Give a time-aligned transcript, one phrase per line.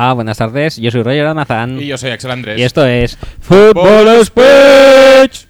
[0.00, 0.76] Hola, buenas tardes.
[0.76, 1.82] Yo soy Roger Almazán.
[1.82, 2.56] Y yo soy Axel Andrés.
[2.56, 5.48] Y esto es Fútbol Speech.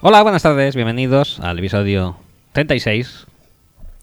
[0.00, 0.74] Hola, buenas tardes.
[0.74, 2.16] Bienvenidos al episodio
[2.52, 3.26] 36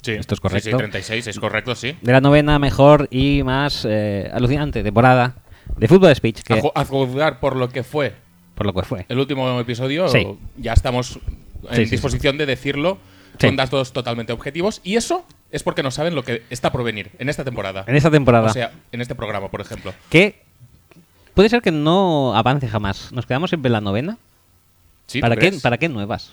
[0.08, 0.70] Sí, Esto es Sí, correcto.
[0.72, 1.96] sí, 36, es correcto, sí.
[2.02, 5.36] de la novena mejor y más eh, alucinante temporada
[5.76, 8.16] de Fútbol Speech, que A, a juzgar por lo que fue
[8.56, 9.06] por lo que fue.
[9.10, 10.26] el último episodio, Sí.
[10.58, 11.20] ya estamos
[11.70, 12.98] en Sí, sí, disposición de decirlo
[13.40, 13.48] Sí.
[13.48, 14.80] con datos totalmente objetivos.
[14.84, 17.84] Y eso es porque no saben lo que está por venir en esta temporada.
[17.86, 18.50] En esta temporada.
[18.50, 19.94] O sea, en este programa, por ejemplo.
[20.10, 20.42] que
[21.36, 23.12] puede ser que no avance jamás.
[23.12, 24.18] Nos quedamos siempre en la novena.
[25.06, 25.52] ¿Sí, ¿Para ¿tú qué?
[25.62, 26.32] ¿Para qué nuevas?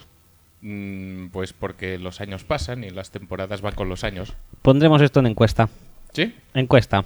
[0.66, 4.32] Mm, pues porque los años pasan y las temporadas van con los años.
[4.62, 5.68] Pondremos esto en encuesta.
[6.14, 6.34] ¿Sí?
[6.54, 7.04] Encuesta.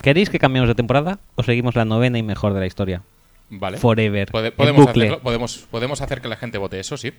[0.00, 3.02] ¿Queréis que cambiemos de temporada o seguimos la novena y mejor de la historia?
[3.50, 3.78] Vale.
[3.78, 4.30] Forever.
[4.30, 5.06] Podemos, bucle.
[5.06, 7.12] hacerlo, podemos, podemos hacer que la gente vote eso, sí.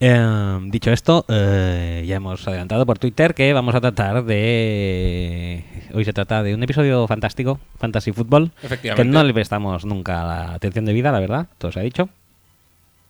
[0.00, 5.62] Eh, dicho esto, eh, ya hemos adelantado por Twitter que vamos a tratar de...
[5.92, 9.12] Hoy se trata de un episodio fantástico, Fantasy Football, que Efectivamente.
[9.12, 12.08] no le prestamos nunca la atención debida, la verdad, todo se ha dicho.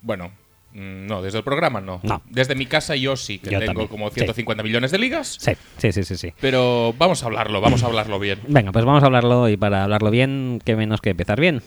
[0.03, 0.33] Bueno,
[0.75, 2.01] no, desde el programa no.
[2.03, 2.23] No.
[2.31, 4.15] Desde mi casa yo sí, que Yo tengo también, como sí.
[4.15, 5.37] 150 millones de ligas.
[5.41, 6.33] Sí, sí, sí, sí, sí.
[6.41, 8.41] Pero vamos a hablarlo, vamos a hablarlo bien.
[8.49, 11.63] Venga, pues vamos a hablarlo y para hablarlo bien, qué menos que empezar bien.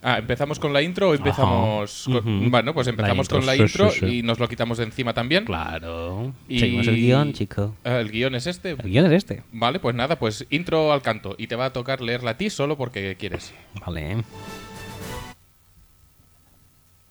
[0.00, 2.20] Ah, ¿empezamos con la intro o empezamos Ajá.
[2.22, 2.50] con- Ujú.
[2.50, 4.18] Bueno, pues empezamos La con la sí, intro sí, sí.
[4.18, 5.44] y nos lo quitamos de encima también.
[5.44, 6.32] Claro.
[6.48, 7.74] Y- Seguimos el guion, chico.
[7.84, 8.70] Ah, el guion es este.
[8.70, 9.42] El guion es este.
[9.50, 11.34] Vale, pues nada, pues intro al canto.
[11.36, 13.52] Y te va a tocar leerla a ti solo porque quieres.
[13.84, 14.18] Vale.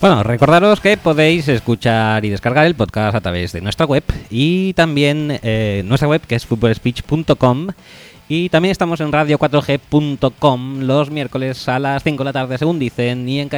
[0.00, 4.72] Bueno, recordaros que podéis escuchar y descargar el podcast a través de nuestra web y
[4.72, 7.68] también eh, nuestra web que es footballspeech.com
[8.26, 13.28] y también estamos en radio4g.com los miércoles a las 5 de la tarde según dicen
[13.28, 13.50] y en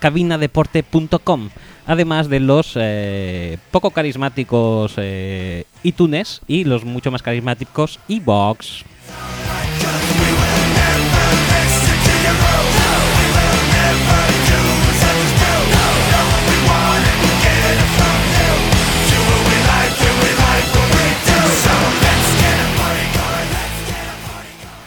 [0.00, 1.50] cabinadeporte.com
[1.86, 8.82] además de los eh, poco carismáticos eh, iTunes y los mucho más carismáticos iBox.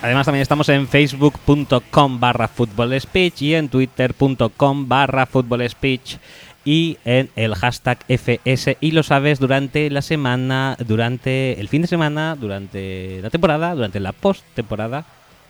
[0.01, 6.17] Además también estamos en facebook.com barra football speech y en twitter.com barra football speech
[6.63, 11.87] y en el hashtag FS y lo sabes durante la semana, durante el fin de
[11.89, 15.05] semana, durante la temporada, durante la post temporada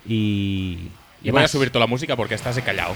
[0.06, 0.78] y...
[1.22, 2.94] Y voy a subir toda la música porque estás callado.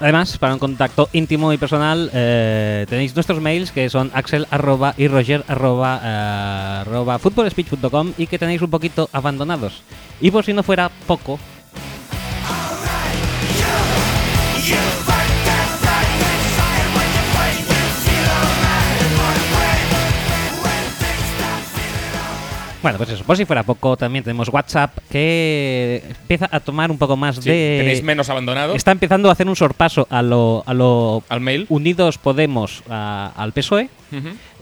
[0.00, 4.94] Además, para un contacto íntimo y personal, eh, tenéis nuestros mails que son axel arroba
[4.96, 9.82] y roger arroba, eh, arroba footballspeech.com y que tenéis un poquito abandonados.
[10.22, 11.38] Y por si no fuera poco,
[22.82, 26.98] bueno, pues eso, por si fuera poco, también tenemos WhatsApp que empieza a tomar un
[26.98, 27.76] poco más Sí, de...
[27.80, 31.66] Tenéis menos abandonado Está empezando a hacer un sorpaso a lo, a lo al mail.
[31.68, 33.88] Unidos Podemos a- al PSOE.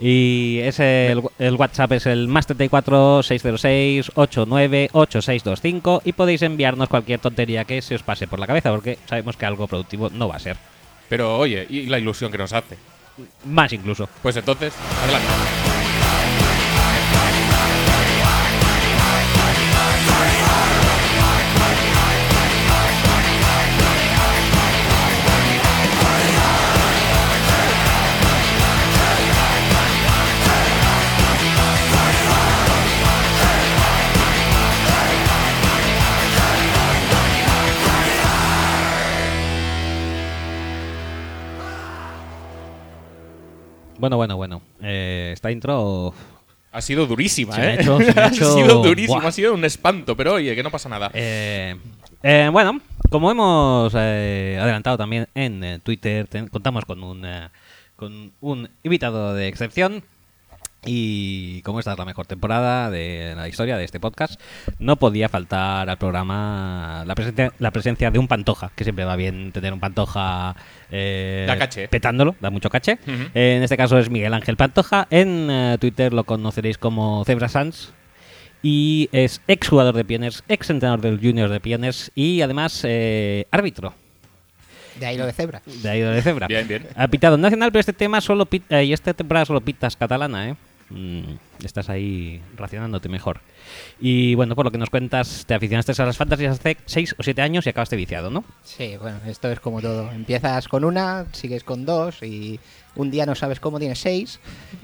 [0.01, 6.89] Y ese, el, el WhatsApp es el más 34 606 89 8625 y podéis enviarnos
[6.89, 10.29] cualquier tontería que se os pase por la cabeza porque sabemos que algo productivo no
[10.29, 10.57] va a ser.
[11.09, 12.77] Pero oye, y la ilusión que nos hace.
[13.47, 14.09] Más incluso.
[14.23, 15.78] Pues entonces, adelante.
[43.99, 44.63] Bueno, bueno, bueno.
[44.83, 46.15] Eh, esta intro
[46.73, 47.81] Ha sido durísima, Se me ha ¿eh?
[47.81, 49.29] hecho- se me ha ha hecho- sido durísimo, Buah.
[49.29, 51.11] ha sido un espanto, pero oye, que no pasa nada.
[51.15, 51.77] Eh,
[52.23, 52.81] Eh, bueno,
[53.11, 57.25] como hemos eh, adelantado también en eh, Twitter, ten- contamos con un,
[57.97, 60.03] con un invitado de excepción.
[60.87, 64.41] Y como esta es la mejor temporada de la historia de este podcast,
[64.79, 69.17] no podía faltar al programa la presencia, la presencia de un pantoja, que siempre va
[69.17, 70.55] bien tener un pantoja
[70.91, 71.89] eh, Da caché.
[71.89, 72.99] petándolo, da mucho caché.
[73.35, 75.09] Eh, en este caso es Miguel Ángel Pantoja.
[75.11, 77.93] En eh, Twitter lo conoceréis como Zebra Sans.
[78.63, 83.47] Y es ex jugador de Pioners, ex entrenador del Juniors de Pioners y además eh,
[83.53, 83.95] árbitro
[84.99, 85.63] De ahí lo de cebra.
[85.65, 86.49] de ahí de Zebra.
[86.49, 86.85] Bien, bien.
[86.97, 89.97] Ha pitado en Nacional, pero este tema solo pit- eh, y esta temporada solo pitas
[89.97, 90.57] catalana, ¿eh?
[90.91, 93.41] Mm, estás ahí racionándote mejor.
[94.01, 97.23] Y bueno, por lo que nos cuentas, te aficionaste a las fantasias hace 6 o
[97.23, 98.43] 7 años y acabaste viciado, ¿no?
[98.65, 100.11] Sí, bueno, esto es como todo.
[100.13, 102.59] Empiezas con una, sigues con dos y
[102.95, 104.41] un día no sabes cómo tienes seis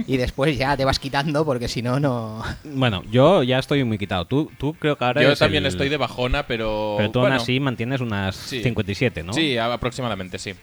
[0.06, 2.42] y después ya te vas quitando porque si no, no...
[2.64, 4.26] Bueno, yo ya estoy muy quitado.
[4.26, 6.94] Tú, tú creo que ahora Yo también el- estoy de bajona, pero.
[6.98, 8.62] Pero tú aún así mantienes unas sí.
[8.62, 9.32] 57, ¿no?
[9.32, 10.54] Sí, aproximadamente, sí.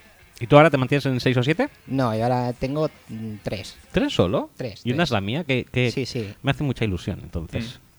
[0.42, 1.70] ¿Y tú ahora te mantienes en 6 o 7?
[1.88, 3.78] No, y ahora tengo mm, tres.
[3.92, 4.50] ¿Tres solo?
[4.58, 6.34] Tres, Y una es la mía, que, que Sí, sí.
[6.42, 7.80] me hace mucha ilusión, entonces.
[7.80, 7.92] Mm.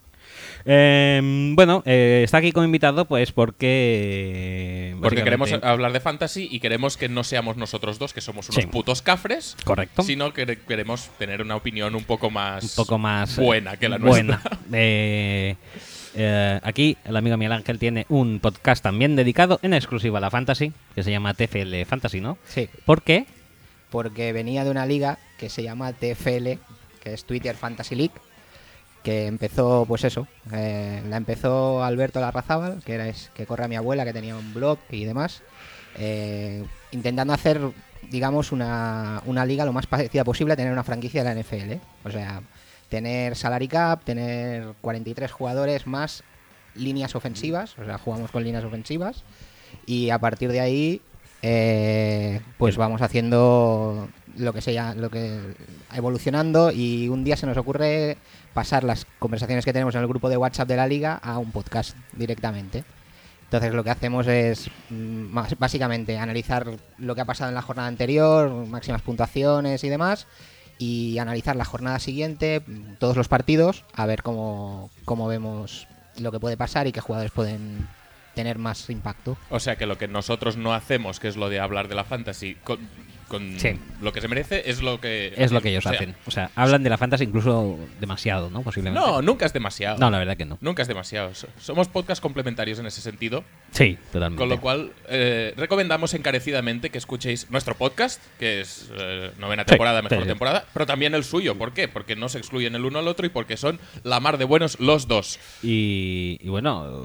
[0.64, 1.20] Eh,
[1.54, 4.96] bueno, eh, está aquí como invitado pues porque...
[5.02, 8.62] Porque queremos hablar de fantasy y queremos que no seamos nosotros dos, que somos unos
[8.62, 8.68] Sí.
[8.70, 10.02] putos cafres, Correcto.
[10.02, 12.62] sino que queremos tener una opinión un poco más.
[12.62, 14.40] un poco más buena que la buena.
[14.44, 14.58] nuestra.
[14.72, 15.56] Eh,
[16.14, 20.30] eh, aquí el amigo Miguel Ángel tiene un podcast también dedicado en exclusiva a la
[20.30, 22.38] fantasy, que se llama TFL Fantasy, ¿no?
[22.46, 23.26] Sí, ¿Por qué?
[23.92, 26.58] porque venía de una liga que se llama TFL,
[27.00, 28.14] que es Twitter Fantasy League,
[29.04, 33.68] que empezó, pues eso, eh, la empezó Alberto Larrazábal, que era es, que corre a
[33.68, 35.42] mi abuela, que tenía un blog y demás,
[35.98, 37.60] eh, intentando hacer,
[38.10, 41.72] digamos, una, una liga lo más parecida posible a tener una franquicia de la NFL.
[41.72, 41.80] ¿eh?
[42.04, 42.40] O sea,
[42.92, 46.22] tener salary cap, tener 43 jugadores más
[46.74, 49.24] líneas ofensivas, o sea, jugamos con líneas ofensivas,
[49.86, 51.00] y a partir de ahí
[51.40, 55.40] eh, pues vamos haciendo lo que sea lo que
[55.94, 58.18] evolucionando y un día se nos ocurre
[58.52, 61.50] pasar las conversaciones que tenemos en el grupo de WhatsApp de la liga a un
[61.50, 62.84] podcast directamente.
[63.44, 66.66] Entonces lo que hacemos es mm, básicamente analizar
[66.98, 70.26] lo que ha pasado en la jornada anterior máximas puntuaciones y demás
[70.82, 72.60] y analizar la jornada siguiente
[72.98, 75.86] todos los partidos a ver cómo, cómo vemos
[76.18, 77.86] lo que puede pasar y qué jugadores pueden
[78.34, 79.36] tener más impacto.
[79.50, 82.02] O sea que lo que nosotros no hacemos, que es lo de hablar de la
[82.02, 82.56] fantasy
[83.32, 83.70] con, Sí.
[84.00, 85.32] lo que se merece, es lo que.
[85.36, 86.14] Es lo que ellos o sea, hacen.
[86.26, 88.62] O sea, hablan de la fantasy incluso demasiado, ¿no?
[88.62, 89.04] Posiblemente.
[89.04, 89.98] No, nunca es demasiado.
[89.98, 90.58] No, la verdad que no.
[90.60, 91.34] Nunca es demasiado.
[91.34, 93.42] So- Somos podcast complementarios en ese sentido.
[93.70, 94.38] Sí, totalmente.
[94.40, 100.00] Con lo cual, eh, recomendamos encarecidamente que escuchéis nuestro podcast, que es eh, novena temporada,
[100.00, 100.28] sí, mejor sí.
[100.28, 101.56] temporada, pero también el suyo.
[101.56, 101.88] ¿Por qué?
[101.88, 104.78] Porque no se excluyen el uno al otro y porque son la mar de buenos
[104.78, 105.38] los dos.
[105.62, 107.02] Y, y bueno,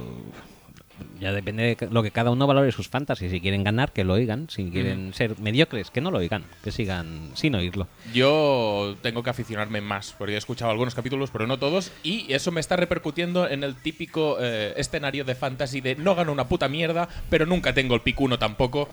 [1.19, 3.31] ya depende de lo que cada uno valore sus fantasies.
[3.31, 4.47] Si quieren ganar, que lo oigan.
[4.49, 6.43] Si quieren ser mediocres, que no lo oigan.
[6.63, 7.87] Que sigan sin oírlo.
[8.13, 12.51] Yo tengo que aficionarme más, porque he escuchado algunos capítulos, pero no todos, y eso
[12.51, 16.67] me está repercutiendo en el típico eh, escenario de fantasy de no gano una puta
[16.67, 18.89] mierda, pero nunca tengo el picuno tampoco.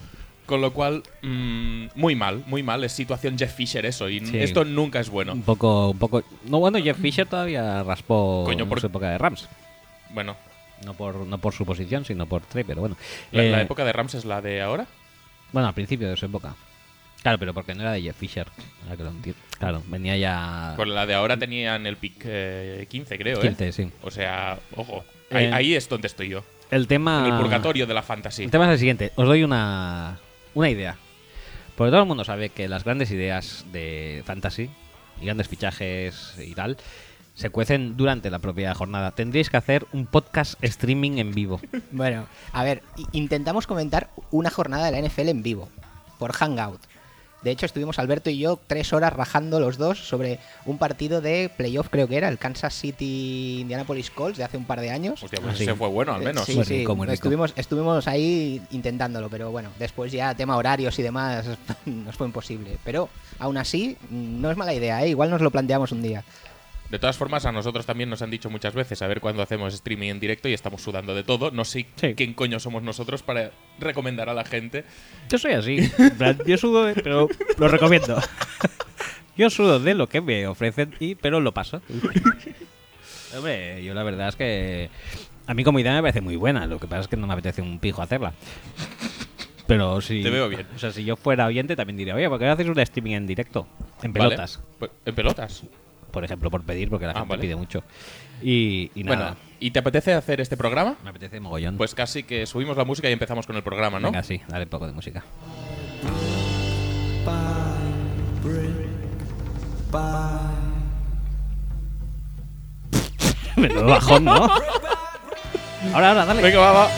[0.46, 2.84] Con lo cual, mm, muy mal, muy mal.
[2.84, 4.36] Es situación Jeff Fisher eso, y Sí.
[4.38, 5.32] esto nunca es bueno.
[5.32, 6.22] Un poco, un poco.
[6.44, 9.48] No, bueno, Jeff Fisher todavía raspó Coño, en por- su época de Rams.
[10.10, 10.36] Bueno,
[10.84, 12.96] No por, no por su posición, sino por trade, pero bueno.
[13.32, 14.86] la, la Eh, época de Rams es la de ahora.
[15.52, 16.54] Bueno, al principio de su época.
[17.22, 18.46] Claro, pero porque no era de Jeff Fisher.
[19.58, 20.74] Claro, venía ya.
[20.76, 23.72] Con la de ahora tenían el pick eh, 15, creo, 15, ¿eh?
[23.72, 23.90] sí.
[24.02, 25.04] O sea, ojo.
[25.30, 26.44] Ahí, Eh, ahí es donde estoy yo.
[26.70, 27.26] El tema.
[27.26, 28.44] En el purgatorio de la fantasy.
[28.44, 29.12] El tema es el siguiente.
[29.16, 30.18] Os doy una,
[30.54, 30.96] una idea.
[31.76, 34.68] Porque todo el mundo sabe que las grandes ideas de fantasy
[35.20, 36.76] y grandes fichajes y tal
[37.34, 39.10] se cuecen durante la propia jornada.
[39.10, 41.60] Tendríais que hacer un podcast streaming en vivo.
[41.90, 45.68] Bueno, a ver, intentamos comentar una jornada de la NFL en vivo,
[46.18, 46.80] por Hangout.
[47.42, 51.50] De hecho, estuvimos Alberto y yo tres horas rajando los dos sobre un partido de
[51.54, 55.22] playoff, creo que era, el Kansas City Indianapolis Colts de hace un par de años.
[55.22, 55.64] Hostia, pues Ah, sí.
[55.64, 56.46] ese fue bueno, al Eh, menos.
[56.46, 57.04] Sí, sí, rico.
[57.04, 61.44] Estuvimos, estuvimos ahí intentándolo, pero bueno, después ya tema horarios y demás
[61.84, 62.78] nos fue imposible.
[62.82, 65.10] Pero aún así, no es mala idea, ¿eh?
[65.10, 66.24] igual nos lo planteamos un día.
[66.94, 69.74] De todas formas, a nosotros también nos han dicho muchas veces a ver cuándo hacemos
[69.74, 71.50] streaming en directo y estamos sudando de todo.
[71.50, 72.14] No sé Sí.
[72.14, 74.84] quién coño somos nosotros para recomendar a la gente.
[75.28, 75.90] Yo soy así.
[75.98, 78.16] En plan, Yo sudo, de- pero lo recomiendo.
[79.36, 81.82] Yo sudo de lo que me ofrecen, y pero lo paso.
[83.36, 84.88] Hombre, yo la verdad es que
[85.48, 86.64] a mí como idea me parece muy buena.
[86.68, 88.34] Lo que pasa es que no me apetece un pijo hacerla.
[89.66, 90.22] Pero si.
[90.22, 90.64] Te veo bien.
[90.76, 93.14] O sea, si yo fuera oyente también diría, oye, ¿por qué no haces un streaming
[93.16, 93.66] en directo?
[94.04, 94.28] En ¿Vale?
[94.28, 94.60] pelotas.
[94.78, 95.64] Pues, en pelotas.
[96.14, 97.42] Por ejemplo, por pedir, porque la Ah, gente vale.
[97.42, 97.84] pide mucho.
[98.42, 100.96] Y, y nada, Bueno, ¿y te apetece hacer este programa?
[101.04, 101.76] me apetece mogollón.
[101.76, 104.08] Pues casi que subimos la música y empezamos con el programa, ¿no?
[104.08, 105.22] Venga, sí, dale un poco de música.
[113.56, 114.32] Menudo bajón, ¿no?
[115.92, 116.42] Ahora, ahora, dale.
[116.42, 116.88] Venga, va, va.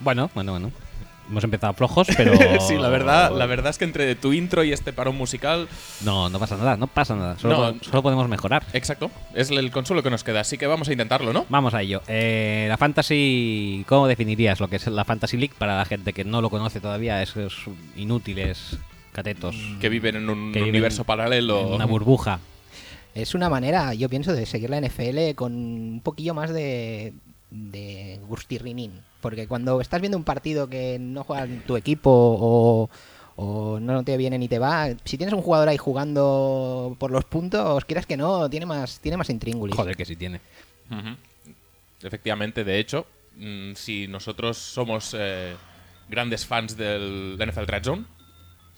[0.00, 0.72] Bueno, bueno, bueno.
[1.30, 2.32] Hemos empezado flojos, pero.
[2.66, 5.68] sí, la verdad, la verdad es que entre tu intro y este parón musical,
[6.02, 7.38] No, no pasa nada, no pasa nada.
[7.38, 7.78] Solo, No.
[7.78, 8.64] po- solo podemos mejorar.
[8.72, 11.44] exacto, es el consuelo que nos queda, así que vamos a intentarlo, ¿no?
[11.50, 12.00] Vamos a ello.
[12.08, 13.84] Eh, la Fantasy.
[13.86, 16.80] ¿Cómo definirías lo que es la Fantasy League para la gente que no lo conoce
[16.80, 17.22] todavía?
[17.22, 17.54] Esos
[17.94, 18.78] inútiles
[19.12, 19.54] catetos.
[19.82, 21.60] Que viven en un que viven universo paralelo.
[21.60, 22.40] en una burbuja.
[23.14, 27.12] Es una manera, yo pienso, de seguir la NFL con un poquillo más de,
[27.50, 28.92] de gustirrinín.
[29.20, 32.90] Porque cuando estás viendo un partido que no juega tu equipo o,
[33.36, 37.24] o no te viene ni te va, si tienes un jugador ahí jugando por los
[37.24, 39.76] puntos, quieras que no, tiene más, tiene más intríngulis.
[39.76, 40.40] Joder, que sí tiene.
[42.02, 43.06] Efectivamente, de hecho,
[43.36, 45.54] mm, si nosotros somos eh,
[46.08, 48.04] grandes fans del NFL Red Zone,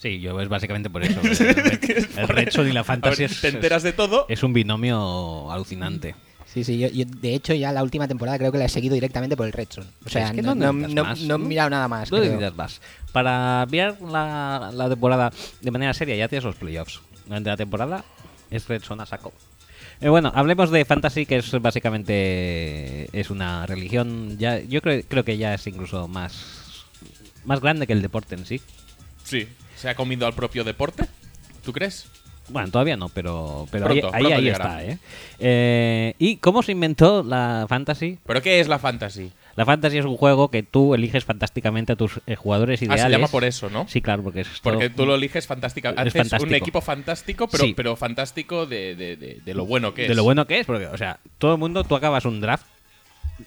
[0.00, 1.20] Sí, yo es básicamente por eso.
[1.20, 1.28] El,
[2.16, 4.24] el Red Zone y la Fantasy ver, es, te enteras de todo.
[4.30, 6.14] es un binomio alucinante.
[6.52, 8.94] Sí, sí, yo, yo, de hecho ya la última temporada creo que la he seguido
[8.94, 9.86] directamente por el Red Zone.
[10.04, 12.10] O sea, Es que no, no no, necesitas no- más, no he mirado nada más.
[12.10, 12.80] No necesitas más.
[13.12, 17.00] Para ver la, la temporada de manera seria ya tienes los playoffs.
[17.26, 18.04] Durante la temporada
[18.50, 19.32] es Red Zone a saco.
[20.00, 24.36] Eh, bueno, hablemos de Fantasy, que es básicamente es una religión.
[24.38, 26.84] Ya, yo creo, creo que ya es incluso más,
[27.44, 28.60] más grande que el deporte en sí.
[29.24, 31.04] Sí, se ha comido al propio deporte.
[31.64, 32.06] ¿Tú crees?
[32.50, 34.82] Bueno, todavía no, pero, pero Pronto, ahí, ahí, pronto ahí llegará.
[34.82, 34.92] está.
[34.92, 34.98] ¿eh?
[35.38, 38.18] Eh, ¿Y cómo se inventó la Fantasy?
[38.26, 39.30] ¿Pero qué es la fantasy?
[39.56, 43.04] La Fantasy es un juego que tú eliges fantásticamente a tus eh, jugadores Ah, ideales.
[43.04, 43.86] se llama por eso, ¿no?
[43.88, 45.90] Sí, claro, porque es Porque todo- tú lo eliges fantástica.
[45.90, 47.74] Es Haces un equipo fantástico, pero, Sí.
[47.74, 50.08] pero fantástico de, de- de- de lo bueno que es.
[50.08, 52.64] de lo bueno que es, porque, o sea, todo el mundo, tú acabas un draft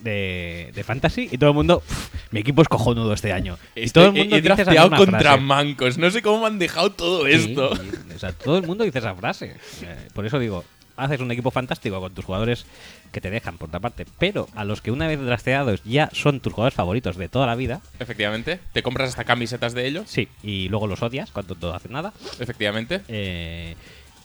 [0.01, 3.57] de, de fantasy y todo el mundo, "Pff, mi equipo es cojonudo este año.
[3.75, 5.39] y Estoy- todo el mundo he, he dice drafteado contra frase.
[5.41, 5.97] mancos.
[5.99, 7.71] No sé cómo me han dejado todo Sí, esto.
[8.15, 9.55] O sea, todo el mundo dice esa frase.
[9.81, 10.63] Eh, por eso digo,
[10.95, 12.65] haces un equipo fantástico con tus jugadores
[13.11, 16.39] que te dejan, por otra parte, pero a los que una vez drafteados ya son
[16.39, 18.59] tus jugadores favoritos de toda la vida, Efectivamente.
[18.73, 20.05] Te compras hasta camisetas de ellos.
[20.09, 22.13] sí, y luego los odias cuando no hacen nada.
[22.39, 23.01] Efectivamente.
[23.07, 23.75] Eh,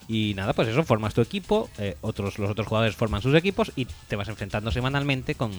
[0.09, 3.73] y nada, pues eso, formas tu equipo, eh, otros, los otros jugadores forman sus equipos
[3.77, 5.53] y te vas enfrentando semanalmente con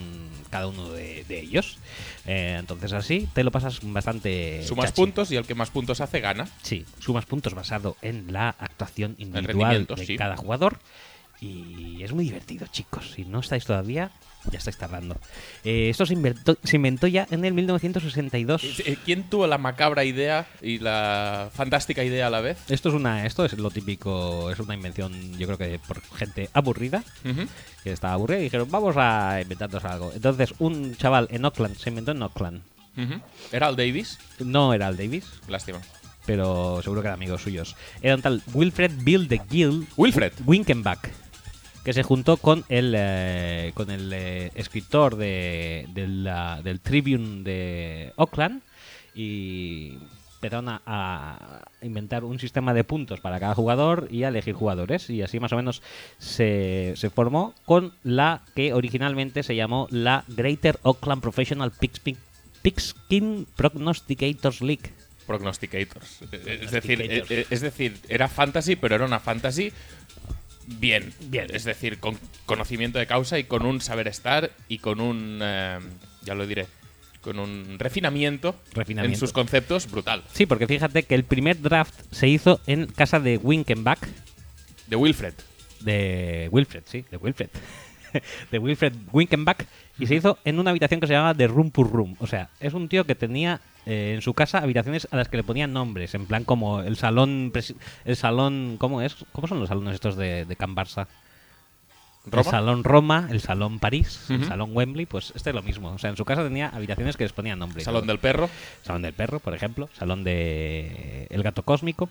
[0.49, 1.77] cada uno de, de ellos.
[2.25, 4.63] Eh, entonces así te lo pasas bastante...
[4.65, 5.01] Sumas chachi.
[5.01, 6.49] puntos y el que más puntos hace gana.
[6.63, 10.17] Sí, sumas puntos basado en la actuación individual de sí.
[10.17, 10.79] cada jugador.
[11.41, 13.11] Y es muy divertido, chicos.
[13.15, 14.11] Si no estáis todavía,
[14.51, 15.15] ya estáis tardando.
[15.63, 18.81] Eh, esto se inventó, se inventó ya en el 1962.
[18.85, 22.57] Eh, ¿Quién tuvo la macabra idea y la fantástica idea a la vez?
[22.69, 26.49] Esto es una, esto es lo típico, es una invención, yo creo que por gente
[26.53, 27.03] aburrida,
[27.83, 30.11] que estaba aburrida y dijeron, vamos a inventarnos algo.
[30.13, 32.21] Entonces, un chaval en Auckland, se inventó en.
[32.23, 33.21] Ujú.
[33.53, 34.19] ¿Era Al Davis?
[34.39, 35.79] No era el Davis, Lástima.
[36.25, 37.75] pero seguro que eran amigos suyos.
[38.01, 40.33] Era un tal Wilfred Bill de Gill Wilfred.
[40.45, 40.99] Winkenbach,
[41.83, 46.29] que se juntó con el, eh, con el eh, escritor de, del,
[46.63, 48.61] del Tribune de Auckland
[49.15, 49.97] y
[50.35, 55.09] empezaron a, a inventar un sistema de puntos para cada jugador y a elegir jugadores.
[55.09, 55.81] Y así más o menos
[56.17, 61.71] se, se formó con la que originalmente se llamó la Greater Auckland Professional
[62.61, 64.93] Pigskin, Prognosticators League.
[65.27, 66.21] Prognosticators.
[66.31, 69.71] Es decir, eh, es decir, era fantasy, pero era una fantasy
[70.79, 71.13] bien.
[71.29, 71.47] Bien.
[71.53, 75.39] Es decir, con conocimiento de causa y con un saber estar y con un.
[75.41, 75.79] eh,
[76.23, 76.67] ya lo diré.
[77.21, 79.15] Con un refinamiento, Refinamiento.
[79.15, 80.23] en sus conceptos brutal.
[80.33, 83.99] Sí, porque fíjate que el primer draft se hizo en casa de Winkenbach,
[84.87, 85.33] De Wilfred.
[85.81, 87.49] de Wilfred, sí, de Wilfred.
[88.51, 89.65] de Wilfred Winkenbach,
[89.99, 92.15] y se hizo en una habitación que se llamaba The Room per Room.
[92.19, 95.37] O sea, es un tío que tenía eh, en su casa habitaciones a las que
[95.37, 97.51] le ponían nombres, en plan como el salón,
[98.05, 99.15] el salón, ¿cómo es?
[99.31, 101.07] ¿Cómo son los salones estos de, de Can Barça?
[102.31, 105.89] El salón Roma, el salón París, el salón Wembley, pues este es lo mismo.
[105.89, 107.81] O sea, en su casa tenía habitaciones que les ponían nombre.
[107.81, 108.49] y Salón del perro.
[108.83, 109.89] Salón del perro, por ejemplo.
[109.97, 112.09] Salón de El gato cósmico.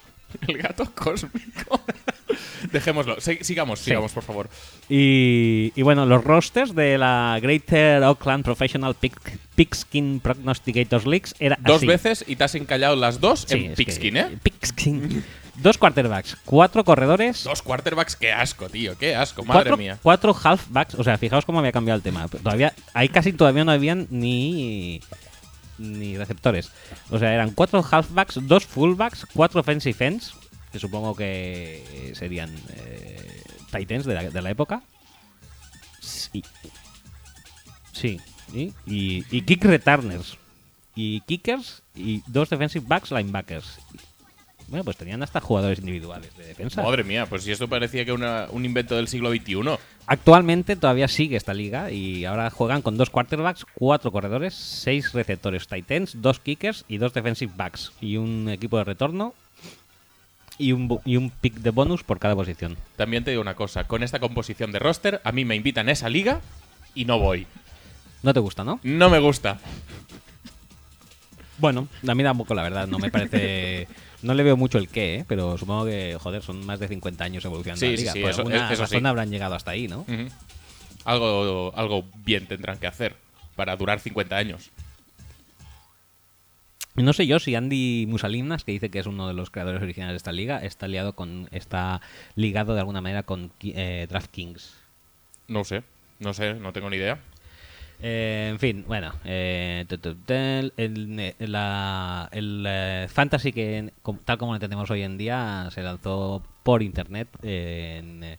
[0.48, 1.80] El gato cósmico.
[2.72, 3.20] Dejémoslo.
[3.20, 3.86] Si- sigamos, Sí.
[3.86, 4.48] sigamos, por favor.
[4.88, 11.56] Y, y bueno, los rosters de la Greater Auckland Professional Pig- Pigskin Prognosticators Leagues era
[11.60, 11.86] Dos así.
[11.86, 14.38] veces y te has encallado las dos Sí, en Pigskin, ¿eh?
[14.42, 15.24] Pigskin.
[15.56, 19.98] dos quarterbacks, cuatro corredores, Dos quarterbacks, qué asco, tío, qué asco, madre cuatro, mía.
[20.02, 20.94] cuatro halfbacks.
[20.94, 22.26] O sea, fijaos cómo había cambiado el tema.
[22.28, 25.00] Todavía, ahí casi todavía no habían ni
[25.78, 26.70] ni receptores.
[27.10, 30.34] O sea, eran cuatro halfbacks, dos fullbacks, cuatro offensive ends,
[30.72, 34.82] que supongo que serían eh, Titans de la, de la época.
[36.00, 36.42] Sí.
[37.92, 38.20] Sí.
[38.52, 40.36] Y, y, y kick returners.
[40.94, 43.78] Y kickers y dos defensive backs linebackers.
[44.70, 46.80] Bueno, pues tenían hasta jugadores individuales de defensa.
[46.82, 49.78] Madre mía, pues si esto parecía que una, un invento del siglo XXI.
[50.06, 55.66] Actualmente todavía sigue esta liga y ahora juegan con dos quarterbacks, cuatro corredores, seis receptores
[55.66, 59.34] tight ends, dos kickers y dos defensive backs y un equipo de retorno
[60.60, 62.76] y un, y un pick de bonus por cada posición.
[62.96, 65.92] También te digo una cosa, con esta composición de roster, a mí me invitan a
[65.92, 66.40] esa liga
[66.94, 67.46] y no voy.
[68.22, 68.78] ¿No te gusta, no?
[68.82, 69.58] No me gusta.
[71.58, 73.88] Bueno, a mí tampoco, la verdad, no me parece...
[74.22, 75.24] No le veo mucho el qué, ¿eh?
[75.26, 78.12] pero supongo que, joder, son más de 50 años evolucionando Sí, la sí, liga.
[78.12, 78.92] sí, Por eso- alguna eso sí.
[78.92, 80.04] razón habrán llegado hasta ahí, ¿no?
[81.06, 83.16] Algo, algo bien tendrán que hacer
[83.56, 84.68] para durar 50 años.
[87.02, 90.12] No sé yo si Andy Musalinas, que dice que es uno de los creadores originales
[90.14, 92.00] de esta liga, está liado con está
[92.36, 94.74] ligado de alguna manera con eh, DraftKings.
[95.48, 95.82] No sé,
[96.18, 97.18] no sé, no tengo ni idea.
[98.02, 103.92] Eh, en fin, bueno, eh, el, la- el, eh, fantasy que
[104.24, 108.38] tal como lo entendemos hoy en día se lanzó por internet en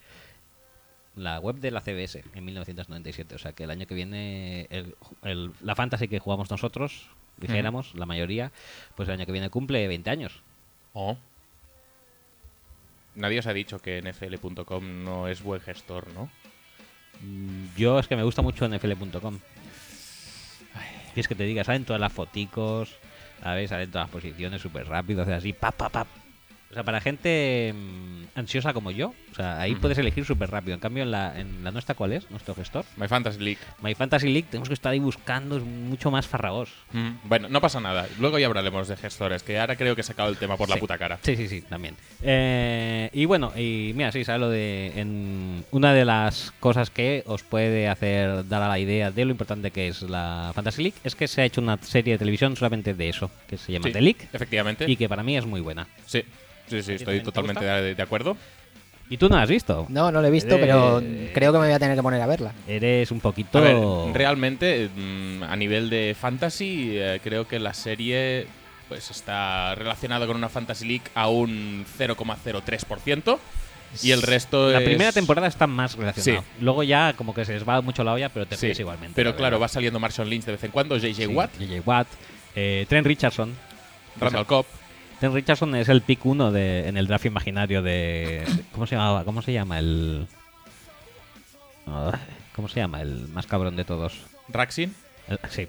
[1.16, 4.96] la web de la CBS en 1997, o sea que el año que viene el-
[5.24, 7.10] el- la fantasy que jugamos nosotros,
[7.42, 8.52] dijéramos, la mayoría,
[8.96, 10.42] pues el año que viene cumple 20 años.
[10.94, 11.18] Oh.
[13.16, 16.30] Nadie os ha dicho que NFL.com no es buen gestor, ¿no?
[17.22, 19.40] Mm, Yo es que me gusta mucho NFL.com.
[21.16, 22.96] Y es que te diga, salen todas las foticos,
[23.44, 23.70] ¿sabes?
[23.70, 26.08] Salen todas las posiciones súper rápido, hace así, pap, pap, pap.
[26.72, 30.74] O sea, para gente mm, ansiosa como yo, o sea, ahí puedes elegir súper rápido.
[30.74, 32.32] En cambio, en la, en la nuestra, ¿cuál es?
[32.32, 32.86] Nuestro gestor.
[32.96, 33.60] My Fantasy League.
[33.82, 36.70] My Fantasy League, tenemos que estar ahí buscando, es mucho más farragos.
[36.94, 38.08] Mm, Bueno, no pasa nada.
[38.20, 40.78] Luego ya hablaremos de gestores, que ahora creo que he sacado el tema por la
[40.78, 41.20] puta cara.
[41.24, 41.96] Sí, sí, sí, también.
[42.22, 44.94] Eh, y bueno, y mira, sí, sabes lo de.
[44.96, 49.32] En una de las cosas que os puede hacer dar a la idea de lo
[49.32, 52.56] importante que es la Fantasy League es que se ha hecho una serie de televisión
[52.56, 54.86] solamente de eso, que se llama Sí, The League, Efectivamente.
[54.88, 55.88] y que para mí es muy buena.
[56.06, 56.24] Sí,
[56.78, 58.36] sí, sí, estoy totalmente de, de acuerdo.
[59.10, 59.86] ¿Y tú no la has visto?
[59.90, 62.22] No, no lo he visto, pero Eh, creo que me voy a tener que poner
[62.22, 62.54] a verla.
[62.66, 63.58] Eres un poquito.
[63.58, 63.78] A ver,
[64.14, 68.48] realmente, mm, a nivel de fantasy, eh, creo que la serie
[68.88, 73.40] pues está relacionada con una Fantasy League a un 0,03%.
[74.02, 76.42] Y el resto La es- primera temporada está más relacionada.
[76.42, 76.48] Sí.
[76.62, 79.14] Luego ya como que se les va mucho la olla, pero te Sí, ríes igualmente.
[79.16, 79.64] Pero la claro, verdad.
[79.66, 82.08] va saliendo Marshall Lynch de vez en cuando, JJ Sí, Watt, JJ Watt.
[82.56, 83.54] eh, Trent Richardson.
[84.20, 84.66] Randall Cobb.
[85.22, 88.44] Trent Richardson es el pick 1 de, en el draft imaginario de.
[88.72, 89.24] ¿Cómo se llamaba?
[89.24, 90.26] ¿Cómo se llama el.
[91.86, 92.20] Ay,
[92.56, 94.14] ¿Cómo se llama el más cabrón de todos?
[94.50, 94.96] Raxin.
[95.28, 95.68] El- sí,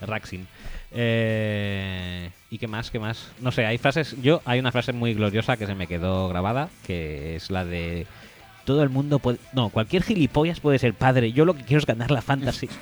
[0.00, 0.48] Raxin.
[0.90, 2.90] Eh, ¿Y qué más?
[2.90, 3.28] ¿Qué más?
[3.38, 4.16] No sé, hay frases.
[4.22, 8.08] Yo, hay una frase muy gloriosa que se me quedó grabada, que es la de.
[8.64, 9.38] Todo el mundo puede.
[9.52, 11.30] No, cualquier gilipollas puede ser padre.
[11.30, 12.68] Yo lo que quiero es ganar la fantasy.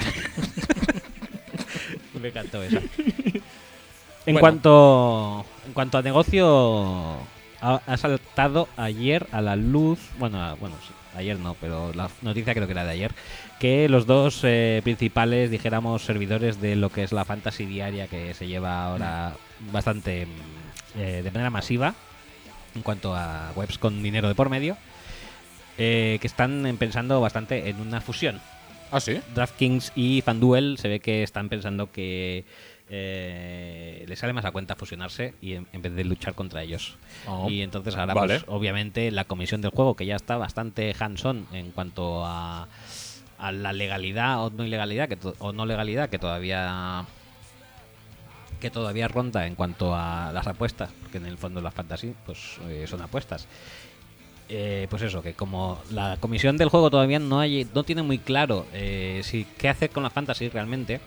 [2.19, 2.81] me encantó esa.
[4.27, 4.41] En Bueno.
[4.41, 5.47] cuanto
[5.79, 7.19] cuanto a negocio
[7.61, 12.11] ha, ha saltado ayer a la luz, bueno, a- bueno, sí, ayer no, pero la
[12.21, 13.13] noticia creo que era de ayer,
[13.61, 18.35] que los dos eh, principales, dijéramos, servidores de lo que es la fantasy diaria que
[18.35, 19.35] se lleva ahora
[19.73, 21.95] bastante mm, eh, de manera masiva
[22.75, 24.77] en cuanto a webs con dinero de por medio,
[25.79, 28.41] eh, que están pensando bastante en una fusión.
[28.91, 29.21] Ah, sí.
[29.33, 32.45] DraftKings y FanDuel se ve que están pensando que
[32.91, 36.97] eh, les sale más a cuenta fusionarse y en, en vez de luchar contra ellos.
[37.27, 37.49] Oh.
[37.49, 38.41] Y entonces ahora, Vale.
[38.41, 42.69] pues, obviamente, la comisión del juego, que ya está bastante hands-on en cuanto a,
[43.39, 47.05] a la legalidad o no ilegalidad que o no legalidad que todavía
[48.61, 52.59] que todavía ronda en cuanto a las apuestas, porque en el fondo las fantasy pues
[52.69, 53.47] eh, son apuestas.
[54.49, 58.19] Eh, pues eso, que como la comisión del juego todavía no hay, no tiene muy
[58.19, 61.01] claro eh, si qué hacer con la fantasy realmente,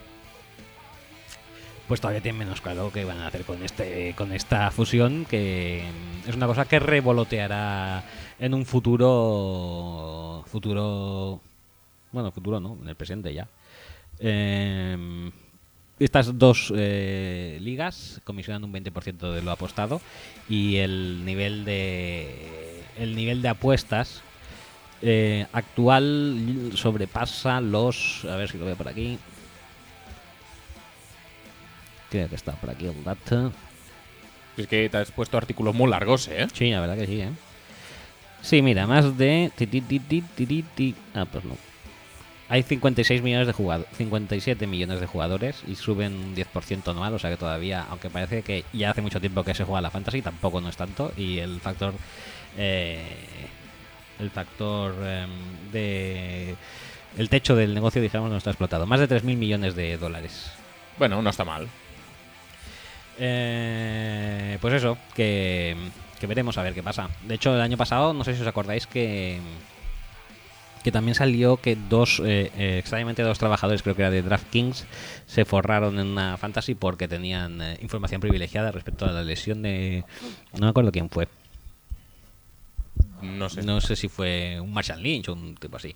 [1.88, 5.82] pues todavía tienen menos claro qué van a hacer con este, con esta fusión, que
[6.26, 8.04] es una cosa que revoloteará
[8.38, 11.40] en un futuro, futuro,
[12.12, 13.48] bueno, futuro no, en el presente ya.
[14.18, 15.32] Em,
[15.98, 20.00] estas dos eh, ligas comisionan un 20% de lo apostado
[20.48, 24.22] y el nivel de el nivel de apuestas
[25.00, 29.18] eh, actual sobrepasa los a ver si lo veo por aquí
[32.12, 33.52] creo que está por aquí el dato
[34.56, 36.46] Es que te has puesto artículos muy largos, ¿eh?
[36.52, 37.30] Sí, la verdad que sí, ¿eh?
[38.42, 39.50] Sí, mira, más de...
[41.14, 41.56] Ah, pues no.
[42.48, 47.18] Hay 56 millones de jugadores, 57 millones de jugadores y suben un 10% anual, o
[47.18, 50.20] sea que todavía, aunque parece que ya hace mucho tiempo que se juega la fantasy,
[50.20, 51.94] tampoco no es tanto y el factor
[52.58, 53.00] eh,
[54.18, 55.30] el factor em,
[55.72, 56.54] de
[57.16, 58.86] el techo del negocio, dijéramos, no está explotado.
[58.86, 60.50] Más de 3.000 millones de dólares.
[60.98, 61.68] Bueno, no está mal.
[63.18, 65.76] Eh, pues eso, que,
[66.20, 67.08] que veremos a ver qué pasa.
[67.26, 69.38] De hecho, el año pasado, no sé si os acordáis que
[70.82, 74.84] que también salió que dos, eh, eh, extrañamente dos trabajadores, creo que era de DraftKings,
[75.28, 80.02] se forraron en una fantasy porque tenían eh, información privilegiada respecto a la lesión de...
[80.54, 81.28] No me acuerdo quién fue.
[83.22, 83.62] No sé.
[83.62, 85.94] No sé si fue un Marshall Lynch o un tipo así.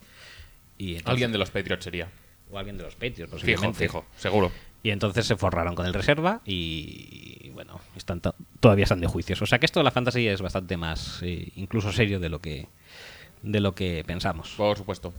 [0.79, 2.09] Y entonces- Alguien de los Patriots sería.
[2.53, 4.53] o alguien de los Patriots, Fijo, fijo, seguro.
[4.87, 9.43] Y entonces se forraron con el reserva y bueno, están to- todavía están de juicios.
[9.43, 12.39] O sea que esto de la fantasy es bastante más eh, incluso serio de lo
[12.39, 12.69] que
[13.43, 14.55] de lo que pensamos.
[14.57, 15.13] Por supuesto.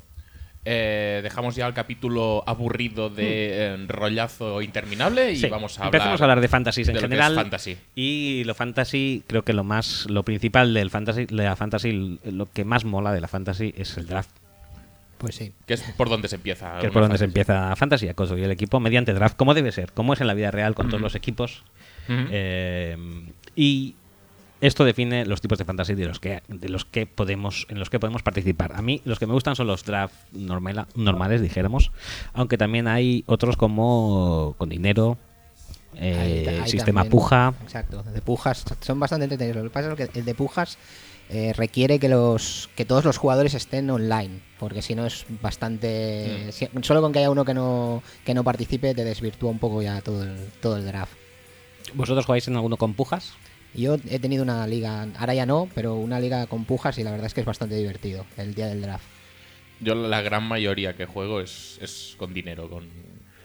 [0.63, 6.13] Eh, dejamos ya el capítulo aburrido de eh, rollazo interminable y Sí, vamos a empecemos
[6.13, 7.33] hablar, a hablar de fantasies en de lo que general.
[7.33, 7.77] es fantasy.
[7.95, 12.45] Y lo fantasy, creo que lo más, lo principal del fantasy, de la fantasy, lo
[12.51, 14.29] que más mola de la fantasy es el draft,
[15.17, 15.51] Pues sí.
[15.65, 16.77] Que es por donde se empieza.
[16.79, 17.39] que es por donde se fantasy.
[17.41, 20.33] empieza fantasy a construir el equipo mediante draft, como debe ser, como es en la
[20.33, 21.63] vida real con todos los equipos.
[22.09, 22.95] Eh,
[23.55, 23.95] y
[24.61, 27.89] esto define los tipos de fantasy de los que de los que podemos en los
[27.89, 28.73] que podemos participar.
[28.75, 31.91] A mí los que me gustan son los draft normala- normales, dijéramos,
[32.33, 35.17] aunque también hay otros como con dinero,
[35.95, 37.11] eh, sistema también.
[37.11, 37.53] puja.
[37.63, 39.57] Exacto, de pujas son bastante entretenidos.
[39.63, 40.77] Lo que pasa es que el de pujas
[41.29, 46.51] eh, requiere que los que todos los jugadores estén online, porque si no es bastante
[46.51, 49.81] si- solo con que haya uno que no que no participe te desvirtúa un poco
[49.81, 51.13] ya todo el, todo el draft.
[51.93, 53.33] ¿Vosotros jugáis en alguno con pujas?
[53.73, 57.11] Yo he tenido una liga, ahora ya no, pero una liga con pujas y la
[57.11, 59.03] verdad es que es bastante divertido el día del draft.
[59.79, 62.87] Yo la gran mayoría que juego es, es con dinero, con,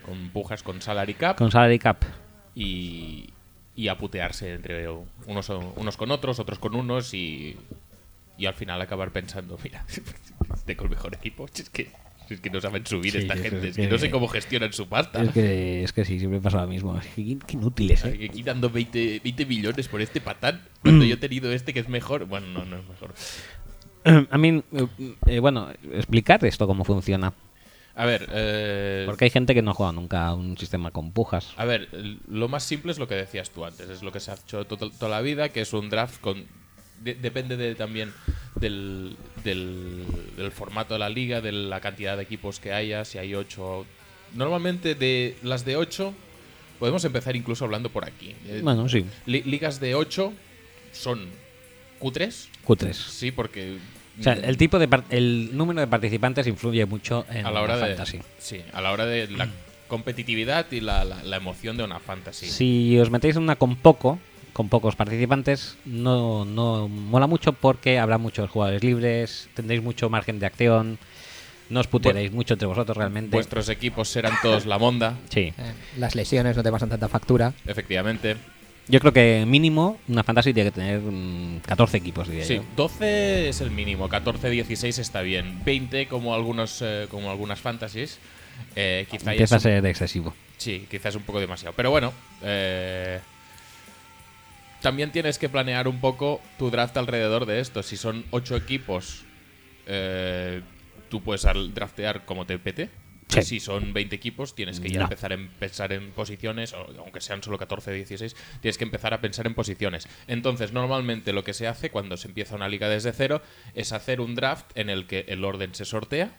[0.07, 2.03] con pujas, con salary cap Con salary cap.
[2.55, 3.32] y,
[3.75, 4.87] y a putearse entre
[5.27, 7.57] unos, unos con otros, otros con unos y,
[8.39, 9.85] y al final acabar pensando, mira,
[10.67, 11.89] tengo el mejor equipo, es que,
[12.29, 14.29] es que no saben subir Sí, esta es gente, es que- que no sé cómo
[14.29, 15.23] gestionan su pasta.
[15.23, 16.97] Es que, es que sí, siempre pasa lo mismo.
[16.99, 18.29] Es que, qué inútiles, ¿eh?
[18.31, 21.89] Aquí dando 20, 20 millones por este patán, cuando yo he tenido este que es
[21.89, 22.27] mejor.
[22.27, 23.15] Bueno, no, no es mejor.
[24.31, 24.87] A mí, eh,
[25.27, 27.33] eh, bueno, explicar esto cómo funciona.
[27.95, 31.53] A ver, eh, Porque hay gente que no juega nunca a un sistema con pujas.
[31.57, 31.89] A ver,
[32.29, 34.65] lo más simple es lo que decías tú antes, es lo que se ha hecho
[34.65, 36.45] to- toda la vida, que es un draft con...
[37.03, 38.13] de- depende de, también
[38.57, 40.05] del, del,
[40.37, 43.85] del formato de la liga, de la cantidad de equipos que haya, si hay ocho...
[44.35, 46.15] Normalmente de las de ocho,
[46.79, 48.35] podemos empezar incluso hablando por aquí.
[48.47, 50.33] Eh, Bueno, sí, li- ligas de ocho
[50.93, 51.29] son
[51.99, 52.97] cutres, cutres.
[52.97, 53.77] sí, porque...
[54.19, 57.77] O sea, el tipo de el número de participantes influye mucho en a la hora
[57.77, 58.21] de fantasy.
[58.39, 59.49] sí a la hora de la
[59.89, 63.77] competitividad y la, la- la emoción de una fantasy Si os metéis en una con
[63.77, 64.19] poco,
[64.53, 70.39] con pocos participantes, no, no mola mucho porque habrá muchos jugadores libres, tendréis mucho margen
[70.39, 70.99] de acción,
[71.71, 73.35] no os putearéis mucho entre vosotros realmente.
[73.37, 75.53] vuestros equipos serán todos la monda Sí.
[75.57, 77.53] Eh, las lesiones no te pasan tanta factura.
[77.67, 78.37] efectivamente
[78.89, 82.65] Yo creo que mínimo una fantasy tiene que tener mm, 14 equipos, diría sí yo.
[82.77, 88.19] 12 es el mínimo 14 16 está bien 20 como algunos eh, como algunas fantasies
[88.77, 90.35] eh, quizá Empieza a es un- ser excesivo.
[90.59, 91.75] Sí, quizás un poco demasiado.
[91.77, 93.21] Pero bueno, eh,
[94.81, 97.83] también tienes que planear un poco tu draft alrededor de esto.
[97.83, 99.23] Si son ocho equipos,
[99.87, 100.61] eh,
[101.09, 102.91] tú puedes al- draftear como te pete.
[103.33, 103.43] Sí.
[103.43, 105.05] Si son 20 equipos, tienes que ya No.
[105.05, 109.21] empezar a pensar en posiciones, o aunque sean solo 14 16, tienes que empezar a
[109.21, 110.09] pensar en posiciones.
[110.27, 113.43] Entonces, normalmente lo que se hace cuando se empieza una liga desde cero
[113.75, 116.31] es hacer un draft en el que el orden se sortea,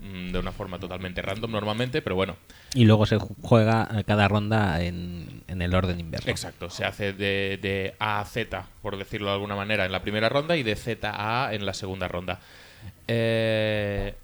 [0.00, 2.36] mm, de una forma totalmente random normalmente, pero bueno,
[2.74, 6.28] Y luego se ju- juega cada ronda en, en el orden inverso.
[6.30, 10.02] Exacto, se hace de, de A a Z, por decirlo de alguna manera, en la
[10.02, 12.40] primera ronda y de Z a A en la segunda ronda.
[13.08, 14.14] Eh,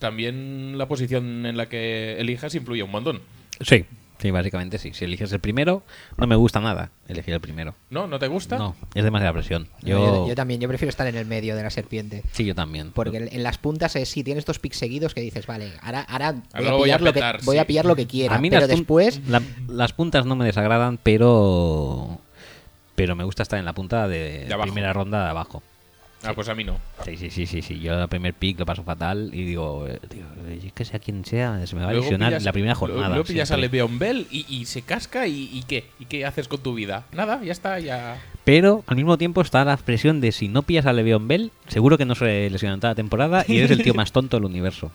[0.00, 3.20] también la posición en la que elijas influye un montón.
[3.60, 3.84] Sí,
[4.18, 4.92] sí, básicamente sí.
[4.94, 5.82] Si eliges el primero,
[6.16, 7.74] no me gusta nada elegir el primero.
[7.90, 8.06] ¿No?
[8.06, 8.56] ¿No te gusta?
[8.58, 9.68] No, es demasiada presión.
[9.82, 12.22] Yo, Yo, yo también, yo prefiero estar en el medio de la serpiente.
[12.32, 12.90] Sí, yo también.
[12.92, 16.00] Porque en- en las puntas es si tienes dos picks seguidos que dices, vale, ahora,
[16.02, 18.34] ahora voy, a, voy a lo que, voy a pillar lo que quiera.
[18.34, 22.18] a mí pero las, después, la- las puntas no me desagradan, pero
[22.94, 25.62] pero me gusta estar en la punta de, primera ronda de abajo.
[26.22, 26.78] Ah, pues a mí no.
[27.04, 27.80] Sí, sí, sí, sí, sí.
[27.80, 29.98] Yo el primer pick lo paso fatal y digo, eh,
[30.62, 33.08] es que sea quien sea, se me va a lesionar pillas- la primera jornada.
[33.08, 33.68] Luego pillas a siempre.
[33.78, 35.84] Le'Veon Bell y, y se casca y, y ¿qué?
[35.98, 37.06] ¿Y qué haces con tu vida?
[37.12, 38.20] Nada, ya está, ya...
[38.44, 41.96] Pero al mismo tiempo está la presión de si no pillas a Le'Veon Bell, seguro
[41.96, 44.44] que no se lesiona en toda la temporada y eres el tío más tonto del
[44.44, 44.90] universo.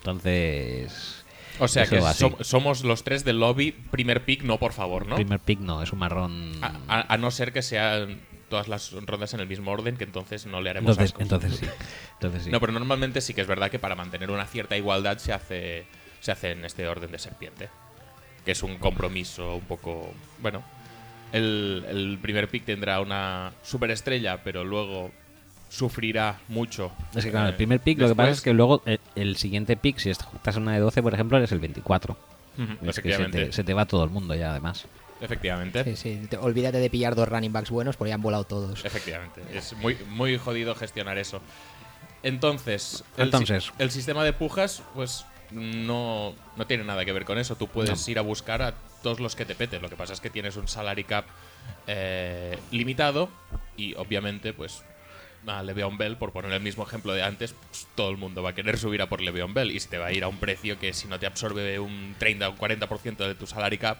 [0.00, 1.24] Entonces,
[1.58, 5.16] O sea Eso que somos los tres del lobby, primer pick, no, por favor, ¿no?
[5.16, 6.52] primer pick no, es un marrón.
[6.62, 10.04] A, a- a no ser que sean todas las rondas en el mismo orden, que
[10.04, 11.22] entonces no le haremos Entonces, asco.
[11.22, 11.66] entonces sí.
[12.14, 12.50] Entonces sí.
[12.50, 15.86] No, pero normalmente sí que es verdad que para mantener una cierta igualdad se hace,
[16.20, 17.70] se hace en este orden de serpiente.
[18.44, 20.12] Que es un compromiso un poco.
[20.40, 20.62] Bueno,
[21.32, 25.10] el, el primer pick tendrá una superestrella, pero luego
[25.68, 26.90] sufrirá mucho.
[27.14, 29.36] Es que claro, el eh, primer pick lo que pasa es que luego el, el
[29.36, 32.16] siguiente pick, si estás en una de 12, por ejemplo, eres el 24.
[32.58, 33.46] Ujú, Es que se efectivamente.
[33.46, 34.86] te, se te va todo el mundo ya, además.
[35.20, 35.84] Efectivamente.
[35.84, 36.26] Sí, sí.
[36.28, 38.84] te- olvídate de pillar dos running backs buenos porque ya han volado todos.
[38.84, 39.42] Efectivamente.
[39.52, 41.40] Es muy, muy jodido gestionar eso.
[42.22, 43.72] Entonces, el, si- Entonces.
[43.78, 47.56] el sistema de pujas, pues no, no tiene nada que ver con eso.
[47.56, 49.80] Tú puedes ir a buscar a todos los que te pete.
[49.80, 51.24] Lo que pasa es que tienes un salary cap
[51.86, 53.30] eh, limitado
[53.76, 54.82] y obviamente, pues
[55.46, 58.50] a Le'Veon Bell, por poner el mismo ejemplo de antes, pues, todo el mundo va
[58.50, 60.36] a querer subir a por Le'Veon Bell y se te va a ir a un
[60.36, 63.98] precio que si no te absorbe un 30 o un 40% de tu salary cap,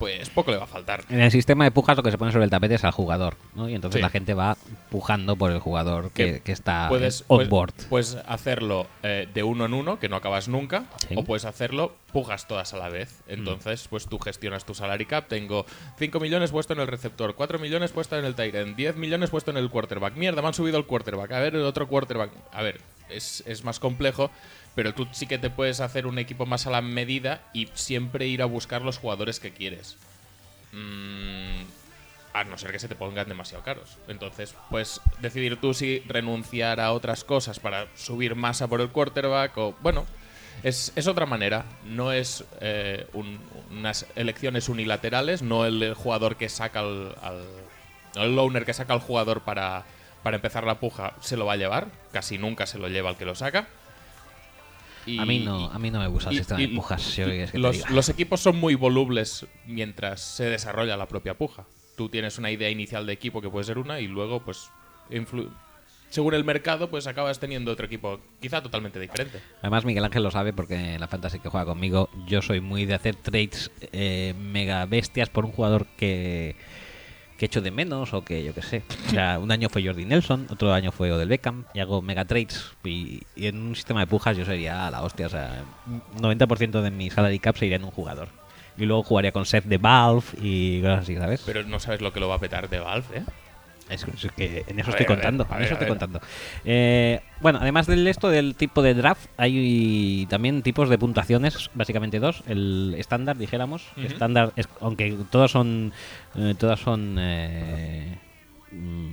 [0.00, 1.04] pues poco le va a faltar.
[1.10, 3.36] En el sistema de pujas lo que se pone sobre el tapete es al jugador,
[3.54, 3.68] ¿no?
[3.68, 4.02] Y entonces Sí.
[4.02, 4.56] la gente va
[4.90, 7.74] pujando por el jugador que, Que que está puedes, on puedes- board.
[7.90, 11.14] puedes hacerlo eh, de uno en uno, que no acabas nunca, Sí.
[11.16, 13.22] o puedes hacerlo, pujas todas a la vez.
[13.28, 15.28] Entonces, pues tú gestionas tu salary cap.
[15.28, 15.66] Tengo
[15.98, 19.28] 5 millones puesto en el receptor, 4 millones puesto en el tight end, 10 millones
[19.30, 20.16] puesto en el quarterback.
[20.16, 21.30] Mierda, me han subido el quarterback.
[21.32, 22.30] A ver, el otro quarterback.
[22.52, 24.30] A ver, es, es más complejo,
[24.74, 28.26] pero tú sí que te puedes hacer un equipo más a la medida y siempre
[28.26, 29.96] ir a buscar los jugadores que quieres.
[30.72, 31.62] Mm,
[32.32, 33.98] a no ser que se te pongan demasiado caros.
[34.08, 39.56] Entonces, pues decidir tú si renunciar a otras cosas para subir masa por el quarterback
[39.58, 40.06] o, bueno,
[40.62, 41.64] es, es otra manera.
[41.84, 47.16] No es eh, un- unas elecciones unilaterales, no el jugador que saca al,
[48.14, 49.84] no el owner que saca al jugador para,
[50.22, 51.88] para empezar la puja se lo va a llevar.
[52.12, 53.66] Casi nunca se lo lleva el que lo saca.
[55.06, 57.02] Y- a, mí no, a mí no me gusta el y- sistema y- de pujas.
[57.02, 61.64] si que los, los equipos son muy volubles mientras se desarrolla la propia puja.
[61.96, 64.70] Tú tienes una idea inicial de equipo que puede ser una y luego, pues,
[66.08, 69.40] según el mercado, pues acabas teniendo otro equipo quizá totalmente diferente.
[69.60, 72.84] Además, Miguel Ángel lo sabe porque en la fantasy que juega conmigo, yo soy muy
[72.84, 76.56] de hacer trades eh, mega bestias por un jugador que,
[77.40, 78.82] que echo de menos o que yo qué sé.
[79.06, 82.26] O sea, un año fue Jordi Nelson, otro año fue Odell Beckham y hago mega
[82.26, 82.72] trades.
[82.84, 85.24] Y, en un sistema de pujas yo sería la hostia.
[85.24, 85.64] O sea,
[86.18, 88.28] 90% de mi salary cap se iría en un jugador.
[88.76, 91.42] Y luego jugaría con Seth de Valve y cosas así, ¿sabes?
[91.46, 93.22] Pero no sabes lo que lo va a petar de Valve, ¿eh?
[93.90, 95.46] Es, es que en eso estoy contando.
[95.54, 96.20] en eso estoy contando.
[96.64, 102.20] Eh, bueno, además del esto del tipo de draft, hay también tipos de puntuaciones, básicamente
[102.20, 102.42] dos.
[102.46, 103.82] El estándar, dijéramos.
[103.96, 104.06] Ujú.
[104.06, 105.92] Estándar, es- aunque todos son,
[106.36, 108.16] eh, todas son eh,
[108.72, 109.10] mm,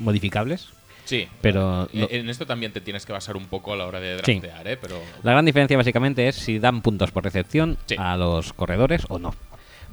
[0.00, 0.68] modificables.
[1.04, 1.26] Sí.
[1.40, 3.98] Pero Eh, lo- en esto también te tienes que basar un poco a la hora
[4.00, 4.38] de Sí.
[4.38, 4.76] draftear, ¿eh?
[4.80, 7.96] Pero la gran diferencia básicamente es si dan puntos por recepción Sí.
[7.98, 9.34] a los corredores o no.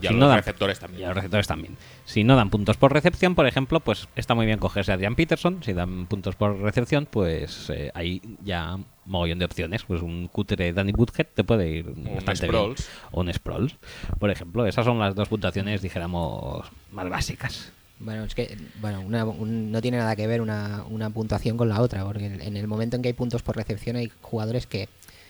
[0.02, 1.04] Y a Si los no dan- receptores Y también.
[1.06, 1.78] a los receptores también.
[2.06, 5.16] Si no dan puntos por recepción, por ejemplo, pues está muy bien cogerse a Adrian
[5.16, 5.64] Peterson.
[5.64, 9.84] Si dan puntos por recepción, pues eh, hay ya mogollón de opciones.
[9.84, 12.52] Pues un cutre Danny Woodhead te puede ir bastante bien.
[12.54, 12.90] Sproles.
[13.12, 13.76] O un Sproles.
[14.20, 17.72] Por ejemplo, esas son las dos puntuaciones, dijéramos, más básicas.
[18.00, 21.68] Bueno, es que bueno, una- un- no tiene nada que ver una, una puntuación con
[21.68, 24.88] la otra, porque en el momento en que hay puntos por recepción hay jugadores que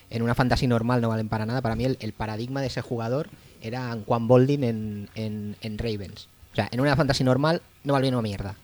[0.10, 1.62] en una fantasy normal no valen para nada.
[1.62, 3.30] Para mí el, el paradigma de ese jugador
[3.62, 6.28] era Juan Boldin en, en, en Ravens.
[6.54, 8.56] O sea, en una fantasy normal no valía una mierda.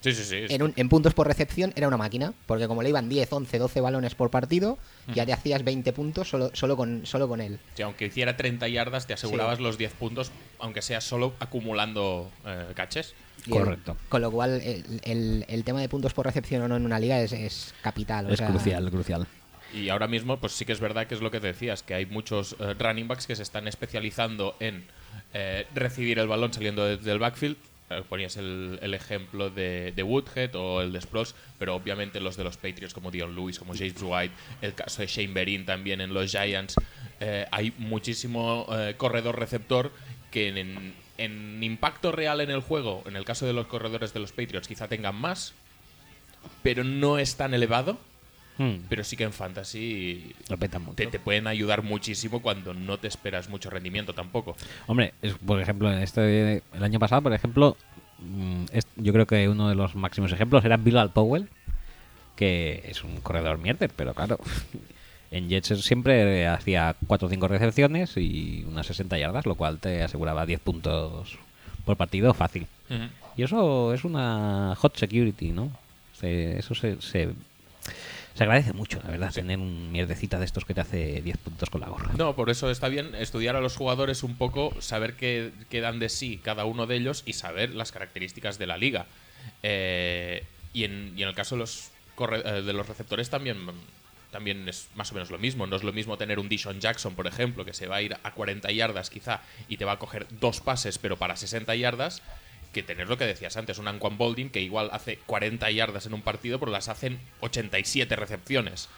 [0.00, 0.46] Sí, sí, sí.
[0.48, 3.58] En, un- en puntos por recepción era una máquina, porque como le iban 10, 11,
[3.58, 4.78] 12 balones por partido,
[5.14, 7.58] ya te hacías 20 puntos solo, solo, con, solo con él.
[7.74, 9.62] Sí, aunque hiciera 30 yardas, te asegurabas Sí.
[9.62, 13.14] los 10 puntos, aunque sea solo acumulando eh, caches.
[13.44, 13.96] Y el- Correcto.
[14.08, 16.98] con lo cual, el, el- el tema de puntos por recepción o no en una
[16.98, 18.24] liga es, es capital.
[18.26, 19.26] o es sea, crucial, crucial.
[19.72, 22.06] Y ahora mismo, pues sí que es verdad que es lo que decías, que hay
[22.06, 24.84] muchos eh, running backs que se están especializando en
[25.32, 27.56] eh, recibir el balón saliendo desde el backfield.
[27.90, 32.36] Eh, ponías el, el ejemplo de, de Woodhead o el de Sproles, pero obviamente los
[32.36, 36.00] de los Patriots como Dion Lewis, como James White, el caso de Shane Berin también
[36.00, 36.76] en los Giants.
[37.18, 39.92] eh, hay muchísimo eh, corredor receptor
[40.30, 40.48] que
[41.18, 44.68] en impacto real en el juego, en el caso de los corredores de los Patriots,
[44.68, 45.52] quizá tengan más,
[46.62, 47.98] pero no es tan elevado.
[48.60, 50.96] Hmm, Pero sí que en fantasy lo petan mucho.
[50.96, 54.54] te, te pueden ayudar muchísimo cuando no te esperas mucho rendimiento tampoco.
[54.86, 57.74] Hombre, es- por ejemplo, en este el año pasado, por ejemplo,
[58.18, 61.48] mm, es- yo creo que uno de los máximos ejemplos era Bilal Powell,
[62.36, 64.38] que es un corredor mierder, pero claro,
[65.30, 70.02] en Jets siempre hacía 4 o 5 recepciones y unas 60 yardas, lo cual te
[70.02, 71.38] aseguraba 10 puntos
[71.86, 72.66] por partido fácil.
[73.38, 75.70] Y eso es una hot security, ¿no?
[76.12, 77.30] Se- eso se, se,
[78.40, 81.68] se agradece mucho, la verdad, tener un mierdecita de estos que te hace 10 puntos
[81.68, 82.10] con la gorra.
[82.16, 85.98] No, por eso está bien estudiar a los jugadores un poco, saber qué, qué dan
[85.98, 89.04] de sí cada uno de ellos y saber las características de la liga.
[89.62, 93.58] Eh, y, en, y en el caso de los, corre- eh, de los receptores también,
[94.30, 95.66] también es más o menos lo mismo.
[95.66, 98.16] No es lo mismo tener un Dishon Jackson, por ejemplo, que se va a ir
[98.22, 102.22] a 40 yardas quizá y te va a coger dos pases pero para 60 yardas,
[102.72, 106.14] que tener lo que decías antes, un Anquan Bolding que igual hace 40 yardas en
[106.14, 108.88] un partido pero las hacen 87 recepciones.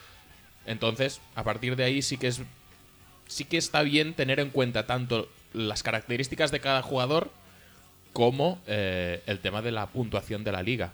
[0.67, 2.43] Entonces, a partir de ahí sí que es
[3.27, 7.31] sí que está bien tener en cuenta tanto las características de cada jugador
[8.13, 10.93] como eh, el tema de la puntuación de la liga.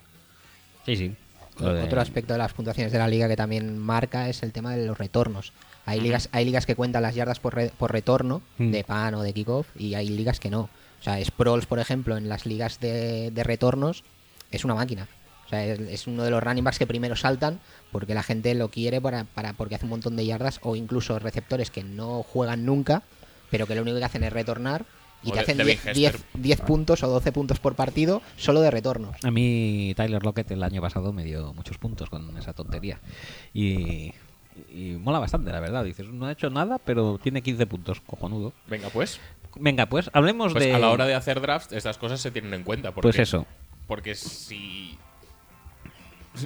[0.87, 1.15] Sí, sí.
[1.59, 4.77] De- Otro aspecto de las puntuaciones de la liga que también marca es el tema
[4.77, 5.53] de los retornos.
[5.87, 8.71] Hay ligas, hay ligas que cuentan las yardas por, re- por retorno, Mm.
[8.71, 10.71] de pan o de kickoff, y hay ligas que no.
[11.01, 14.05] O sea, Sproles, por ejemplo, en las ligas de, de retornos,
[14.51, 15.07] es una máquina.
[15.47, 18.55] O sea, es, es uno de los running backs que primero saltan porque la gente
[18.55, 22.23] lo quiere para, para- porque hace un montón de yardas, o incluso receptores que no
[22.23, 23.03] juegan nunca,
[23.51, 24.85] pero que lo único que hacen es retornar
[25.23, 26.27] y O te de- hacen Devin 10 10 Hester.
[26.35, 29.17] 10 puntos o 12 puntos por partido solo de retornos.
[29.25, 33.01] A mí Tyler Lockett el año pasado me dio muchos puntos con esa tontería.
[33.55, 34.13] Y,
[34.71, 35.83] y mola bastante, la verdad.
[35.85, 38.53] Dices, no ha hecho nada, pero tiene 15 puntos, cojonudo.
[38.69, 39.19] Venga, pues,
[39.57, 40.75] Venga, pues hablemos pues de...
[40.75, 42.93] a la hora de hacer drafts estas cosas se tienen en cuenta.
[42.93, 43.47] Porque, Pues eso.
[43.87, 44.99] Porque si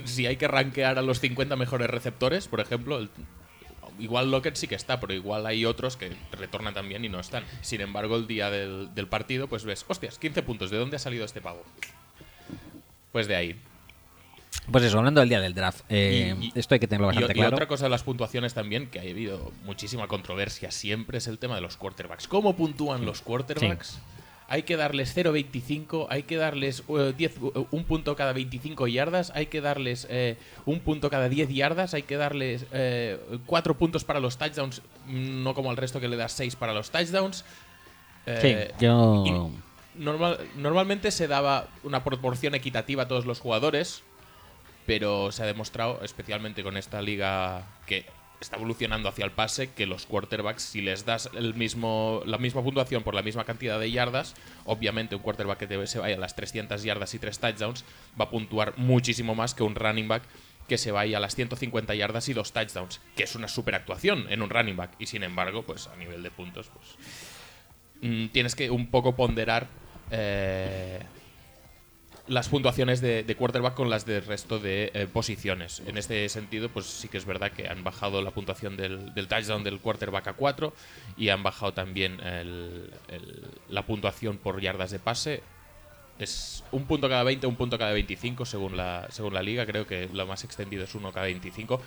[0.04, 3.10] si hay que rankear a los 50 mejores receptores, por ejemplo, el-
[3.98, 7.44] igual Lockett sí que está, pero igual hay otros que retornan también y no están.
[7.60, 10.98] Sin embargo, el día del, del partido, pues ves, hostias, 15 puntos, ¿de dónde ha
[10.98, 11.62] salido este pavo?
[13.12, 13.60] Pues de ahí.
[14.70, 15.80] Pues eso, hablando del día del draft.
[15.88, 17.56] eh, Y- y- esto hay que tenerlo Y, bastante y claro.
[17.56, 21.56] otra cosa de las puntuaciones también, que ha habido muchísima controversia siempre, es el tema
[21.56, 22.28] de los quarterbacks.
[22.28, 23.98] ¿Cómo puntúan los quarterbacks?
[24.48, 29.32] Hay que darles 0.25, hay que darles eh, 10, eh, un punto cada 25 yardas,
[29.34, 32.66] hay que darles eh, un punto cada 10 yardas, hay que darles
[33.46, 36.90] 4 puntos para los touchdowns, no como al resto que le das 6 para los
[36.90, 37.44] touchdowns.
[38.26, 39.24] Eh, sí, yo...
[39.26, 44.02] y normal- normalmente se daba una proporción equitativa a todos los jugadores,
[44.86, 48.04] pero se ha demostrado, especialmente con esta liga que
[48.40, 52.60] está evolucionando hacia el pase, que los quarterbacks, si les das el mismo, la misma
[52.62, 56.18] puntuación por la misma cantidad de yardas, obviamente un quarterback que te- se vaya a
[56.18, 57.84] las 300 yardas y 3 touchdowns
[58.20, 60.24] va a puntuar muchísimo más que un running back
[60.68, 64.26] que se vaya a las 150 yardas y 2 touchdowns, que es una super actuación
[64.28, 64.90] en un running back.
[64.98, 66.96] Y sin embargo, pues a nivel de puntos, pues
[68.00, 69.68] mm, tienes que un poco ponderar
[70.10, 70.98] eh,
[72.32, 75.82] las puntuaciones de, de quarterback con las del resto de eh, posiciones.
[75.86, 79.28] En este sentido, pues sí que es verdad que han bajado la puntuación del, del
[79.28, 80.72] touchdown del quarterback a 4
[81.18, 82.18] y han bajado también
[83.68, 85.42] la puntuación por yardas de pase.
[86.18, 89.66] Es un punto cada 20, un punto cada 25 según la, según la liga.
[89.66, 91.82] Creo que lo más extendido es uno cada 25.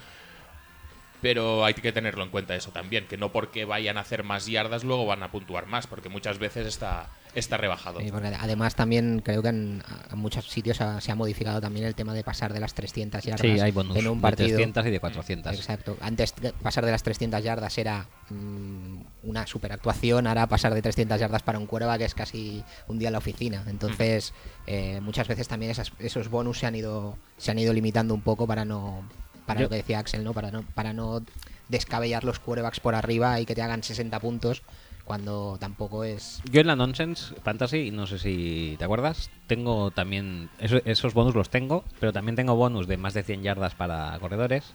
[1.21, 4.45] Pero hay que tenerlo en cuenta eso también, que no porque vayan a hacer más
[4.47, 7.99] yardas luego van a puntuar más, porque muchas veces está, está rebajado.
[7.99, 11.85] Sí, porque además también creo que en, en muchos sitios ha- se ha modificado también
[11.85, 14.49] el tema de pasar de las 300 yardas Sí, hay bonus en un de partido.
[14.49, 15.53] 300 y de 400.
[15.55, 15.97] Exacto.
[16.01, 20.81] Antes de pasar de las 300 yardas era mm, una super actuación, ahora pasar de
[20.81, 23.63] 300 yardas para un cuerva que es casi un día en la oficina.
[23.67, 24.33] Entonces,
[24.67, 28.21] eh, muchas veces también esas- esos bonus se han ido se han ido limitando un
[28.21, 29.07] poco para no
[29.45, 30.33] para Yo- lo que decía Axel, ¿no?
[30.33, 31.21] Para no para no
[31.69, 34.61] descabellar los quarterbacks por arriba y que te hagan 60 puntos
[35.03, 40.49] cuando tampoco es Yo en la Nonsense Fantasy, no sé si te acuerdas, tengo también.
[40.59, 44.17] eso- esos bonus los tengo, pero también tengo bonus de más de 100 yardas para
[44.19, 44.73] corredores.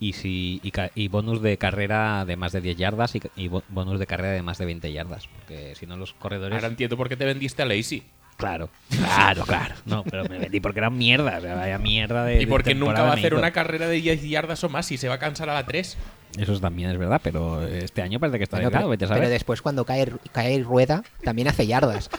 [0.00, 3.48] Y, si, y, ca- y bonus de carrera de más de 10 yardas y, y
[3.48, 5.26] bo- bonus de carrera de más de 20 yardas.
[5.26, 6.54] Porque si no, los corredores.
[6.54, 8.04] Ahora entiendo por qué te vendiste a Lazy.
[8.38, 9.74] Claro, claro, claro.
[9.84, 11.36] No, pero me vendí porque eran mierda.
[11.38, 12.36] o sea, vaya mierda de.
[12.36, 14.96] Y de porque nunca va a hacer una carrera de 10 yardas o más y
[14.96, 15.98] se va a cansar a la 3.
[16.38, 19.08] Eso también es verdad, pero este año parece que está Bueno, delgado, pero, vete a
[19.08, 19.28] pero saber.
[19.30, 22.10] después cuando cae, cae rueda también hace yardas.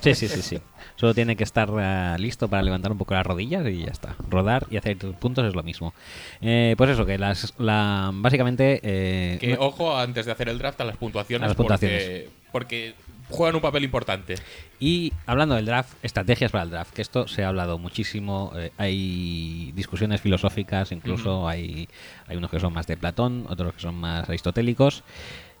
[0.00, 0.58] Sí, sí, sí, sí.
[0.96, 4.14] Solo tiene que estar eh, listo para levantar un poco las rodillas y ya está.
[4.28, 5.94] Rodar y hacer tus puntos es lo mismo.
[6.42, 8.80] Eh, pues eso, que las, la, básicamente...
[8.82, 12.02] eh, Que ojo antes de hacer el draft a las puntuaciones, A las puntuaciones.
[12.02, 12.94] Porque, porque
[13.30, 14.34] juegan un papel importante.
[14.78, 18.72] Y hablando del draft, estrategias para el draft, que esto se ha hablado muchísimo, eh,
[18.78, 21.88] hay discusiones filosóficas, incluso hay,
[22.26, 25.02] hay unos que son más de Platón, otros que son más aristotélicos.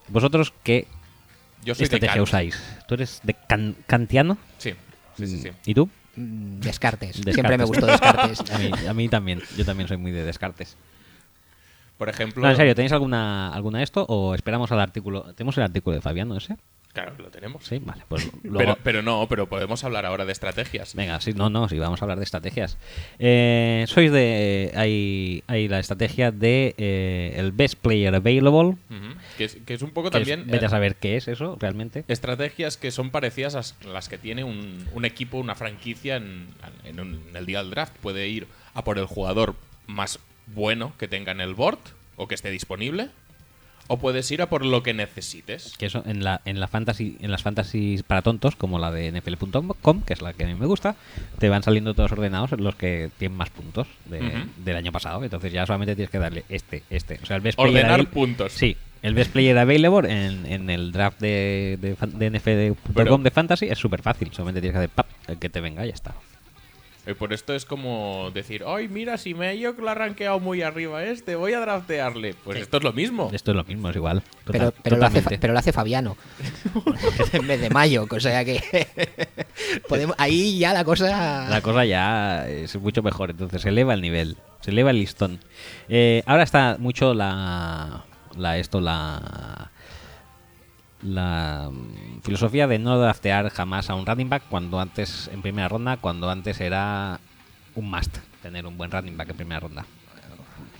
[0.08, 0.86] ¿Vosotros qué
[1.64, 2.62] Yo soy de estrategia usáis?
[2.88, 4.38] ¿Tú eres de kan- kantiano?
[4.58, 4.74] Sí,
[5.16, 5.38] sí, sí.
[5.42, 5.50] sí.
[5.66, 5.88] ¿Y tú?
[6.16, 7.16] Mm, Descartes.
[7.16, 7.34] Descartes.
[7.34, 8.40] Siempre me gustó Descartes.
[8.50, 9.40] A mí, a mí también.
[9.56, 10.76] Yo también soy muy de descartes.
[11.98, 12.42] Por ejemplo.
[12.42, 15.34] No, en serio, ¿tenéis alguna, alguna de esto o esperamos al artículo?
[15.34, 16.56] ¿Tenemos el artículo de Fabiano ese?
[16.92, 17.64] Claro que lo tenemos.
[17.64, 18.02] Sí, vale.
[18.08, 18.58] Pues luego...
[18.58, 20.94] Pero, pero no, pero podemos hablar ahora de estrategias.
[20.96, 22.78] Venga, sí, no, no, sí, vamos a hablar de estrategias.
[23.20, 24.72] Eh, sois de.
[24.74, 28.76] Hay, hay la estrategia de eh, el best player available.
[29.38, 30.46] Que, es, que es un poco es- también.
[30.46, 32.04] vete eh, a saber qué es eso realmente.
[32.08, 36.48] Estrategias que son parecidas a las que tiene un, un equipo, una franquicia en,
[36.84, 37.94] en un- en el día del draft.
[38.00, 39.54] Puede ir a por el jugador
[39.86, 41.78] más bueno que tenga en el board
[42.16, 43.10] o que esté disponible.
[43.92, 45.74] O puedes ir a por lo que necesites.
[45.76, 49.10] Que eso en la, en la fantasy, en las fantasies para tontos, como la de
[49.10, 50.94] nfl.com, que es la que a mí me gusta,
[51.40, 55.24] te van saliendo todos ordenados los que tienen más puntos de- del año pasado.
[55.24, 57.18] Entonces ya solamente tienes que darle este, este.
[57.20, 58.52] O sea, el best Ordenar puntos.
[58.52, 63.66] Sí, el best player available en, en el draft de, de, de nfl.com de fantasy
[63.66, 64.30] es súper fácil.
[64.32, 66.14] Solamente tienes que hacer pap, el que te venga y ya está.
[67.06, 70.38] Y por esto es como decir, ay, mira, si me yo que lo ha rankeado
[70.38, 72.34] muy arriba este, voy a draftearle.
[72.44, 73.30] Pues esto es lo mismo.
[73.32, 74.22] Esto es lo mismo, es igual.
[74.44, 75.40] Pero, Total- pero, lo hace, Fa- totalmente.
[75.40, 76.16] pero lo hace Fabiano.
[77.32, 78.06] en vez de Mayo.
[78.08, 78.60] O sea que.
[79.88, 81.48] podemos, ahí ya la cosa.
[81.48, 85.40] La cosa ya es mucho mejor, entonces se eleva el nivel, se eleva el listón.
[85.88, 88.04] Eh, ahora está mucho la,
[88.36, 89.70] la esto, la
[91.02, 95.68] la mm, filosofía de no draftear jamás a un running back cuando antes en primera
[95.68, 97.20] ronda, cuando antes era
[97.74, 99.84] un must tener un buen running back en primera ronda.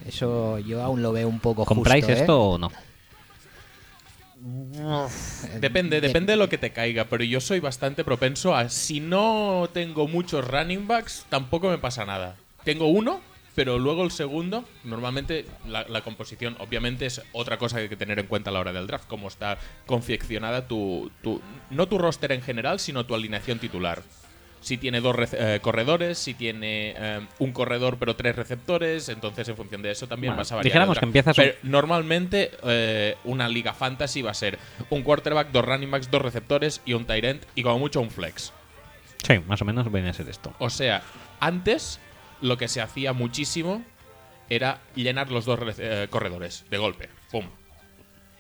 [0.06, 2.20] Eso yo aún lo veo un poco ¿Compráis justo, ¿eh?
[2.20, 2.70] esto o no?
[5.60, 9.00] Depende, De- depende de lo que te caiga, pero yo soy bastante propenso a si
[9.00, 12.36] no tengo muchos running backs, tampoco me pasa nada.
[12.64, 13.20] Tengo uno,
[13.60, 17.96] pero luego el segundo, normalmente la, la composición, obviamente es otra cosa que hay que
[17.96, 21.98] tener en cuenta a la hora del draft, cómo está confeccionada tu, tu- no tu
[21.98, 24.00] roster en general, sino tu alineación titular.
[24.62, 29.56] Si tiene dos eh, corredores, si tiene eh, un corredor pero tres receptores, entonces en
[29.56, 30.70] función de eso también Bueno, vas a variar.
[30.72, 34.58] dijéramos que empiezas Pero normalmente eh, una liga fantasy va a ser
[34.88, 38.10] un quarterback, dos running backs, dos receptores y un tight end y como mucho un
[38.10, 38.54] flex.
[39.22, 40.54] Sí, más o menos viene a ser esto.
[40.58, 41.02] O sea,
[41.40, 42.00] antes
[42.40, 43.84] lo que se hacía muchísimo
[44.48, 47.08] era llenar los dos eh, corredores de golpe.
[47.30, 47.44] ¡Pum!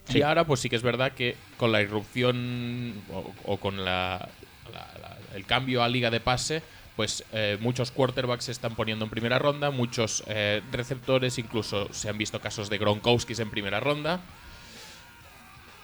[0.08, 0.18] Sí.
[0.18, 4.28] Y ahora pues sí que es verdad que con la irrupción o, o con la,
[4.72, 6.62] la- la- el cambio a liga de pase,
[6.96, 12.08] pues eh, muchos quarterbacks se están poniendo en primera ronda, muchos eh, receptores, incluso se
[12.08, 14.20] han visto casos de Gronkowskis en primera ronda.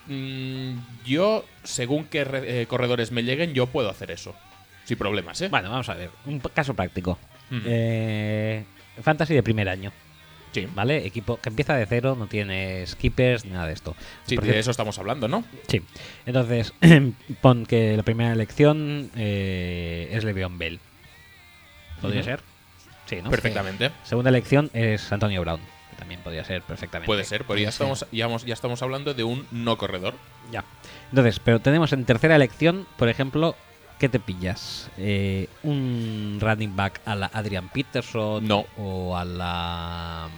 [0.08, 4.34] Mm, yo, según qué re- corredores me lleguen, yo puedo hacer eso.
[4.84, 5.48] Sin problemas, ¿eh?
[5.48, 7.18] Bueno, vamos a ver, un caso práctico.
[7.50, 8.64] Eh,
[9.02, 9.92] fantasy de primer año.
[10.52, 10.66] Sí.
[10.74, 11.04] ¿Vale?
[11.06, 13.94] Equipo que empieza de cero, no tiene skippers ni nada de esto.
[14.24, 15.44] Sí, Por de eso estamos hablando, ¿no?
[15.68, 15.82] Sí.
[16.24, 16.72] Entonces,
[17.42, 20.80] pon que la primera elección eh, es Le'Veon Bell.
[22.00, 22.40] ¿Podría ser?
[23.06, 23.30] Sí, ¿no?
[23.30, 23.90] Perfectamente.
[24.02, 25.60] Segunda elección es Antonio Brown.
[25.90, 27.06] Que también podría ser perfectamente.
[27.06, 30.14] Puede ser, pero ya estamos, ya, hemos- ya estamos hablando de un no corredor.
[30.52, 30.64] Ya.
[31.10, 33.56] Entonces, pero tenemos en tercera elección, por ejemplo,
[33.98, 34.90] ¿qué te pillas?
[34.98, 38.46] Eh, ¿Un running back a la Adrian Peterson?
[38.46, 38.66] No.
[38.78, 40.28] ¿O a la.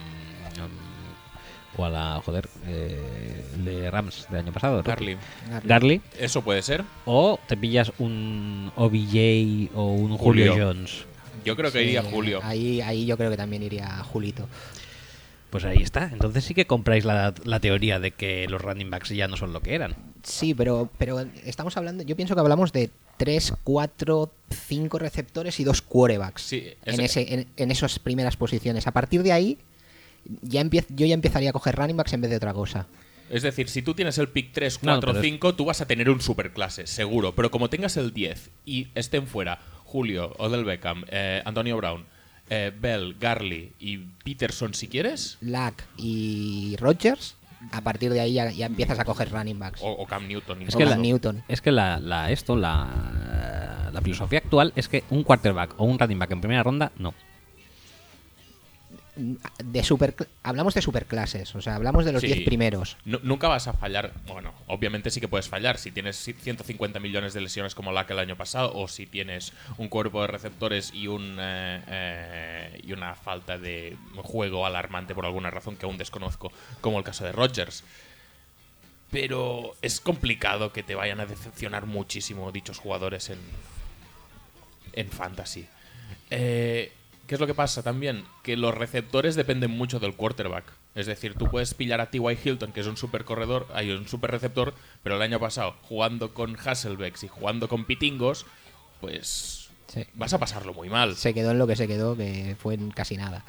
[0.57, 2.21] mm, o a la.
[2.25, 4.77] Joder, eh, de Rams del año pasado?
[4.77, 4.83] ¿no?
[4.83, 5.17] Carly.
[5.63, 6.01] Garly.
[6.17, 6.83] Eso puede ser.
[7.05, 10.67] ¿O te pillas un OBJ o un Julio, Julio.
[10.67, 11.05] Jones?
[11.45, 12.41] Yo creo que Sí, iría Julio.
[12.43, 14.47] Ahí, ahí yo creo que también iría Julito.
[15.49, 16.09] Pues ahí está.
[16.11, 19.51] Entonces sí que compráis la, la teoría de que los running backs ya no son
[19.53, 19.95] lo que eran.
[20.21, 22.03] Sí, pero, pero estamos hablando.
[22.03, 24.31] Yo pienso que hablamos de 3, 4,
[24.67, 28.87] 5 receptores y dos quarterbacks Sí, en, ese- en, en esas primeras posiciones.
[28.87, 29.57] A partir de ahí,
[30.41, 32.87] ya yo ya empezaría a coger running backs en vez de otra cosa.
[33.29, 35.81] Es decir, si tú tienes el pick 3, No, 4, pero es- 5, tú vas
[35.81, 37.35] a tener un superclase, seguro.
[37.35, 42.05] Pero como tengas el 10 y estén fuera Julio, Odell Beckham, eh, Antonio Brown,
[42.49, 47.35] eh, Bell, Garley y Peterson si quieres, Lack y Rodgers,
[47.71, 49.81] a partir de ahí ya, ya empiezas a coger running backs.
[49.81, 50.61] o, o Cam Newton.
[50.63, 51.43] Es que la- Newton.
[51.47, 55.99] Es que la, la- esto, la, la filosofía actual es que un quarterback o un
[55.99, 57.13] running back en primera ronda, no.
[59.63, 62.27] De super, hablamos de superclases, o sea, hablamos de los Sí.
[62.27, 62.97] 10 primeros.
[63.05, 64.13] Nu- nunca vas a fallar.
[64.27, 68.13] Bueno, obviamente sí que puedes fallar si tienes 150 millones de lesiones como la que
[68.13, 72.93] el año pasado, o si tienes un cuerpo de receptores y un eh, eh, y
[72.93, 76.51] una falta de juego alarmante por alguna razón que aún desconozco,
[76.81, 77.83] como el caso de Rodgers.
[79.11, 83.39] Pero es complicado que te vayan a decepcionar muchísimo dichos jugadores en,
[84.93, 85.67] en fantasy.
[86.29, 86.91] Eh,
[87.29, 88.23] ¿Qué es lo que pasa también?
[88.41, 90.63] Que los receptores dependen mucho del quarterback.
[90.95, 92.39] Es decir, tú puedes pillar a T.Y.
[92.43, 94.73] Hilton, que es un super corredor, hay un super receptor,
[95.03, 98.47] pero el año pasado, jugando con Hasselbecks y jugando con Pitingos,
[98.99, 100.07] pues Sí.
[100.15, 101.15] vas a pasarlo muy mal.
[101.15, 103.45] Se quedó en lo que se quedó, que fue en casi nada.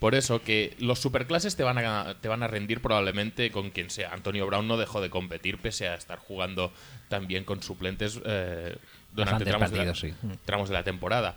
[0.00, 3.90] Por eso que los superclases te van a te van a rendir probablemente con quien
[3.90, 4.12] sea.
[4.12, 6.72] Antonio Brown no dejó de competir pese a estar jugando
[7.08, 8.76] también con suplentes eh,
[9.12, 10.12] durante de, la, sí.
[10.44, 11.36] tramos de la temporada.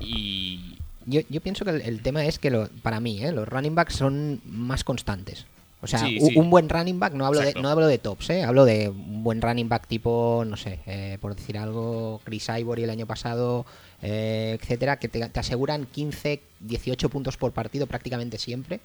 [0.00, 0.76] Y
[1.06, 3.32] Yo, yo pienso que el, el tema es que lo- para mí, ¿eh?
[3.32, 5.46] los running backs son más constantes.
[5.82, 6.36] O sea, Sí, u- sí.
[6.38, 8.44] un buen running back, no hablo, de, no hablo de tops, ¿eh?
[8.44, 12.82] hablo de un buen running back tipo, no sé, eh, por decir algo, Chris Ivory
[12.84, 13.64] el año pasado,
[14.02, 18.80] eh, etcétera, que te, te aseguran 15, 18 puntos por partido prácticamente siempre.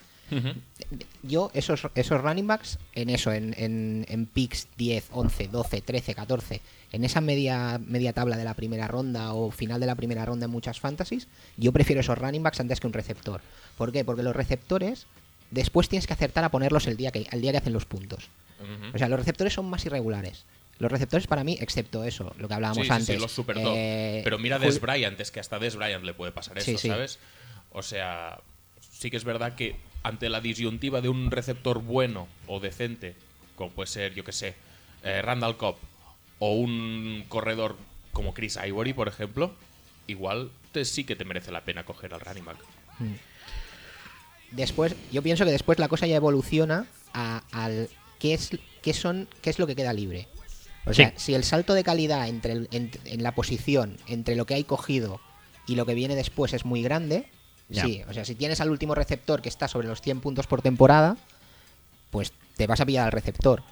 [1.21, 6.15] Yo, esos, esos running backs, en eso, en, en, en picks 10, 11, 12, 13,
[6.15, 6.61] 14,
[6.91, 10.45] en esa media, media tabla de la primera ronda o final de la primera ronda
[10.45, 13.41] en muchas fantasies, yo prefiero esos running backs antes que un receptor.
[13.77, 14.03] ¿Por qué?
[14.03, 15.05] Porque los receptores
[15.51, 18.29] después tienes que acertar a ponerlos el día que, el día que hacen los puntos.
[18.93, 20.45] O sea, los receptores son más irregulares.
[20.77, 23.15] Los receptores para mí, excepto eso, lo que hablábamos Sí, antes.
[23.15, 23.73] sí, los super top.
[23.77, 26.77] eh, Pero mira Des Bryant, es que hasta Des Bryant le puede pasar eso.
[26.77, 27.19] ¿sabes?
[27.71, 28.41] O sea,
[28.91, 33.15] sí que es verdad que ante la disyuntiva de un receptor bueno o decente,
[33.55, 34.53] como puede ser, yo que sé,
[35.03, 35.77] eh, Randall Cobb,
[36.39, 37.77] o un corredor
[38.11, 39.53] como Chris Ivory, por ejemplo,
[40.07, 42.57] igual te, sí que te merece la pena coger al running back.
[44.51, 48.51] Después, yo pienso que después la cosa ya evoluciona a- al qué es,
[48.81, 50.27] qué son, qué es lo que queda libre.
[50.85, 50.97] O Sí.
[50.97, 54.53] sea, si el salto de calidad entre el- en, en la posición, entre lo que
[54.53, 55.19] hay cogido
[55.67, 57.25] y lo que viene después es muy grande,
[57.69, 57.83] Ya.
[57.85, 58.03] sí.
[58.07, 61.17] O sea, si tienes al último receptor que está sobre los 100 puntos por temporada,
[62.11, 63.63] pues te vas a pillar al receptor.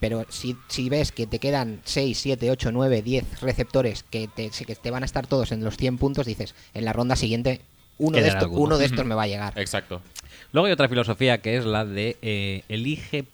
[0.00, 4.48] Pero si, si ves que te quedan 6, 7, 8, 9, 10 receptores que te,
[4.50, 7.60] que te van a estar todos en los 100 puntos, dices, en la ronda siguiente,
[7.98, 8.62] uno, de, alguno.
[8.62, 9.52] uno de estos me va a llegar.
[9.58, 10.00] Exacto.
[10.52, 13.24] Luego hay otra filosofía que es la de eh, elige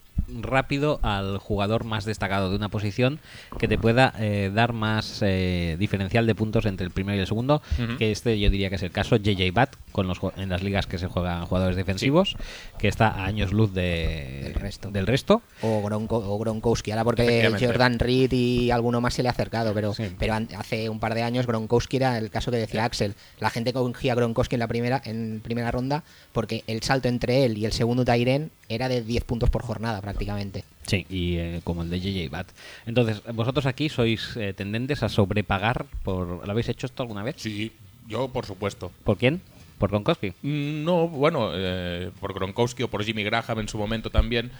[0.41, 3.19] rápido al jugador más destacado de una posición
[3.59, 7.27] que te pueda eh, dar más eh, diferencial de puntos entre el primero y el
[7.27, 7.61] segundo,
[7.97, 10.63] que este yo diría que es el caso JJ Bat con los, ju- en las
[10.63, 12.35] ligas que se juegan jugadores defensivos,
[12.79, 14.91] que está a años luz de, Del resto.
[14.91, 15.41] del resto.
[15.61, 17.49] O, Gronko- o Gronkowski, ahora porque.
[17.59, 20.03] Jordan Reed y alguno más se le ha acercado, pero, Sí.
[20.19, 23.15] pero hace un par de años Gronkowski era el caso que decía Axel.
[23.39, 26.03] La gente cogía a Gronkowski en la primera, en primera ronda
[26.33, 30.01] porque el salto entre él y el segundo Tyren era de 10 puntos por jornada
[30.01, 30.63] prácticamente.
[30.87, 32.47] Sí, y eh, como el de JJ Bat.
[32.85, 36.45] Entonces, vosotros aquí sois eh, tendentes a sobrepagar por...
[36.45, 37.35] ¿Lo habéis hecho esto alguna vez?
[37.37, 37.71] Sí,
[38.07, 38.91] yo por supuesto.
[39.03, 39.41] ¿Por quién?
[39.79, 40.29] ¿Por Gronkowski?
[40.41, 44.51] Mm, No, bueno, eh, por Gronkowski o por Jimmy Graham en su momento también.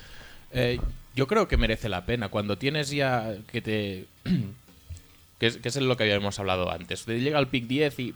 [0.51, 0.80] Eh,
[1.16, 2.30] yo creo que merece la pena.
[2.30, 4.06] Cuando tienes ya que te.
[5.39, 7.06] que, es, que es lo que habíamos hablado antes.
[7.06, 8.14] Te llega al pick 10 y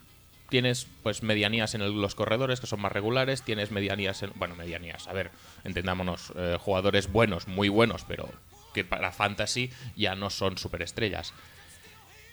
[0.50, 3.43] tienes pues medianías en los corredores que son más regulares.
[3.43, 4.32] Tienes medianías en.
[4.36, 5.32] Bueno, medianías, a ver,
[5.64, 6.34] entendámonos.
[6.36, 8.30] eh, jugadores buenos, muy buenos, pero
[8.74, 11.34] que para fantasy ya no son superestrellas.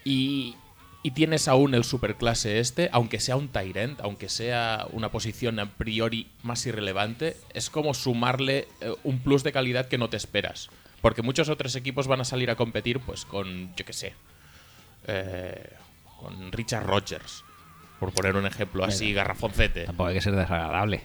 [0.05, 0.57] Y,
[1.03, 5.71] y tienes aún el superclase este, aunque sea un Tyrant, aunque sea una posición a
[5.77, 10.69] priori más irrelevante, es como sumarle eh, un plus de calidad que no te esperas.
[11.01, 14.14] Porque muchos otros equipos van a salir a competir, pues con, yo qué sé,
[15.07, 15.73] eh,
[16.19, 17.45] con Richard Rogers,
[18.01, 19.84] por poner un ejemplo así, garrafoncete.
[19.84, 21.03] Tampoco hay que ser desagradable.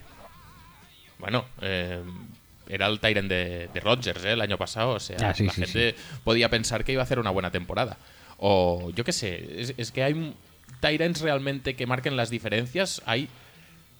[1.19, 2.01] Bueno, eh,
[2.67, 4.31] era el Tyrant de, de Rodgers ¿eh?
[4.33, 4.91] el año pasado.
[4.91, 7.51] O sea, Ah, sí, la sí, gente podía pensar que iba a hacer una buena
[7.51, 7.97] temporada.
[8.37, 10.35] O yo qué sé, es, es que hay
[10.79, 13.01] Tyrants realmente que marquen las diferencias.
[13.05, 13.29] Hay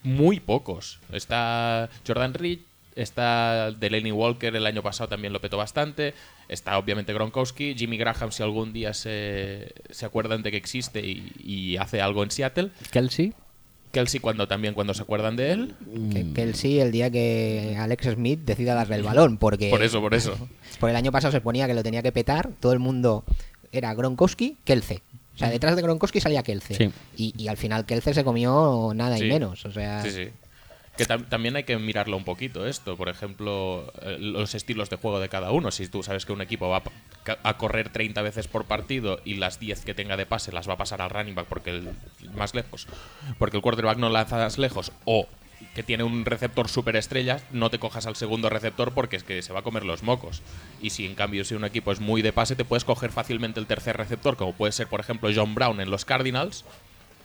[0.04, 1.00] muy pocos.
[1.12, 2.60] Está Jordan Reed,
[2.96, 6.14] está Delaney Walker, el año pasado también lo petó bastante.
[6.50, 11.32] Está obviamente Gronkowski, Jimmy Graham, si algún día se, se acuerdan de que existe y,
[11.44, 12.72] y hace algo en Seattle.
[12.92, 13.34] Kelsey.
[13.92, 15.76] Kelsey cuando también cuando se acuerdan de él.
[16.34, 20.14] Que, sí, el día que Alex Smith decida darle el balón, porque Por eso, por
[20.14, 20.36] eso.
[20.80, 23.26] por el año pasado se ponía que lo tenía que petar, todo el mundo
[23.74, 25.02] era Gronkowski, Kelce.
[25.36, 26.76] O sea, detrás de Gronkowski salía Kelce.
[26.76, 26.92] Sí.
[27.18, 29.26] Y, y al final Kelce se comió nada Sí.
[29.26, 29.66] y menos.
[29.66, 30.28] O sea, Sí, sí.
[30.98, 32.98] Que tam- también hay que mirarlo un poquito esto.
[32.98, 35.72] Por ejemplo, eh, los estilos de juego de cada uno.
[35.72, 36.84] Si tú sabes que un equipo va
[37.44, 40.74] a correr 30 veces por partido y las 10 que tenga de pase las va
[40.74, 41.90] a pasar al running back porque el
[42.36, 42.88] más lejos,
[43.40, 45.28] porque el quarterback no lanzas lejos o
[45.76, 49.54] que tiene un receptor superestrella, no te cojas al segundo receptor porque es que se
[49.54, 50.42] va a comer los mocos.
[50.82, 53.60] Y si en cambio si un equipo es muy de pase, te puedes coger fácilmente
[53.60, 56.66] el tercer receptor, como puede ser por ejemplo John Brown en los Cardinals,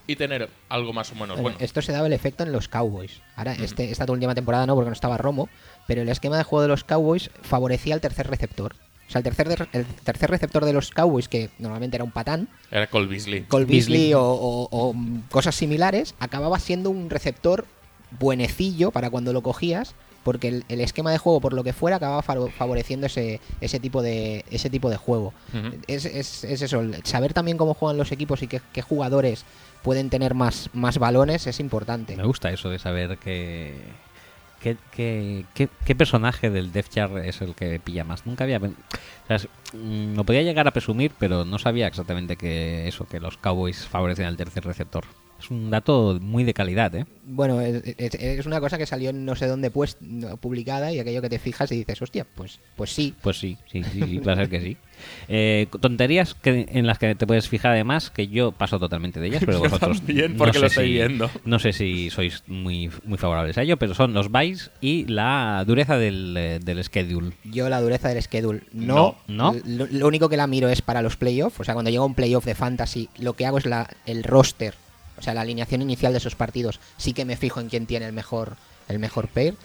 [0.06, 1.58] y tener algo más o menos Bueno, bueno.
[1.60, 3.20] Esto se daba el efecto en los Cowboys.
[3.34, 5.48] Ahora, este, esta última temporada no, porque no estaba Romo,
[5.86, 8.74] pero el esquema de juego de los Cowboys favorecía al tercer receptor.
[9.08, 12.10] O sea, el tercer, de- el tercer receptor de los Cowboys, que normalmente era un
[12.10, 13.42] patán, Era Cole Beasley.
[13.42, 13.98] Cole Beasley.
[13.98, 14.94] Beasley o, o- o,
[15.30, 17.66] cosas similares, acababa siendo un receptor
[18.18, 19.94] buenecillo para cuando lo cogías,
[20.26, 23.78] porque el, el esquema de juego, por lo que fuera, acababa favo- favoreciendo ese, ese,
[23.78, 25.32] tipo de, ese tipo de juego.
[25.86, 29.44] Es, es- es eso, saber también cómo juegan los equipos y qué, qué jugadores
[29.84, 32.16] pueden tener más, más balones es importante.
[32.16, 33.74] Me gusta eso de saber que.
[34.60, 38.26] ¿Qué, qué, qué- qué personaje del Death Chart es el que pilla más?
[38.26, 38.58] Nunca había.
[38.58, 38.62] o
[39.28, 43.20] sea, es- mm, lo podía llegar a presumir, pero no sabía exactamente que eso, que
[43.20, 45.04] los Cowboys favorecen al tercer receptor.
[45.38, 47.04] Es un dato muy de calidad, ¿eh?
[47.24, 49.96] Bueno, es, es- es una cosa que salió en no sé dónde pues,
[50.40, 53.14] publicada y aquello que te fijas y dices, hostia, pues, pues sí.
[53.20, 54.76] Pues sí, sí, sí, sí, va a ser que sí.
[55.28, 59.26] Eh, tonterías que, en las que te puedes fijar además, que yo paso totalmente de
[59.26, 61.30] ellas, pero vosotros también, porque sé lo estoy si- viendo.
[61.44, 65.62] No sé si sois muy, muy favorables a ello, pero son los buys y la
[65.66, 67.32] dureza del, eh, del schedule.
[67.44, 69.16] Yo la dureza del schedule no.
[69.28, 69.56] No, ¿no?
[69.66, 71.60] Lo, lo único que la miro es para los playoffs.
[71.60, 74.72] O sea, cuando llega un playoff de fantasy, lo que hago es la, el roster,
[75.18, 76.80] o sea, la alineación inicial de esos partidos.
[76.96, 78.56] Sí que me fijo en quién tiene el mejor,
[78.88, 79.56] el mejor pair.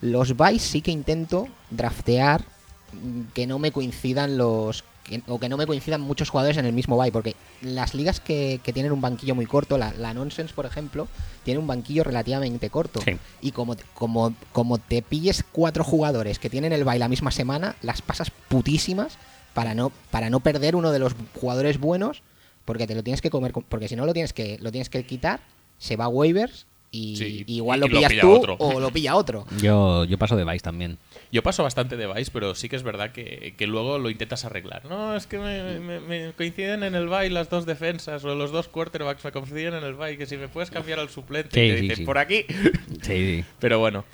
[0.00, 2.44] Los buys sí que intento draftear
[2.92, 4.82] mm, que no me coincidan los.
[5.04, 7.10] que- o que no me coincidan muchos jugadores en el mismo buy.
[7.10, 11.08] Porque las ligas que, que tienen un banquillo muy corto, la, la Nonsense, por ejemplo,
[11.44, 13.00] tiene un banquillo relativamente corto.
[13.04, 13.16] Sí.
[13.40, 17.74] Y como, como, como te pilles cuatro jugadores que tienen el bye la misma semana,
[17.82, 19.18] las pasas putísimas
[19.54, 22.22] para no, para no perder uno de los jugadores buenos,
[22.70, 25.02] porque te lo tienes que comer, porque si no lo tienes que, lo tienes que
[25.04, 25.40] quitar,
[25.78, 28.56] se va a waivers y Sí, y igual y lo lo pillas pilla tú otro.
[28.60, 29.44] o lo pilla otro.
[29.60, 30.98] Yo, yo paso de buys también.
[31.32, 34.44] Yo paso bastante de Vice, pero sí que es verdad que, que luego lo intentas
[34.44, 34.84] arreglar.
[34.86, 38.52] No, es que me, me- me coinciden en el bye las dos defensas o los
[38.52, 41.68] dos quarterbacks me coinciden en el bye, que si me puedes cambiar al suplente, Sí,
[41.70, 42.04] que sí, dicen, sí.
[42.04, 42.44] por aquí.
[43.02, 44.04] Sí, Pero bueno.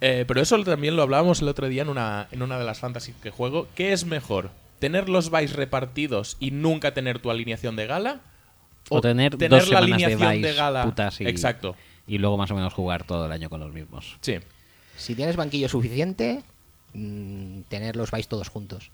[0.00, 2.78] Eh, pero eso también lo hablábamos el otro día en una, en una de las
[2.80, 3.66] fantasy que juego.
[3.74, 4.50] ¿Qué es mejor?
[4.78, 8.20] ¿Tener los buys repartidos y nunca tener tu alineación de gala?
[8.88, 10.84] O tener, tener dos la semanas de alineación buys gala?
[10.84, 11.74] putas y, Exacto.
[12.06, 14.16] y luego más o menos jugar todo el año con los mismos.
[14.20, 14.36] Sí.
[14.96, 16.42] Si tienes banquillo suficiente,
[16.94, 18.90] mm, tener los buys todos juntos.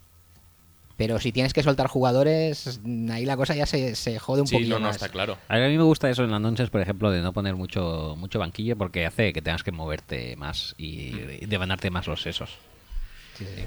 [0.96, 4.46] Pero si tienes que soltar jugadores, mm, ahí la cosa ya se, se jode un
[4.46, 4.96] Sí, poquito no, no, más.
[4.96, 5.36] está claro.
[5.48, 8.38] A mí me gusta eso en las nonsense, por ejemplo, de no poner mucho mucho
[8.38, 11.08] banquillo porque hace que tengas que moverte más y,
[11.40, 12.50] y devanarte más los sesos.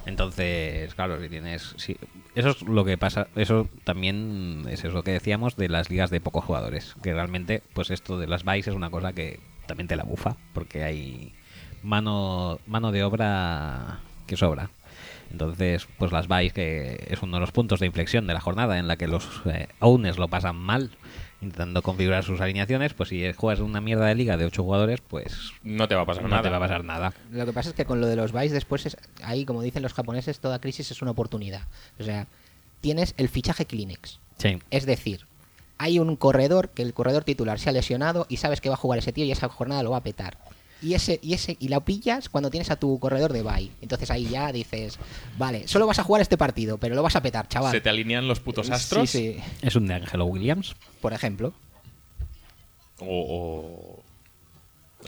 [0.05, 1.73] Entonces, claro, si tienes.
[1.77, 1.97] si-
[2.35, 3.27] eso es lo que pasa.
[3.35, 6.95] Eso también es eso que decíamos de las ligas de pocos jugadores.
[7.01, 10.35] Que realmente, pues esto de las buys es una cosa que también te la bufa.
[10.53, 11.33] Porque hay
[11.83, 14.69] mano, mano de obra que sobra.
[15.31, 18.77] Entonces, pues las buys, que es uno de los puntos de inflexión de la jornada
[18.79, 20.91] en la que los eh, owners lo pasan mal
[21.45, 25.51] intentando configurar sus alineaciones, pues si juegas una mierda de liga de 8 jugadores, pues
[25.63, 26.41] No te va a pasar no nada.
[26.43, 27.13] te va a pasar nada.
[27.31, 29.81] Lo que pasa es que con lo de los buys después es ahí, como dicen
[29.83, 31.61] los japoneses, toda crisis es una oportunidad.
[31.99, 32.27] O sea,
[32.81, 34.19] tienes el fichaje Kleenex.
[34.37, 34.59] Sí.
[34.69, 35.25] Es decir,
[35.77, 38.77] hay un corredor que el corredor titular se ha lesionado y sabes que va a
[38.77, 40.37] jugar ese tío y esa jornada lo va a petar.
[40.85, 43.71] Y ese y ese y la pillas cuando tienes a tu corredor de bye.
[43.81, 44.99] Entonces ahí ya dices,
[45.37, 47.71] vale, solo vas a jugar este partido, pero lo vas a petar, chaval.
[47.71, 49.09] Se te alinean los putos astros.
[49.09, 50.75] Sí, sí, Es un de Angelo Williams.
[51.01, 51.53] por ejemplo.
[52.99, 53.05] O.
[53.07, 54.03] o-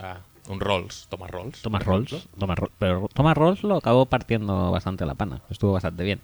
[0.01, 0.17] ah,
[0.49, 1.07] un Rolls.
[1.09, 1.61] Toma Rolls.
[1.61, 2.27] Thomas Rolls.
[2.39, 5.41] Thomas Ro- pero Thomas Rolls lo acabó partiendo bastante la pana.
[5.49, 6.21] Estuvo bastante bien.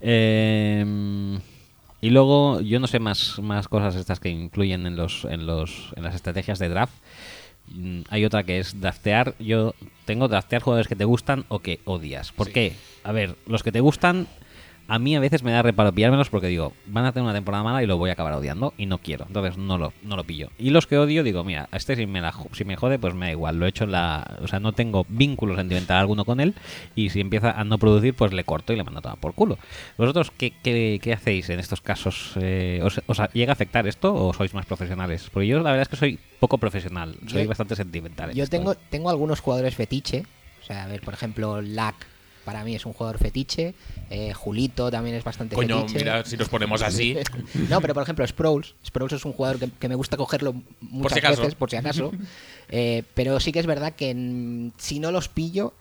[0.00, 1.38] Eh,
[2.00, 5.92] y luego, yo no sé más, más cosas estas que influyen en los, en los,
[5.96, 6.94] en las estrategias de draft.
[7.70, 9.34] Mm, Hay otra que es draftear.
[9.38, 12.32] Yo tengo draftear jugadores que te gustan o que odias.
[12.32, 12.52] ¿Por Sí.
[12.52, 12.72] qué?
[13.04, 14.26] A ver, los que te gustan,
[14.92, 17.62] a mí a veces me da reparo pillármelos porque digo, van a tener una temporada
[17.62, 19.24] mala y lo voy a acabar odiando y no quiero.
[19.28, 20.50] Entonces no lo, no lo pillo.
[20.58, 23.26] Y los que odio, digo, mira, este si me, la, si me jode, pues me
[23.26, 23.56] da igual.
[23.60, 24.38] Lo he hecho en la.
[24.42, 26.54] O sea, no tengo vínculo sentimental alguno con él
[26.96, 29.32] y si empieza a no producir, pues le corto y le mando a tomar por
[29.34, 29.58] culo.
[29.96, 32.32] ¿Vosotros qué, qué, qué hacéis en estos casos?
[32.40, 35.28] Eh, ¿os, os llega a afectar esto o sois más profesionales?
[35.32, 38.30] Porque yo la verdad es que soy poco profesional, soy Yo- bastante sentimental.
[38.30, 38.56] en Yo esto.
[38.56, 40.24] tengo, tengo algunos jugadores fetiche.
[40.62, 41.94] O sea, a ver, por ejemplo, Lack
[42.44, 43.74] para mí es un jugador fetiche.
[44.10, 45.98] eh, Julito también es bastante Coño, fetiche.
[45.98, 47.16] mira, si nos ponemos así.
[47.68, 48.74] No, pero por ejemplo, Sproles.
[48.84, 51.42] Sproles es un jugador que, que me gusta cogerlo muchas si acaso.
[51.42, 52.10] veces, por si acaso.
[52.72, 55.74] Eh, pero sí que es verdad que si no los pillo,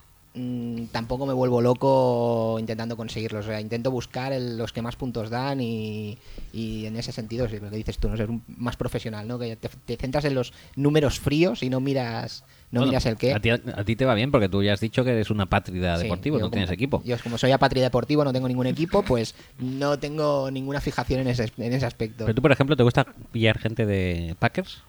[0.91, 3.45] tampoco me vuelvo loco intentando conseguirlos.
[3.45, 6.17] O sea, intento buscar el- los que más puntos dan y,
[6.53, 9.37] y en ese sentido, sí, lo que dices tú, no ser un- más profesional, ¿no?
[9.37, 13.17] Que te, te centras en los números fríos y no miras, no Bueno, miras el
[13.17, 13.33] qué.
[13.33, 15.47] A ti, a ti te va bien porque tú ya has dicho que eres una
[15.47, 17.01] pátrida Sí, deportivo, no tienes equipo.
[17.03, 21.27] Yo, como soy apatria deportivo, no tengo ningún equipo, pues no tengo ninguna fijación en
[21.29, 22.25] ese, en ese aspecto.
[22.25, 24.83] Pero tú, por ejemplo, ¿te gusta pillar gente de Packers?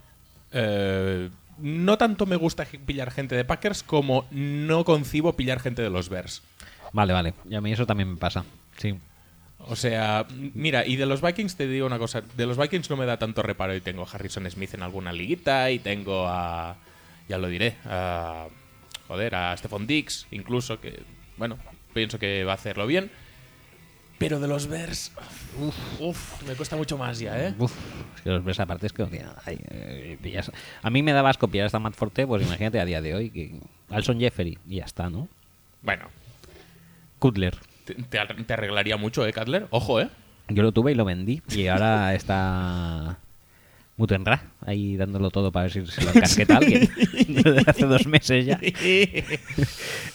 [0.52, 5.90] Eh, no tanto me gusta pillar gente de Packers como no concibo pillar gente de
[5.90, 6.42] los Bears.
[6.92, 7.34] Vale, vale.
[7.48, 8.44] Y a mí eso también me pasa.
[8.76, 8.94] Sí.
[9.58, 12.22] O sea, mira, y de los Vikings te digo una cosa.
[12.36, 15.12] De los Vikings no me da tanto reparo y tengo a Harrison Smith en alguna
[15.12, 16.76] liguita y tengo a...
[17.30, 17.76] Ya lo diré.
[17.84, 18.48] A,
[19.06, 21.00] joder, a Stephon Dix, incluso, que,
[21.36, 21.56] bueno,
[21.94, 23.08] pienso que va a hacerlo bien.
[24.18, 25.12] Pero de los Bears,
[25.60, 27.54] uf, uf, me cuesta mucho más ya, ¿eh?
[27.56, 27.72] Uf,
[28.16, 29.04] es que los ves aparte es que.
[29.46, 30.50] Ay, eh, pillas-
[30.82, 33.30] A mí me daba asco pillar hasta Matt Forte, pues imagínate a día de hoy
[33.30, 33.60] que
[33.90, 35.28] Alson Jeffery y ya está, ¿no?
[35.82, 36.08] Bueno,
[37.20, 37.56] Kutler.
[37.84, 39.68] te, te arreglaría mucho, ¿eh, Cutler?
[39.70, 40.08] Ojo, ¿eh?
[40.48, 43.18] Yo lo tuve y lo vendí y ahora está
[44.01, 46.88] Mutenra ahí dándolo todo para ver si se lo encasqueta alguien.
[47.28, 48.59] Desde hace dos meses ya.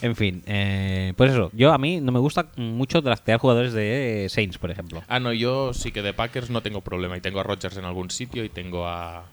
[0.01, 1.51] en fin, eh, pues eso.
[1.53, 5.03] Yo a mí no me gusta mucho draftear jugadores de Saints, por ejemplo.
[5.07, 7.15] Ah, no, yo sí que de Packers no tengo problema.
[7.15, 9.25] Y tengo a Rodgers en algún sitio y tengo a,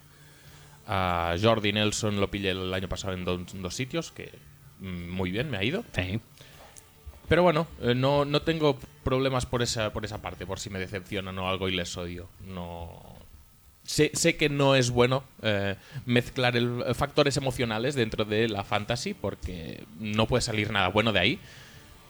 [0.87, 4.33] a Jordi Nelson, lo pillé el año pasado en dos, dos sitios, que
[4.81, 5.83] mm, muy bien, me ha ido.
[5.97, 6.21] Sí.
[7.27, 10.79] Pero bueno, eh, no, no tengo problemas por esa, por esa parte, por si me
[10.79, 12.29] decepcionan o algo y les odio.
[12.47, 13.12] No.
[13.93, 15.77] Sé, sé que no es bueno eh,
[16.07, 21.13] mezclar el, eh, factores emocionales dentro de la fantasy porque no puede salir nada bueno
[21.13, 21.41] de ahí.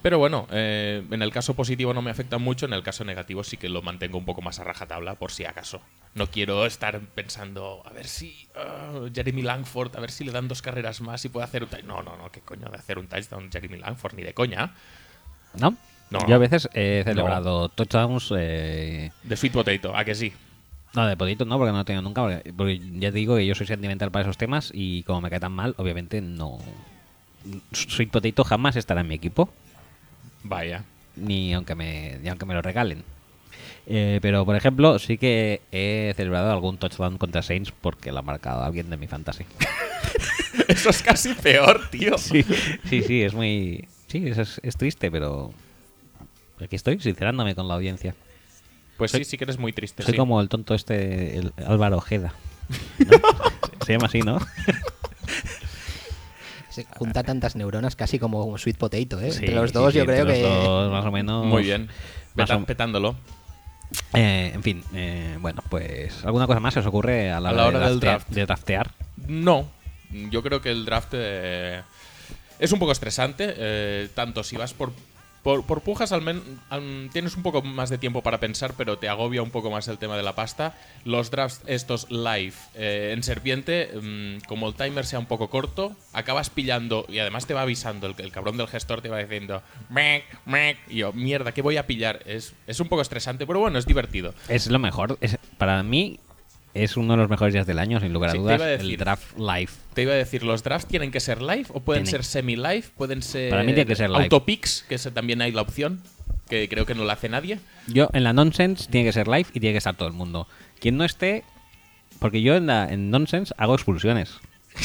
[0.01, 3.43] Pero bueno, eh, en el caso positivo no me afecta mucho, en el caso negativo
[3.43, 5.81] sí que lo mantengo un poco más a rajatabla por si acaso.
[6.15, 10.47] No quiero estar pensando, a ver si ah, Jeremy Langford, a ver si le dan
[10.47, 12.05] dos carreras más y puede hacer un touchdown.
[12.05, 14.73] No, no, no, qué coño de hacer un touchdown Jeremy Langford, ni de coña.
[15.55, 15.77] ¿No?
[16.11, 16.29] No.
[16.29, 18.33] Yo a veces he celebrado touchdowns.
[18.39, 20.33] Eh, De Sweet Potato, ¿a que sí?
[20.95, 22.23] No, de podito no, porque no lo he tenido nunca.
[22.23, 25.31] Porque, porque ya te digo que yo soy sentimental para esos temas y como me
[25.31, 26.59] cae tan mal, obviamente no.
[27.73, 29.49] Sweet Potato jamás estará en mi equipo.
[30.45, 30.85] Vaya.
[31.17, 33.05] ni aunque me, ni aunque me lo regalen.
[33.87, 38.23] Eh, pero, por ejemplo, sí que he celebrado algún touchdown contra Saints porque lo ha
[38.23, 39.45] marcado alguien de mi fantasy.
[40.69, 42.17] Eso es casi peor, tío.
[42.19, 42.45] sí,
[42.89, 43.89] sí, sí, es muy...
[44.07, 45.53] Sí, es- es triste, pero...
[46.63, 48.15] Aquí estoy, sincerándome con la audiencia.
[48.99, 50.03] Pues sí, sí que eres muy triste.
[50.03, 50.19] Soy sí.
[50.19, 52.33] como el tonto este, el Álvaro Ojeda.
[52.99, 53.85] ¿no?
[53.85, 54.39] Se llama así, ¿no?
[56.71, 59.31] Se junta tantas neuronas casi como un sweet potato, ¿eh?
[59.31, 60.43] Sí, Entre los dos sí, yo entre creo los que...
[60.43, 61.45] dos, más o menos...
[61.47, 61.89] Muy bien.
[62.35, 63.15] Peta- o- petándolo.
[64.15, 66.25] Eh, en fin, eh, bueno, pues...
[66.25, 68.29] ¿Alguna cosa más se os ocurre a la, A la hora de, del draftea- draft.
[68.31, 68.91] de draftear?
[69.29, 69.69] No.
[70.31, 71.83] Yo creo que el draft eh,
[72.59, 73.53] es un poco estresante.
[73.59, 74.93] eh, tanto si vas por,
[75.43, 79.09] por, pujas, al men- al- tienes un poco más de tiempo para pensar, pero te
[79.09, 80.75] agobia un poco más el tema de la pasta.
[81.05, 85.97] Los drafts estos live eh, en Serpiente, mm, como el timer sea un poco corto,
[86.13, 88.07] acabas pillando y además te va avisando.
[88.07, 90.79] El, el cabrón del gestor te va diciendo, mec, mec.
[90.89, 92.21] Y yo, mierda, ¿qué voy a pillar?
[92.27, 94.35] Es, es un poco estresante, pero bueno, es divertido.
[94.49, 95.19] Es lo mejor.
[95.21, 96.21] Es, para mí
[96.75, 99.39] es uno de los mejores días del año, sin lugar a Sí, dudas, el draft
[99.39, 99.69] live.
[99.95, 102.23] Te iba a decir, ¿los drafts tienen que ser live o pueden Tienen.
[102.23, 102.85] ser semi-live?
[102.97, 104.25] ¿Pueden ser Para mí tiene que ser live.
[104.25, 104.85] autopicks?
[104.89, 106.01] Que también hay la opción,
[106.49, 107.59] que creo que no la hace nadie.
[107.89, 110.47] Yo en la Nonsense tiene que ser live y tiene que estar todo el mundo.
[110.81, 111.45] Quien no esté,
[112.19, 114.35] porque yo en, la, en Nonsense hago expulsiones.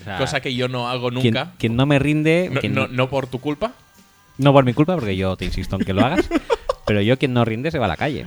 [0.00, 1.52] O sea, Cosa que yo no hago quien, nunca.
[1.58, 3.72] quien no me rinde, No, quien- no- no por tu culpa.
[4.36, 6.28] no por mi culpa, porque yo te insisto en que lo hagas,
[6.86, 8.26] pero yo quien no rinde se va a la calle.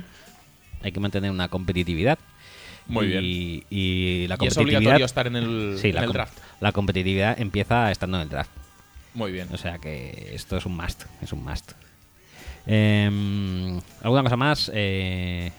[0.81, 2.17] Hay que mantener una competitividad.
[2.87, 3.23] Muy y, bien.
[3.69, 4.77] Y la Y es competitividad.
[4.77, 6.37] obligatorio estar en el, sí, en la, el com- draft.
[6.61, 8.51] la competitividad empieza estando en el draft.
[9.13, 9.47] Muy bien.
[9.51, 11.03] O sea que esto es un must.
[11.21, 11.71] Es un must.
[12.65, 14.71] Em, ¿Alguna cosa más?
[14.73, 15.51] Eh,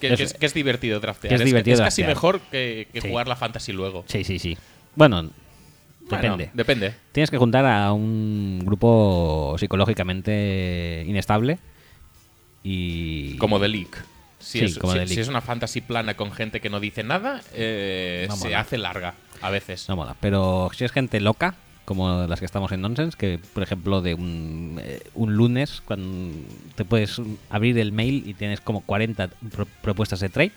[0.00, 1.30] Que, es- que es, que es divertido draftear.
[1.30, 2.16] que es divertido es casi draftear.
[2.16, 3.08] mejor que, que Sí.
[3.08, 4.04] jugar la fantasy luego.
[4.06, 4.56] sí, sí, sí.
[4.94, 6.50] Bueno, Bueno, depende.
[6.54, 6.94] depende.
[7.12, 11.58] Tienes que juntar a un grupo psicológicamente inestable
[12.62, 13.36] y...
[13.38, 13.90] Como The League.
[14.46, 15.22] Si, Sí, es, como si- The si League.
[15.22, 18.60] es una fantasy plana con gente que no dice nada, eh, No se mola.
[18.60, 19.88] hace larga a veces.
[19.88, 20.14] No mola.
[20.20, 24.14] Pero si es gente loca, como las que estamos en Nonsense, que por ejemplo de
[24.14, 26.36] un, eh, un lunes, cuando
[26.76, 27.20] te puedes
[27.50, 30.52] abrir el mail y tienes como 40 pro- propuestas de trade.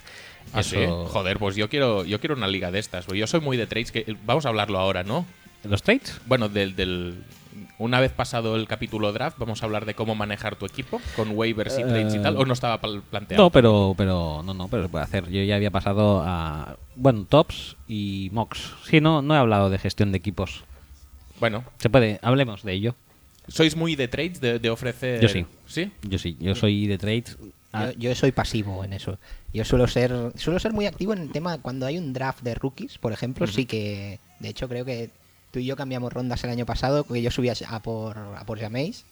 [0.53, 1.11] Ah, eso- sí?
[1.11, 3.05] Joder, pues yo quiero, yo quiero una liga de estas.
[3.05, 3.91] porque Yo soy muy de trades.
[3.91, 5.25] Que, vamos a hablarlo ahora, ¿no?
[5.63, 6.19] ¿Los trades?
[6.27, 7.23] Bueno, del, del-
[7.79, 11.31] una vez pasado el capítulo draft, vamos a hablar de cómo manejar tu equipo con
[11.31, 12.37] waivers y trades y tal.
[12.37, 13.43] ¿O no estaba planteado?
[13.43, 15.29] No, pero, pero no, no, pero se puede hacer.
[15.29, 18.73] Yo ya había pasado a, bueno, tops y mocks.
[18.83, 20.63] Sí, no, no he hablado de gestión de equipos.
[21.39, 22.95] Bueno, Se puede, hablemos de ello.
[23.47, 25.21] ¿sois muy de trades, de, de ofrecer...?
[25.21, 25.45] Yo sí.
[25.65, 25.91] ¿Sí?
[26.03, 27.37] Yo sí, yo soy de trades.
[27.73, 29.17] Ah, Yo, yo soy pasivo en eso.
[29.53, 32.55] Yo suelo ser suelo ser muy activo en el tema cuando hay un draft de
[32.55, 35.09] rookies, por ejemplo, sí que de hecho creo que
[35.51, 38.59] tú y yo cambiamos rondas el año pasado, que yo subí a, por a por
[38.59, 39.05] Jameis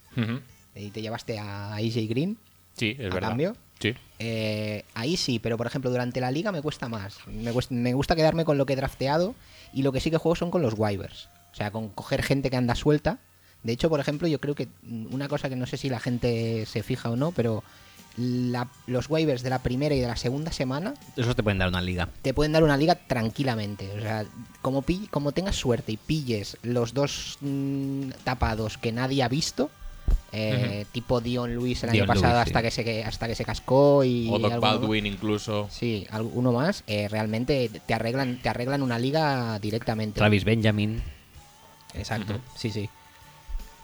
[0.75, 2.37] y te llevaste a AJ Green.
[2.75, 3.29] Sí, es ¿A verdad.
[3.29, 3.55] cambio?
[3.79, 3.93] Sí.
[4.19, 7.17] Eh, ahí sí, pero por ejemplo durante la liga me cuesta más.
[7.27, 9.35] Me, cuesta- me gusta quedarme con lo que he drafteado
[9.73, 11.29] y lo que sí que juego son con los waivers.
[11.51, 13.17] O sea, con coger gente que anda suelta.
[13.63, 14.67] De hecho, por ejemplo, yo creo que
[15.11, 17.63] una cosa que no sé si la gente se fija o no, pero
[18.17, 21.67] la- los waivers de la primera y de la segunda semana Esos te pueden dar
[21.69, 22.09] una liga.
[22.21, 23.89] te pueden dar una liga tranquilamente.
[23.97, 24.25] O sea,
[24.61, 29.69] como, pi- como tengas suerte y pilles los dos mm, tapados que nadie ha visto,
[30.31, 32.65] eh, tipo Dion Lewis el año pasado Lewis, hasta, sí.
[32.65, 34.27] que se, hasta que se cascó y...
[34.31, 35.67] O Doc Baldwin incluso.
[35.71, 40.17] Sí, alguno más, eh, realmente te arreglan, te arreglan una liga directamente.
[40.19, 41.01] Travis Benjamin.
[41.93, 42.89] Exacto, sí, sí.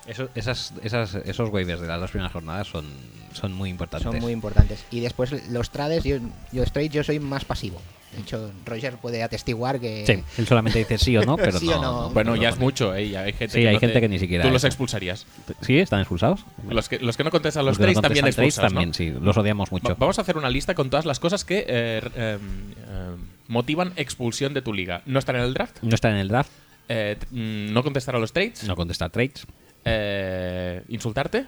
[0.07, 2.85] Eso- esas, esas, esos waivers de las dos primeras jornadas son,
[3.33, 4.09] son muy importantes.
[4.11, 4.83] Son muy importantes.
[4.91, 6.17] Y después los trades, yo,
[6.51, 7.81] yo straight, yo soy más pasivo.
[8.13, 10.03] De hecho, Roger puede atestiguar que...
[10.05, 11.91] Sí, él solamente dice sí o no, pero Sí no, o no.
[12.03, 13.09] no- Bueno, no ya es mucho, ¿eh?
[13.09, 15.25] Ya hay gente Sí, que hay no gente te- que ni siquiera Tú los expulsarías.
[15.61, 15.79] ¿Sí?
[15.79, 16.45] ¿Están expulsados?
[16.69, 18.25] Los que, los que no contestan los, no trades también
[18.91, 19.09] trades sí.
[19.19, 19.87] Los odiamos mucho.
[19.89, 22.37] Va- Vamos a hacer una lista con todas las cosas que eh, eh, eh,
[23.47, 25.01] motivan expulsión de tu liga.
[25.07, 26.51] No estar en el draft, No estar en el draft,
[26.89, 29.47] eh, mm, no contestar a los trades, no contestar trades.
[29.85, 31.47] Eh, insultarte.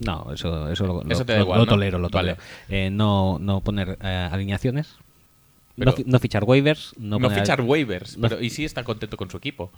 [0.00, 1.70] No, eso, eso, lo, Eso lo- te da lo- igual, lo ¿no?
[1.70, 2.34] tolero, lo Vale.
[2.34, 2.48] tolero.
[2.68, 4.96] Eh, no, no poner eh, alineaciones.
[5.76, 6.94] Pero- no, fi- no fichar waivers.
[6.98, 9.70] No, No, poner- fichar waivers, pero y sí está contento con su equipo.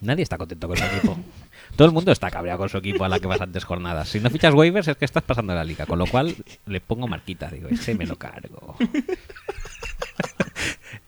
[0.00, 1.16] Nadie está contento con su equipo.
[1.76, 4.08] Todo el mundo está cabreado con su equipo a la que bastantes jornadas.
[4.08, 6.34] Si no fichas waivers es que estás pasando la liga, con lo cual
[6.66, 7.48] le pongo marquita.
[7.48, 8.76] Digo, ese me lo cargo.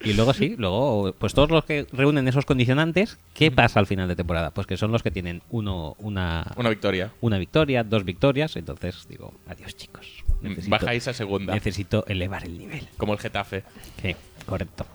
[0.01, 4.07] y luego sí, luego pues todos los que reúnen esos condicionantes, ¿qué pasa al final
[4.09, 4.51] de temporada?
[4.51, 7.11] Pues que son los que tienen uno, una, Una victoria.
[7.20, 8.57] una victoria, dos victorias.
[8.57, 10.24] Entonces digo, adiós chicos.
[10.40, 12.86] Necesito, Bajáis a segunda, necesito elevar el nivel.
[12.96, 13.64] como el Getafe.
[14.01, 14.14] Sí,
[14.46, 14.86] correcto.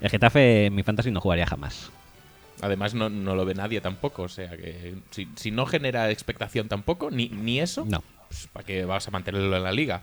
[0.00, 1.90] El Getafe en mi fantasy no jugaría jamás.
[2.60, 4.22] Además, no, no lo ve nadie tampoco.
[4.24, 8.02] O sea que si, si no genera expectación tampoco, ni, ni eso, No.
[8.28, 10.00] pues, ¿para qué vas a mantenerlo en la liga?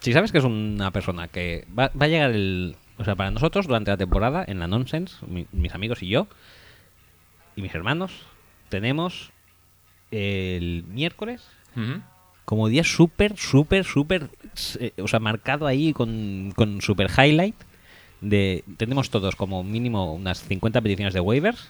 [0.00, 2.76] Si sabes que es una persona que va, va a llegar el...
[2.98, 6.26] O sea, para nosotros durante la temporada, en la Nonsense, mi- mis amigos y yo,
[7.56, 8.12] y mis hermanos,
[8.68, 9.30] tenemos
[10.10, 11.42] el miércoles
[12.44, 14.30] como día súper, súper, súper...
[14.80, 17.54] eh, o sea, marcado ahí con, con super highlight.
[18.20, 21.68] De, tenemos todos como mínimo unas 50 peticiones de waivers.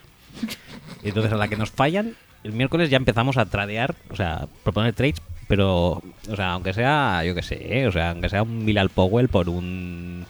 [1.03, 2.15] Entonces, a la que nos fallan,
[2.45, 7.23] el miércoles ya empezamos a tradear, o sea, proponer trades, pero, o sea, aunque sea,
[7.25, 7.87] yo qué sé, ¿eh?
[7.87, 10.25] o sea, aunque sea un Bilal Powell por un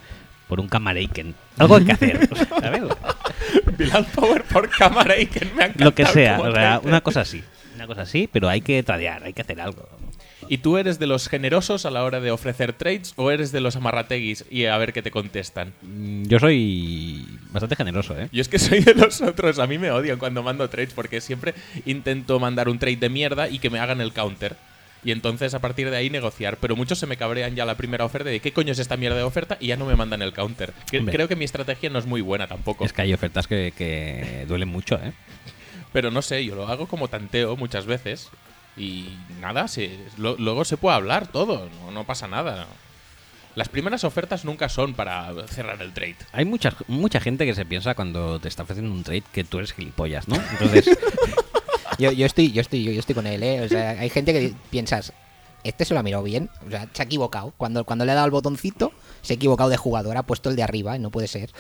[0.48, 1.34] por un Kamaraken.
[1.58, 2.28] Algo hay que hacer,
[2.60, 2.82] ¿sabes?
[3.76, 4.68] Bilal Power por
[5.54, 7.44] me ha Lo que sea, o sea, una cosa así.
[7.74, 9.88] Una cosa así, pero hay que tradear, hay que hacer algo.
[10.48, 13.60] ¿Y tú eres de los generosos a la hora de ofrecer trades o eres de
[13.60, 15.74] los amarrateguis y a ver qué te contestan?
[15.82, 18.28] Mm, Yo soy bastante generoso, ¿eh?
[18.32, 21.20] Yo es que soy de los otros, a mí me odian cuando mando trades porque
[21.20, 24.56] siempre intento mandar un trade de mierda y que me hagan el counter.
[25.04, 26.56] Y entonces a partir de ahí negociar.
[26.56, 29.16] Pero muchos se me cabrean ya la primera oferta de qué coño es esta mierda
[29.16, 30.72] de oferta y ya no me mandan el counter.
[30.98, 31.14] Hombre.
[31.14, 32.84] Creo que mi estrategia no es muy buena tampoco.
[32.84, 35.12] Es que hay ofertas que, que duelen mucho, ¿eh?
[35.92, 38.28] Pero no sé, yo lo hago como tanteo muchas veces.
[38.76, 39.08] Y
[39.40, 42.66] nada, se- lo- luego se puede hablar todo, no, no pasa nada.
[43.54, 46.14] Las primeras ofertas nunca son para cerrar el trade.
[46.32, 49.58] Hay mucha, mucha gente que se piensa cuando te está ofreciendo un trade que tú
[49.58, 50.36] eres gilipollas, ¿no?
[50.52, 50.96] Entonces,
[51.98, 53.60] Yo, yo estoy, yo estoy, yo, yo estoy con él, ¿eh?
[53.62, 55.12] O sea, hay gente que piensas,
[55.64, 57.52] este se lo ha mirado bien, o sea, se ha equivocado.
[57.56, 58.92] Cuando, cuando le ha dado el botoncito,
[59.22, 61.50] se ha equivocado de jugador, ha puesto el de arriba y no puede ser.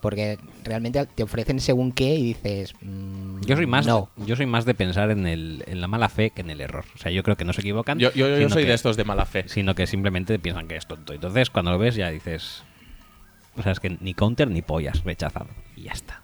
[0.00, 2.72] Porque realmente te ofrecen según qué y dices.
[2.80, 4.08] mm, yo soy más No.
[4.16, 6.86] yo soy más de pensar en, el, en la mala fe que en el error.
[6.94, 7.98] O sea, yo creo que no se equivocan.
[7.98, 9.44] Yo, yo- yo soy que- de estos de mala fe.
[9.48, 11.12] Sino que simplemente piensan que es tonto.
[11.12, 12.62] Entonces, cuando lo ves, ya dices.
[13.58, 15.48] O sea, es que ni counter ni pollas, rechazado.
[15.76, 16.22] Y ya está.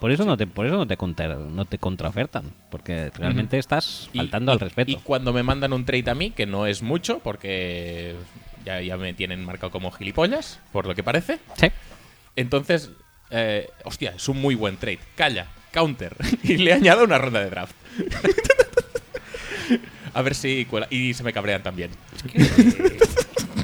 [0.00, 2.52] Por eso no te, por eso no te counter, no te contraofertan.
[2.70, 4.90] Porque realmente estás faltando y- al respeto.
[4.90, 8.14] Y cuando me mandan un trade a mí, que no es mucho, porque
[8.64, 11.38] ya, ya me tienen marcado como gilipollas, por lo que parece.
[11.56, 11.68] Sí.
[12.36, 12.90] Entonces,
[13.30, 14.98] eh, hostia, es un muy buen trade.
[15.16, 16.14] Calla, counter.
[16.42, 17.74] y le añado una ronda de draft.
[20.14, 20.86] a ver si cuela.
[20.90, 21.90] Y se me cabrean también.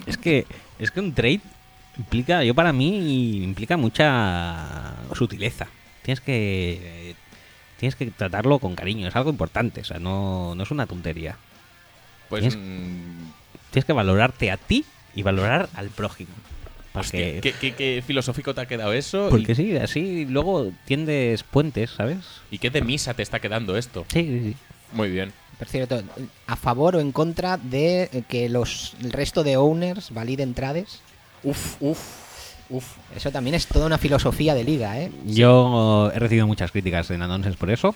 [0.07, 0.47] Es que,
[0.78, 1.41] es que un trade
[1.99, 5.66] implica, yo para mí, implica mucha sutileza.
[6.03, 7.14] Tienes que
[7.78, 11.36] tienes que tratarlo con cariño, es algo importante, o sea, no, no es una tontería.
[12.28, 12.42] Pues.
[12.42, 13.32] Tienes- mm,
[13.72, 14.84] Tienes que valorarte a ti
[15.14, 16.30] y valorar al prójimo.
[16.94, 19.28] hostia, Porque, ¿qué, qué, qué filosófico te ha quedado eso?
[19.30, 22.18] porque y, sí, así luego tiendes puentes, ¿sabes?
[22.50, 24.05] y qué de misa te está quedando esto?
[24.12, 24.57] Sí, sí, sí.
[24.92, 25.32] Muy bien.
[25.59, 26.03] Por cierto,
[26.46, 31.00] ¿a favor o en contra de eh, que los el resto de owners validen trades?
[31.44, 31.98] Uf, uf,
[32.73, 32.97] uf.
[33.14, 35.12] Eso también es toda una filosofía de liga, ¿eh?
[35.27, 37.95] Yo he recibido muchas críticas en Anonses por eso,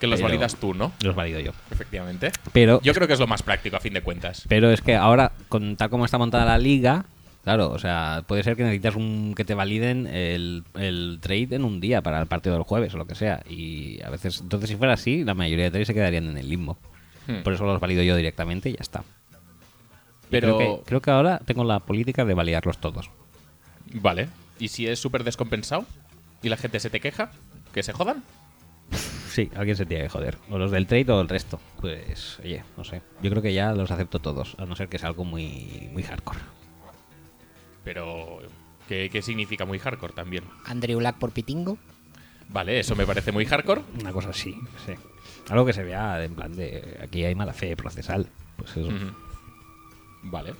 [0.00, 0.92] Que los Pero- validas tú, ¿no?
[1.02, 1.52] los valido yo.
[1.70, 2.30] Efectivamente.
[2.52, 4.44] Pero Yo creo que es lo más práctico a fin de cuentas.
[4.48, 7.06] Pero es que ahora, con tal como está montada la liga,
[7.44, 11.64] claro, o sea, puede ser que necesitas un que te validen el, el trade en
[11.64, 13.42] un día para el partido del jueves o lo que sea.
[13.48, 16.48] Y a veces, entonces si fuera así, la mayoría de trades se quedarían en el
[16.48, 16.76] limbo.
[17.26, 17.42] Hmm.
[17.42, 19.02] Por eso los valido yo directamente y ya está.
[20.28, 23.10] Pero, Creo que, creo que ahora tengo la política de validarlos todos.
[23.94, 24.28] Vale.
[24.58, 25.84] ¿Y si es súper descompensado
[26.42, 27.30] y la gente se te queja?
[27.72, 28.22] ¿Que se jodan?
[29.28, 30.38] Sí, alguien se tiene que joder.
[30.48, 31.60] O los del trade o el resto.
[31.80, 33.02] Pues, oye, no sé.
[33.22, 36.02] Yo creo que ya los acepto todos, a no ser que sea algo muy, muy
[36.02, 36.38] hardcore.
[37.84, 38.38] Pero,
[38.88, 40.44] ¿qué, qué significa muy hardcore también?
[40.64, 41.78] Andrew Black por Pitingo.
[42.48, 43.82] Vale, eso me parece muy hardcore.
[44.00, 44.56] Una cosa así,
[44.86, 44.94] sí.
[45.50, 48.28] Algo que se vea en plan de aquí hay mala fe procesal.
[48.56, 48.88] Pues eso.
[50.22, 50.54] Vale.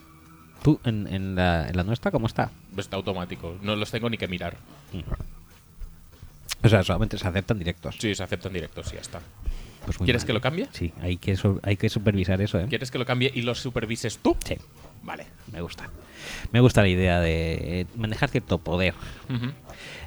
[0.62, 2.50] ¿Tú en, en la, en la nuestra cómo está?
[2.80, 3.56] Está automático.
[3.62, 4.56] No los tengo ni que mirar.
[6.62, 7.96] O sea, solamente se aceptan directos.
[7.98, 9.20] Sí, se aceptan directos y ya está.
[9.84, 10.26] Pues ¿Quieres mal.
[10.26, 10.68] que lo cambie?
[10.72, 12.66] Sí, hay que, hay que supervisar eso, ¿eh?
[12.68, 14.36] ¿Quieres que lo cambie y los supervises tú?
[14.44, 14.56] Sí,
[15.04, 15.26] Vale.
[15.52, 15.88] me gusta.
[16.50, 18.94] Me gusta la idea de eh, manejar cierto poder.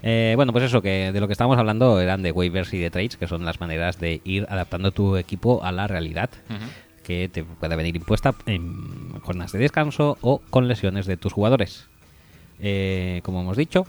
[0.03, 2.89] Eh, bueno, pues eso, que de lo que estábamos hablando eran de waivers y de
[2.91, 6.30] trades, que son las maneras de ir adaptando tu equipo a la realidad
[7.03, 11.88] que te puede venir impuesta en jornadas de descanso o con lesiones de tus jugadores.
[12.60, 13.86] Eh, como hemos dicho,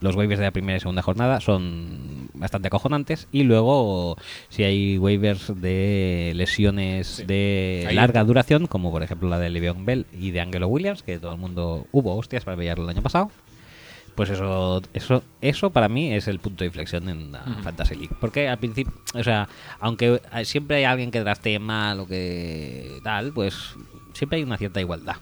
[0.00, 4.16] los waivers de la primera y segunda jornada son bastante acojonantes y luego
[4.48, 7.24] si hay waivers de lesiones Sí.
[7.26, 11.02] de Ahí- larga duración, como por ejemplo la de Le'Veon Bell y de Angelo Williams,
[11.02, 13.30] que todo el mundo hubo hostias para pillarlo el año pasado,
[14.14, 17.40] pues eso, eso, eso para mí es el punto de inflexión en la.
[17.62, 18.14] Fantasy League.
[18.20, 19.48] Porque al principio, o sea,
[19.80, 23.54] aunque siempre hay alguien que drafte mal o que tal, pues
[24.14, 25.16] siempre hay una cierta igualdad.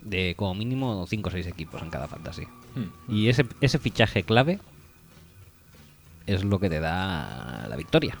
[0.00, 2.46] De como mínimo 5 o 6 equipos en cada fantasy.
[2.74, 3.12] Mm.
[3.12, 4.58] Y ese, ese fichaje clave
[6.26, 8.16] es lo que te da la victoria.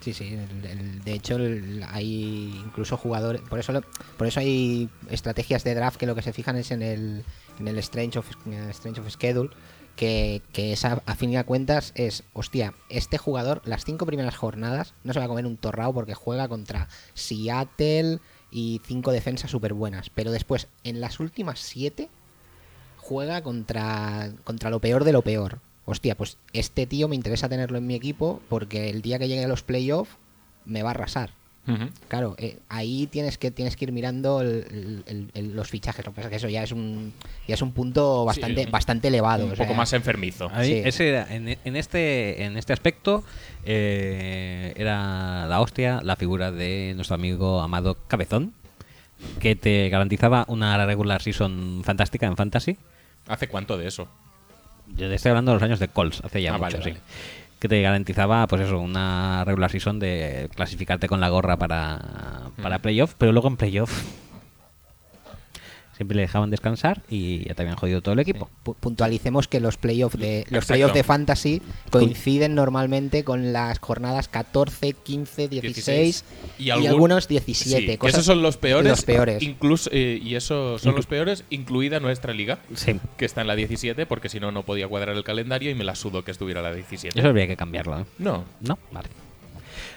[0.00, 0.34] Sí, sí.
[0.34, 3.40] el- el- de hecho, el- hay incluso jugadores.
[3.42, 3.82] Por eso, lo-
[4.18, 7.24] por eso hay estrategias de draft que lo que se fijan es en el,
[7.60, 8.28] en el Strange, of,
[8.70, 9.50] Strange of Schedule.
[9.94, 14.94] Que, que esa, a fin de cuentas es, hostia, este jugador, las cinco primeras jornadas,
[15.04, 18.18] no se va a comer un torrao porque juega contra Seattle
[18.52, 20.10] y cinco defensas súper buenas.
[20.10, 22.10] Pero después, en las últimas siete,
[22.98, 25.58] juega contra, contra lo peor de lo peor.
[25.84, 29.44] Hostia, pues este tío me interesa tenerlo en mi equipo porque el día que llegue
[29.44, 30.16] a los playoffs
[30.64, 31.30] me va a arrasar.
[32.08, 36.04] Claro, eh, ahí tienes que tienes que ir mirando el- el- el- los fichajes.
[36.04, 37.12] Lo que pasa es que eso ya es un
[37.46, 39.44] ya es un punto bastante un- bastante elevado.
[39.46, 40.50] Un o poco sea, más enfermizo.
[40.52, 40.82] Ahí, Sí.
[40.84, 43.22] ese era- en, en este, en este aspecto
[43.64, 48.52] eh, era la hostia la figura de nuestro amigo amado Cabezón,
[49.38, 52.76] que te garantizaba una regular season fantástica en Fantasy.
[53.28, 54.08] ¿Hace cuánto de eso?
[54.96, 57.00] Yo te estoy hablando de los años de Colts, hace ya Ah, mucho, vale, sí.
[57.62, 62.78] Que te garantizaba, pues eso, una regular season de clasificarte con la gorra para, para
[62.78, 62.82] Mm.
[62.82, 64.02] playoff, pero luego en playoff
[66.02, 68.50] siempre le dejaban descansar y ya te habían jodido todo el equipo.
[68.64, 74.28] pu- puntualicemos que los playoffs de los playoffs de fantasy coinciden normalmente con las jornadas
[74.28, 76.24] 14, 15, 16
[76.58, 77.92] y, algún- algunos 17.
[77.92, 78.90] Sí, cosas- esos son los peores.
[78.90, 79.42] Los peores.
[79.42, 82.98] Incluso, eh, y esos son Inclu- los peores, incluida nuestra liga, Sí.
[83.16, 85.84] que está en la 17, porque si no, no podía cuadrar el calendario y me
[85.84, 87.18] la sudo que estuviera la 17.
[87.18, 88.04] Eso habría que cambiarlo, ¿eh?
[88.18, 88.44] No.
[88.60, 88.78] ¿No?
[88.90, 89.08] Vale.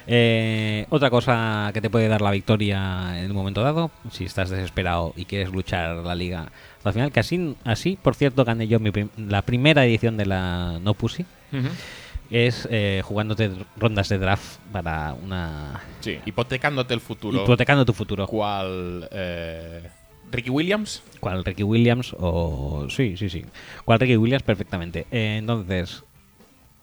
[0.07, 4.49] Eh, otra cosa que te puede dar la victoria en un momento dado, si estás
[4.49, 8.67] desesperado y quieres luchar la liga hasta el final, que así, así por cierto, gané
[8.67, 11.25] yo mi prim- la primera edición de la No Pussy,
[12.29, 15.81] es eh, jugándote rondas de draft para una...
[16.01, 17.43] Sí, hipotecándote el futuro.
[17.43, 18.27] hipotecando tu futuro.
[18.27, 19.07] ¿Cuál?
[19.11, 19.89] eh,
[20.31, 21.01] Ricky Williams.
[21.19, 22.87] ¿Cuál Ricky Williams o...
[22.89, 23.45] Sí, sí, sí.
[23.85, 24.43] ¿Cuál Ricky Williams?
[24.43, 25.05] Perfectamente.
[25.11, 26.03] Eh, entonces,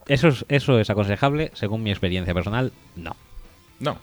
[0.07, 1.50] ¿eso es, ¿eso es aconsejable?
[1.55, 3.16] Según mi experiencia personal, no.
[3.80, 3.98] No.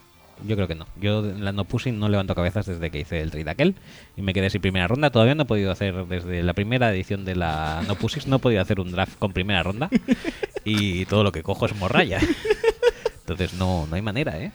[0.48, 0.86] Yo creo que no.
[1.02, 3.76] Yo en la no pushing no levanto cabezas desde que hice el trade aquel
[4.16, 5.10] y me quedé sin primera ronda.
[5.10, 8.40] Todavía no he podido hacer desde la primera edición de la no pushing, no he
[8.40, 9.90] podido hacer un draft con primera ronda
[10.64, 12.20] y todo lo que cojo es morralla.
[13.20, 14.52] Entonces no, no hay manera, ¿eh?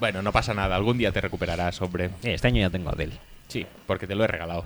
[0.00, 0.74] Bueno, no pasa nada.
[0.74, 2.06] Algún día te recuperarás, hombre.
[2.24, 3.12] Eh, Este año ya tengo a Adel.
[3.46, 4.64] Sí, porque te lo he regalado.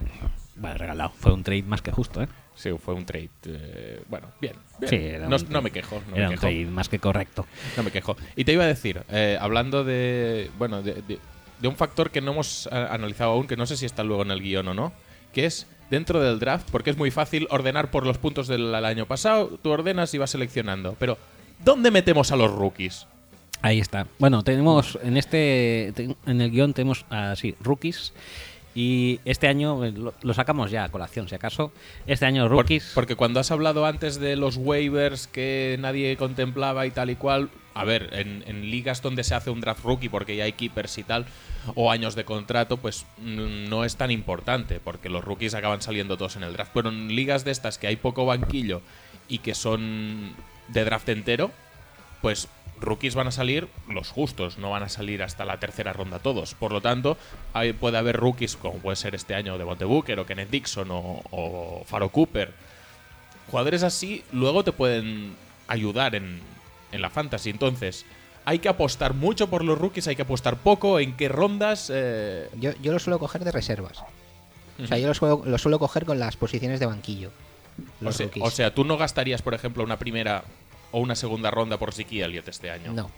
[0.62, 1.12] Vale, regalado.
[1.18, 2.28] Fue un trade más que justo, ¿eh?
[2.54, 3.28] Sí, fue un trade.
[3.46, 4.54] eh, bueno, bien.
[4.78, 4.88] bien.
[4.90, 6.00] Sí, era no, un me quejo.
[6.08, 6.40] No Era me un quejo.
[6.42, 7.46] trade más que correcto.
[7.76, 8.16] No me quejo.
[8.36, 10.50] Y te iba a decir, eh, hablando de.
[10.58, 11.18] Bueno, de, de-
[11.60, 14.22] de un factor que no hemos a- analizado aún, que no sé si está luego
[14.22, 14.92] en el guion o no,
[15.32, 19.06] que es dentro del draft, porque es muy fácil ordenar por los puntos del año
[19.06, 20.96] pasado, tú ordenas y vas seleccionando.
[20.98, 21.18] Pero,
[21.64, 23.06] ¿dónde metemos a los rookies?
[23.62, 24.08] Ahí está.
[24.18, 28.12] Bueno, tenemos en este te- en el guion tenemos así rookies
[28.74, 31.72] y este año eh, lo, lo sacamos ya a colación, si acaso.
[32.06, 32.92] Este año Por- rookies.
[32.94, 37.50] porque cuando has hablado antes de los waivers que nadie contemplaba y tal y cual,
[37.74, 40.96] a ver, en, en ligas donde se hace un draft rookie porque ya hay keepers
[40.98, 41.26] y tal,
[41.74, 46.16] o años de contrato, pues mm, no es tan importante, porque los rookies acaban saliendo
[46.16, 46.72] todos en el draft.
[46.74, 48.80] Pero en ligas de estas que hay poco banquillo
[49.28, 50.32] y que son
[50.68, 51.50] de draft entero,
[52.22, 52.48] pues
[52.82, 56.54] rookies van a salir los justos, no van a salir hasta la tercera ronda todos.
[56.54, 57.16] Por lo tanto,
[57.54, 61.22] hay- puede haber rookies como puede ser este año de Booker o Kenneth Dixon o,
[61.30, 62.52] o Faro Cooper.
[63.50, 65.34] Jugadores así luego te pueden
[65.68, 66.40] ayudar en,
[66.92, 67.50] en la fantasy.
[67.50, 68.04] Entonces,
[68.44, 71.90] hay que apostar mucho por los rookies, hay que apostar poco, en qué rondas.
[71.92, 74.02] eh, Yo, yo lo suelo coger de reservas.
[74.82, 77.30] O sea, yo lo suelo, lo suelo coger con las posiciones de banquillo.
[78.12, 80.44] sea, o sea, tú no gastarías, por ejemplo, una primera
[80.93, 82.93] o una segunda ronda por Ziki Elliott este año.
[82.93, 83.11] no.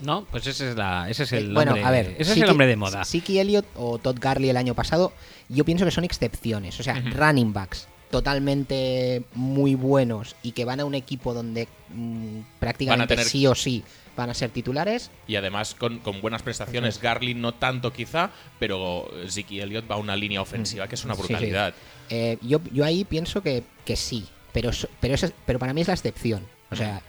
[0.00, 2.14] No, pues ese es, la, ese es el Eh, bueno, hombre, a ver.
[2.20, 3.04] ese es Siki- el hombre de moda.
[3.04, 5.12] Siki Elliott o Todd Garley el año pasado,
[5.48, 6.78] yo pienso que son excepciones.
[6.78, 12.40] O sea, running backs totalmente muy buenos y que van a un equipo donde mm,
[12.60, 13.82] prácticamente tener- sí o sí
[14.16, 15.10] van a ser titulares.
[15.26, 17.00] Y además con, con buenas prestaciones.
[17.00, 21.14] Garlin no tanto quizá, pero Ziki Elliott va a una línea ofensiva que es una
[21.16, 21.26] Sí, sí.
[21.28, 21.74] brutalidad.
[22.10, 25.80] Eh, yo, yo ahí pienso que, que sí, pero, pero, eso es- pero para mí
[25.80, 26.46] es la excepción.
[26.70, 27.00] O sea,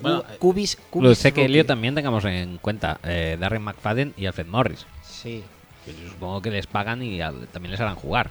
[0.00, 1.44] Bueno, Cu- Cubis, Lo Cubis sé que.
[1.44, 4.86] Elliot también tengamos en cuenta eh, Darren McFadden y Alfred Morris.
[5.02, 5.42] Sí.
[5.84, 8.30] Que yo supongo que les pagan y al- también les harán jugar.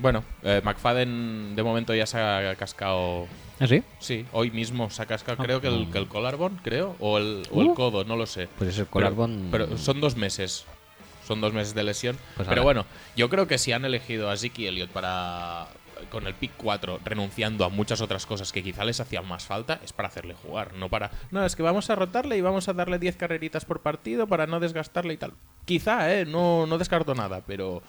[0.00, 3.26] Bueno, eh, McFadden de momento ya se ha cascado.
[3.58, 3.82] ¿Ah, sí?
[3.98, 5.92] Sí, hoy mismo se ha cascado, Ah, creo que el, mm.
[5.92, 7.74] que el collarbone, creo, o el, o el Uh.
[7.74, 8.48] codo, no lo sé.
[8.56, 10.64] Pues ese Pero- collarbone- Pero, son dos meses.
[11.26, 12.16] Son dos meses de lesión.
[12.36, 15.66] Pues pero bueno, yo creo que si han elegido a Ziki Elliott para.
[16.10, 19.80] Con el pick 4, renunciando a muchas otras cosas que quizá les hacían más falta,
[19.84, 21.10] es para hacerle jugar, no para.
[21.30, 24.46] No, es que vamos a rotarle y vamos a darle 10 carreritas por partido para
[24.46, 25.32] no desgastarle y tal.
[25.64, 26.24] Quizá, ¿eh?
[26.24, 27.82] No, no descarto nada, pero.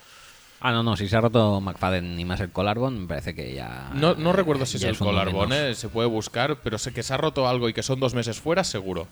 [0.64, 3.52] Ah, no, no, si se ha roto McFadden y más el collarbone, me parece que
[3.56, 3.90] ya...
[3.96, 7.16] No, no recuerdo si es el collarbone, eh, se puede buscar, pero sé que se
[7.16, 9.08] ha roto algo y que son dos meses fuera, seguro.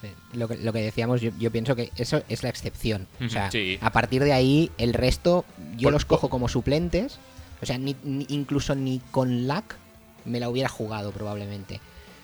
[0.00, 3.08] Sí, Lo que, lo que decíamos, yo, yo pienso que eso es la excepción.
[3.20, 3.78] O sea, Sí.
[3.82, 5.44] a partir de ahí, el resto
[5.76, 7.18] yo Por- los cojo como suplentes.
[7.62, 9.64] O sea, ni, ni- incluso ni con lag
[10.24, 11.80] me la hubiera jugado probablemente.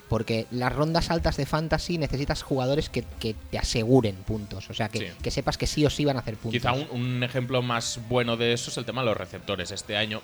[0.09, 4.69] Porque las rondas altas de fantasy necesitas jugadores que, que te aseguren puntos.
[4.69, 5.05] O sea, que, Sí.
[5.21, 6.59] que sepas que sí o sí van a hacer puntos.
[6.61, 9.71] Quizá un, un ejemplo más bueno de eso es el tema de los receptores.
[9.71, 10.21] Este año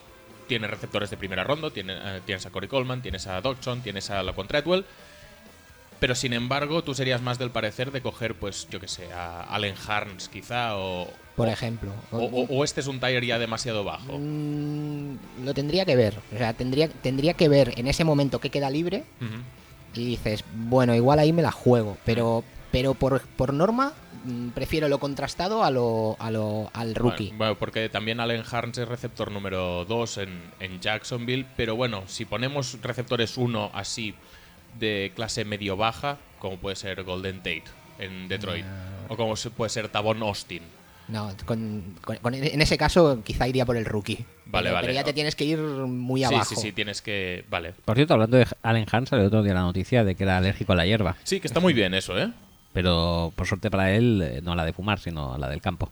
[0.48, 4.10] tienes receptores de primera ronda, tiene- eh, tienes a Corey Coleman, tienes a Dodson, tienes
[4.10, 4.86] a Laquan Treadwell.
[6.00, 9.42] Pero sin embargo, tú serías más del parecer de coger, pues, yo que sé, a
[9.44, 11.92] Allen Harns quizá, o, Por ejemplo.
[12.12, 14.18] o, o- o este es un tier ya demasiado bajo.
[14.20, 16.16] Mm, lo tendría que ver.
[16.34, 19.04] O sea, tendría, tendría que ver en ese momento que queda libre
[19.96, 23.94] y dices, bueno, igual ahí me la juego, pero pero por, por norma
[24.26, 27.26] mm, prefiero lo contrastado a lo, a lo al rookie.
[27.28, 32.04] Bueno, bueno, porque también Allen Harns es receptor número 2 en, en Jacksonville, pero bueno,
[32.08, 34.16] si ponemos receptores 1 así
[34.80, 37.64] de clase medio-baja, como puede ser Golden Tate
[38.00, 38.66] en Detroit,
[39.08, 40.64] o como puede ser Tavon Austin.
[41.08, 44.26] No, con- con- con- en ese caso quizá iría por el rookie.
[44.46, 44.88] Vale, pero, vale.
[44.88, 46.46] pero ya te tienes que ir muy Sí, abajo.
[46.46, 47.44] sí, sí, tienes que...
[47.50, 47.74] Vale.
[47.86, 50.74] Por cierto, hablando de Allen Hans, salió otro día la noticia de que era alérgico
[50.74, 51.16] a la hierba.
[51.24, 52.30] Sí, que está muy bien eso, ¿eh?
[52.72, 55.62] Pero por suerte para él, eh, no a la de fumar, sino a la del
[55.62, 55.92] campo.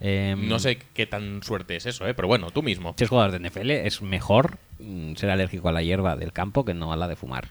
[0.00, 2.12] Em, No sé qué tan suerte es eso, ¿eh?
[2.14, 2.94] Pero bueno, tú mismo.
[2.98, 6.64] Si es jugador de NFL, es mejor mm, ser alérgico a la hierba del campo
[6.66, 7.48] que no a la de fumar.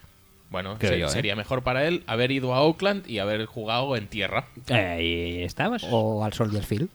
[0.50, 1.10] Bueno, Creo se- yo, ¿eh?
[1.10, 4.46] sería mejor para él haber ido a Oakland y haber jugado en tierra.
[4.70, 5.84] Ahí estamos.
[5.90, 6.88] O al Soldier Field.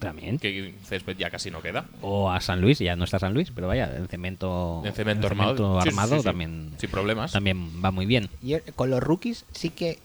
[0.00, 0.38] También.
[0.38, 1.84] Que césped ya casi no queda.
[2.02, 5.26] O a San Luis, ya no está San Luis, pero vaya, en cemento, En cemento
[5.28, 5.80] en armado.
[5.80, 6.24] Sí, sí, armado sí, sí.
[6.24, 7.32] también, Sin problemas.
[7.32, 8.28] también va muy bien.
[8.42, 9.98] Y eh, con los rookies sí que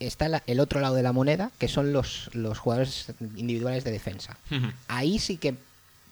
[0.00, 3.92] está la- el otro lado de la moneda, que son los, los jugadores individuales de
[3.92, 4.36] defensa.
[4.88, 5.56] Ahí sí que mm,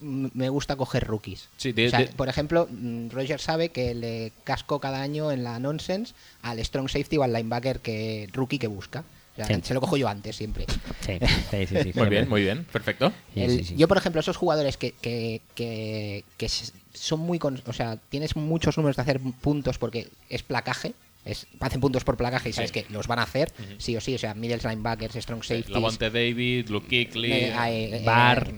[0.00, 1.48] me gusta coger rookies.
[1.56, 5.30] Sí, de- O sea, de- por ejemplo, mm, Roger sabe que le casco cada año
[5.32, 9.04] en la nonsense al strong safety o al linebacker que rookie que busca.
[9.32, 9.54] O sea, Sí.
[9.64, 10.64] Se lo cojo yo antes siempre.
[11.00, 11.18] Sí,
[11.50, 11.76] sí, sí.
[11.92, 12.64] sí, Muy bien, muy bien.
[12.70, 13.12] Perfecto.
[13.34, 13.76] Sí, El- sí, sí.
[13.76, 16.48] Yo, por ejemplo, esos jugadores que, que, que, que
[16.92, 17.38] son muy...
[17.40, 20.94] con- o sea, tienes muchos números de hacer puntos porque es placaje.
[21.24, 22.82] Es, hacen puntos por placaje y sabes Sí.
[22.82, 24.14] que los van a hacer, sí o sí.
[24.14, 25.70] O sea, middle linebackers, strong safeties.
[25.70, 27.32] Lavonte David, Luke Kuechly.
[27.32, 28.52] eh, eh, eh, Barr.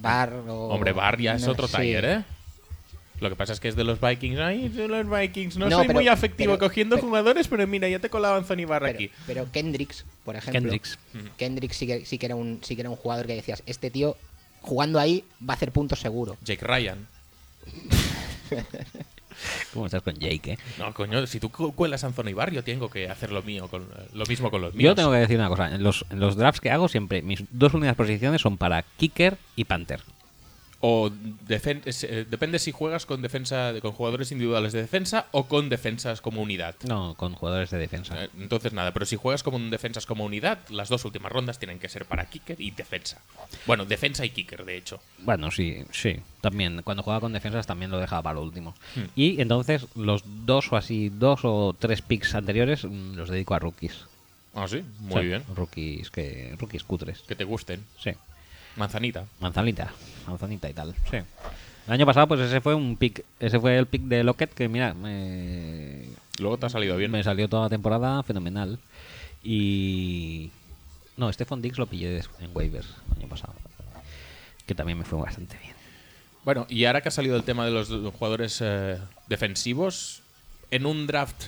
[0.00, 1.76] Barr o- Hombre, Barr ya es no, otro sí.
[1.76, 2.24] tier, ¿eh?
[3.20, 4.38] Lo que pasa es que es de los Vikings.
[4.38, 5.56] Ay, de los Vikings.
[5.56, 8.36] No, No, soy pero- muy afectivo pero- cogiendo pero- jugadores, pero mira, ya te colaba
[8.36, 9.10] Anthony Barr Pero, aquí.
[9.26, 10.60] pero Kendricks, por ejemplo.
[10.60, 10.98] Kendricks.
[11.36, 13.90] Kendricks sí que, sí, que era un, sí que era un jugador que decías, este
[13.90, 14.16] tío
[14.60, 16.36] jugando ahí va a hacer puntos seguro.
[16.44, 17.06] Jake Ryan.
[19.72, 20.58] ¿Cómo estás con Jake, eh?
[20.78, 23.68] No, coño, si tú cu- cuelas a Anthony Barr, yo tengo que hacer lo mío,
[23.68, 24.90] con, lo mismo con los míos.
[24.90, 25.74] Yo tengo que decir una cosa.
[25.74, 29.36] En los, en los drafts que hago siempre, mis dos únicas posiciones son para kicker
[29.56, 30.00] y panther.
[30.80, 36.20] O eh, depende si juegas con defensa con jugadores individuales de defensa o con defensas
[36.20, 36.76] como unidad.
[36.86, 38.24] No, con jugadores de defensa.
[38.24, 41.58] Eh, Entonces nada, pero si juegas como un defensas como unidad, las dos últimas rondas
[41.58, 43.20] tienen que ser para kicker y defensa.
[43.66, 45.00] Bueno, defensa y kicker, de hecho.
[45.18, 46.20] Bueno, sí, sí.
[46.40, 48.74] También, cuando juega con defensas también lo dejaba para lo último.
[48.94, 49.06] Hmm.
[49.16, 53.58] Y entonces los dos o así, dos o tres picks anteriores mm, los dedico a
[53.58, 54.04] rookies.
[54.54, 55.44] Ah, sí, muy bien.
[55.54, 57.20] Rookies que rookies cutres.
[57.20, 57.84] Que te gusten.
[57.98, 58.12] Sí.
[58.76, 59.24] Manzanita.
[59.40, 59.90] Manzanita,
[60.26, 60.94] manzanita y tal.
[61.10, 61.16] Sí.
[61.86, 64.68] El año pasado pues ese fue un pick, ese fue el pick de Lockett que
[64.68, 66.04] mira, me,
[66.38, 67.10] Luego te ha salido bien.
[67.10, 68.78] me salió toda la temporada fenomenal.
[69.42, 70.50] Y
[71.16, 73.54] no, Stephon Diggs lo pillé en waivers el año pasado.
[74.66, 75.74] Que también me fue bastante bien.
[76.44, 80.22] Bueno, y ahora que ha salido el tema de los jugadores eh, defensivos,
[80.70, 81.46] en un draft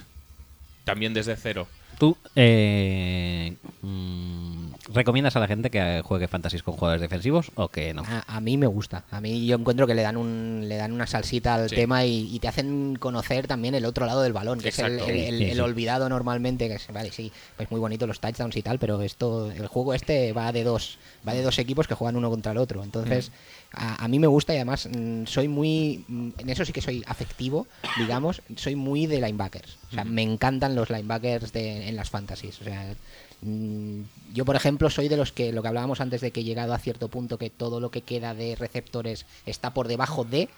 [0.85, 1.69] también desde cero.
[2.01, 7.93] ¿Tú eh, mm, recomiendas a la gente que juegue fantasies con jugadores defensivos o que
[7.93, 8.05] no?
[8.07, 9.05] A, a mí me gusta.
[9.11, 11.75] A mí yo encuentro que le dan un le dan una salsita al Sí.
[11.77, 14.95] tema y, y te hacen conocer también el otro lado del balón, que Exacto.
[15.05, 15.61] es el, el- el- Sí, el sí.
[15.61, 19.51] olvidado normalmente, que es, vale, sí, pues muy bonito los touchdowns y tal, pero esto
[19.53, 20.97] el juego este va de dos,
[21.29, 22.83] va de dos equipos que juegan uno contra el otro.
[22.83, 23.31] Entonces,
[23.73, 26.81] a, a mí me gusta y además mm, soy muy mm, en eso sí que
[26.81, 27.67] soy afectivo,
[27.99, 29.79] digamos, soy muy de linebackers.
[29.91, 32.95] O sea, me encantan los linebackers de, en las fantasies, o sea,
[33.43, 34.03] Mm,
[34.35, 36.79] Yo, por ejemplo, soy de los que, lo que hablábamos antes de que llegado a
[36.79, 40.49] cierto punto, que todo lo que queda de receptores está por debajo de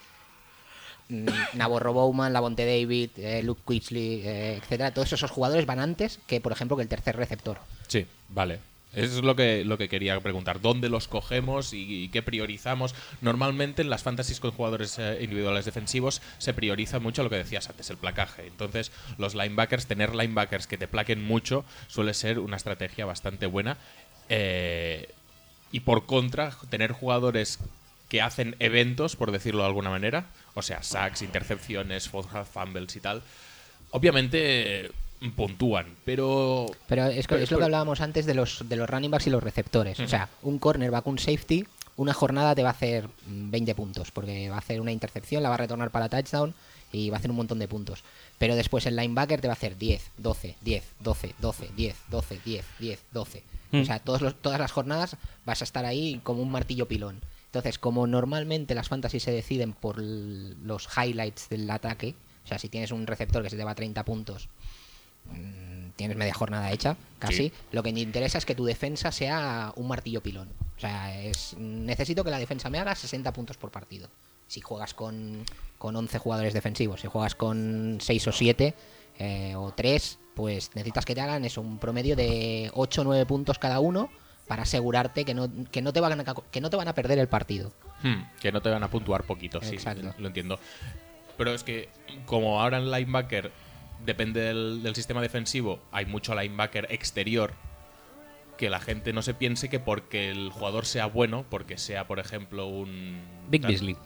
[1.53, 4.93] Navarro Bowman, Lavonte David, eh, Luke Quitchley, eh, etcétera.
[4.93, 7.59] Todos esos jugadores van antes que, por ejemplo, que el tercer receptor.
[7.87, 8.59] Sí, vale.
[8.93, 10.61] Eso es lo que, lo que quería preguntar.
[10.61, 12.93] ¿Dónde los cogemos y, qué priorizamos?
[13.21, 17.69] Normalmente en las fantasies con jugadores eh, individuales defensivos se prioriza mucho lo que decías
[17.69, 18.45] antes, el placaje.
[18.45, 23.77] Entonces, los linebackers, tener linebackers que te plaquen mucho suele ser una estrategia bastante buena.
[24.29, 25.09] Eh,
[25.71, 27.59] y por contra, tener jugadores
[28.09, 33.23] que hacen eventos, por decirlo de alguna manera, o sea, sacks, intercepciones, fumbles y tal,
[33.89, 34.91] obviamente
[35.31, 38.89] puntúan, pero Pero es, que- Pero- es lo que hablábamos antes de los, de los
[38.89, 39.99] running backs y los receptores.
[39.99, 44.11] O sea, un cornerback, un safety, una jornada te va a hacer mm, 20 puntos,
[44.11, 46.53] porque va a hacer una intercepción, la va a retornar para touchdown
[46.91, 48.03] y va a hacer un montón de puntos.
[48.37, 52.39] Pero después el linebacker te va a hacer 10, 12, 10, 12, 12, 10, 12,
[52.43, 53.43] 10, 10, 12.
[53.71, 53.81] Mm.
[53.81, 57.21] O sea, todos los- todas las jornadas vas a estar ahí como un martillo pilón.
[57.45, 62.67] Entonces, como normalmente las fantasies se deciden por los highlights del ataque, o sea, si
[62.69, 64.49] tienes un receptor que se te va a 30 puntos,
[65.25, 67.49] mm, tienes media jornada hecha, casi.
[67.49, 67.53] Sí.
[67.71, 70.49] Lo que te interesa es que tu defensa sea un martillo pilón.
[70.75, 74.09] O sea, es, necesito que la defensa me haga 60 puntos por partido.
[74.47, 75.45] Si juegas con,
[75.77, 78.73] con 11 jugadores defensivos, si juegas con 6 o 7
[79.19, 83.25] eh, o 3, pues necesitas que te hagan eso, un promedio de 8 o 9
[83.25, 84.09] puntos cada uno
[84.47, 87.19] para asegurarte que no, que no, te, van a, que no te van a perder
[87.19, 87.71] el partido.
[88.01, 90.13] Hmm, que no te van a puntuar poquito, sí, Exacto.
[90.17, 90.59] lo entiendo.
[91.37, 91.89] Pero es que,
[92.25, 93.51] como ahora en linebacker
[94.05, 97.53] depende del, del sistema defensivo, hay mucho linebacker exterior,
[98.57, 102.19] que la gente no se piense que porque el jugador sea bueno, porque sea, por
[102.19, 103.21] ejemplo, un.
[103.49, 103.97] Big Beasley.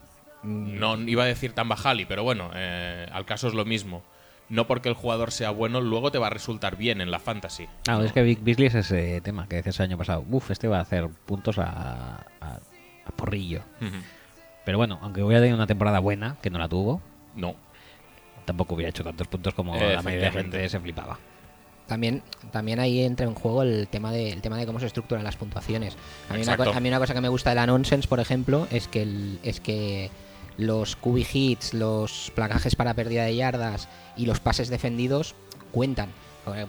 [0.43, 4.03] No iba a decir Tambajali, pero bueno, eh, al caso es lo mismo.
[4.49, 7.67] No porque el jugador sea bueno, luego te va a resultar bien en la fantasy.
[7.89, 10.23] Ah, es que Big Beasley es ese tema que decías el año pasado.
[10.29, 12.59] Uf, este va a hacer puntos a, a-
[13.05, 13.63] a porrillo.
[14.63, 17.01] Pero bueno, aunque hubiera tenido una temporada buena, que no la tuvo,
[17.35, 17.55] No.
[18.47, 21.19] Tampoco hubiera hecho tantos puntos como la mayoría de gente se flipaba.
[21.85, 25.23] También, también ahí entra en juego el tema de, el tema de cómo se estructuran
[25.23, 25.95] las puntuaciones.
[26.29, 26.71] A mí, una, Exacto.
[26.71, 29.01] co- a mí una cosa que me gusta de la Nonsense, por ejemplo, es que,
[29.03, 30.09] el- es que
[30.57, 35.35] los QB hits, los placajes para pérdida de yardas y los pases defendidos
[35.71, 36.09] cuentan.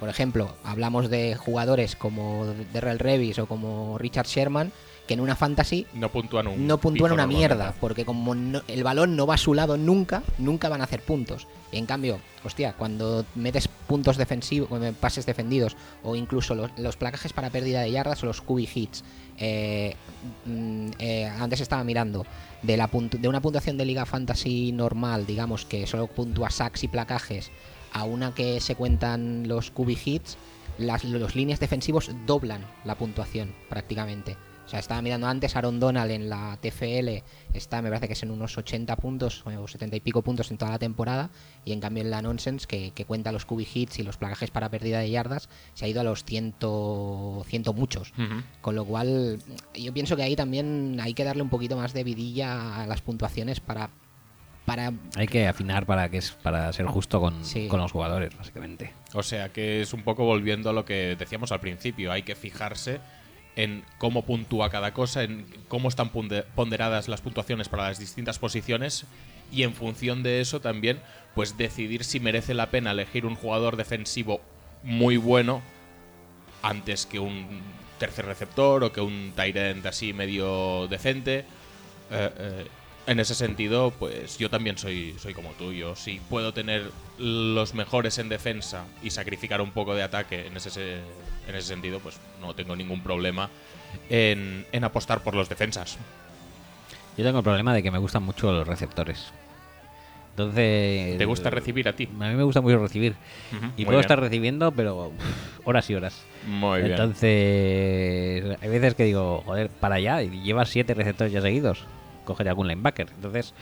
[0.01, 4.73] Por ejemplo, hablamos de jugadores como Derrell Revis o como Richard Sherman,
[5.09, 6.67] que en una fantasy No puntúan un.
[6.69, 9.77] no puntúan pico una mierda, porque como no- el balón no va a su lado
[9.77, 11.49] nunca, nunca van a hacer puntos.
[11.73, 14.69] Y en cambio, hostia, cuando metes puntos defensivos,
[15.01, 19.03] pases defendidos, o incluso los, los placajes para pérdida de yardas o los QB hits,
[19.39, 19.97] eh,
[20.47, 22.25] mm, eh, antes estaba mirando,
[22.63, 26.85] de, la puntu- de una puntuación de Liga Fantasy normal, digamos que solo puntúa sacks
[26.85, 27.51] y placajes,
[27.93, 30.37] a una que se cuentan los QB hits,
[30.79, 34.37] las, los líneas defensivos doblan la puntuación prácticamente.
[34.69, 37.25] O sea, estaba mirando antes Aaron Donald en la TFL,
[37.55, 40.59] está, me parece que es en unos 80 puntos o 70 y pico puntos en
[40.59, 41.31] toda la temporada,
[41.65, 44.51] y en cambio en la Nonsense, que, que cuenta los QB hits y los placajes
[44.51, 48.13] para pérdida de yardas, se ha ido a los ciento, ciento muchos.
[48.61, 49.39] Con lo cual,
[49.75, 53.01] yo pienso que ahí también hay que darle un poquito más de vidilla a las
[53.01, 53.89] puntuaciones para.
[54.67, 57.69] para Hay que afinar para que es para ser justo con, Sí.
[57.69, 58.93] con los jugadores, básicamente.
[59.15, 62.35] O sea que es un poco volviendo a lo que decíamos al principio, hay que
[62.35, 63.01] fijarse
[63.59, 69.05] en cómo puntúa cada cosa, en cómo están ponderadas las puntuaciones para las distintas posiciones
[69.51, 71.01] y en función de eso también
[71.35, 74.41] pues decidir si merece la pena elegir un jugador defensivo
[74.85, 75.61] muy bueno
[76.63, 77.61] antes que un
[77.99, 81.39] tercer receptor o que un tight end así medio decente.
[81.39, 81.45] Eh,
[82.39, 82.67] eh,
[83.09, 85.73] en ese sentido, pues yo también soy, soy como tú.
[85.73, 90.57] Yo si puedo tener los mejores en defensa y sacrificar un poco de ataque en
[90.57, 90.99] ese, se-
[91.49, 93.49] en ese sentido, pues no tengo ningún problema
[94.11, 95.99] en, en apostar por los defensas.
[97.17, 99.33] Yo tengo el problema de que me gustan mucho los receptores.
[100.31, 101.19] Entonces.
[101.19, 102.05] ¿Te gusta recibir a ti?
[102.07, 103.17] A mí me gusta mucho recibir.
[103.77, 104.01] Y puedo bien.
[104.03, 105.11] estar recibiendo, pero
[105.65, 106.23] horas y horas.
[106.47, 106.93] Muy bien.
[106.93, 111.85] Entonces, hay veces que digo, joder, para allá, y llevas siete receptores ya seguidos.
[112.29, 113.09] Coger algún linebacker.
[113.15, 113.55] Entonces,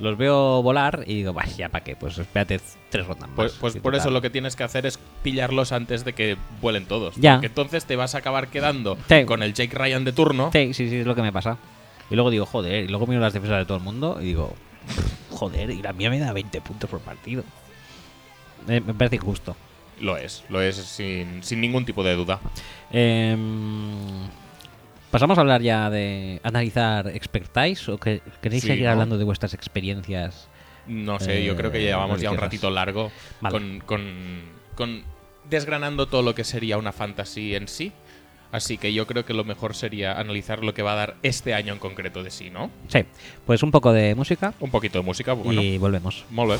[0.00, 2.60] los veo volar y digo, bah, ya para qué, pues espérate
[2.90, 3.36] tres rondas más.
[3.36, 6.86] Pues, pues por eso lo que tienes que hacer es pillarlos antes de que vuelen
[6.86, 7.14] todos.
[7.16, 7.34] Ya.
[7.34, 9.24] Porque entonces te vas a acabar quedando Sí.
[9.24, 10.50] con el Jake Ryan de turno.
[10.52, 11.58] Sí, sí, sí, es lo que me pasa.
[12.10, 14.54] Y luego digo, joder, y luego miro las defensas de todo el mundo y digo,
[15.30, 17.44] joder, y la mía me da 20 puntos por partido.
[18.66, 19.56] Me, me parece injusto.
[20.00, 22.40] Lo es, lo es sin, sin ningún tipo de duda.
[22.90, 24.26] Em,
[25.12, 28.92] Pasamos a hablar ya de analizar expertise o que queréis Sí, seguir ¿no?
[28.92, 30.48] hablando de vuestras experiencias.
[30.86, 33.52] No sé, yo creo que Eh, llevamos ya un ratito largo Vale.
[33.52, 34.40] con, con-
[34.74, 35.04] con
[35.48, 37.92] desgranando todo lo que sería una fantasy en sí.
[38.52, 41.52] Así que yo creo que lo mejor sería analizar lo que va a dar este
[41.54, 42.70] año en concreto de sí, ¿no?
[42.88, 43.04] Sí,
[43.46, 45.60] pues un poco de música Un poquito de música, bueno.
[45.62, 46.24] y volvemos.
[46.30, 46.58] Molt bé.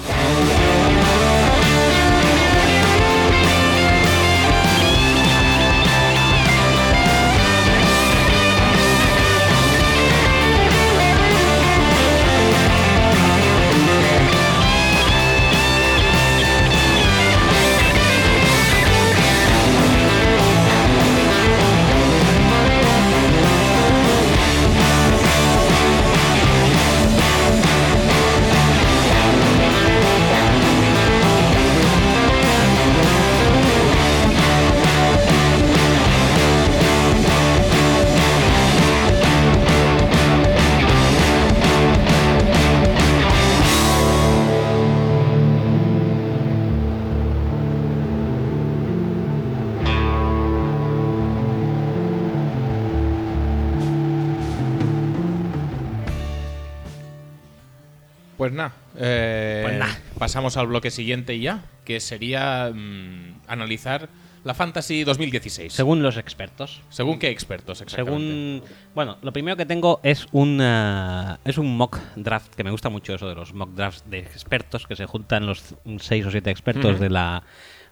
[60.32, 64.08] Pasamos al bloque siguiente ya, que sería mm, analizar
[64.44, 65.70] la Fantasy 2016.
[65.70, 66.80] Según los expertos.
[66.88, 68.62] ¿Según qué expertos exactamente?
[68.62, 68.62] Según.
[68.94, 72.88] Bueno, lo primero que tengo es un, ah, es un mock draft, que me gusta
[72.88, 76.50] mucho eso de los mock drafts de expertos, que se juntan los seis o siete
[76.50, 77.42] expertos de la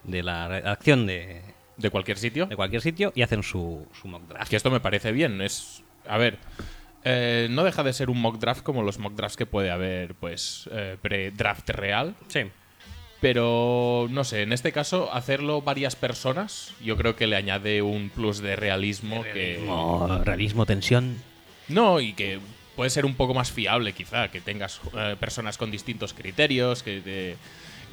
[0.04, 1.42] de la redacción de,
[1.76, 2.46] ¿De cualquier sitio?
[2.46, 4.48] de cualquier sitio y hacen su, su mock draft.
[4.48, 5.42] Que esto me parece bien.
[5.42, 5.82] Es.
[6.08, 6.38] A ver.
[7.04, 10.14] Eh, no deja de ser un mock draft como los mock drafts que puede haber,
[10.14, 12.14] pues, eh, pre-draft real.
[12.28, 12.40] Sí.
[13.20, 18.08] Pero, no sé, en este caso, hacerlo varias personas, yo creo que le añade un
[18.08, 19.22] plus de realismo,
[19.66, 21.16] Como realismo, tensión.
[21.68, 22.40] No, y que
[22.76, 27.00] puede ser un poco más fiable, quizá, que tengas eh, personas con distintos criterios, que,
[27.02, 27.36] te-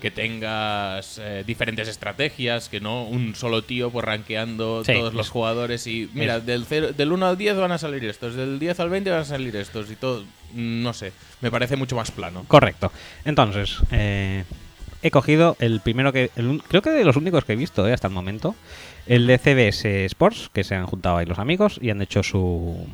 [0.01, 5.27] que tengas eh, diferentes estrategias, que no un solo tío pues rankeando Sí, todos los
[5.27, 8.35] es- jugadores y mira, es- del, cero- del 1 al 10 van a salir estos,
[8.35, 11.11] del 10 al 20 van a salir estos y todo, no sé,
[11.41, 12.45] me parece mucho más plano.
[12.47, 12.91] Correcto.
[13.25, 14.43] Entonces, eh,
[15.01, 16.31] he cogido el primero que.
[16.35, 18.55] el creo que de los únicos que he visto eh, hasta el momento.
[19.05, 22.87] El de CBS Sports, que se han juntado ahí los amigos y han hecho su.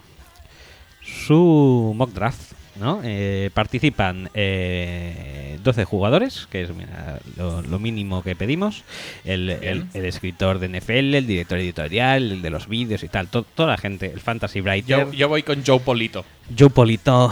[1.02, 2.54] su mock draft.
[2.80, 3.02] ¿No?
[3.04, 8.84] Eh, participan eh, 12 jugadores, que es mira, lo, lo mínimo que pedimos.
[9.26, 13.28] El, el- escritor de NFL, el director editorial, el de los vídeos y tal.
[13.28, 15.06] to- toda la gente, el fantasy writer.
[15.08, 16.26] Yo, yo voy con Joe Polito.
[16.58, 17.32] Joe Polito.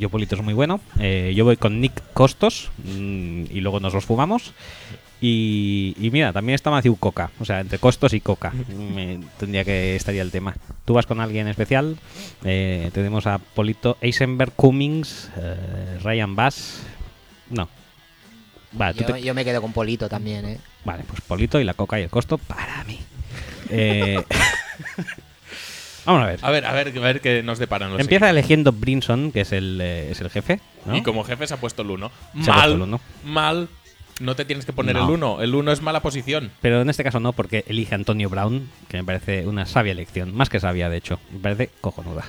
[0.00, 0.80] Joe Polito es muy bueno.
[1.00, 4.52] Eh, yo voy con Nick Costos mm, y luego nos los fumamos.
[5.20, 7.30] Y, y mira, también está Matthew Coca.
[7.40, 8.52] O sea, entre Costos y Coca.
[8.94, 10.54] Me- tendría que estaría el tema.
[10.84, 11.96] ¿Tú vas con alguien especial?
[12.44, 16.82] Eh, tenemos a Polito, Eisenberg, Cummings, eh, Ryan Bass.
[17.50, 17.68] No.
[18.72, 20.58] Vale, tú Yo, te- yo me quedo con Polito también, ¿eh?
[20.84, 23.00] vale, pues Polito y la Coca y el Costo para mí.
[23.70, 24.22] Eh,
[26.06, 26.38] Vamos a ver.
[26.40, 29.52] A ver, a ver, a ver qué nos deparan los Empieza eligiendo Brinson, que es
[29.52, 30.58] el, eh, es el jefe.
[30.86, 30.96] ¿no?
[30.96, 32.10] Y como jefe se ha puesto el 1.
[32.42, 33.00] Se ha puesto el Mal, uno.
[33.24, 33.68] mal.
[34.20, 35.04] No te tienes que poner No.
[35.04, 35.42] el 1.
[35.42, 36.50] El 1 es mala posición.
[36.60, 39.92] Pero en este caso no, porque elige a Antonio Brown, que me parece una sabia
[39.92, 40.34] elección.
[40.34, 41.20] Más que sabia, de hecho.
[41.32, 42.24] Me parece cojonuda.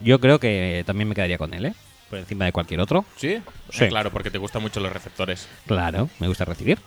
[0.00, 1.74] Yo creo que también me quedaría con él, ¿eh?
[2.08, 3.04] Por encima de cualquier otro.
[3.16, 3.40] ¿Sí?
[3.70, 3.84] Sí.
[3.84, 5.48] Eh, claro, porque te gustan mucho los receptores.
[5.66, 6.78] Claro, me gusta recibir.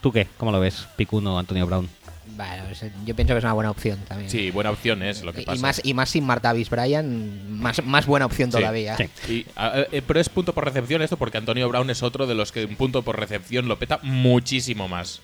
[0.00, 0.26] ¿Tú qué?
[0.36, 0.86] ¿Cómo lo ves?
[0.96, 1.88] Pick 1, Antonio Brown.
[2.36, 2.64] Bueno,
[3.04, 4.30] yo pienso que es una buena opción también.
[4.30, 5.58] Sí, buena opción es lo que pasa.
[5.58, 8.96] y, más, y más sin Martavis Bryan, más, más buena opción Sí, todavía.
[8.96, 9.32] sí.
[9.32, 12.34] Y, a- eh, pero es punto por recepción esto porque Antonio Brown es otro de
[12.34, 15.20] los que un punto por recepción lo peta muchísimo más.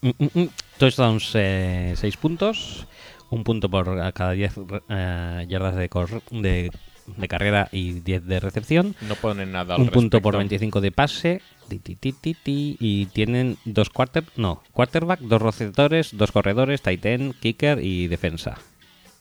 [0.00, 0.48] Mm, mm, mm.
[0.78, 2.86] Touchdowns 6 puntos,
[3.30, 4.52] un punto por cada 10
[4.88, 6.70] eh, yardas de, cor- de,
[7.16, 8.94] de carrera y 10 de recepción.
[9.02, 10.50] No ponen nada al un punto por respecto.
[10.50, 11.42] 25 de pase.
[11.68, 16.82] ti, ti, ti, ti, ti, y tienen dos quarter, no, quarterback, dos receptores, dos corredores,
[16.82, 18.58] tight end, kicker y defensa.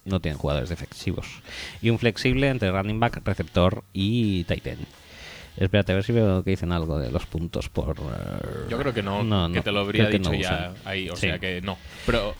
[0.03, 1.25] No tienen jugadores defensivos.
[1.81, 4.85] Y un flexible entre running back, receptor y tight end.
[5.57, 7.95] Espérate, a ver si veo que dicen algo de los puntos por...
[8.69, 10.73] Yo creo que no, No, que no, te lo habría dicho no ya usan.
[10.83, 11.21] ahí, o Sí.
[11.27, 11.77] sea que no.
[12.05, 12.35] Pero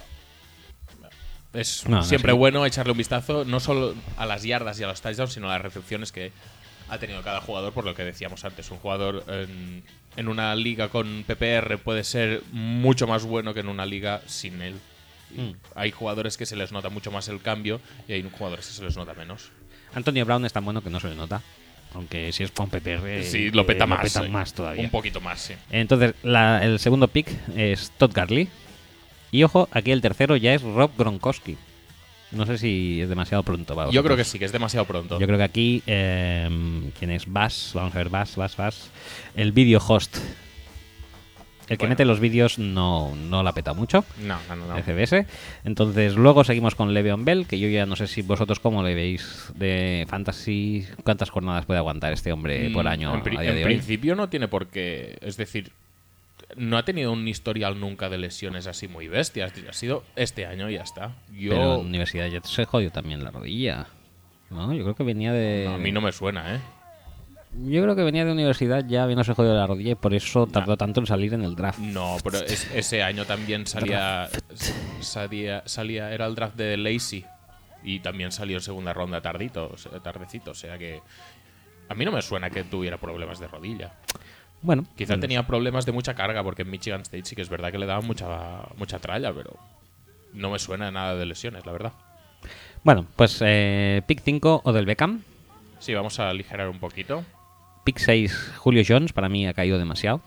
[1.56, 2.38] es No, no, siempre sí.
[2.38, 5.54] bueno echarle un vistazo no solo a las yardas y a los touchdowns, sino a
[5.54, 6.32] las recepciones que
[6.90, 8.70] ha tenido cada jugador, por lo que decíamos antes.
[8.70, 9.84] Un jugador en,
[10.18, 14.62] en una liga con PPR puede ser mucho más bueno que en una liga sin
[14.62, 14.76] él.
[15.36, 15.54] Y Mm.
[15.74, 18.84] Hay jugadores que se les nota mucho más el cambio y hay jugadores que se
[18.84, 19.50] les nota menos.
[19.96, 21.42] Antonio Brown es tan bueno que no se le nota.
[21.96, 23.24] Aunque si es con PPR...
[23.24, 24.02] Sí, lo peta eh, más.
[24.02, 24.84] peta eh, más todavía.
[24.84, 25.54] Un poquito más, sí.
[25.72, 28.48] Entonces, la- el segundo pick es Todd Garley.
[29.36, 31.58] Y ojo, aquí el tercero ya es Rob Gronkowski.
[32.32, 33.76] No sé si es demasiado pronto.
[33.76, 35.20] para Yo creo que sí, que es demasiado pronto.
[35.20, 36.50] Yo creo que aquí, eh,
[36.98, 37.72] ¿quién es Bass?
[37.74, 38.92] Vamos a ver, Bass, Bass, Bass.
[39.36, 40.16] El video host.
[41.68, 41.90] El que Bueno.
[41.90, 44.06] mete los vídeos no, no la peta mucho.
[44.22, 44.68] No, no, no.
[44.68, 44.76] no.
[44.76, 45.26] de CBS.
[45.66, 48.96] Entonces, luego seguimos con Le'Veon Bell, que yo ya no sé si vosotros cómo le
[48.96, 53.50] veis de fantasy, cuántas jornadas puede aguantar este hombre por Mm, año En, a día
[53.50, 53.74] en de hoy.
[53.74, 55.18] principio no tiene por qué.
[55.22, 55.72] Es decir,
[56.56, 59.54] no ha tenido un historial nunca de lesiones así muy bestias.
[59.70, 61.16] Ha sido este año y ya está.
[61.32, 61.52] Yo.
[61.52, 63.88] Pero en universidad ya se jodió también la rodilla.
[64.50, 64.74] ¿No?
[64.74, 65.66] Yo creo que venía de.
[65.68, 66.60] no, a mí no me suena, ¿eh?
[67.68, 70.76] Yo creo que venía de universidad ya habiéndose jodido la rodilla y por eso tardó
[70.76, 71.80] tanto en salir en el draft.
[71.80, 74.30] No, pero es- ese año también salía,
[75.00, 75.64] salía.
[75.66, 76.12] Salía.
[76.14, 77.26] Era el draft de Lacey.
[77.84, 79.74] Y también salió en segunda ronda tardito,
[80.04, 80.52] tardecito.
[80.52, 81.02] O sea que.
[81.88, 83.94] A mí no me suena que tuviera problemas de rodilla.
[84.66, 87.50] Bueno, Quizá mm, tenía problemas de mucha carga, porque en Michigan State sí que es
[87.50, 89.58] verdad que le daban mucha, mucha tralla, pero
[90.34, 91.94] no me suena nada de lesiones, la verdad.
[92.84, 95.22] Bueno, pues eh, pick 5 o del Beckham.
[95.80, 97.24] Sí, vamos a aligerar un poquito.
[97.84, 100.22] Pick 6 Julio Jones, para mí ha caído demasiado.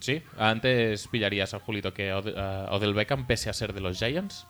[0.00, 3.80] Sí, antes pillarías a Julito que a Ode- a Odell Beckham pese a ser de
[3.80, 4.46] los Giants.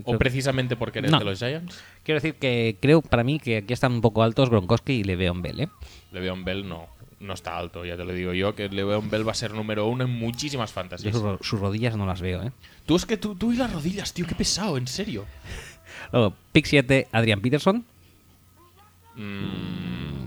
[0.00, 1.18] ¿O creo- precisamente porque eres No.
[1.18, 1.82] de los Giants?
[2.02, 5.42] Quiero decir que creo para mí que aquí están un poco altos Gronkowski y Le'Veon
[5.42, 5.68] Bell, ¿eh?
[6.12, 6.88] Le'Veon Bell no,
[7.20, 9.86] no está alto, ya te lo digo yo, que Le'Veon Bell va a ser número
[9.86, 11.12] uno en muchísimas Yo fantasies.
[11.14, 12.50] sus, ro- sus rodillas no las veo, ¿eh?
[12.86, 15.26] Tú es que tú, tú y las rodillas, tío, qué pesado, en serio.
[16.12, 17.84] Luego, pick 7 Adrian Peterson.
[19.14, 20.21] Mm,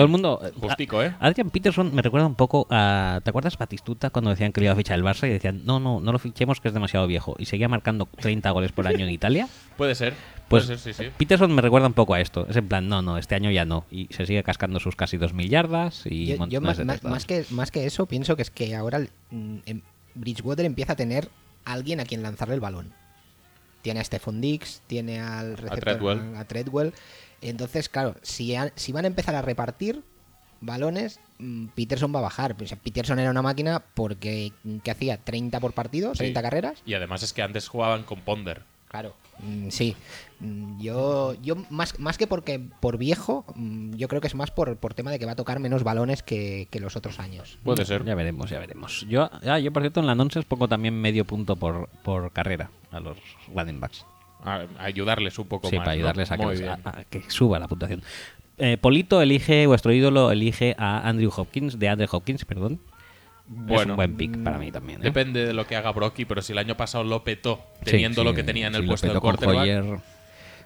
[0.00, 0.40] Todo el mundo...
[0.60, 1.14] Justico, ¿eh?
[1.20, 3.20] Adrian Peterson me recuerda un poco a...
[3.22, 5.80] ¿Te acuerdas Batistuta cuando decían que le iba a fichar el Barça y decían, no,
[5.80, 7.36] no, no lo fichemos que es demasiado viejo?
[7.38, 9.48] Y seguía marcando 30 goles por año en Italia.
[9.76, 10.14] Puede ser,
[10.48, 11.10] Pues puede ser, sí, sí.
[11.16, 12.46] Peterson me recuerda un poco a esto.
[12.48, 13.84] Es en plan, no, no, este año ya no.
[13.90, 17.00] Y se sigue cascando sus casi 2.000 yardas y Yo, yo montones más, de más-
[17.00, 17.12] touchdowns.
[17.12, 19.00] más que, más que eso, pienso que es que ahora
[19.30, 19.80] mm, em,
[20.14, 21.28] Bridgewater empieza a tener
[21.64, 22.92] alguien a quien lanzarle el balón.
[23.82, 26.36] Tiene a Stephon Dix, tiene al receptor, Treadwell.
[26.36, 26.92] a Treadwell.
[27.40, 30.02] Entonces, claro, si, han- si van a empezar a repartir
[30.60, 32.54] balones, mm, Peterson va a bajar.
[32.60, 36.18] O sea, Peterson era una máquina porque mm, que hacía 30 por partido, Sí.
[36.18, 36.82] 30 carreras.
[36.84, 38.62] Y además es que antes jugaban con Ponder.
[38.88, 39.94] Claro, mm, sí.
[40.78, 43.44] Yo, yo más, más que porque por viejo,
[43.96, 46.22] yo creo que es más por, por tema de que va a tocar menos balones
[46.22, 47.58] que, que los otros años.
[47.62, 48.04] Puede ser.
[48.04, 49.06] Ya veremos, ya veremos.
[49.08, 52.70] Yo, ah, yo por cierto, en la Nonsense pongo también medio punto por, por carrera
[52.90, 53.16] a los
[53.54, 54.04] running backs.
[54.44, 55.84] A, a ayudarles un poco Sí, más.
[55.84, 55.98] para ¿no?
[55.98, 56.36] ayudarles a
[57.10, 58.02] que, a- suba la puntuación.
[58.58, 62.74] Eh, Polito elige, vuestro ídolo elige a Andrew Hopkins, de Andrew Hopkins, perdón.
[62.74, 65.00] es Bueno, un buen pick para mí también.
[65.00, 65.04] ¿eh?
[65.04, 68.20] Depende de lo que haga Brocky, pero si el año pasado lo petó, Sí, teniendo
[68.22, 70.02] sí, lo que tenía en el lo puesto de petó con quarterback.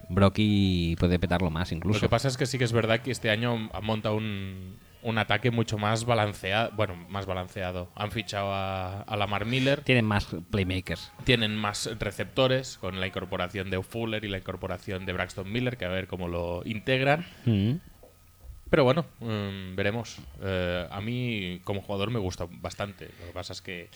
[0.08, 2.00] Brocky puede petarlo más Lo incluso.
[2.00, 5.18] que pasa es que sí que es verdad que este año ha montado un, un
[5.18, 6.70] ataque mucho más balanceado.
[6.74, 7.88] Bueno, más balanceado.
[7.94, 9.82] Han fichado a, a Lamar Miller.
[9.82, 11.12] Tienen más playmakers.
[11.24, 15.84] Tienen más receptores con la incorporación de Fuller y la incorporación de Braxton Miller, que
[15.84, 17.24] a ver cómo lo integran.
[17.44, 17.74] Mm.
[18.70, 20.16] Pero bueno, mm, veremos.
[20.42, 23.10] Eh, a mí, como jugador, me gusta bastante.
[23.20, 23.88] Lo que pasa es que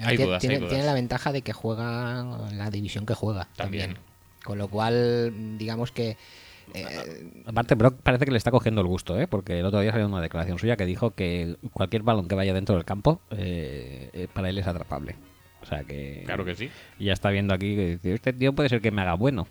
[0.00, 0.72] hay Tie- dudas, tiene, hay dudas.
[0.72, 2.20] tiene la ventaja de que juega
[2.50, 3.94] en la división que juega También.
[3.94, 4.06] también.
[4.44, 6.16] Con lo cual, digamos que
[6.74, 9.26] eh, Aparte, Brock parece que le está cogiendo el gusto, ¿eh?
[9.26, 12.52] porque el otro día salió una declaración suya que dijo que cualquier balón que vaya
[12.54, 15.16] dentro del campo eh, eh, para él es atrapable.
[15.62, 16.22] O sea que.
[16.26, 16.70] Claro que sí.
[16.98, 19.48] Y ya está viendo aquí que dice, este tío puede ser que me haga bueno.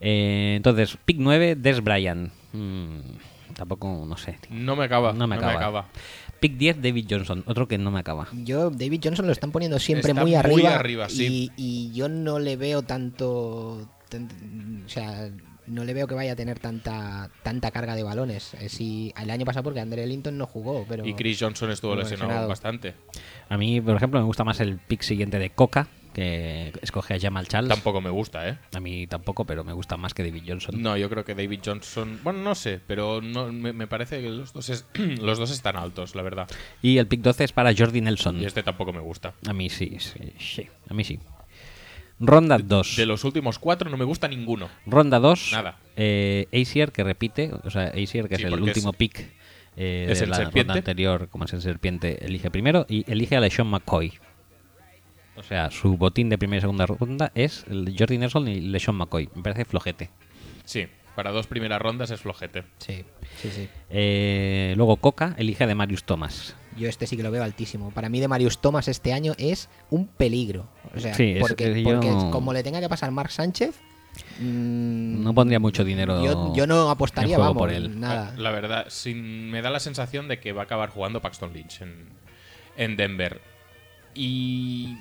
[0.00, 2.30] Eh, entonces, pick 9, Des Bryant.
[2.52, 2.98] Mm,
[3.54, 4.36] tampoco, no sé.
[4.40, 4.50] tío.
[4.56, 5.12] No me acaba.
[5.14, 5.88] No me acaba.
[6.40, 8.28] Pick 10, David Johnson, otro que no me acaba.
[8.32, 10.74] Yo, David Johnson lo están poniendo siempre Está muy muy arriba.
[10.74, 11.50] arriba, sí.
[11.56, 13.88] y, y yo no le veo tanto.
[14.10, 15.30] tan- o sea,
[15.66, 18.54] no le veo que vaya a tener tanta tanta carga de balones.
[18.54, 21.06] Eh, si, el año pasado, porque Andre Linton no jugó, pero.
[21.06, 22.48] Y Chris Johnson estuvo Estuvo lesionado, lesionado.
[22.48, 22.94] bastante.
[23.48, 27.20] A mí, por ejemplo, me gusta más el pick siguiente de Coca, que escoge a
[27.20, 27.68] Jamal Charles.
[27.68, 28.58] Tampoco me gusta, ¿eh?
[28.74, 30.80] A mí tampoco, pero me gusta más que David Johnson.
[30.80, 32.20] No, yo creo que David Johnson.
[32.22, 34.86] Bueno, no sé, pero no, me, me parece que los dos, es-
[35.20, 36.48] los dos están altos, la verdad.
[36.82, 38.40] Y el pick 12 es para Jordi Nelson.
[38.40, 39.34] Y este tampoco me gusta.
[39.46, 41.18] A mí sí, sí, sí, a mí sí.
[42.20, 42.96] Ronda 2.
[42.96, 44.68] De los últimos cuatro no me gusta ninguno.
[44.86, 45.50] Ronda 2.
[45.52, 45.78] Nada.
[45.96, 47.50] Eh, Acier, que repite.
[47.64, 49.18] O sea, Acier, que Sí, es el último es- pick
[49.76, 50.68] eh, es de el la serpiente.
[50.72, 52.86] ronda anterior, como es el serpiente, elige primero.
[52.88, 54.12] Y elige a LeSean McCoy.
[55.36, 58.96] O sea, su botín de primera y segunda ronda es el Jordi Nelson y LeSean
[58.96, 59.28] McCoy.
[59.34, 60.10] Me parece flojete.
[60.64, 60.86] Sí,
[61.16, 62.62] para dos primeras rondas es flojete.
[62.78, 63.04] Sí,
[63.38, 63.68] sí, sí.
[63.90, 66.54] Eh, luego Coca elige a de Marius Thomas.
[66.76, 67.90] Yo este sí que lo veo altísimo.
[67.90, 70.68] Para mí de Marius Thomas este año es un peligro.
[70.94, 73.76] O sea, Sí, es porque, que yo- porque como le tenga que pasar Marc Sánchez,
[74.40, 76.22] mm, No pondría mucho dinero.
[76.24, 77.98] yo, yo no apostaría, vamos, por él.
[78.00, 78.34] nada.
[78.36, 81.82] La verdad, sin, me da la sensación de que va a acabar jugando Paxton Lynch
[81.82, 82.08] en,
[82.76, 83.40] en Denver.
[84.14, 84.96] Y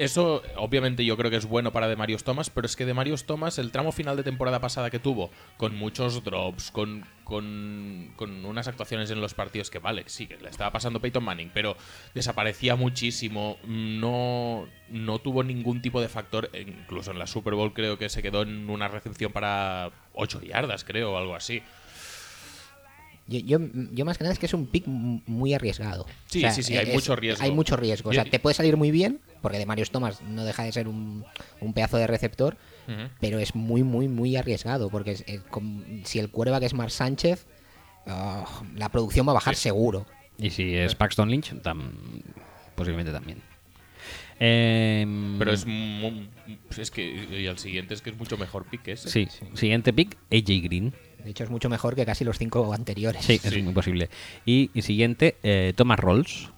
[0.00, 3.58] eso, obviamente, yo creo que es bueno para Demarius Thomas, pero es que Demarius Thomas,
[3.58, 8.66] el tramo final de temporada pasada que tuvo, con muchos drops, con, con, con unas
[8.66, 11.76] actuaciones en los partidos que, vale, sí, que le estaba pasando Peyton Manning, pero
[12.14, 17.74] desaparecía muchísimo, no, no tuvo ningún tipo de factor, e incluso en la Super Bowl
[17.74, 21.62] creo que se quedó en una recepción para 8 yardas, creo, o algo así.
[23.30, 23.58] Yo, yo,
[23.92, 26.04] yo más que nada es que es un pick muy arriesgado.
[26.26, 27.44] Sí, sí, sí, hay mucho riesgo.
[27.44, 28.10] Hay mucho riesgo.
[28.10, 30.72] O sea, Yo- te puede salir muy bien, porque de Marius Thomas no deja de
[30.72, 31.24] ser un,
[31.60, 32.56] un pedazo de receptor,
[33.20, 36.28] pero es muy, muy, muy arriesgado, porque es- es com- si el
[36.58, 37.46] que es Marc Sánchez,
[38.06, 38.44] ah,
[38.76, 40.06] la producción va a bajar seguro.
[40.36, 41.92] Y si es Paxton Lynch, tam-
[42.74, 43.38] posiblemente también.
[44.42, 45.66] Em, Pero es,
[46.78, 49.10] es que y el siguiente es que es mucho mejor pick que ese.
[49.10, 50.94] Sí, siguiente pick, AJ Green.
[51.24, 53.24] De hecho, es mucho mejor que casi los cinco anteriores.
[53.24, 53.48] Sí, Sí.
[53.48, 54.10] es muy posible.
[54.44, 56.48] Y, y siguiente, eh, Thomas Rolls,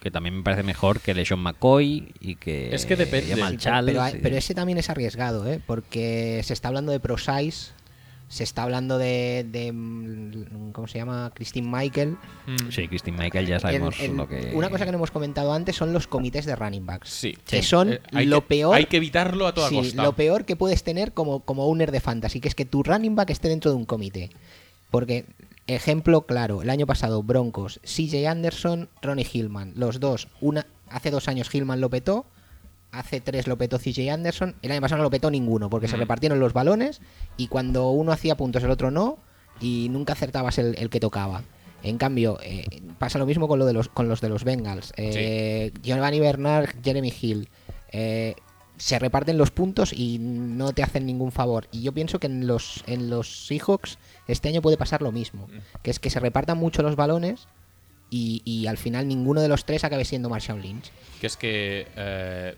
[0.00, 3.34] que también me parece mejor que LeSean McCoy y que Es que depende.
[3.34, 4.16] Jamal Sí, pero, Charles.
[4.22, 5.60] pero ese también es arriesgado, ¿eh?
[5.66, 7.72] Porque se está hablando de ProSize,
[8.30, 11.32] se está hablando de, de, mm, ¿cómo se llama?
[11.34, 12.16] Christine Michael.
[12.46, 12.70] Mm.
[12.70, 14.52] Sí, Christine Michael, ya sabemos El- el- lo que...
[14.54, 17.08] Una cosa que no hemos comentado antes son los comités de running backs.
[17.08, 17.36] Sí.
[17.44, 18.76] Que son Eh, hay lo que- peor.
[18.76, 20.02] Hay que evitarlo a toda sí, costa.
[20.04, 23.16] lo peor que puedes tener como, como owner de fantasy, que es que tu running
[23.16, 24.30] back esté dentro de un comité.
[24.92, 25.24] Porque,
[25.66, 31.26] ejemplo claro, el año pasado Broncos, CJ Anderson, Ronnie Hillman, los dos, una, hace dos
[31.28, 32.26] años Hillman lo petó,
[32.92, 35.96] hace tres lo petó CJ Anderson, el año pasado no lo petó ninguno, porque se
[35.96, 36.00] Mm.
[36.00, 37.00] repartieron los balones
[37.36, 39.18] y cuando uno hacía puntos el otro no,
[39.60, 41.42] y nunca acertabas el, el que tocaba.
[41.82, 42.66] En cambio, eh,
[42.98, 44.92] pasa lo mismo con, lo de los, con los de los Bengals.
[44.96, 47.48] Eh, Giovanni Bernard, Jeremy Hill.
[47.92, 48.34] eh,
[48.76, 51.68] se reparten los puntos y no te hacen ningún favor.
[51.70, 55.48] Y yo pienso que en los, en los Seahawks este año puede pasar lo mismo.
[55.82, 57.46] Que es que se repartan mucho los balones
[58.08, 60.90] y, y al final ninguno de los tres acabe siendo Marshall Lynch.
[61.20, 62.54] Que es que eh,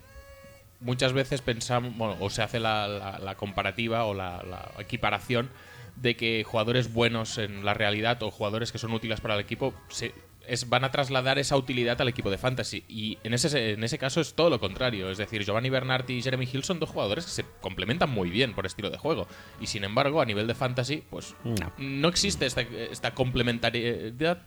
[0.83, 5.49] muchas veces pensamos, bueno, o se hace la, la- la comparativa o la, la equiparación
[5.95, 9.73] de que jugadores buenos en la realidad o jugadores que son útiles para el equipo
[9.89, 10.13] se,
[10.47, 12.83] es- van a trasladar esa utilidad al equipo de fantasy.
[12.89, 15.09] Y en ese, en ese caso es todo lo contrario.
[15.09, 18.53] Es decir, Giovanni Bernard y Jeremy Hill son dos jugadores que se complementan muy bien
[18.53, 19.27] por estilo de juego.
[19.61, 21.71] Y sin embargo, a nivel de fantasy, pues No.
[21.77, 24.41] no existe esta, esta complementariedad.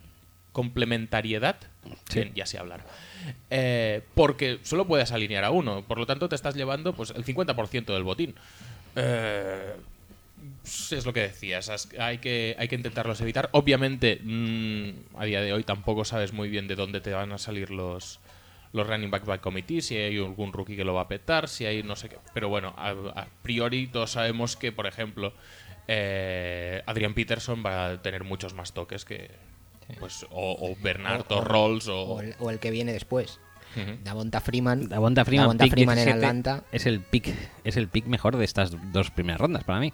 [0.56, 1.56] Complementariedad.
[2.08, 2.20] Sí.
[2.20, 2.82] Bien, ya sé hablar.
[3.50, 5.84] Eh, porque solo puedes alinear a uno.
[5.86, 8.34] Por lo tanto, te estás llevando pues, el 50% del botín.
[8.94, 9.74] Eh,
[10.64, 11.86] es lo que decías.
[11.98, 13.50] Hay que, hay que intentarlos evitar.
[13.52, 17.36] Obviamente, mm, a día de hoy tampoco sabes muy bien de dónde te van a
[17.38, 18.18] salir los,
[18.72, 21.66] los running back by committee, si hay algún rookie que lo va a petar, si
[21.66, 22.16] hay no sé qué.
[22.32, 25.34] Pero bueno, a, a priori todos sabemos que, por ejemplo,
[25.86, 29.30] eh, Adrian Peterson va a tener muchos más toques que.
[30.00, 32.20] Pues, o, o Bernardo O- o- Rolls O o.
[32.20, 33.40] el, o el que viene después.
[34.04, 34.88] Davonta Freeman.
[34.88, 36.64] Davonta Freeman, Davonta pick Freeman en 17, Atlanta.
[36.72, 39.92] Es el pick, es el pick mejor de estas dos primeras rondas para mí.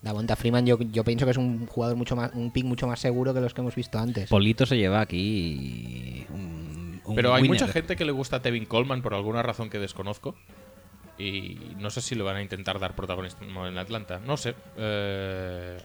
[0.00, 2.98] Davonta Freeman yo, yo pienso que es un jugador mucho más, un pick mucho más
[3.00, 4.30] seguro que los que hemos visto antes.
[4.30, 7.60] Polito se lleva aquí un, un Pero hay winner.
[7.60, 10.34] mucha gente que le gusta a Tevin Coleman por alguna razón que desconozco.
[11.18, 14.20] Y no sé si le van a intentar dar protagonismo en Atlanta.
[14.20, 14.54] No sé.
[14.76, 15.78] Eh,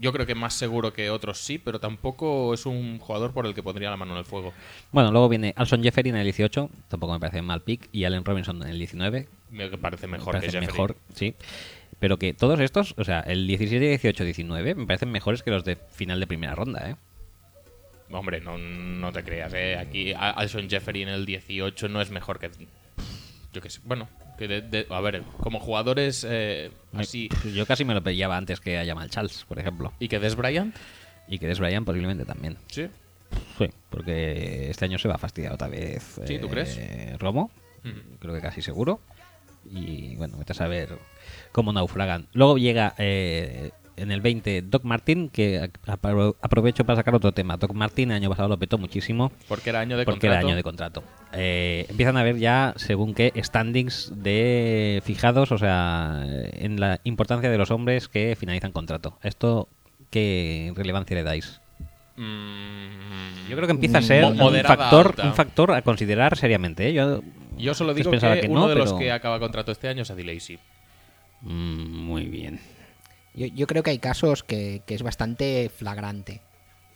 [0.00, 3.54] yo creo que más seguro que otros sí, pero tampoco es un jugador por el
[3.54, 4.52] que pondría la mano en el fuego.
[4.92, 8.24] Bueno, luego viene Alson Jeffery en el 18, tampoco me parece mal pick, y Allen
[8.24, 10.72] Robinson en el 19, Me parece me mejor parece que Jeffrey.
[10.72, 11.34] mejor, sí.
[11.98, 15.64] Pero que todos estos, o sea, el 17, 18, 19, me parecen mejores que los
[15.64, 16.96] de final de primera ronda, ¿eh?
[18.10, 19.76] Hombre, no, no te creas, ¿eh?
[19.76, 22.50] Aquí A- Alshon Jeffery en el 18 no es mejor que.
[23.52, 23.80] Yo qué sé.
[23.84, 24.08] Bueno,
[24.38, 27.28] que de- de- a ver, como jugadores eh, así.
[27.54, 29.92] Yo casi me lo pillaba antes que a Jamal Charles, por ejemplo.
[29.98, 30.74] ¿Y que Des Bryant?
[31.28, 32.56] Y que Des Bryant posiblemente también.
[32.68, 32.88] Sí.
[33.58, 36.18] Sí, porque este año se va a fastidiar otra vez.
[36.26, 36.78] Sí, ¿tú crees?
[37.18, 37.50] Romo,
[37.84, 38.16] Ujú.
[38.20, 39.00] creo que casi seguro.
[39.70, 40.96] Y bueno, vete a saber
[41.52, 42.26] cómo naufragan.
[42.32, 47.56] Luego llega eh, en el 20 Doc Martin, que apro- aprovecho para sacar otro tema.
[47.56, 50.38] Doc Martin el año pasado lo petó muchísimo Porque era año de porque contrato.
[50.40, 51.04] era año de contrato.
[51.32, 56.22] Eh, empiezan a ver ya, según qué, standings de fijados, o sea,
[56.52, 59.18] en la importancia de los hombres que finalizan contrato.
[59.22, 59.68] ¿Esto
[60.10, 61.60] qué relevancia le dais?
[62.16, 65.24] Mm, Yo creo que empieza a ser Mo- un factor, alta.
[65.26, 66.88] un factor a considerar seriamente.
[66.88, 66.92] ¿eh?
[66.92, 67.22] Yo,
[67.56, 70.10] Yo solo digo que, que uno no, de los que acaba contrato este año es
[70.10, 70.58] Adi Lacy.
[71.42, 72.58] Mm, muy bien.
[73.34, 76.40] Yo, yo creo que hay casos que, que es bastante flagrante.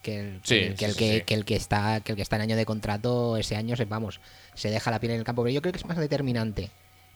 [0.03, 1.23] Que el Sí, que, que sí, el sí, que, sí.
[1.25, 3.85] que el que está que el que está en año de contrato ese año se
[3.85, 4.21] vamos
[4.55, 6.71] se deja la piel en el campo pero yo creo que es más determinante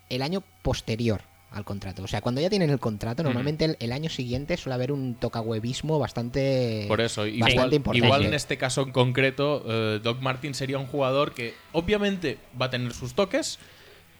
[0.09, 3.91] el año posterior al contrato o sea cuando ya tienen el contrato normalmente el, el
[3.91, 8.83] año siguiente suele haber un tocahuevismo bastante Por eso, igual, importante igual en este caso
[8.83, 13.59] en concreto, eh, Doc Martin sería un jugador que obviamente va a tener sus toques,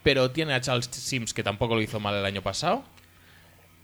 [0.03, 2.83] pero tiene a Charles Sims que tampoco lo hizo mal el año pasado.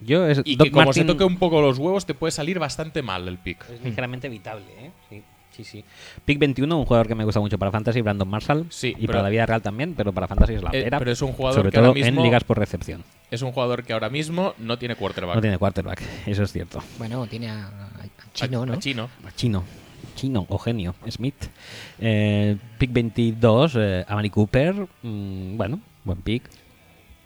[0.02, 2.32] Yo es, Y Doc que como se Martin toque un poco los huevos, te puede
[2.32, 3.64] salir bastante mal el pick.
[3.70, 4.92] es ligeramente evitable, ¿eh?
[5.10, 5.86] Sí, sí, sí.
[6.26, 8.66] Pick 21, un jugador que me gusta mucho para Fantasy, Brandon Marshall.
[8.70, 11.00] Sí, y pero- para la vida real también, pero para Fantasy es la Eh, pera.
[11.00, 13.04] pero es un jugador Sobre que todo ahora mismo- en ligas por recepción.
[13.32, 15.36] Es un jugador que ahora mismo no tiene quarterback.
[15.36, 16.84] No tiene quarterback, eso es cierto.
[16.98, 17.92] bueno tiene a, a
[18.34, 19.10] Chino A- no a Chino.
[19.36, 19.64] Chino.
[20.16, 21.34] Chino o genio, Smith.
[22.00, 24.88] Eh, pick 22, eh, Amari Cooper.
[25.02, 26.44] mm, bueno, buen pick.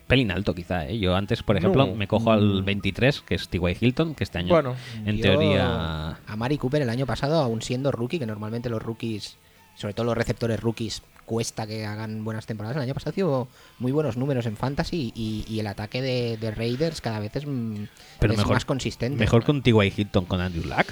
[0.08, 0.98] Pelín alto quizá, ¿eh?
[1.00, 1.96] Yo antes, por ejemplo, No.
[1.96, 3.78] me cojo al 23, que es T.Y.
[3.80, 4.76] Hilton, que este año, Bueno,
[5.06, 6.18] en Yo- teoría...
[6.26, 9.36] a Mari Cooper el año pasado aún siendo rookie que normalmente los rookies
[9.76, 13.48] sobre todo los receptores rookies cuesta que hagan buenas temporadas el año pasado dio
[13.78, 17.46] muy buenos números en fantasy y, y el ataque de, de Raiders cada vez es,
[17.46, 17.84] mm,
[18.20, 19.94] Pero es mejor- más consistente Mejor que un T.Y.
[19.98, 20.88] Hilton con Andrew Luck.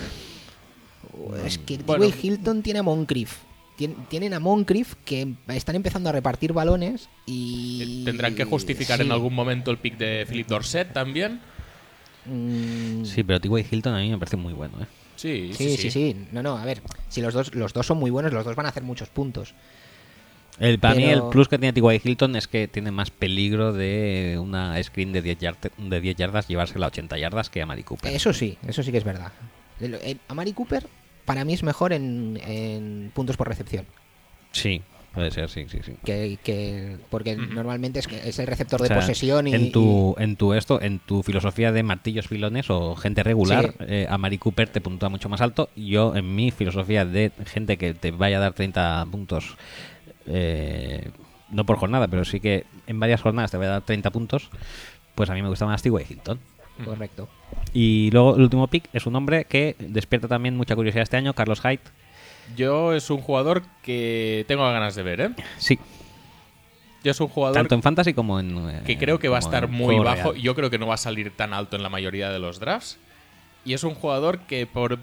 [1.46, 2.06] Es que Bueno.
[2.10, 2.28] T.Y.
[2.28, 3.38] Hilton tiene a Moncrief.
[3.78, 8.02] Tien- Tienen a Moncrief que están empezando a repartir balones y.
[8.02, 9.06] Eh, Tendrán que justificar Sí.
[9.06, 11.40] en algún momento el pick de Philip Dorset también.
[12.26, 13.66] Mm, Sí, pero T.Y.
[13.70, 14.86] Hilton a mí me parece muy bueno, ¿eh?
[15.16, 16.16] Sí, sí, sí, sí.
[16.32, 16.82] No, no, a ver.
[17.10, 19.54] Si los dos, los dos son muy buenos, los dos van a hacer muchos puntos.
[20.60, 22.02] El, para mí Pero- el plus que tiene T.Y.
[22.04, 26.48] Hilton es que tiene más peligro de una screen de 10, yard- de 10 yardas
[26.48, 28.14] llevársela a 80 yardas que a Mari Cooper.
[28.14, 29.32] Eso sí, eso sí que es verdad.
[30.28, 30.88] A Mari Cooper,
[31.26, 33.86] para mí es mejor en, en puntos por recepción.
[34.52, 34.82] Sí,
[35.14, 35.94] puede ser, sí, sí, sí.
[36.06, 39.54] Que, que- porque normalmente es, que es el receptor de O sea, posesión y.
[39.54, 43.86] en tu en tu esto en tu filosofía de martillos filones o gente regular Sí.
[43.88, 47.78] eh, a Mari Cooper te puntúa mucho más alto yo en mi filosofía de gente
[47.78, 49.58] que te vaya a dar 30 puntos
[50.28, 51.10] eh,
[51.50, 54.50] no por jornada pero sí que en varias jornadas te vaya a dar 30 puntos
[55.16, 55.94] pues a mí me gusta más T.Y.
[56.10, 56.40] Hilton
[56.84, 57.30] Correcto.
[57.74, 61.34] y luego el último pick es un hombre que despierta también mucha curiosidad este año
[61.34, 61.80] Carlos Hyde
[62.58, 65.30] Yo es un jugador que tengo ganas de ver, ¿eh?
[65.58, 65.80] sí
[67.04, 69.40] Yo es un jugador tanto en fantasy como en eh, que creo que va a
[69.40, 70.32] estar muy bajo.
[70.32, 70.42] real.
[70.44, 72.98] Yo creo que no va a salir tan alto en la mayoría de los drafts.
[73.64, 75.00] Y es un jugador que por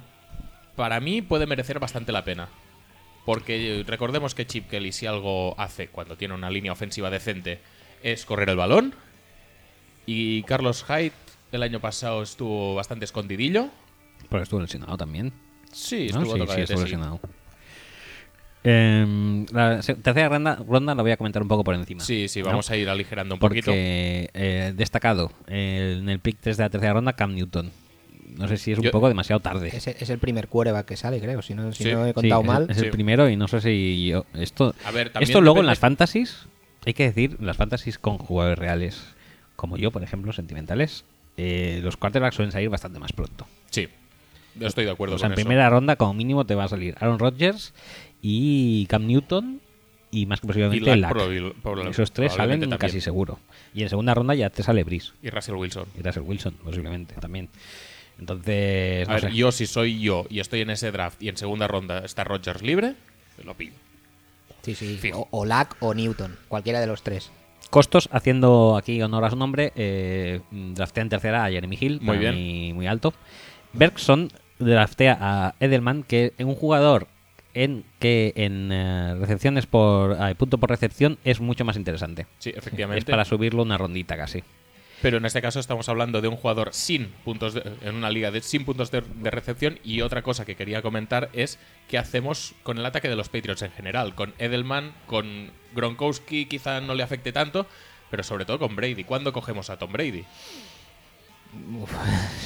[0.76, 2.48] para mí puede merecer bastante la pena.
[3.24, 7.60] Porque recordemos que Chip Kelly si algo hace cuando tiene una línea ofensiva decente
[8.02, 8.94] es correr el balón.
[10.06, 11.12] Y Carlos Hyde
[11.56, 13.68] el año pasado estuvo bastante escondidillo.
[14.28, 15.32] Pero estuvo lesionado también
[15.72, 16.22] Sí, ¿no?
[16.22, 17.20] estuvo sí, sí, estuvo lesionado.
[18.64, 22.00] Em, la tercera ronda, ronda la voy a comentar un poco por encima.
[22.04, 22.46] Sí, sí, ¿no?
[22.46, 23.72] vamos a ir aligerando un Porque poquito.
[23.74, 27.72] eh, destacado eh, en el pick 3 de la tercera ronda, Cam Newton.
[28.36, 29.68] No sé si es un Yo- poco demasiado tarde.
[29.76, 31.42] Es, el- es el primer quarterback que sale, creo.
[31.42, 31.92] Si no, si Sí.
[31.92, 32.66] no he contado mal.
[32.70, 32.84] Es, Sí.
[32.84, 34.24] el primero y no sé si yo.
[34.34, 36.46] Esto, A ver, también esto luego en las fantasies,
[36.86, 39.02] hay que decir, las fantasies con jugadores reales,
[39.56, 41.04] como yo, por ejemplo, sentimentales,
[41.36, 43.46] eh, los quarterbacks suelen salir bastante más pronto.
[43.70, 43.88] Sí,
[44.54, 45.46] yo estoy de acuerdo O sea, con en eso.
[45.46, 47.72] primera ronda, como mínimo, te va a salir Aaron Rodgers
[48.20, 49.60] y Cam Newton
[50.10, 53.38] y más que Y posiblemente probabil- probabil- Esos tres salen casi seguro.
[53.74, 55.86] Y en segunda ronda ya te sale Brice Y Russell Wilson.
[55.98, 57.48] y Russell Wilson, posiblemente también.
[58.18, 59.36] Entonces, A no ver, sé.
[59.36, 62.62] yo si soy yo y estoy en ese draft y en segunda ronda está Rodgers
[62.62, 62.94] libre,
[63.42, 63.74] lo pido.
[64.62, 64.96] Sí, sí.
[65.00, 65.26] Fijo.
[65.30, 66.36] O, o Lack o Newton.
[66.48, 67.32] Cualquiera de los tres.
[67.72, 72.18] Costos, haciendo aquí honor a su nombre, eh, draftea en tercera a Jeremy Hill, Muy
[72.18, 72.34] bien.
[72.34, 73.14] mí muy alto.
[73.72, 74.28] Bergson
[74.58, 77.06] draftea a Edelman, que es un jugador
[77.54, 82.26] en que en eh, recepciones por punto por recepción es mucho más interesante.
[82.40, 83.10] Sí, Es efectivamente.
[83.10, 84.44] para subirlo una rondita casi.
[85.02, 88.30] Pero en este caso estamos hablando de un jugador sin puntos de- en una liga
[88.30, 89.78] de, sin puntos de, de recepción.
[89.84, 91.58] Y otra cosa que quería comentar es
[91.88, 94.14] qué hacemos con el ataque de los Patriots en general.
[94.14, 97.66] Con Edelman, con Gronkowski quizá no le afecte tanto,
[98.10, 99.04] pero sobre todo con Brady.
[99.04, 100.24] ¿Cuándo cogemos a Tom Brady?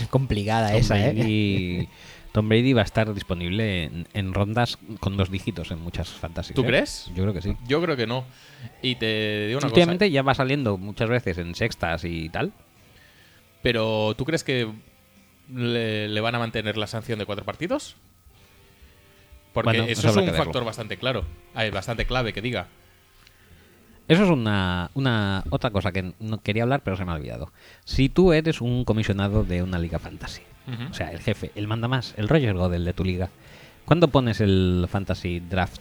[0.00, 1.88] Es complicada Tom esa, ¿eh?
[2.36, 6.54] Tom Brady va a estar disponible en, en rondas con dos dígitos en muchas fantasias.
[6.54, 6.66] ¿Tú ¿eh?
[6.66, 7.10] crees?
[7.14, 7.56] Yo creo que sí.
[7.66, 8.26] Yo creo que no.
[8.82, 10.12] Y te digo una Últimamente cosa.
[10.12, 12.52] ya va saliendo muchas veces en sextas y tal.
[13.62, 14.70] Pero ¿tú crees que
[15.50, 17.96] le, le van a mantener la sanción de cuatro partidos?
[19.54, 20.44] Porque Bueno, eso eso es un verlo.
[20.44, 21.24] factor bastante claro.
[21.54, 22.68] Ay, bastante clave que diga.
[24.08, 27.50] Eso es una, una otra cosa que no quería hablar, pero se me ha olvidado.
[27.86, 30.42] Si tú eres un comisionado de una liga fantasy,
[30.90, 33.30] O sea, el jefe, el manda más, el Roger Godel de tu liga,
[33.84, 35.80] ¿cuándo pones el fantasy draft?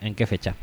[0.00, 0.54] ¿En qué fecha?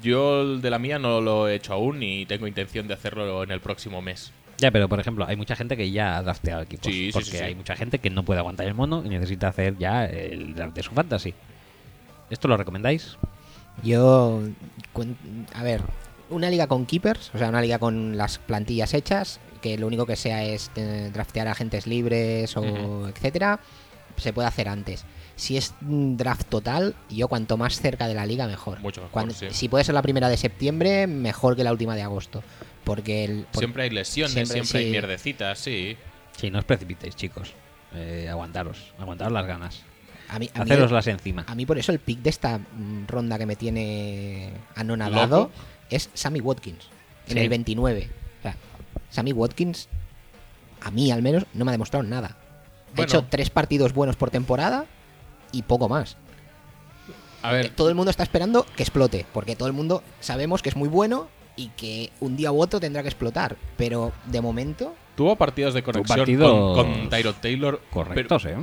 [0.00, 3.42] Yo el de la mía no lo he hecho aún y tengo intención de hacerlo
[3.42, 4.32] en el próximo mes.
[4.58, 6.86] Ya, pero por ejemplo, hay mucha gente que ya ha drafteado equipos.
[6.86, 7.42] Sí, sí, porque sí, sí.
[7.42, 10.76] hay mucha gente que no puede aguantar el mono y necesita hacer ya el draft
[10.76, 11.34] de su fantasy.
[12.30, 13.18] ¿Esto lo recomendáis?
[13.82, 14.40] Yo,
[15.54, 15.82] a ver,
[16.30, 20.04] una liga con keepers, o sea, una liga con las plantillas hechas, que lo único
[20.04, 23.60] que sea es eh, draftear agentes libres o etcétera,
[24.18, 25.06] se puede hacer antes.
[25.36, 28.80] Si es un draft total, yo cuanto más cerca de la liga mejor.
[28.80, 29.46] Mucho mejor, Cuando- sí.
[29.50, 32.42] Si puede ser la primera de septiembre, mejor que la última de agosto,
[32.84, 35.96] porque el por- Siempre hay lesiones, siempre, siempre, hay mierdecitas, sí.
[36.36, 37.52] Sí, no os precipitéis, chicos.
[37.94, 39.82] Eh, aguantaros, aguantaros las ganas.
[40.28, 41.44] a mí, a mí- Haceroslas encima.
[41.46, 45.52] A mí por eso el pick de esta mm, ronda que me tiene anonadado Loco.
[45.90, 46.86] es Sammy Watkins,
[47.28, 47.38] en Sí.
[47.38, 48.08] el 29.
[49.12, 49.88] Sammy Watkins,
[50.80, 52.28] a mí al menos, no me ha demostrado nada.
[52.36, 53.04] Ha Bueno.
[53.04, 54.86] hecho tres partidos buenos por temporada
[55.52, 56.16] y poco más.
[57.42, 60.68] A ver, Todo el mundo está esperando que explote, porque todo el mundo sabemos que
[60.68, 63.56] es muy bueno y que un día u otro tendrá que explotar.
[63.76, 67.80] Pero de momento, tuvo partidos de conexión partidos con, con Tyrod Taylor.
[67.90, 68.56] Correctos, ¿eh?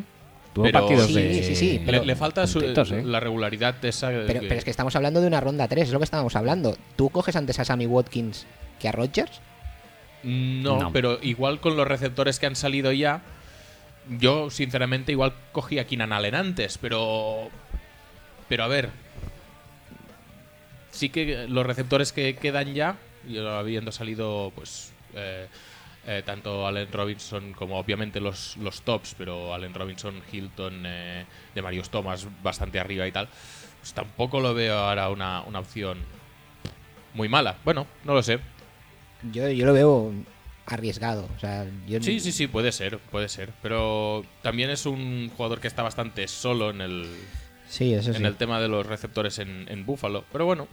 [0.53, 1.43] Tuvo pero- partidos Sí, de...
[1.43, 3.03] sí, sí, pero le, le falta su- contentos, ¿eh?
[3.03, 4.07] la regularidad de esa.
[4.07, 6.75] pero, pero es que estamos hablando de una ronda 3, es lo que estábamos hablando.
[6.95, 8.47] ¿Tú coges antes a Sammy Watkins
[8.79, 9.41] que a Rodgers?
[10.23, 10.91] No, No.
[10.93, 13.21] pero igual con los receptores que han salido ya,
[14.17, 17.49] yo sinceramente igual cogí a Keenan Allen antes, pero...
[18.47, 18.89] Pero a ver,
[20.91, 22.97] sí que los receptores que quedan ya,
[23.57, 25.47] habiendo salido pues eh,
[26.07, 31.61] eh, tanto Allen Robinson como obviamente los, los tops, pero Allen Robinson, Hilton, eh, de
[31.61, 33.27] Marius Thomas bastante arriba y tal,
[33.79, 35.99] pues tampoco lo veo ahora una, una opción
[37.13, 37.57] muy mala.
[37.63, 38.39] Bueno, no lo sé.
[39.31, 40.11] Yo, yo lo veo
[40.65, 41.27] arriesgado.
[41.35, 43.51] O sea, yo Sí, sí, sí, puede ser, puede ser.
[43.61, 47.07] Pero también es un jugador que está bastante solo en el,
[47.67, 50.23] Sí, eso en el tema de los receptores en, en Buffalo.
[50.31, 50.67] Pero bueno,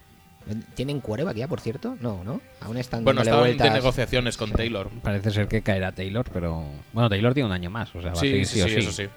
[0.76, 1.96] ¿Tienen quarterback ya, por cierto?
[2.00, 2.40] No, ¿no?
[2.60, 3.72] Aún están bueno, estaban de vueltas.
[3.72, 4.88] negociaciones con Taylor.
[5.02, 6.64] Parece ser que caerá Taylor, pero...
[6.92, 8.68] Bueno, Taylor tiene un año más, o sea, va a Sí, seguir sí, sí, o
[8.68, 8.78] sí, sí.
[8.78, 9.08] eso sí.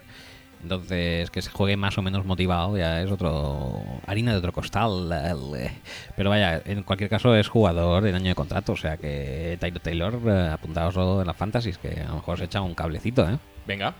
[0.61, 3.81] Entonces, que se juegue más o menos motivado ya es otro...
[4.05, 5.09] harina de otro costal.
[5.57, 5.71] eh.
[6.15, 9.79] Pero vaya, en cualquier caso es jugador de año de contrato, o sea que Taylor
[9.81, 13.37] Taylor, eh, apuntaos en las fantasies, que a lo mejor se echa un cablecito, ¿eh?
[13.65, 13.93] Venga,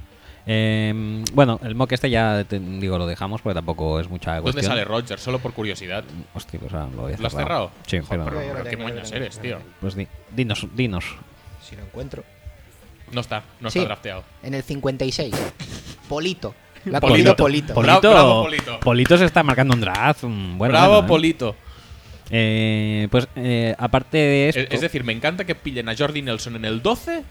[0.51, 4.51] Eh, bueno, el mock este ya te- digo lo dejamos porque tampoco es mucha ¿dónde
[4.53, 4.71] cuestión.
[4.71, 5.19] sale Roger?
[5.19, 6.03] Solo por curiosidad.
[6.33, 7.71] Hostia, pues ahora lo voy a ¿Lo has cerrado?
[7.85, 9.59] Sí, Joder, pero qué eres, tío.
[9.79, 11.15] pues di- dinos, dinos.
[11.61, 12.23] Si lo encuentro.
[13.11, 13.79] No está, no Sí.
[13.79, 14.23] está drafteado.
[14.43, 15.33] En el 56.
[16.07, 16.53] Polito.
[16.85, 17.35] Lo ha Polito.
[17.35, 17.73] Polito.
[17.73, 18.79] Poli- Bravo, Polito.
[18.79, 20.23] Polito se está marcando un draft.
[20.23, 21.03] Bueno, Bravo, ¿eh?
[21.07, 21.55] Polito.
[22.31, 26.21] Eh, pues eh, aparte de esto, Es, es decir, me encanta que pillen a Jordi
[26.21, 27.23] Nelson en el 12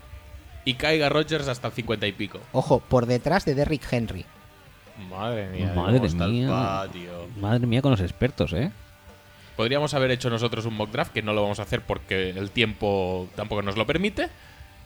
[0.64, 2.40] y caiga Rogers hasta el 50 y pico.
[2.52, 4.24] Ojo, por detrás de Derrick Henry.
[5.08, 6.48] Madre mía, Madre cómo está el mía.
[6.48, 7.28] patio.
[7.40, 8.72] madre mía con los expertos, ¿eh?
[9.56, 12.50] Podríamos haber hecho nosotros un mock draft, que no lo vamos a hacer porque el
[12.50, 14.28] tiempo tampoco nos lo permite,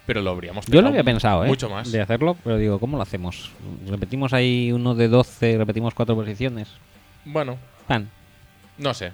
[0.06, 1.48] pero lo habríamos Yo lo había pensado, ¿eh?
[1.48, 1.90] Mucho más.
[1.90, 3.52] De hacerlo, pero digo, ¿cómo lo hacemos?
[3.86, 6.68] ¿Repetimos ahí uno de 12, repetimos cuatro posiciones?
[7.24, 7.56] Bueno,
[7.86, 8.08] Pan.
[8.78, 9.12] no sé.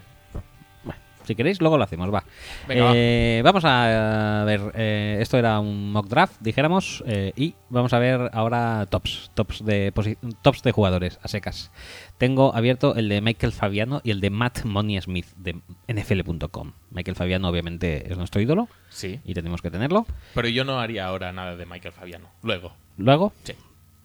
[1.28, 2.24] Si queréis, luego lo hacemos, va.
[2.66, 7.92] Venga, Eh, Vamos a, ver, eh, esto era un mock draft, dijéramos, eh, y vamos
[7.92, 9.92] a ver ahora tops, tops de,
[10.40, 11.70] tops de jugadores a secas.
[12.16, 16.72] Tengo abierto el de Michael Fabiano y el de Matt Money Smith de NFL.com.
[16.92, 19.20] Michael Fabiano obviamente es nuestro ídolo Sí.
[19.22, 20.06] y tenemos que tenerlo.
[20.34, 22.30] Pero yo no haría ahora nada de Michael Fabiano.
[22.42, 22.72] Luego.
[22.96, 23.52] Luego, Sí.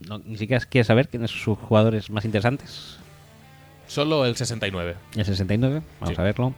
[0.09, 2.97] no, ni siquiera quieres saber quiénes son sus jugadores más interesantes.
[3.87, 4.95] Solo el 69.
[5.15, 6.21] El 69, vamos Sí.
[6.21, 6.53] a verlo.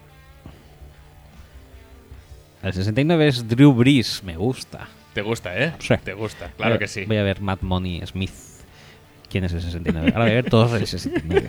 [2.66, 4.88] El 69 es Drew Brees, me gusta.
[5.14, 5.74] ¿Te gusta, eh?
[5.78, 5.94] Sí.
[6.04, 7.06] Te gusta, claro que sí.
[7.06, 8.32] Voy a ver Matt Money Smith.
[9.30, 10.08] ¿Quién es el 69?
[10.16, 11.48] Ahora voy a ver todos el 69.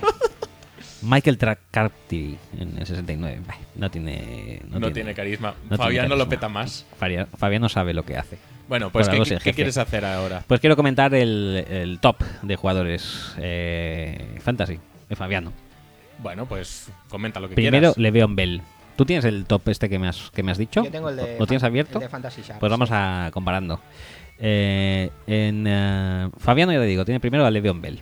[1.02, 1.38] Michael
[1.70, 3.40] Carty en el 69.
[3.46, 4.60] Bah, No tiene.
[4.68, 5.54] No, tiene, carisma.
[5.70, 6.84] no Fabián tiene no lo peta más.
[6.98, 8.36] Fabián no sabe lo que hace.
[8.68, 10.44] Bueno, pues ¿qué, quieres hacer ahora?
[10.46, 14.78] Pues quiero comentar el, el top de jugadores eh, fantasy
[15.08, 15.50] de Fabiano.
[16.18, 17.96] Bueno, pues comenta lo que Primero, quieras.
[17.96, 18.62] Le'Veon Bell.
[18.96, 20.82] ¿Tú tienes el top este que me has, que me has dicho?
[20.82, 21.98] Yo tengo el de, ¿Lo tienes abierto?
[21.98, 22.60] el de Fantasy Sharks.
[22.60, 23.80] Pues vamos a comparando.
[24.38, 28.00] Eh, en eh, Fabiano, ya te digo, tiene primero a Le'Veon Bell.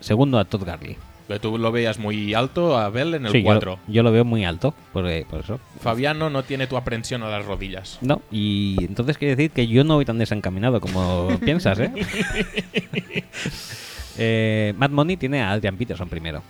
[0.00, 0.96] Segundo a Todd Gurley.
[1.28, 3.78] Que Tú lo veías muy alto a Bell en el Sí, yo- 4.
[3.86, 5.60] Yo, lo veo muy alto, por, eh, por eso.
[5.80, 7.98] Fabiano no tiene tu aprensión a las rodillas.
[8.02, 11.92] No, y entonces quiere decir que yo no voy tan desencaminado como piensas, ¿eh?
[14.18, 16.42] eh Matt Money tiene a Adrian Peterson primero.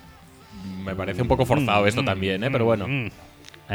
[0.85, 2.51] Me parece un poco forzado esto también, ¿eh?
[2.51, 2.87] Pero bueno.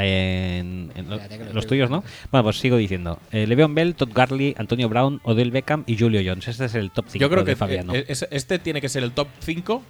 [0.05, 2.03] En, en lo- Espérate que lo los tuyos, ¿no?
[2.31, 3.19] Bueno, pues sigo diciendo.
[3.31, 6.47] Eh, Le'Veon Bell, Todd Gurley, Antonio Brown, Odell Beckham y Julio Jones.
[6.47, 7.93] Este es el top 5 Yo creo de que Fabiano.
[7.95, 9.83] eh, es- este tiene que ser el top 5,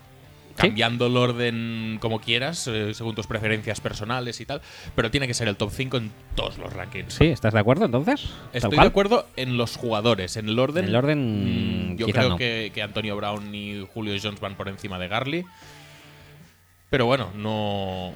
[0.55, 4.59] cambiando el orden como quieras, eh, según tus preferencias personales y tal,
[4.95, 7.13] pero tiene que ser el top 5 en todos los rankings.
[7.13, 7.25] ¿Sí?
[7.25, 8.21] ¿Estás de acuerdo entonces?
[8.23, 8.85] ¿Tal Estoy cual?
[8.85, 10.85] de acuerdo en los jugadores, en el orden.
[10.85, 12.37] En el orden, mm, yo creo no.
[12.37, 15.45] que, que Antonio Brown y Julio Jones van por encima de Garley.
[16.89, 18.13] Pero bueno, no.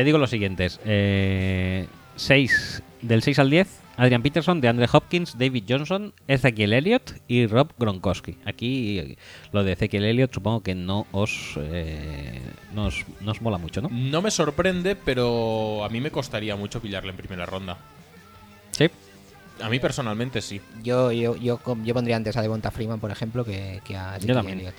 [0.00, 0.80] Te digo los siguientes.
[0.86, 1.86] Eh,
[2.16, 3.68] seis, del 6 al 10,
[3.98, 8.38] Adrian Peterson, de Andre Hopkins, David Johnson, Ezekiel Elliott y Rob Gronkowski.
[8.46, 9.18] Aquí
[9.52, 12.40] lo de Ezekiel Elliott supongo que no os, eh,
[12.72, 13.90] no os, no os mola mucho, ¿no?
[13.90, 17.76] No me sorprende, pero a mí me costaría mucho pillarle en primera ronda.
[18.70, 18.88] Sí.
[19.60, 20.62] A mí personalmente sí.
[20.82, 24.60] Yo, yo, yo, pondría antes a Devonta Freeman, por ejemplo, que, que a Ezekiel también.
[24.60, 24.74] Elliott.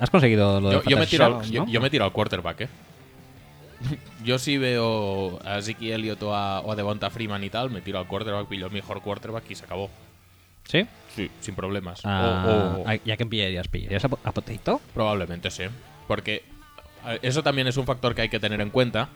[0.00, 1.70] ¿Has conseguido lo de Yo, yo me tiro al, yo, no?
[1.70, 2.68] yo me tiro al quarterback, ¿eh?
[4.24, 7.80] Yo sí veo a Ziki Elliott o a, o a Devonta Freeman y tal, me
[7.80, 9.90] tiro al quarterback, pillo el mejor quarterback y se acabó.
[10.64, 10.86] ¿Sí?
[11.14, 12.04] Sí, sin problemas.
[12.04, 12.44] O- Ah,
[12.78, 13.68] o- ah, ¿Ya que pillarías?
[13.68, 14.80] ¿Pillarías a, a Potato?
[14.94, 15.64] Probablemente sí.
[16.08, 16.42] Porque
[17.22, 19.08] eso también es un factor que hay que tener en cuenta,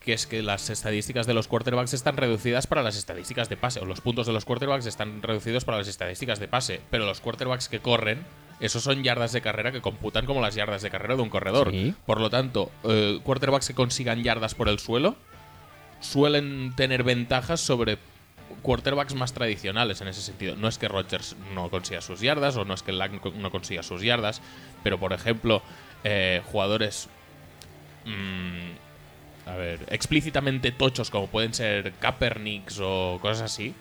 [0.00, 3.80] que es que las estadísticas de los quarterbacks están reducidas para las estadísticas de pase,
[3.80, 7.20] o los puntos de los quarterbacks están reducidos para las estadísticas de pase, pero los
[7.20, 8.24] quarterbacks que corren,
[8.60, 11.70] esos son yardas de carrera que computan como las yardas de carrera de un corredor.
[11.70, 11.94] Sí.
[12.06, 15.16] Por lo tanto, eh, quarterbacks que consigan yardas por el suelo
[16.00, 17.98] suelen tener ventajas sobre
[18.62, 20.56] quarterbacks más tradicionales en ese sentido.
[20.56, 23.82] No es que Rodgers no consiga sus yardas o no es que Lang no consiga
[23.82, 24.40] sus yardas,
[24.82, 25.62] pero por ejemplo,
[26.04, 27.08] eh, jugadores
[28.04, 33.74] mm, a ver, explícitamente tochos como pueden ser Kaepernicks o cosas así,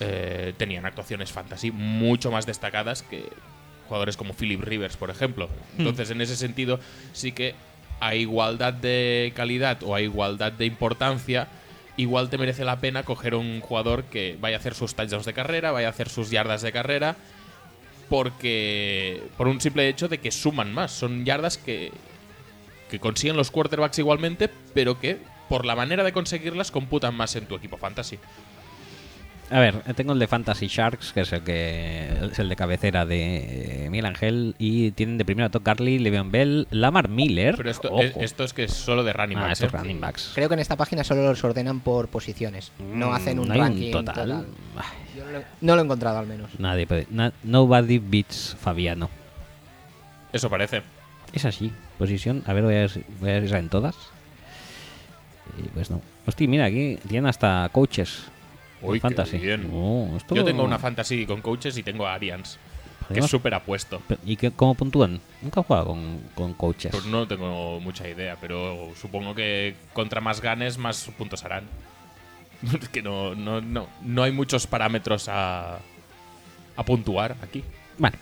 [0.00, 3.28] eh, tenían actuaciones fantasy mucho más destacadas que
[3.92, 5.50] jugadores como Philip Rivers, por ejemplo.
[5.76, 6.80] Entonces, en ese sentido,
[7.12, 7.54] sí que
[8.00, 11.48] a igualdad de calidad o a igualdad de importancia,
[11.98, 15.34] igual te merece la pena coger un jugador que vaya a hacer sus touchdowns de
[15.34, 17.16] carrera, vaya a hacer sus yardas de carrera,
[18.08, 20.90] porque por un simple hecho de que suman más.
[20.90, 21.92] Son yardas que,
[22.90, 25.18] que consiguen los quarterbacks igualmente, pero que
[25.50, 28.18] por la manera de conseguirlas computan más en tu equipo fantasy.
[29.50, 33.04] A ver, tengo el de Fantasy Sharks, que es el que es el de cabecera
[33.04, 37.54] de eh, Miguel Ángel, y tienen de primero a Todd Garley, Le'Veon Bell, Lamar Miller.
[37.58, 39.60] Pero esto, es, esto es que es solo de running Ah, backs.
[39.60, 39.76] estos ¿eh?
[39.76, 40.32] running backs.
[40.34, 42.72] Creo que en esta página solo los ordenan por posiciones.
[42.94, 44.14] No hacen un Mm, ranking total.
[44.14, 44.46] total.
[45.14, 46.48] Yo no lo, no lo he encontrado al menos.
[46.58, 47.06] nadie puede.
[47.10, 49.10] na- nobody beats Fabiano.
[50.32, 50.80] Eso parece.
[51.34, 51.70] Es así.
[51.98, 52.42] Posición.
[52.46, 53.96] A ver, voy a ver, si- voy a ver si en todas.
[55.62, 56.00] Y pues no.
[56.26, 58.28] Hostia, mira, aquí tienen hasta coaches.
[58.82, 59.38] Uy, qué fantasy.
[59.38, 59.70] bien.
[59.72, 62.58] Oh, esto- Yo tengo una fantasy con coaches y tengo a Arians,
[63.12, 64.00] que es súper apuesto.
[64.24, 65.20] ¿Y qué, cómo puntúan?
[65.42, 66.90] Nunca he jugado con, con coaches.
[66.92, 71.64] Pues no tengo mucha idea, pero supongo que contra más ganes, más puntos harán.
[72.80, 75.78] Es que no, no, no, no hay muchos parámetros a,
[76.76, 77.64] a puntuar aquí.
[77.98, 78.16] Bueno,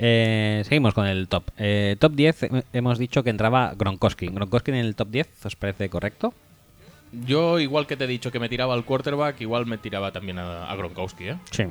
[0.00, 1.44] eh, seguimos con el top.
[1.56, 4.26] Eh, top 10, eh, hemos dicho que entraba Gronkowski.
[4.28, 6.34] ¿Gronkowski en el top 10 os parece correcto?
[7.12, 10.38] Yo, igual que te he dicho que me tiraba al quarterback, igual me tiraba también
[10.38, 11.36] a, a Gronkowski, ¿eh?
[11.50, 11.64] Sí.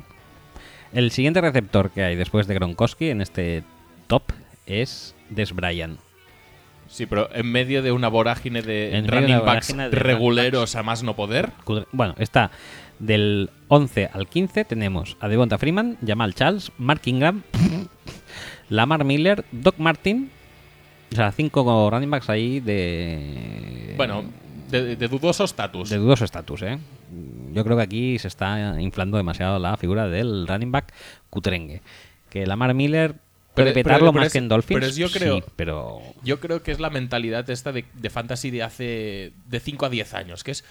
[0.92, 3.62] El siguiente receptor que hay después de Gronkowski en este
[4.06, 4.22] top
[4.66, 5.98] es Des Bryant.
[6.88, 10.74] Sí, pero en medio de una vorágine de En medio de running backs de reguleros
[10.74, 11.50] a más no poder.
[11.92, 12.50] Bueno, está
[12.98, 17.42] del 11 al 15 tenemos a Devonta Freeman, Jamal Charles, Mark Ingram,
[18.70, 20.30] Lamar Miller, Doc Martin.
[21.12, 23.94] O sea, cinco running backs ahí de...
[23.96, 24.24] Bueno,
[24.70, 25.90] de, de dudoso estatus.
[25.90, 26.78] De dudoso estatus, ¿eh?
[27.52, 30.92] Yo creo que aquí se está inflando demasiado la figura del running back
[31.30, 31.82] cutrengue.
[32.30, 34.80] Que Lamar Miller puede Pero- pero- petarlo pero más es- que en Dolphins.
[34.80, 36.00] pero yo creo- Sí, pero...
[36.22, 39.88] Yo creo que es la mentalidad esta de, de fantasy de hace de 5 a
[39.88, 40.64] 10 años, que es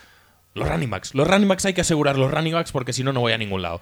[0.53, 1.13] los running backs.
[1.15, 3.37] Los running backs hay que asegurar los running backs porque si no, no voy a
[3.37, 3.81] ningún lado.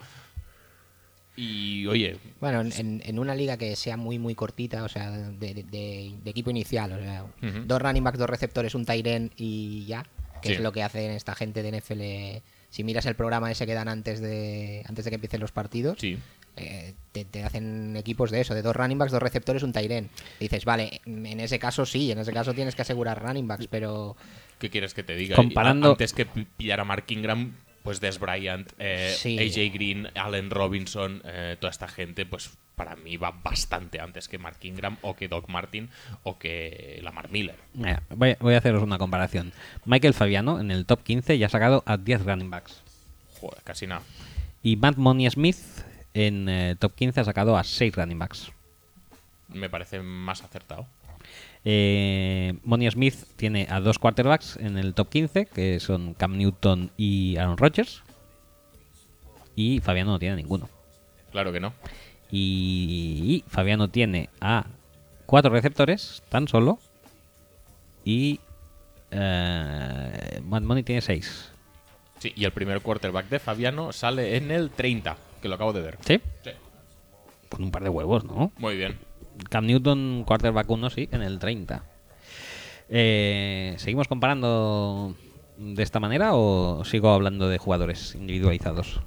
[1.37, 5.53] Y oye, Bueno, en- en, una liga que sea muy, muy cortita, o sea, de,
[5.53, 5.63] de-
[6.23, 7.25] de equipo inicial, o sea,
[7.65, 10.05] dos running backs, dos receptores, un Tyren y ya,
[10.41, 10.53] que Sí.
[10.55, 12.43] es lo que hacen esta gente de NFL.
[12.69, 15.97] Si miras el programa ese que dan antes de, antes de que empiecen los partidos,
[15.99, 16.17] sí.
[16.57, 20.09] eh, te, te hacen equipos de eso, de dos running backs, dos receptores, un Tyren.
[20.39, 24.15] Dices, vale, en ese caso sí, en ese caso tienes que asegurar running backs, pero
[24.59, 25.35] ¿Qué quieres que te diga?
[25.35, 27.55] Comparando- Antes que pi- pillar a Mark Ingram,
[27.85, 29.37] pues Des Bryant, eh, Sí.
[29.39, 34.39] AJ Green, Allen Robinson, eh, toda esta gente, pues para mí va bastante antes que
[34.39, 35.89] Mark Ingram o que Doc Martin
[36.23, 37.55] o que Lamar Miller.
[37.75, 39.53] Mira, voy, voy a haceros una comparación.
[39.85, 42.81] Michael Fabiano en el top 15 ya ha sacado a 10 running backs.
[43.39, 44.01] Joder, casi nada.
[44.63, 45.57] Y Matt Money Smith
[46.15, 48.51] en eh, top 15 ha sacado a 6 running backs.
[49.47, 50.87] Me parece más acertado.
[51.67, 56.91] Eh, Money Smith tiene a dos quarterbacks en el top 15, que son Cam Newton
[56.95, 58.03] y Aaron Rodgers.
[59.55, 60.69] Y Fabiano no tiene ninguno.
[61.31, 61.73] Claro que no.
[62.31, 64.65] Y, Fabiano tiene a
[65.25, 66.77] cuatro receptores, tan solo.
[68.03, 68.39] Y
[69.09, 71.51] eh, Matt Money tiene seis.
[72.19, 75.81] Sí, y el primer quarterback de Fabiano sale en el 30, que lo acabo de
[75.81, 75.97] ver.
[76.01, 76.21] ¿Sí?
[76.43, 76.51] Sí.
[77.49, 78.51] Con un par de huevos, ¿no?
[78.57, 78.97] Muy bien.
[79.49, 81.83] Cam Newton, quarterback 1, sí, en el 30.
[82.89, 85.15] Eh, ¿Seguimos comparando
[85.57, 89.01] de esta manera o sigo hablando de jugadores individualizados?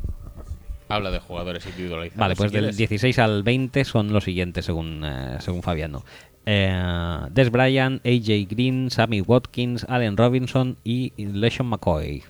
[0.88, 2.18] Habla de jugadores individualizados.
[2.18, 2.78] Vale, pues si del quieres.
[2.78, 6.04] 16 al 20 son los siguientes según, eh, según Fabiano.
[6.46, 12.22] Eh, Des Bryant, AJ Green, Sammy Watkins, Allen Robinson y LeSean McCoy.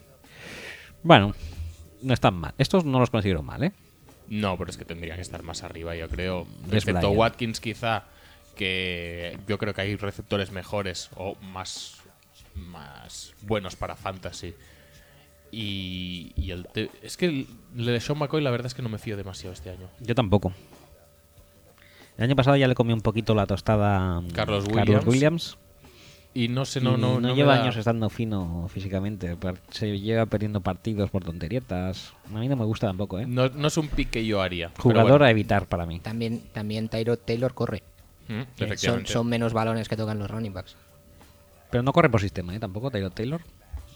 [1.05, 1.35] Bueno,
[2.03, 2.53] no están mal.
[2.59, 3.73] Estos no los considero mal, ¿eh?
[4.29, 6.47] No, pero es que tendría que estar más arriba, yo creo.
[6.73, 7.11] Excepto.
[7.11, 8.05] Watkins, quizá,
[8.57, 11.97] que yo creo que hay receptores mejores o más,
[12.55, 14.55] más buenos para fantasy.
[15.51, 17.47] Y, y el te- es que el
[17.87, 19.89] de Sean McCoy, la verdad es que no me fío demasiado este año.
[20.01, 20.53] Yo tampoco.
[22.19, 25.59] El año pasado ya le comí un poquito la tostada mm, Carlos Carlos Williams.
[26.39, 29.37] Y no sé, Y no, no, no lleva da- años estando fino físicamente.
[29.71, 32.13] Se lleva perdiendo partidos por tonterietas.
[32.33, 33.27] A mí no me gusta tampoco, ¿eh?
[33.27, 34.71] no, no es un pick que yo haría.
[34.79, 35.25] Jugador bueno.
[35.25, 35.99] a evitar para mí.
[36.01, 37.83] también, también Tyrod Taylor corre.
[38.29, 40.77] Mm, Eh, Son, son menos balones que tocan los running backs.
[41.71, 42.61] Pero no corre por sistema, ¿eh?
[42.61, 43.41] Tampoco Taylor Taylor.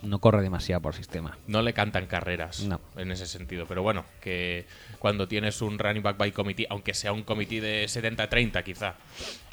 [0.03, 1.39] No corre demasiado por sistema.
[1.47, 2.81] No le cantan carreras No.
[2.97, 3.67] en ese sentido.
[3.69, 4.67] Pero bueno, que
[4.99, 8.95] cuando tienes un running back by committee, aunque sea un committee de 70-30 quizá,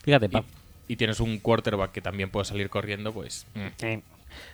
[0.03, 0.30] Fíjate.
[0.90, 3.45] Y tienes un quarterback que también puede salir corriendo, pues...
[3.56, 4.02] mm, Eh,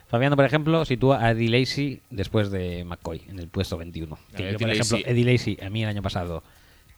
[0.08, 4.18] Fabiano, por ejemplo, sitúa a Eddie Lacy después de McCoy en el puesto 21.
[4.38, 6.44] Que A yo, por Eddie ejemplo, Eddie Lacy a mí el año pasado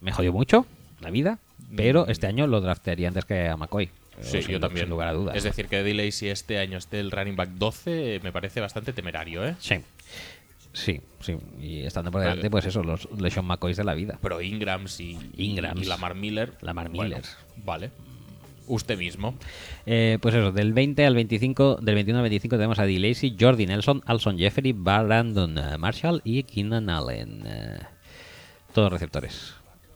[0.01, 0.65] me jodió mucho
[0.99, 1.39] la vida,
[1.76, 2.09] pero Mm.
[2.11, 3.89] este año lo draftearía antes que a McCoy.
[4.22, 4.85] Sí, Sin- yo también.
[4.85, 5.35] Sin lugar a dudas.
[5.35, 8.91] Es decir, que Delay si este año esté el running back 12 me parece bastante
[8.93, 9.55] temerario, ¿eh?
[9.59, 9.76] Sí.
[10.73, 11.35] Sí, sí.
[11.59, 14.19] Y estando por delante, pues eso, los LeSean McCoys de la vida.
[14.22, 15.81] Pero Ingrams y, Ingrams.
[15.81, 16.53] y Lamar Miller.
[16.61, 17.23] Lamar bueno, Miller.
[17.57, 17.89] vale.
[18.68, 19.35] Usted mismo.
[19.85, 22.99] Eh, pues eso, del 20 al 25, del 21 al 25 tenemos a D.
[22.99, 27.44] Lacy, Jordi Nelson, Alson Jeffrey, Brandon eh, Marshall y Keenan Allen.
[27.45, 27.80] eh,
[28.73, 29.53] todos receptores.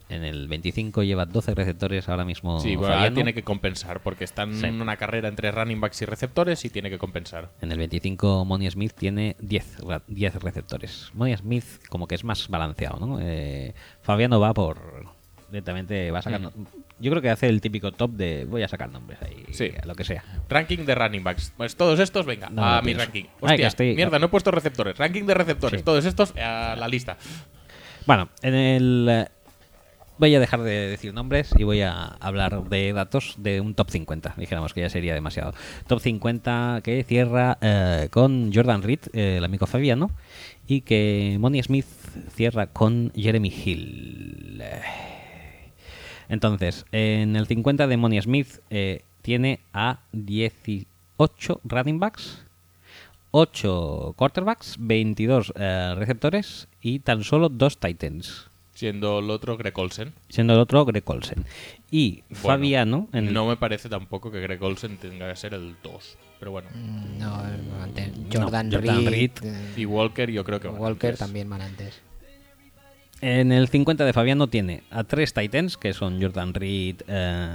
[0.09, 2.59] En el 25 lleva 12 receptores ahora mismo.
[2.59, 4.65] Sí, bueno, ahora tiene que compensar porque están Sí.
[4.65, 7.51] en una carrera entre running backs y receptores y tiene que compensar.
[7.61, 11.11] En el 25 Money Smith tiene 10, ra- 10 receptores.
[11.13, 13.19] Money Smith como que es más balanceado, ¿no?
[13.21, 15.05] Eh, Fabiano va por...
[15.49, 16.41] Directamente va a sacar...
[17.01, 19.71] Yo creo que hace el típico top de voy a sacar nombres ahí, Sí.
[19.85, 20.23] lo que sea.
[20.49, 21.53] Ranking de running backs.
[21.57, 23.03] Pues todos estos, venga, No a mi pienso.
[23.05, 23.25] ranking.
[23.39, 24.97] Hostia, estoy- mierda, no he puesto receptores.
[24.97, 25.81] Ranking de receptores.
[25.81, 25.85] Sí.
[25.85, 27.17] Todos estos a la lista.
[28.05, 29.07] Bueno, en el...
[29.09, 29.25] eh,
[30.17, 33.89] Voy a dejar de decir nombres y voy a hablar de datos de un top
[33.89, 34.35] 50.
[34.37, 35.55] Dijéramos que ya sería demasiado.
[35.87, 40.11] Top 50 que cierra eh, con Jordan Reed, eh, el amigo Fabiano,
[40.67, 41.87] y que Money Smith
[42.35, 44.61] cierra con Jeremy Hill.
[46.31, 50.87] Entonces, en el 50 de Money Smith eh, tiene a 18
[51.65, 52.39] running backs,
[53.31, 58.47] 8 quarterbacks, 22 eh, receptores y tan solo 2 titans.
[58.73, 60.13] Siendo el otro Greg Olsen.
[60.29, 61.45] Siendo el otro Greg Olsen.
[61.91, 65.75] Y Bueno, Fabiano, en No me parece tampoco que Greg Olsen tenga que ser el
[65.83, 66.17] 2.
[66.39, 66.69] Pero bueno.
[66.73, 67.43] Mm, No,
[68.33, 69.31] Jordan, Jordan Reed, Reed.
[69.43, 71.19] eh, Y Walker yo creo que van Walker antes.
[71.19, 72.01] también van antes.
[73.21, 77.49] En el 50 de Fabiano tiene a 3 titans, que son Jordan Reed, eh,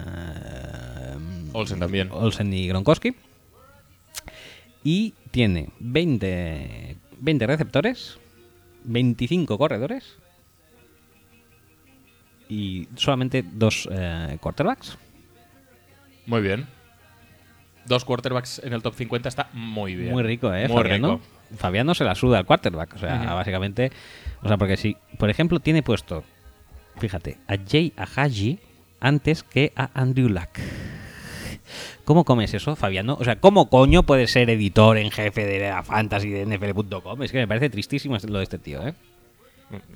[1.53, 2.09] Olsen también.
[2.13, 3.15] Olsen y Gronkowski.
[4.85, 8.19] Y tiene 20, 20 receptores,
[8.85, 10.17] 25 corredores
[12.49, 14.97] y solamente dos eh, quarterbacks.
[16.27, 16.67] Muy bien.
[17.87, 20.13] Dos quarterbacks en el top 50 está muy bien.
[20.13, 20.69] Muy rico, ¿eh?
[20.69, 21.21] Muy rico.
[21.57, 22.95] Fabiano se la suda al quarterback.
[22.95, 23.93] O sea, básicamente.
[24.43, 26.25] O sea, porque si, por ejemplo, tiene puesto
[26.99, 28.59] fíjate, a Jay Ahaji
[29.01, 30.59] antes que a Andrew Luck.
[32.05, 33.17] ¿Cómo comes eso, Fabiano?
[33.21, 37.23] O sea, ¿cómo coño puedes ser editor en jefe de la fantasy de NFL.com?
[37.23, 38.95] Es que me parece tristísimo lo de este tío, ¿eh?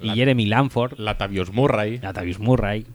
[0.02, 2.86] Y Jeremy Lanford, Latavius Murray, Latavius Murray.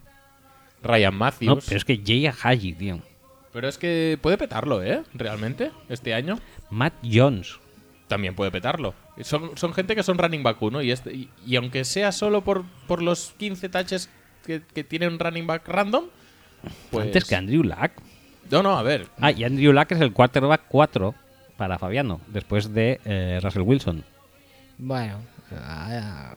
[0.82, 1.64] Ryan No, Matthews.
[1.66, 3.00] pero es que Jay Ahaji, tío.
[3.52, 5.02] Pero es que puede petarlo, ¿eh?
[5.14, 6.38] Realmente, este año.
[6.68, 7.58] Matt Jones.
[8.08, 8.94] También puede petarlo.
[9.22, 12.42] Son, son gente que son running back uno y, este, y, y aunque sea solo
[12.42, 14.08] por, por los 15 touches
[14.44, 16.04] que, que tiene un running back random,
[16.90, 17.06] pues...
[17.06, 17.90] Antes que Andrew Luck.
[18.50, 19.08] No, no, a ver.
[19.20, 21.14] Ah, y Andrew Luck es el quarterback 4
[21.56, 24.04] para Fabiano, después de eh, Russell Wilson.
[24.78, 25.16] Bueno,
[25.58, 26.34] ah,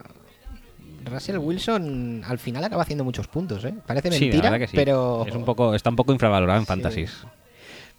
[1.04, 3.74] Russell Wilson al final acaba haciendo muchos puntos, ¿eh?
[3.86, 4.76] Parece Sí, la mentira, que sí.
[4.76, 6.68] pero Es un poco, está un poco infravalorado en Sí.
[6.68, 7.24] fantasies.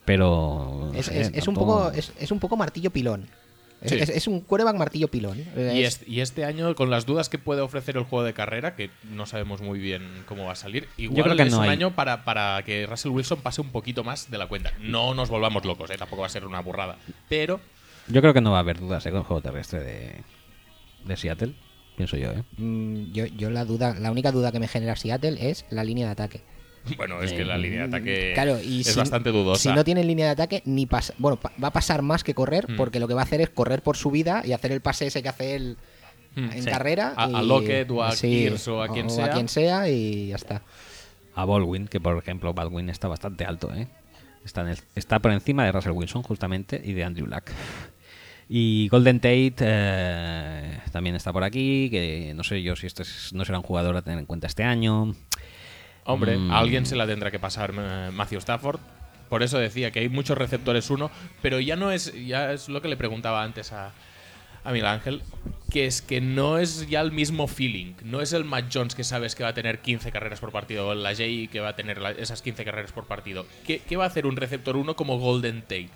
[0.04, 0.92] Pero.
[0.96, 3.28] es, sé, es- es un poco es, es un poco martillo pilón.
[3.82, 3.98] Es, Sí.
[3.98, 5.40] es- es un quarterback martillo pilón.
[5.40, 8.34] Y, Es- es- y este año, con las dudas que puede ofrecer el juego de
[8.34, 11.58] carrera, que no sabemos muy bien cómo va a salir, igual creo que es no
[11.60, 11.70] un hay.
[11.72, 14.72] año para, para que Russell Wilson pase un poquito más de la cuenta.
[14.80, 15.96] No nos volvamos locos, ¿eh?
[15.98, 16.98] tampoco va a ser una burrada.
[17.28, 17.60] Pero
[18.08, 19.10] Yo creo que no va a haber dudas ¿eh?
[19.10, 20.12] con el juego terrestre de,
[21.06, 21.54] de Seattle.
[21.96, 22.44] Pienso yo, ¿eh?
[22.58, 26.06] mm, yo, yo la duda, la única duda que me genera Seattle es la línea
[26.06, 26.42] de ataque.
[26.98, 29.62] bueno, es que la línea de ataque Claro, y es si- bastante dudosa.
[29.62, 32.34] Si no tienen línea de ataque, ni pasa, bueno, pa- va a pasar más que
[32.34, 32.76] correr, Mm.
[32.78, 35.08] porque lo que va a hacer es correr por su vida y hacer el pase
[35.08, 35.78] ese que hace él
[36.36, 36.70] Mm, en sí.
[36.70, 37.14] carrera.
[37.18, 39.30] A- a y- Lockett o a sí, Kears o a quien sea.
[39.32, 40.62] quien sea y ya está.
[41.36, 43.88] A Baldwin, que por ejemplo, Baldwin está bastante alto, ¿eh?
[44.46, 47.44] Está, en el- está por encima de Russell Wilson, justamente, y de Andrew Luck.
[48.50, 53.32] Y Golden Tate eh, también está por aquí, que no sé yo si este es-
[53.34, 55.16] no será un jugador a tener en cuenta este año.
[56.06, 56.52] Hombre, Mm.
[56.52, 58.80] a alguien se la tendrá que pasar eh, Matthew Stafford.
[59.30, 61.10] Por eso decía que hay muchos receptores uno,
[61.42, 63.92] pero ya no es, ya es lo que le preguntaba antes a,
[64.66, 65.22] a Miguel Ángel,
[65.70, 67.94] que es que no es ya el mismo feeling.
[68.04, 70.88] No es el Matt Jones que sabes que va a tener 15 carreras por partido,
[70.88, 73.46] o el Jay que va a tener la- esas 15 carreras por partido.
[73.66, 75.90] ¿Qué, qué va a hacer un receptor uno como Golden Tate?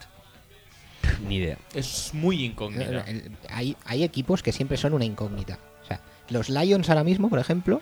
[1.27, 1.57] Ni idea.
[1.73, 3.01] Es muy incógnita.
[3.01, 5.59] El- Hay, hay equipos que siempre son una incógnita.
[5.83, 5.99] O sea,
[6.29, 7.81] los Lions ahora mismo, por ejemplo,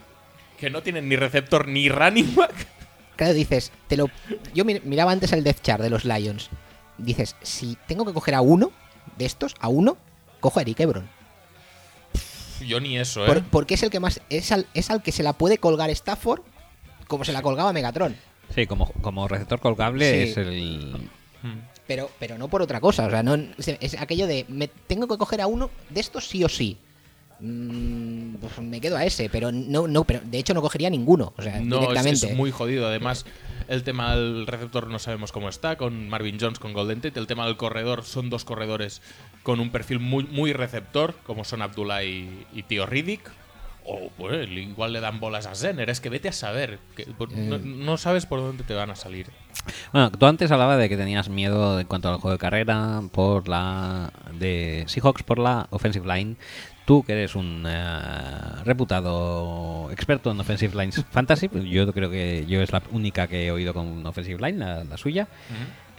[0.64, 2.54] Que no tienen ni receptor ni running back.
[3.18, 4.10] claro, dices, te lo,
[4.54, 6.50] yo mi- miraba antes el depth chart de los Lions.
[6.98, 8.72] Dices, si tengo que coger a uno
[9.18, 9.98] de estos, a uno,
[10.40, 11.10] cojo a Eric Ebron.
[12.66, 13.28] Yo ni eso, ¿eh?
[13.28, 15.90] Por- porque es el que más, es al, es al que se la puede colgar
[15.90, 16.40] Stafford
[17.08, 18.16] como se la colgaba Megatron.
[18.56, 20.30] Sí, como, como receptor colgable Sí.
[20.32, 21.10] es el.
[21.42, 21.60] Mm.
[21.88, 23.06] Pero, pero no por otra cosa.
[23.08, 26.26] O sea, no, es, es aquello de me tengo que coger a uno de estos
[26.30, 26.78] sí o sí.
[27.46, 31.34] Mm, pues me quedo a ese, pero no, no, pero de hecho no cogería ninguno.
[31.38, 32.28] O sea, No, es, directamente.
[32.32, 32.88] es muy jodido.
[32.88, 33.26] Además,
[33.68, 37.20] el tema del receptor no sabemos cómo está, con Marvin Jones, con Golden Tate.
[37.20, 39.02] El tema del corredor son dos corredores
[39.44, 43.30] con un perfil muy, muy receptor, como son Abdullah y, y Tío Riddick.
[43.86, 45.90] O pues, igual le dan bolas a Zenner.
[45.90, 46.80] Es que vete a saber.
[46.96, 49.28] que- por- no, no sabes por dónde te van a salir.
[49.92, 53.50] Bueno, tú antes hablabas de que tenías miedo en cuanto al juego de carrera por
[53.50, 56.38] la de Seahawks por la offensive line.
[56.86, 62.46] Tú que eres un eh, reputado experto en offensive lines fantasy, pues yo creo que
[62.46, 65.28] yo es la única que he oído con offensive line, la, la suya.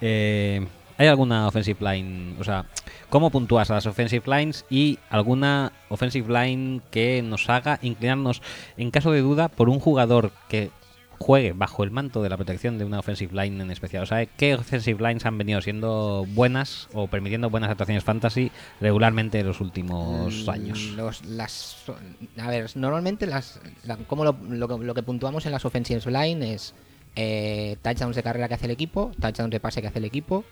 [0.01, 0.66] Eh,
[0.97, 2.36] ¿Hay alguna offensive line?
[2.39, 2.66] O sea,
[3.11, 8.43] ¿cómo puntúas a las offensive lines y alguna offensive line que nos haga inclinarnos,
[8.77, 10.70] en caso de duda, por un jugador que
[11.19, 14.03] juegue bajo el manto de la protección de una offensive line en especial?
[14.03, 18.51] O sea, ¿qué offensive lines han venido siendo buenas o permitiendo buenas actuaciones fantasy
[18.81, 20.78] regularmente en los últimos Mm, años?
[20.97, 21.77] Los, las,
[22.39, 26.03] a ver, normalmente las, la- como lo, lo que- lo que puntuamos en las offensive
[26.11, 26.74] line es
[27.16, 30.45] eh, touchdowns de carrera que hace el equipo, touchdowns de pase que hace el equipo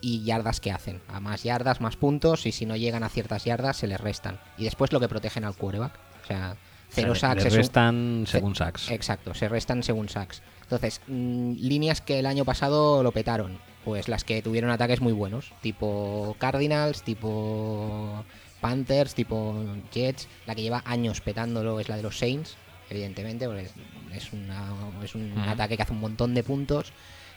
[0.00, 1.00] y yardas que hacen.
[1.08, 4.38] A más yardas, más puntos y si no llegan a ciertas yardas se les restan.
[4.58, 5.92] Y después lo que protegen al quarterback.
[6.22, 6.56] O sea,
[6.90, 8.90] cero O sea, un- restan según sacks.
[8.90, 10.42] Exacto, se restan según sacks.
[10.62, 13.58] Entonces, mm, líneas que el año pasado lo petaron.
[13.84, 15.52] Pues las que tuvieron ataques muy buenos.
[15.62, 18.24] Tipo Cardinals, tipo
[18.60, 19.54] Panthers, tipo
[19.92, 20.26] Jets.
[20.46, 22.56] La que lleva años petándolo es la de los Saints,
[22.90, 23.72] evidentemente, porque es,
[24.12, 24.72] es una-
[25.04, 26.92] es un ataque que hace un montón de puntos.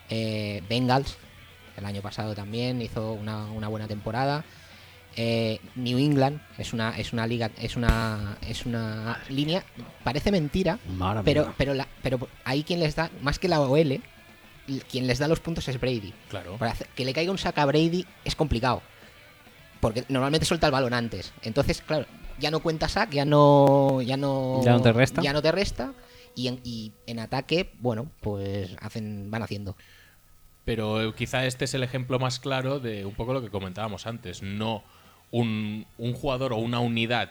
[0.09, 1.17] Eh, Bengals,
[1.77, 4.43] el año pasado también hizo una, una buena temporada.
[5.15, 9.63] Eh, New England es una es una liga es una es una línea
[10.03, 11.55] parece mentira Madre pero mía.
[11.57, 14.01] pero la, pero ahí quien les da más que la OL
[14.87, 16.57] quien les da los puntos es Brady Claro.
[16.57, 18.81] para hacer- que le caiga un saca a Brady es complicado
[19.81, 22.05] porque normalmente suelta el balón antes entonces claro
[22.39, 25.21] ya no cuenta sack ya no ya no Ya no te resta.
[25.23, 25.91] ya no te resta
[26.35, 29.75] y en, y en ataque bueno pues hacen van haciendo
[30.65, 34.05] Pero eh, quizá este es el ejemplo más claro de un poco lo que comentábamos
[34.05, 34.43] antes.
[34.43, 34.83] No
[35.31, 37.29] un, un jugador o una unidad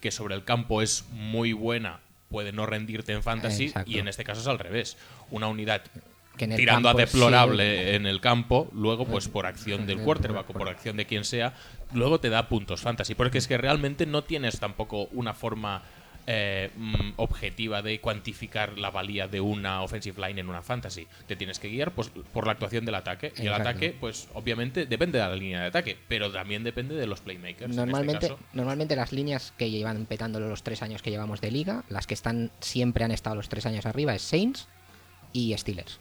[0.00, 3.90] que sobre el campo es muy buena, puede no rendirte en fantasy Exacto.
[3.90, 4.96] y en este caso es al revés.
[5.30, 5.82] Una unidad
[6.36, 7.96] Que en el tirando a deplorable sí.
[7.96, 11.54] en el campo, luego pues por acción del quarterback o por acción de quien sea,
[11.92, 13.14] luego te da puntos fantasy.
[13.14, 15.82] Porque es que realmente no tienes tampoco una forma
[16.26, 21.06] eh, mm, objetiva de cuantificar la valía de una offensive line en una fantasy.
[21.26, 23.32] Te tienes que guiar pues, por la actuación del ataque.
[23.36, 27.06] Y el ataque, pues obviamente depende de la línea de ataque, pero también depende de
[27.06, 27.74] los playmakers.
[27.74, 28.48] Normalmente, este caso.
[28.52, 32.14] normalmente las líneas que llevan petándolo los tres años que llevamos de liga, las que
[32.14, 34.68] están siempre han estado los tres años arriba, es Saints
[35.32, 35.98] y Steelers.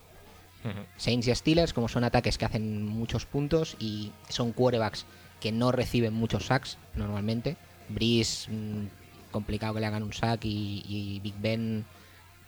[0.97, 5.07] Saints y Steelers, como son ataques que hacen muchos puntos y son quarterbacks
[5.39, 7.57] que no reciben muchos sacks normalmente.
[7.89, 8.85] Breeze, mm,
[9.31, 11.85] complicado que le hagan un sack y, y Big Ben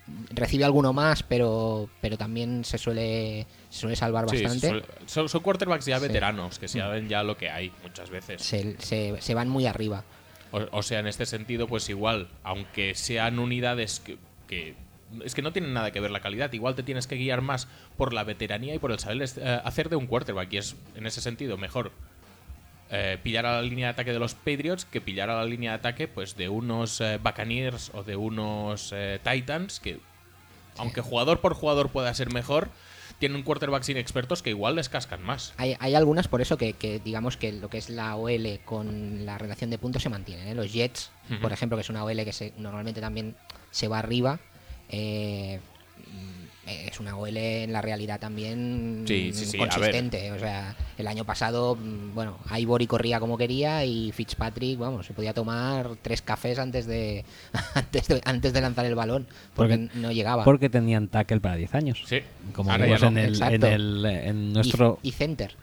[0.07, 4.67] mm, recibe alguno más, pero, pero también se suele, se suele salvar Sí, bastante.
[4.69, 6.07] suele- son, son quarterbacks ya Sí.
[6.07, 8.41] veteranos, que saben ya lo que hay muchas veces.
[8.41, 10.03] Se, se- se van muy arriba.
[10.51, 14.75] O, o sea, en este sentido, pues igual, aunque sean unidades que, que-
[15.23, 17.67] es que no tienen nada que ver la calidad, igual te tienes que guiar más
[17.97, 20.51] por la veteranía y por el saber eh, hacer de un quarterback.
[20.53, 21.91] Y es, en ese sentido, mejor
[22.95, 25.71] eh, pillar a la línea de ataque de los Patriots que pillar a la línea
[25.71, 29.99] de ataque pues de unos eh, Buccaneers o de unos eh, Titans que,
[30.77, 32.69] aunque jugador por jugador pueda ser mejor,
[33.17, 35.53] tienen quarterbacks inexpertos que igual les cascan más.
[35.57, 39.25] Hay, hay algunas por eso que, que digamos que lo que es la OL con
[39.25, 40.47] la relación de puntos se mantienen.
[40.47, 40.53] ¿eh?
[40.53, 41.09] Los Jets,
[41.41, 43.35] por ejemplo, que es una OL que se, normalmente también
[43.71, 44.39] se va arriba,
[44.89, 45.59] eh,
[46.65, 49.69] es una OL en la realidad también Sí, sí, sí, a ver.
[49.73, 50.31] consistente.
[50.31, 51.77] O sea, el año pasado,
[52.13, 57.25] bueno, Ivory corría como quería y Fitzpatrick, vamos, se podía tomar tres cafés antes de
[57.75, 60.43] antes de, antes de lanzar el balón porque, Porque- no llegaba.
[60.43, 62.03] Porque tenían tackle para 10 años.
[62.05, 62.19] Sí.
[62.53, 64.99] Como Ahora vimos en, el, en, el- nuestro...
[65.03, 65.55] y, center.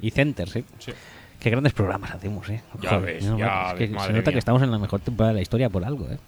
[0.00, 0.64] Y center, sí.
[0.78, 0.92] Sí.
[1.38, 2.62] Qué grandes programas hacemos, ¿eh?
[2.82, 4.32] Ya ves, no, ya es que ves, se nota mía.
[4.32, 6.18] que estamos en la mejor temporada de la historia por algo, ¿eh?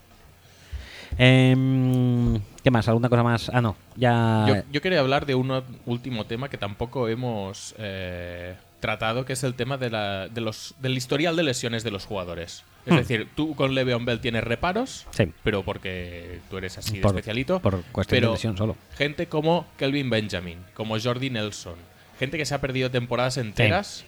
[1.18, 2.88] Em, ¿Qué más?
[2.88, 3.50] ¿Alguna cosa más?
[3.52, 3.76] Ah, no.
[3.96, 4.44] Ya...
[4.48, 9.44] Yo, yo quería hablar de un último tema que tampoco hemos eh, tratado, que es
[9.44, 12.64] el tema de la- de los, del historial de lesiones de los jugadores.
[12.86, 12.96] Es Hmm.
[12.96, 15.32] decir, tú con Le'Veon Bell tienes reparos, Sí.
[15.42, 17.60] pero porque tú eres así de Por- especialito.
[17.60, 18.76] por cuestión de lesión solo.
[18.96, 21.76] Gente como Kelvin Benjamin, como Jordi Nelson,
[22.18, 24.04] gente que se ha perdido temporadas enteras.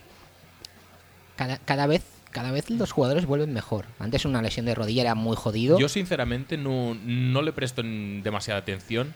[1.37, 2.03] cada, cada vez
[2.33, 3.87] cada vez los jugadores vuelven mejor.
[4.01, 5.79] Antes una lesión de rodilla era muy jodido.
[5.79, 9.15] Yo sinceramente no, no le presto demasiada atención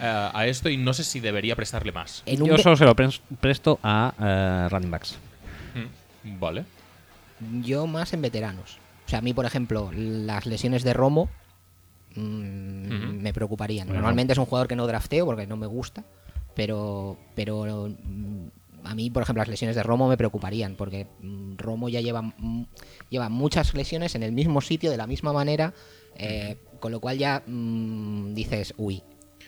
[0.00, 2.22] eh, a esto y no sé si debería prestarle más.
[2.26, 5.16] en Yo solo se lo pres- presto a eh, running backs.
[6.24, 6.64] Mm, Vale.
[7.62, 8.78] yo más en veteranos.
[9.06, 11.30] O sea, a mí, por ejemplo, las lesiones de Romo
[12.14, 13.86] mm, me preocuparían.
[13.88, 14.00] Bueno.
[14.00, 16.04] Normalmente es un jugador que no drafteo porque no me gusta,
[16.54, 17.90] pero pero
[18.84, 22.22] a mí, por ejemplo, las lesiones de Romo me preocuparían porque mm, Romo ya lleva
[22.22, 22.66] mm,
[23.10, 25.74] lleva muchas lesiones en el mismo sitio de la misma manera,
[26.16, 29.02] eh, con lo cual ya mm, dices, uy.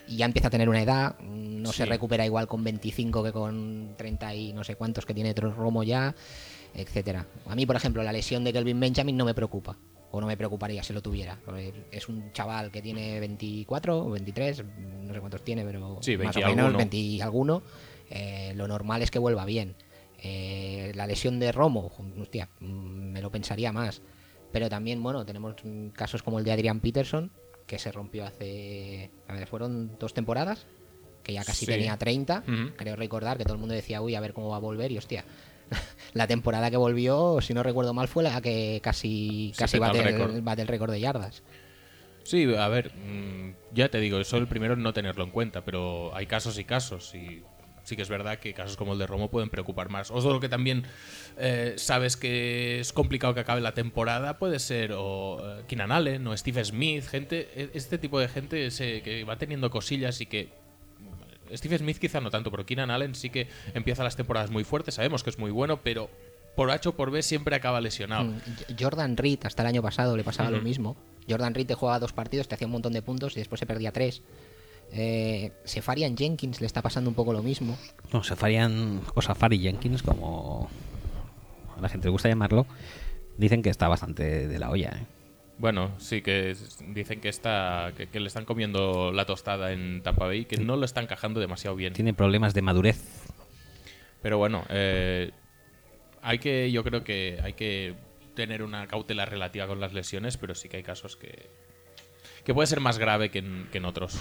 [0.08, 3.94] Y ya empieza a tener una edad, no se recupera igual con 25 que con
[3.96, 6.16] 30 y no sé cuántos que tiene otro Romo ya,
[6.74, 7.26] etcétera.
[7.46, 9.76] A mí, por ejemplo, la lesión de Kelvin Benjamin no me preocupa,
[10.10, 11.38] o no me preocuparía si lo tuviera.
[11.92, 14.64] Es un chaval que tiene 24 o 23,
[15.02, 16.78] no sé cuántos tiene, pero Sí, más 20 o menos alguno.
[16.78, 17.62] 20 y alguno.
[18.10, 19.76] Eh, lo normal es que vuelva bien.
[20.22, 22.66] Eh, la lesión de Romo, hostia, mm,
[23.12, 24.02] me lo pensaría más.
[24.52, 25.54] Pero también, bueno, tenemos
[25.94, 27.30] casos como el de Adrian Peterson,
[27.66, 29.10] que se rompió hace.
[29.28, 30.66] A ver, fueron dos temporadas,
[31.22, 31.72] que ya casi Sí.
[31.72, 32.42] tenía 30.
[32.46, 32.74] Ujú.
[32.76, 34.98] Creo recordar que todo el mundo decía, uy, a ver cómo va a volver, y
[34.98, 35.24] hostia.
[36.14, 39.80] La temporada que volvió, si no recuerdo mal, fue la que casi, Sí, casi el
[39.82, 41.44] bate el, bate el récord de yardas.
[42.24, 45.64] Sí, a ver, mm, ya te digo, soy el primero en no tenerlo en cuenta,
[45.64, 47.42] pero hay casos y casos y
[47.90, 50.10] sí que es verdad que casos como el de Romo pueden preocupar más.
[50.10, 50.84] O solo que también
[51.36, 56.26] eh, sabes que es complicado que acabe la temporada, puede ser o eh, Keenan Allen
[56.26, 60.26] o Steve Smith, gente, e- este tipo de gente se- que va teniendo cosillas y
[60.26, 60.48] que
[61.52, 64.94] Steve Smith quizá no tanto, pero Keenan Allen sí que empieza las temporadas muy fuertes,
[64.94, 66.08] sabemos que es muy bueno, pero
[66.54, 68.24] por H o por B siempre acaba lesionado.
[68.24, 68.40] Mm,
[68.78, 70.96] Jordan Reed, hasta el año pasado le pasaba lo mismo.
[71.28, 73.66] Jordan Reed te jugaba dos partidos, te hacía un montón de puntos y después se
[73.66, 74.22] perdía tres.
[74.92, 77.78] Eh, Sefarian Jenkins le está pasando un poco lo mismo.
[78.12, 80.68] No, Safarian o Safari Jenkins, como
[81.76, 82.66] a la gente le gusta llamarlo,
[83.36, 84.90] dicen que está bastante de la olla.
[85.00, 85.06] ¿eh?
[85.58, 90.02] Bueno, sí que es- dicen que está que, que le están comiendo la tostada en
[90.02, 91.92] Tampa Bay, que no lo están encajando demasiado bien.
[91.92, 93.00] Tiene problemas de madurez.
[94.22, 95.30] Pero bueno, eh,
[96.22, 97.94] hay que, yo creo que hay que
[98.34, 101.48] tener una cautela relativa con las lesiones, pero sí que hay casos que
[102.44, 104.18] que puede ser más grave que en, que en otros.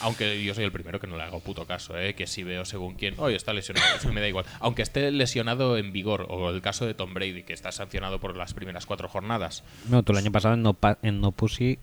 [0.00, 2.14] Aunque yo soy el primero que no le hago puto caso, ¿eh?
[2.14, 4.44] que si veo según quién, oye, está lesionado, eso me da igual.
[4.60, 8.36] Aunque esté lesionado en vigor, o el caso de Tom Brady, que está sancionado por
[8.36, 9.62] las primeras cuatro jornadas.
[9.88, 11.78] No, tú el año pasado en No, Pa- en no Pussy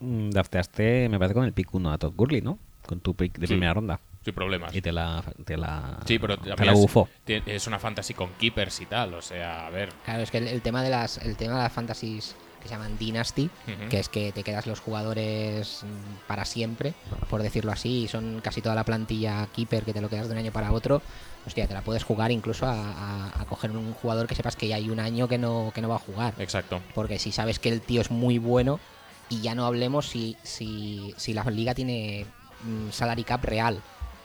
[0.00, 2.58] mm, drafteaste, me parece, con el pick 1 a Todd Gurley, ¿no?
[2.86, 3.52] Con tu pick de Sí.
[3.54, 4.00] primera ronda.
[4.24, 4.74] Sin problemas.
[4.74, 7.08] Y te la, te la, Sí, pero te la es, bufó.
[7.26, 9.12] es una fantasy con keepers y tal.
[9.14, 9.90] O sea, a ver.
[10.04, 12.34] Claro, es que el, el tema de las el tema de las fantasies
[12.64, 13.50] que se llaman Dynasty,
[13.90, 16.94] que es que te quedas los jugadores mm, para siempre,
[17.28, 20.32] por decirlo así, y son casi toda la plantilla keeper que te lo quedas de
[20.32, 21.02] un año para otro.
[21.46, 24.66] Hostia, te la puedes jugar incluso a, a- a coger un jugador que sepas que
[24.66, 26.32] ya hay un año que no, que no va a jugar.
[26.38, 26.80] Exacto.
[26.94, 28.80] Porque si sabes que el tío es muy bueno,
[29.28, 32.24] y ya no hablemos si, si, si la liga tiene
[32.64, 33.80] mm, salary cap real.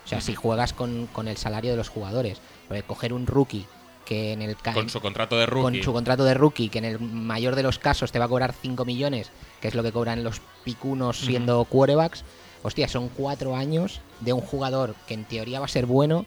[0.05, 2.39] O sea, si juegas con, con el salario de los jugadores.
[2.67, 3.65] Porque coger un rookie
[4.09, 5.61] que en el ca- Con su contrato de rookie.
[5.77, 8.27] con su contrato de rookie, que en el mayor de los casos te va a
[8.27, 9.29] cobrar 5 millones,
[9.61, 12.23] que es lo que cobran los picunos siendo quarterbacks,
[12.63, 16.25] hostia, son cuatro años de un jugador que en teoría va a ser bueno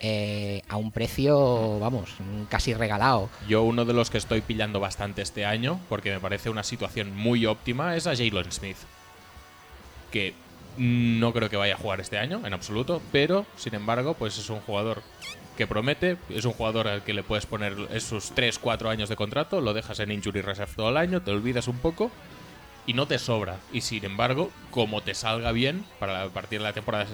[0.00, 2.10] eh, a un precio, vamos,
[2.48, 3.28] casi regalado.
[3.46, 7.14] Yo uno de los que estoy pillando bastante este año, porque me parece una situación
[7.14, 8.76] muy óptima, es a Jalen Smith.
[10.10, 10.32] Que
[10.78, 14.48] no creo que vaya a jugar este año, en absoluto, pero sin embargo, pues es
[14.48, 15.02] un jugador
[15.58, 19.60] que promete, es un jugador al que le puedes poner esos 3-4 años de contrato,
[19.60, 22.12] lo dejas en injury reserve todo el año, te olvidas un poco
[22.86, 23.56] y no te sobra.
[23.72, 27.06] Y sin embargo, como te salga bien para partir de la temporada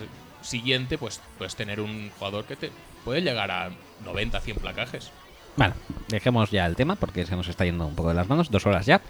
[0.43, 2.71] siguiente, pues puedes tener un jugador que te
[3.03, 3.71] puede llegar a
[4.05, 5.11] 90, 100 placajes.
[5.57, 5.75] Bueno,
[6.09, 8.67] dejemos ya el tema porque se nos está yendo un poco de las manos, dos
[8.67, 9.01] horas ya.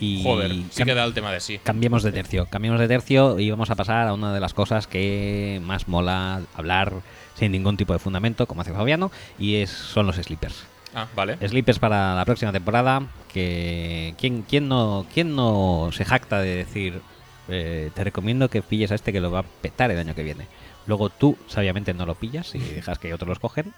[0.00, 1.60] Y Joder, sí cam- que da el tema de sí.
[1.62, 4.86] cambiemos de tercio, cambiemos de tercio y vamos a pasar a una de las cosas
[4.88, 6.92] que más mola hablar
[7.36, 10.64] sin ningún tipo de fundamento, como hace Fabiano, y es, son los sleepers.
[10.96, 11.36] Ah, vale.
[11.46, 13.02] Sleepers para la próxima temporada,
[13.32, 17.00] que ¿quién, quién, no, quién no se jacta de decir,
[17.48, 20.22] eh, te recomiendo que pilles a este que lo va a petar el año que
[20.22, 20.46] viene?
[20.86, 23.72] Luego tú, sabiamente, no lo pillas y dejas que otros los cogen.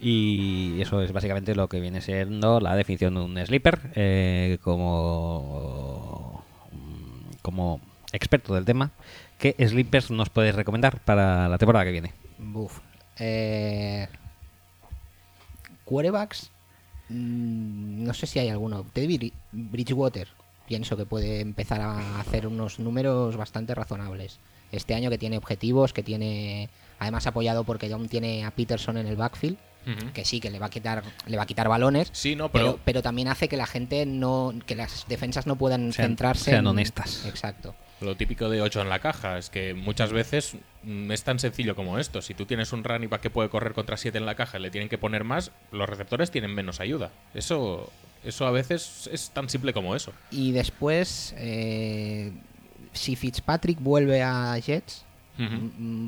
[0.00, 3.92] Y eso es básicamente lo que viene siendo la definición de un sleeper.
[3.94, 6.44] eh, como,
[7.42, 7.80] como
[8.12, 8.90] experto del tema,
[9.38, 12.12] ¿qué sleepers nos puedes recomendar para la temporada que viene?
[12.38, 12.80] Buf.
[13.18, 14.08] Eh,
[15.84, 16.50] quarterbacks,
[17.08, 18.84] mm, no sé si hay alguno.
[18.94, 20.28] David Bridgewater,
[20.66, 24.38] pienso que puede empezar a hacer unos números bastante razonables.
[24.76, 26.68] Este año que tiene objetivos, que tiene,
[26.98, 29.56] además apoyado porque aún tiene a Peterson en el backfield,
[30.14, 32.08] que sí, que le va a quitar, le va a quitar balones.
[32.12, 35.56] Sí, no, pero, pero, pero también hace que la gente no, que las defensas no
[35.56, 37.26] puedan Sean- centrarse sean en- honestas.
[37.26, 37.74] Exacto.
[38.00, 41.76] lo típico de 8 en la caja es que muchas veces mm, es tan sencillo
[41.76, 42.22] como esto.
[42.22, 44.62] Si tú tienes un running back que puede correr contra 7 en la caja y
[44.62, 47.10] le tienen que poner más, los receptores tienen menos ayuda.
[47.34, 47.90] Eso,
[48.24, 50.12] eso a veces es tan simple como eso.
[50.30, 52.32] Y después, eh,
[52.94, 55.04] si Fitzpatrick vuelve a Jets,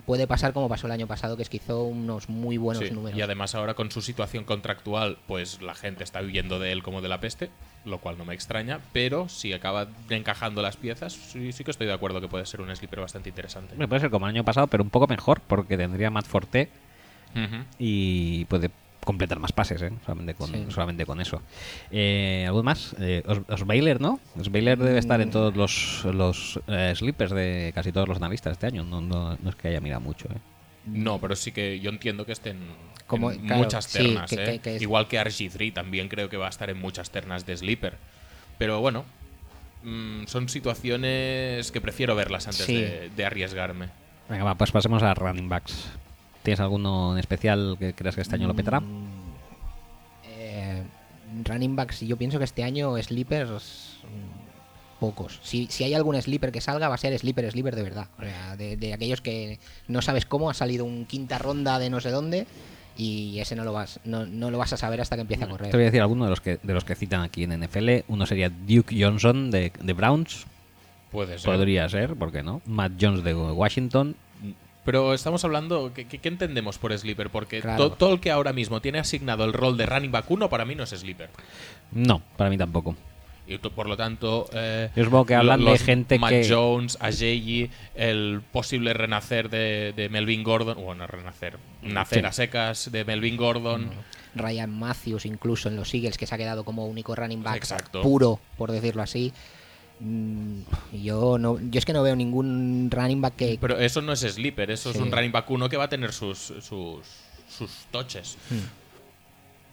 [0.06, 2.94] puede pasar como pasó el año pasado, que es que hizo unos muy buenos Sí,
[2.94, 3.18] números.
[3.18, 7.02] Y además ahora con su situación contractual, pues la gente está huyendo de él como
[7.02, 7.50] de la peste,
[7.84, 11.88] lo cual no me extraña, pero si acaba encajando las piezas, sí, sí que estoy
[11.88, 13.72] de acuerdo que puede ser un sleeper bastante interesante.
[13.72, 16.70] Hombre, puede ser como el año pasado, pero un poco mejor, porque tendría Matt Forte
[17.78, 18.70] y puede
[19.06, 19.92] completar más pases, ¿eh?
[20.04, 20.66] solamente, con, Sí.
[20.68, 21.40] solamente con eso.
[21.90, 22.94] Eh, ¿Algo más?
[23.00, 24.20] Eh, Os- Osweiler, ¿no?
[24.38, 28.66] Osweiler debe estar en todos los, los eh, sleepers de casi todos los analistas este
[28.66, 28.84] año.
[28.84, 30.28] No, no, no es que haya mirado mucho.
[30.28, 30.38] ¿eh?
[30.86, 32.58] No, pero sí que yo entiendo que estén
[33.06, 34.28] Como- en claro, muchas sí, ternas.
[34.28, 34.44] que- ¿eh?
[34.54, 37.46] que- que es- Igual que RG3 también creo que va a estar en muchas ternas
[37.46, 37.94] de sleeper.
[38.58, 39.04] Pero bueno,
[39.84, 42.74] mm, son situaciones que prefiero verlas antes Sí.
[42.74, 43.88] de, de arriesgarme.
[44.28, 45.90] Venga, va, pues pasemos a running backs.
[46.46, 48.80] ¿Tienes alguno en especial que creas que este año lo petará?
[50.28, 50.80] Eh,
[51.44, 55.40] running backs, yo pienso que este año sleepers mm, pocos.
[55.42, 58.06] Si, si hay algún sleeper que salga, va a ser sleeper, sleeper de verdad.
[58.16, 59.58] O sea, de, de aquellos que
[59.88, 62.46] no sabes cómo ha salido un quinta ronda de no sé dónde
[62.96, 65.48] y ese no lo vas, no, no lo vas a saber hasta que empiece a
[65.48, 65.72] correr.
[65.72, 68.04] Te voy a decir alguno de los que de los que citan aquí en NFL.
[68.06, 70.46] Uno sería Duke Johnson de, de Browns.
[71.10, 71.56] Puede ser.
[71.56, 72.62] Podría ser, ¿por qué no?
[72.66, 74.14] Matt Jones de Washington.
[74.86, 77.28] Pero estamos hablando, ¿qué, entendemos por sleeper?
[77.28, 77.90] Porque Claro.
[77.90, 80.64] to- todo el que ahora mismo tiene asignado el rol de running back 1 para
[80.64, 81.28] mí no es sleeper.
[81.92, 82.96] No, para mí tampoco.
[83.48, 87.70] Y por lo tanto, eh, Yo supongo que hablan de gente Matt que- Jones, Ajeyi,
[87.94, 92.26] el posible renacer de, de Melvin Gordon, bueno, renacer, nacer Sí.
[92.26, 93.90] a secas de Melvin Gordon.
[94.34, 98.02] Ryan Matthews incluso en los Eagles que se ha quedado como único running back Exacto.
[98.02, 99.32] puro por decirlo así
[100.92, 104.20] yo no yo es que no veo ningún running back que Pero eso no es
[104.20, 107.00] sleeper, eso es un running back 1 que va a tener sus, sus,
[107.48, 108.36] sus toches.
[108.50, 108.58] Hmm.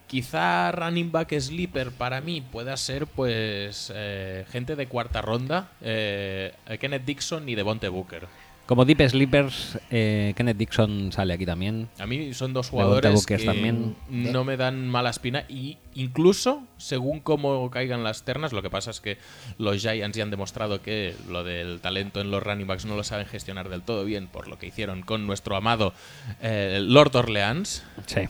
[0.07, 6.53] Quizá running back sleeper para mí pueda ser pues eh, gente de cuarta ronda, eh,
[6.79, 8.27] Kenneth Dixon y Devonte Booker.
[8.65, 11.89] Como Deep Sleepers, eh, Kenneth Dixon sale aquí también.
[11.99, 13.93] A mí son dos jugadores que también.
[14.09, 18.91] no me dan mala espina y incluso según cómo caigan las ternas, lo que pasa
[18.91, 19.17] es que
[19.57, 23.03] los Giants ya han demostrado que lo del talento en los running backs no lo
[23.03, 25.93] saben gestionar del todo bien por lo que hicieron con nuestro amado
[26.41, 28.21] eh, Lord Orleans, Sí.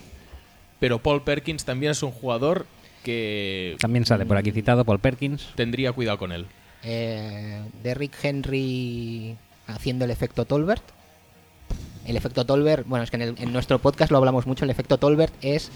[0.80, 2.66] pero Paul Perkins también es un jugador
[3.04, 5.50] que También sale por aquí citado Paul Perkins.
[5.56, 6.48] tendría cuidado con él.
[6.84, 9.36] Eh, Derrick Henry
[9.68, 10.84] haciendo el efecto Tolbert.
[12.06, 14.66] El efecto Tolbert, bueno, es que en, el- en nuestro podcast lo hablamos mucho.
[14.66, 15.72] El efecto Tolbert es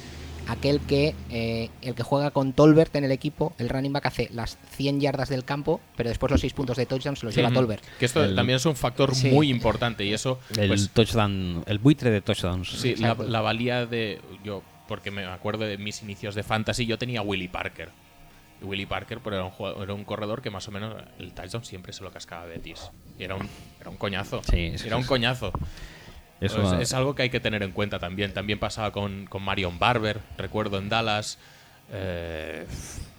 [0.49, 4.29] aquel que eh, el que juega con Tolbert en el equipo, el running back hace
[4.33, 7.47] las 100 yardas del campo, pero después los 6 puntos de touchdown se los lleva
[7.49, 7.55] Ujú.
[7.55, 7.83] Tolbert.
[7.99, 9.29] Que esto El- también es un factor Sí.
[9.29, 12.69] muy importante y eso El pues, touchdown, el buitre de touchdowns.
[12.79, 14.19] Sí, la, valía de.
[14.43, 17.89] Yo, porque me acuerdo de mis inicios de fantasy, yo tenía a Willy Parker.
[18.61, 21.33] Y Willy Parker pero era, un jugador- era un corredor que más o menos el
[21.33, 22.89] touchdown siempre se lo cascaba a Betis.
[23.19, 23.47] Y era un,
[23.79, 24.41] era un coñazo.
[24.43, 25.51] Sí, era un coñazo.
[26.39, 28.33] Eso Pues es algo que hay que tener en cuenta también.
[28.33, 31.39] También pasaba con, con Marion Barber, recuerdo en Dallas.
[31.91, 32.65] Eh,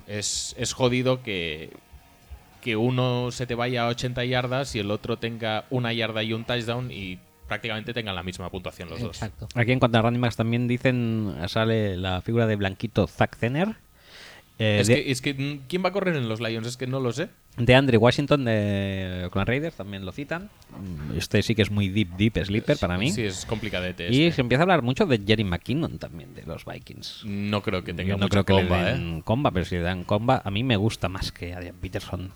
[0.07, 1.71] es, es jodido que,
[2.61, 6.33] que uno se te vaya a 80 yardas y el otro tenga una yarda y
[6.33, 9.17] un touchdown y prácticamente tengan la misma puntuación los dos.
[9.17, 9.49] Exacto.
[9.55, 13.77] Aquí en cuanto a running backs también dicen, sale la figura de Blanquito Zack Zener.
[14.59, 16.67] Eh, Es de, que, es que, mm, ¿quién va a correr en los Lions?
[16.67, 17.29] Es que no lo sé.
[17.57, 20.51] de Andre Washington de Oakland Raiders también lo citan.
[20.71, 23.11] Mm, Este sí que es muy deep, deep sleeper para mí.
[23.11, 24.09] Sí, es complicadete.
[24.11, 24.37] y este.
[24.37, 27.23] se empieza a hablar mucho de Jerry McKinnon también, de los Vikings.
[27.25, 28.93] No creo que tenga Yo no mucha creo que comba, le ¿eh?
[28.95, 32.31] den comba, pero si le dan comba, a mí me gusta más que Adrian Peterson.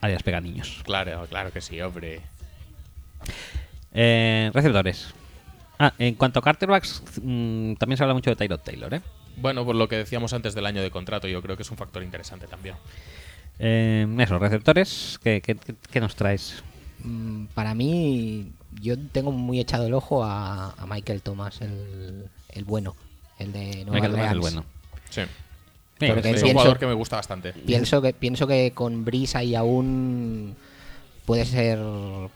[0.00, 0.82] Adiós Peganiños.
[0.84, 2.20] Claro, claro que sí, hombre.
[3.94, 5.14] Eh, receptores.
[5.78, 9.02] Ah, en cuanto a quarterbacks, mm, también se habla mucho de Tyrod Taylor, ¿eh?
[9.36, 11.76] Bueno, por lo que decíamos antes del año de contrato, yo creo que es un
[11.76, 12.76] factor interesante también.
[13.58, 16.62] Eh, eso, receptores, ¿qué, qué, qué- qué nos traes?
[17.04, 18.50] Mm, Para mí,
[18.80, 22.94] yo tengo muy echado el ojo a, a Michael Thomas, el, el bueno,
[23.38, 24.64] el de Nueva Michael Thomas, el bueno.
[25.10, 25.20] Sí.
[26.00, 27.52] Es un pienso- jugador que me gusta bastante.
[27.52, 30.54] Pienso que pienso que con Breeze ahí aún
[31.24, 31.78] puede ser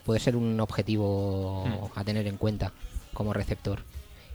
[0.03, 2.71] puede ser un objetivo a tener en cuenta
[3.13, 3.83] como receptor.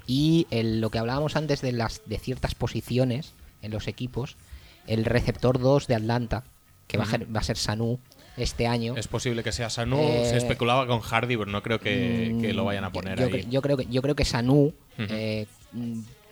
[0.07, 3.33] Y el- lo que hablábamos antes de las de ciertas posiciones
[3.63, 4.37] en los equipos,
[4.87, 6.45] el receptor 2 de Atlanta,
[6.87, 7.99] que va, a, ser- va a ser Sanu
[8.37, 8.97] este año.
[8.97, 9.99] Es posible que sea Sanu.
[9.99, 13.27] Eh, Se especulaba con Hardy, pero no creo que, que lo vayan a poner yo,
[13.27, 13.33] ahí.
[13.33, 15.47] cre- yo creo que yo creo que Sanu eh,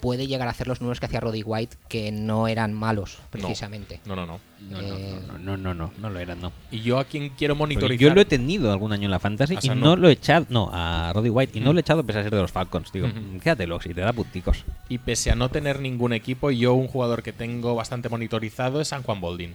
[0.05, 4.01] puede llegar a hacer los números que hacía Roddy White, que no eran malos precisamente.
[4.05, 4.39] No, no, no.
[4.68, 6.52] No, no, Eh, no, no, no, no, no lo era, no.
[6.70, 8.09] Y yo a quien quiero Porque monitorizar.
[8.09, 10.68] yo lo he tenido algún año en la Fantasy y no lo he echado, no,
[10.74, 11.72] a Roddy White, y no Mm.
[11.72, 12.93] lo he echado pese a ser de los Falcons.
[12.93, 13.40] Digo, Ujú.
[13.43, 14.64] quédatelo si te da punticos.
[14.90, 18.89] Y pese a no tener ningún equipo, yo un jugador que tengo bastante monitorizado es
[18.89, 19.55] San Juan Boldin.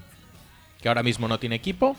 [0.81, 1.95] Que ahora mismo no tiene equipo,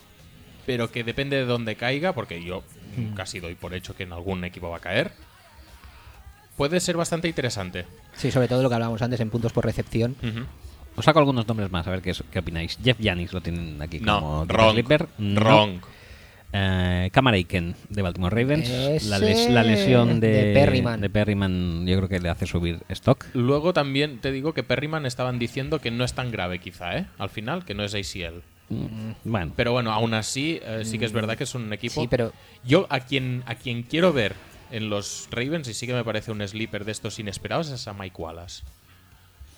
[0.66, 2.64] pero que depende de dónde caiga, porque yo
[2.96, 3.14] Mm.
[3.14, 5.12] casi doy por hecho que en algún equipo va a caer.
[6.56, 7.86] Puede ser bastante interesante.
[8.16, 10.16] Sí, sobre todo lo que hablábamos antes en puntos por recepción.
[10.96, 12.78] Os saco algunos nombres más, a ver qué, qué opináis.
[12.82, 14.72] Jeff Janis lo tienen aquí No, como wrong.
[14.72, 15.06] sleeper.
[15.18, 15.40] No.
[15.40, 15.80] Wrong.
[16.52, 18.68] Eh, Aiken, de Baltimore Ravens.
[18.68, 21.00] La, Ese les- la lesión de, de Perryman.
[21.00, 23.24] de Perryman yo creo que le hace subir stock.
[23.34, 27.06] Luego también te digo que Perryman estaban diciendo que no es tan grave quizá, ¿eh?
[27.18, 28.42] Al final, que no es ACL.
[28.68, 32.00] Mm, Bueno, Pero bueno, aún así, eh, sí que es verdad que es un equipo...
[32.00, 32.32] Sí, pero
[32.64, 34.34] Yo a quien, a quien quiero ver
[34.70, 37.92] en los Ravens, y sí que me parece un sleeper de estos inesperados, es a
[37.92, 38.62] Mike Wallace.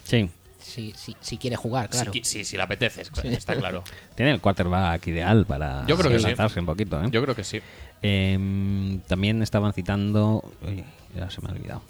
[0.04, 0.30] sí.
[0.60, 2.12] si, si, si quiere jugar, claro.
[2.12, 3.82] Si, qui- si, si le apetece, está claro.
[4.14, 6.58] Tiene el quarterback ideal para Yo creo que sí.
[6.60, 7.02] un poquito.
[7.02, 7.08] ¿eh?
[7.10, 7.60] Yo creo que sí.
[8.00, 10.42] Em, también estaban citando.
[10.66, 10.84] uy,
[11.16, 11.82] ya se me ha olvidado.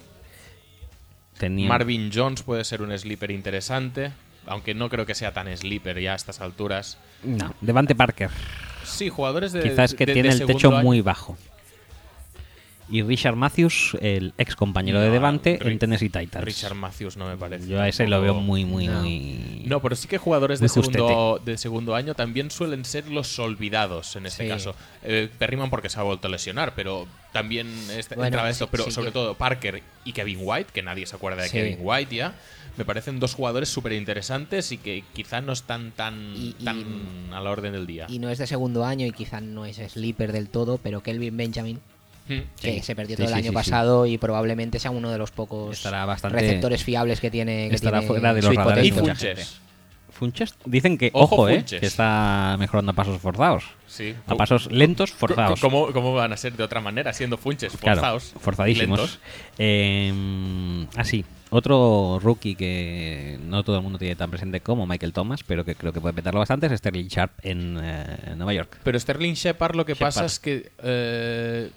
[1.39, 4.13] Tenían- Marvin Jones puede ser un sleeper interesante,
[4.47, 6.99] aunque no creo que sea tan sleeper ya a estas alturas.
[7.25, 8.31] No, Devante Parker.
[8.85, 9.63] Sí, jugadores de.
[9.63, 10.83] Quizás que de- tiene de el techo año.
[10.83, 11.37] muy bajo.
[12.93, 16.45] Y Richard Matthews, el ex compañero de No, Devante Ri- en Tennessee Titans.
[16.45, 17.67] Richard Matthews no me parece.
[17.67, 19.01] Yo a ese lo veo muy, muy, No.
[19.01, 19.63] muy.
[19.65, 24.15] No, pero sí que jugadores de segundo, de segundo año también suelen ser los olvidados
[24.17, 24.49] en este Sí.
[24.51, 24.75] caso.
[25.03, 27.67] Eh, Perryman porque se ha vuelto a lesionar, pero también
[27.97, 28.67] este- Bueno, entraba esto.
[28.67, 31.49] sí, Pero sí, sobre que- todo Parker y Kevin White, que nadie se acuerda de
[31.49, 31.57] Sí.
[31.57, 32.35] Kevin White ya.
[32.77, 36.85] Me parecen dos jugadores súper interesantes y que quizá no están tan, Y- y- tan
[37.33, 38.07] a la orden del día.
[38.11, 41.37] Y no es de segundo año y quizá no es sleeper del todo, pero Kelvin
[41.37, 41.81] Benjamin,
[42.29, 42.39] Hmm.
[42.61, 43.55] que se perdió Sí, todo el sí, año sí, sí.
[43.55, 47.69] pasado y probablemente sea uno de los pocos Estará bastante- receptores fiables que tiene.
[47.69, 49.59] que estará tiene fuera de los radares Y Funches.
[50.11, 53.65] Funches dicen que, Ojo, ojo, eh, que está mejorando a pasos forzados.
[53.89, 54.15] Sí.
[54.29, 55.59] A pasos lentos, forzados.
[55.61, 57.77] ¿Cómo, ¿Cómo van a ser de otra manera siendo funches?
[57.79, 58.35] Claro, Forzados.
[58.39, 59.19] forzadísimos.
[59.59, 65.43] Eh, así, otro rookie que no todo el mundo tiene tan presente como Michael Thomas,
[65.45, 68.79] pero que creo que puede petarlo bastante, es Sterling Sharp en eh, Nueva York.
[68.85, 71.71] Pero Sterling Shepard lo que pasa es que eh,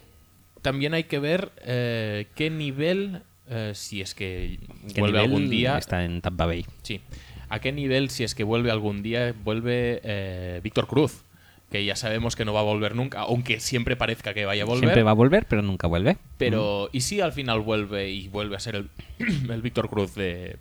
[0.66, 4.58] también hay que ver eh, qué nivel, eh, si es que
[4.92, 5.78] ¿Qué vuelve algún día.
[5.78, 6.66] Está en Tampa Bay.
[6.82, 7.02] Sí.
[7.50, 11.22] ¿A qué nivel, si es que vuelve algún día, vuelve eh, Víctor Cruz?
[11.70, 14.66] Que ya sabemos que no va a volver nunca, aunque siempre parezca que vaya a
[14.66, 14.86] volver.
[14.86, 16.18] Siempre va a volver, pero nunca vuelve.
[16.40, 18.90] Pero, ¿y si al final vuelve y vuelve a ser el,
[19.52, 20.58] el Víctor Cruz de,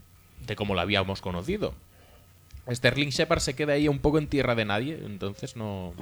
[0.47, 1.73] de como lo habíamos conocido?
[2.71, 5.95] Sterling Shepard se queda ahí un poco en tierra de nadie, entonces no.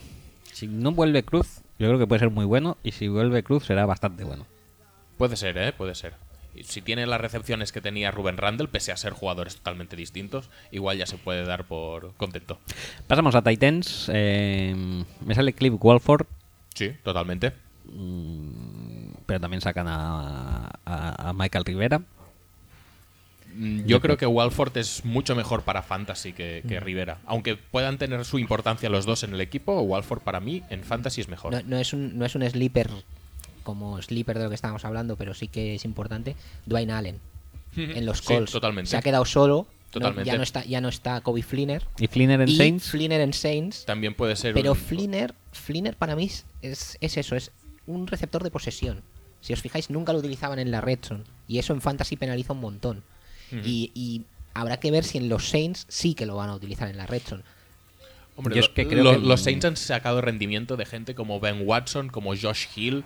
[0.53, 2.77] Si no vuelve Cruz, yo creo que puede ser muy bueno.
[2.83, 4.47] Y si vuelve Cruz, será bastante bueno.
[5.19, 5.73] Puede ser, ¿eh?
[5.73, 6.15] Puede ser.
[6.55, 10.51] Y Si tiene las recepciones que tenía Ruben Randall, pese a ser jugadores totalmente distintos,
[10.71, 12.59] igual ya se puede dar por contento.
[13.07, 14.11] Pasamos a Titans.
[14.13, 16.27] eh, me sale Cliff Walford,
[16.75, 17.53] Sí, totalmente.
[19.27, 22.03] pero también sacan a, a- a Michael Rivera.
[23.55, 27.19] Mm, Yo creo que Walford es mucho mejor para Fantasy que, que Rivera.
[27.27, 31.21] Aunque puedan tener su importancia los dos en el equipo, Walford para mí en Fantasy
[31.21, 31.53] es mejor.
[31.53, 32.89] No, no es un, no es un sleeper
[33.63, 36.35] como sleeper de lo que estábamos hablando, pero sí que es importante.
[36.67, 37.21] Dwayne Allen
[37.77, 38.91] en los Sí, Colts totalmente.
[38.91, 39.67] se ha quedado solo.
[39.69, 40.27] no- Totalmente.
[40.27, 42.89] ya no está ya no está Kobe Flinner Y Flinner en y Saints.
[42.89, 43.85] Flinner en Saints.
[43.85, 47.51] También puede ser Pero un- Flinner, Flinner para mí es, es, es eso, es
[47.87, 49.03] un receptor de posesión.
[49.43, 51.25] Si os fijáis, nunca lo utilizaban en la red zone.
[51.49, 53.03] Y eso en Fantasy penaliza un montón.
[53.65, 54.23] Y, y
[54.55, 57.07] habrá que ver si en los Saints sí que lo van a utilizar en la
[57.07, 57.43] red zone.
[58.37, 61.15] Hombre, Yo es lo- que creo lo- que- los Saints han sacado rendimiento de gente
[61.15, 63.05] como Ben Watson, como Josh Hill.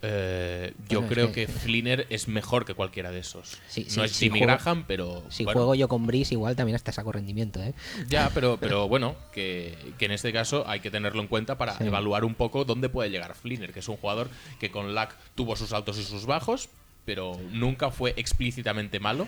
[0.00, 3.58] Eh, yo Bueno, es creo que- que Flinner es mejor que cualquiera de esos.
[3.68, 5.24] Sí, no sí, es si Jimmy juego- Graham, pero.
[5.28, 7.74] Si bueno, juego yo con Breeze, igual también hasta saco rendimiento, ¿eh?
[8.08, 11.76] Ya, pero, pero bueno, que, que en este caso hay que tenerlo en cuenta para
[11.76, 11.84] Sí.
[11.84, 14.28] evaluar un poco dónde puede llegar Flinner, que es un jugador
[14.60, 16.68] que con Lack tuvo sus altos y sus bajos,
[17.04, 19.26] pero nunca fue explícitamente malo,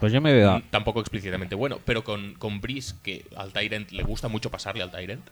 [0.00, 0.58] Pues yo me veo.
[0.58, 1.78] mm, tampoco explícitamente bueno.
[1.84, 5.22] Pero con, con Breeze, que al Tyrant le gusta mucho pasarle al Tyrant,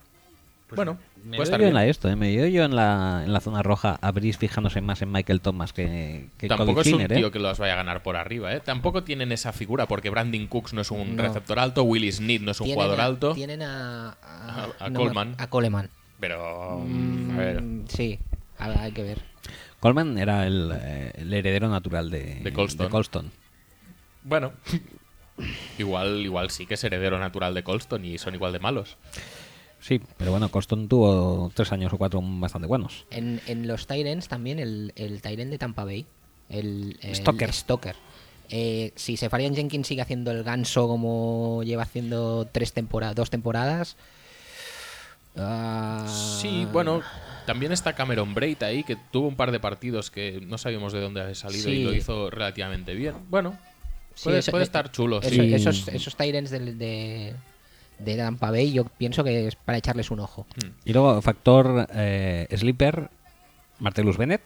[0.76, 1.74] bueno, Me puede estar yo en bien.
[1.82, 2.14] la esto, ¿eh?
[2.16, 5.40] me veo yo en la, en la zona roja a Brice fijándose más en Michael
[5.40, 7.08] Thomas que, que Tampoco es un ¿eh?
[7.08, 8.60] tío que los vaya a ganar por arriba, ¿eh?
[8.60, 11.22] Tampoco tienen esa figura, porque Brandon Cooks no es un No.
[11.22, 14.10] receptor alto, Willie Snead no es un Tienen jugador a- alto, Tienen a.
[14.10, 14.14] A,
[14.78, 15.34] A- a no me- Coleman.
[15.38, 15.88] A Coleman.
[16.20, 16.80] pero...
[16.86, 17.62] mm, A ver...
[17.88, 18.18] Sí,
[18.58, 19.22] hay que ver.
[19.80, 22.90] Coleman era el, eh, el heredero natural de, De Colston.
[22.90, 23.30] Colston.
[24.28, 24.52] Bueno,
[25.78, 28.96] igual, igual sí que es heredero natural de Colston y son igual de malos.
[29.80, 33.06] Sí, pero bueno, Colston tuvo tres años o cuatro bastante buenos.
[33.10, 36.04] En, en los Tyrants también el, el Tyrant de Tampa Bay,
[36.48, 37.52] el, el Stoker.
[37.52, 37.96] Stoker.
[38.50, 43.96] Eh, si Sefarian Jenkins sigue haciendo el ganso como lleva haciendo tres temporadas, dos temporadas.
[45.36, 46.06] ah,
[46.40, 47.02] Sí, bueno,
[47.46, 51.00] también está Cameron Braid ahí, que tuvo un par de partidos que no sabíamos de
[51.00, 53.14] dónde había salido y lo hizo relativamente bien.
[53.28, 53.56] Bueno,
[54.18, 55.20] sí, puede, eso- puede estar chulo.
[55.20, 55.54] eso- sí.
[55.54, 57.34] Esos, esos Tyrants del- de,
[57.98, 60.46] de Tampa Bay, yo pienso que es para echarles un ojo.
[60.84, 63.08] Y luego, factor eh, Sleeper,
[63.78, 64.42] Martellus Bennett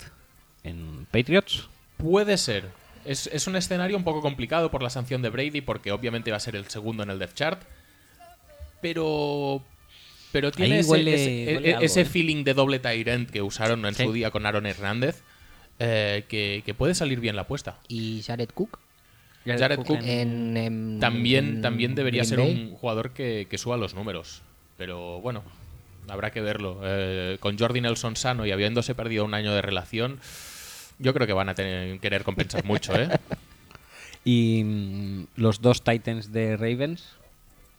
[0.64, 1.68] en Patriots.
[1.96, 2.68] Puede ser.
[3.04, 6.36] Es, es un escenario un poco complicado por la sanción de Brady, porque obviamente va
[6.36, 7.62] a ser el segundo en el depth chart.
[8.80, 9.62] Pero.
[10.32, 12.04] Pero tiene ese, huele- ese- huele e- algo, ese ¿eh?
[12.06, 14.04] feeling de doble Tyrant que usaron en Sí.
[14.04, 15.22] su día con Aaron Hernández.
[15.84, 17.78] eh, que, que puede salir bien la apuesta.
[17.88, 18.78] Y Jared Cook.
[19.44, 22.50] Jared Cook En, en- También, también debería ser Bay.
[22.70, 24.42] un jugador que, que suba los números.
[24.78, 25.42] Pero bueno,
[26.08, 26.80] habrá que verlo.
[26.84, 30.18] Eh, con Jordi Nelson sano y habiéndose perdido un año de relación,
[30.98, 33.08] yo creo que van a tener, querer compensar mucho, ¿eh?
[34.24, 37.08] Y mm, los dos Titans de Ravens.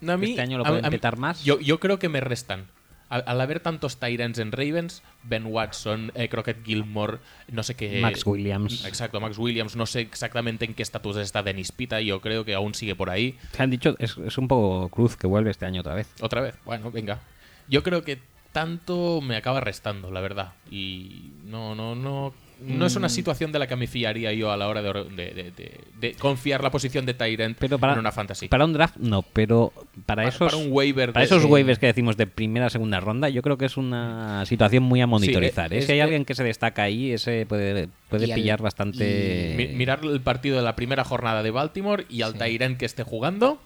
[0.01, 1.43] No, a mí- Este año lo a- pueden a mí- petar más.
[1.45, 2.65] Yo, yo creo que me restan.
[3.09, 7.19] Al, al haber tantos Tyrants en Ravens, Ben Watson, eh, Crockett Gilmore,
[7.51, 8.01] no sé qué.
[8.01, 8.85] Max Williams.
[8.85, 9.75] Exacto, Max Williams.
[9.75, 12.01] No sé exactamente en qué estatus está Dennis Pita.
[12.01, 13.37] Yo creo que aún sigue por ahí.
[13.51, 16.09] Se han dicho, es, es un poco cruz que vuelve este año otra vez.
[16.21, 16.55] Otra vez.
[16.65, 17.19] Bueno, venga.
[17.67, 18.19] Yo creo que
[18.51, 20.53] tanto me acaba restando, la verdad.
[20.71, 22.33] Y no, no, no.
[22.65, 23.11] No es una Mm.
[23.11, 26.13] situación de la que me fiaría yo a la hora de, de- de- de- de
[26.13, 28.47] confiar la posición de Tyrant Pero para, en una fantasy.
[28.47, 29.71] para un draft no, pero
[30.05, 32.99] para, Para- esos para un waiver para de- esos waivers que decimos de primera segunda
[32.99, 35.69] ronda, yo creo que es una situación muy a monitorizar.
[35.69, 35.79] Sí, ¿eh?
[35.79, 39.53] es- si hay es- alguien que se destaca ahí, ese puede, puede al- pillar bastante.
[39.57, 42.39] Mi- mirar el partido de la primera jornada de Baltimore y al Sí.
[42.39, 43.59] Tyrant que esté jugando,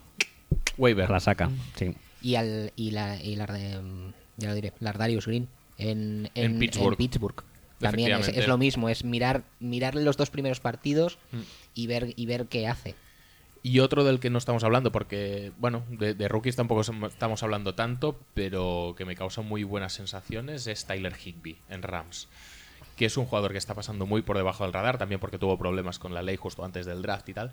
[0.78, 1.10] waiver.
[1.10, 1.50] la saca.
[1.76, 1.94] Sí.
[2.22, 5.48] y al y la y la mm, ya lo diré Lardarius Green
[5.78, 6.98] en, en, En Pittsburgh.
[6.98, 7.44] Pittsburgh.
[7.80, 11.40] También es, lo mismo es mirar mirar los dos primeros partidos Mm.
[11.76, 12.96] y ver y ver qué hace
[13.64, 17.76] Y otro del que no estamos hablando, porque, bueno, de, de rookies tampoco estamos hablando
[17.76, 22.30] tanto, pero que me causa muy buenas sensaciones, es Tyler Higby en Rams.
[22.96, 25.58] Que es un jugador que está pasando muy por debajo del radar, también porque tuvo
[25.58, 27.52] problemas con la ley justo antes del draft y tal.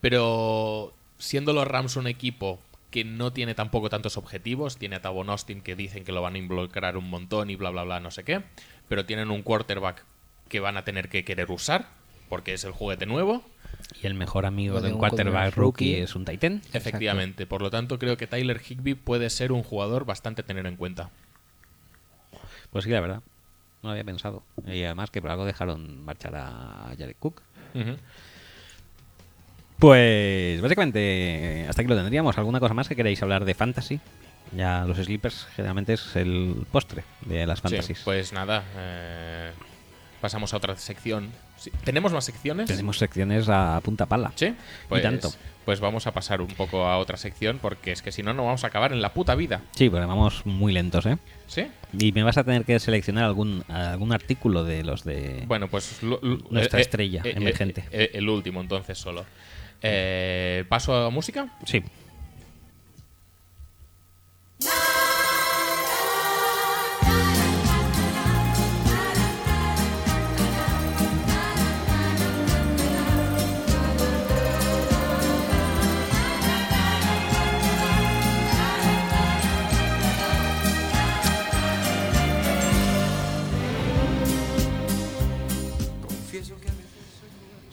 [0.00, 2.60] Pero siendo los Rams un equipo
[2.90, 6.34] que no tiene tampoco tantos objetivos, tiene a Tavon Austin que dicen que lo van
[6.34, 8.42] a involucrar un montón y bla bla bla, no sé qué,
[8.88, 10.04] pero tienen un quarterback
[10.48, 11.88] que van a tener que querer usar,
[12.28, 13.42] porque es el juguete nuevo.
[14.02, 16.62] Y el mejor amigo de del un quarterback rookie es un Titan.
[16.72, 17.46] Efectivamente.
[17.46, 20.76] Por lo tanto, creo que Tyler Higby puede ser un jugador bastante a tener en
[20.76, 21.10] cuenta.
[22.70, 23.22] Pues sí, la verdad.
[23.82, 24.42] No lo había pensado.
[24.66, 27.42] Y además que por algo dejaron marchar a Jared Cook.
[29.78, 32.38] Pues básicamente hasta aquí lo tendríamos.
[32.38, 34.00] ¿Alguna cosa más que queréis hablar de fantasy?
[34.56, 38.00] Ya los sleepers generalmente es el postre de las Sí, fantasies.
[38.04, 39.50] pues nada, eh,
[40.20, 41.30] pasamos a otra sección.
[41.56, 42.66] Sí, ¿Tenemos más secciones?
[42.66, 44.32] Tenemos secciones a punta pala.
[44.34, 44.54] Sí,
[44.88, 45.30] pues, tanto.
[45.64, 48.44] pues vamos a pasar un poco a otra sección porque es que si no, no
[48.44, 49.60] vamos a acabar en la puta vida.
[49.72, 51.16] Sí, porque vamos muy lentos, ¿eh?
[51.46, 51.66] ¿Sí?
[51.98, 55.44] Y me vas a tener que seleccionar algún, algún artículo de los de...
[55.46, 57.84] Bueno, pues lo- lo- Nuestra estrella emergente.
[57.92, 59.24] eh, el último, entonces, solo.
[59.82, 61.48] Eh, ¿Paso a música?
[61.66, 61.82] Sí.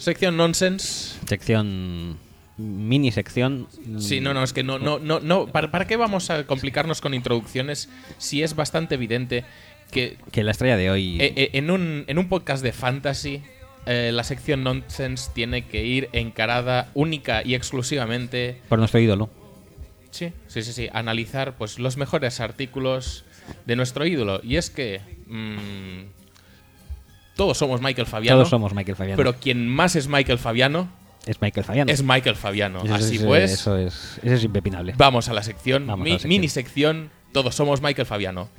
[0.01, 1.19] Sección Nonsense.
[1.27, 2.17] Sección...
[2.57, 3.67] Mini sección...
[3.97, 5.47] Sí, no, no, es que no, no, no, no.
[5.47, 9.45] ¿Para, para qué vamos a complicarnos con introducciones si es bastante evidente
[9.89, 11.19] que Que la estrella de hoy...
[11.19, 13.41] eh, eh, en, un, en un podcast de fantasy
[13.87, 19.29] eh, la sección Nonsense tiene que ir encarada única y exclusivamente Por nuestro ídolo.
[20.11, 20.89] Sí, sí, sí, sí.
[20.93, 23.23] Analizar pues los mejores artículos
[23.65, 24.41] de nuestro ídolo.
[24.43, 26.20] Y es que mm,
[27.41, 28.37] todos somos Michael Fabiano.
[28.37, 29.17] Todos somos Michael Fabiano.
[29.17, 30.89] Pero quien más es Michael Fabiano
[31.25, 31.91] es Michael Fabiano.
[31.91, 32.83] es Michael Fabiano.
[32.83, 34.93] Eso Así es- pues, Eso es, eso es impepinable.
[34.97, 36.29] vamos a la sección, Vamos a la sección.
[36.29, 37.09] mini sección.
[37.31, 38.49] Todos somos Michael Fabiano.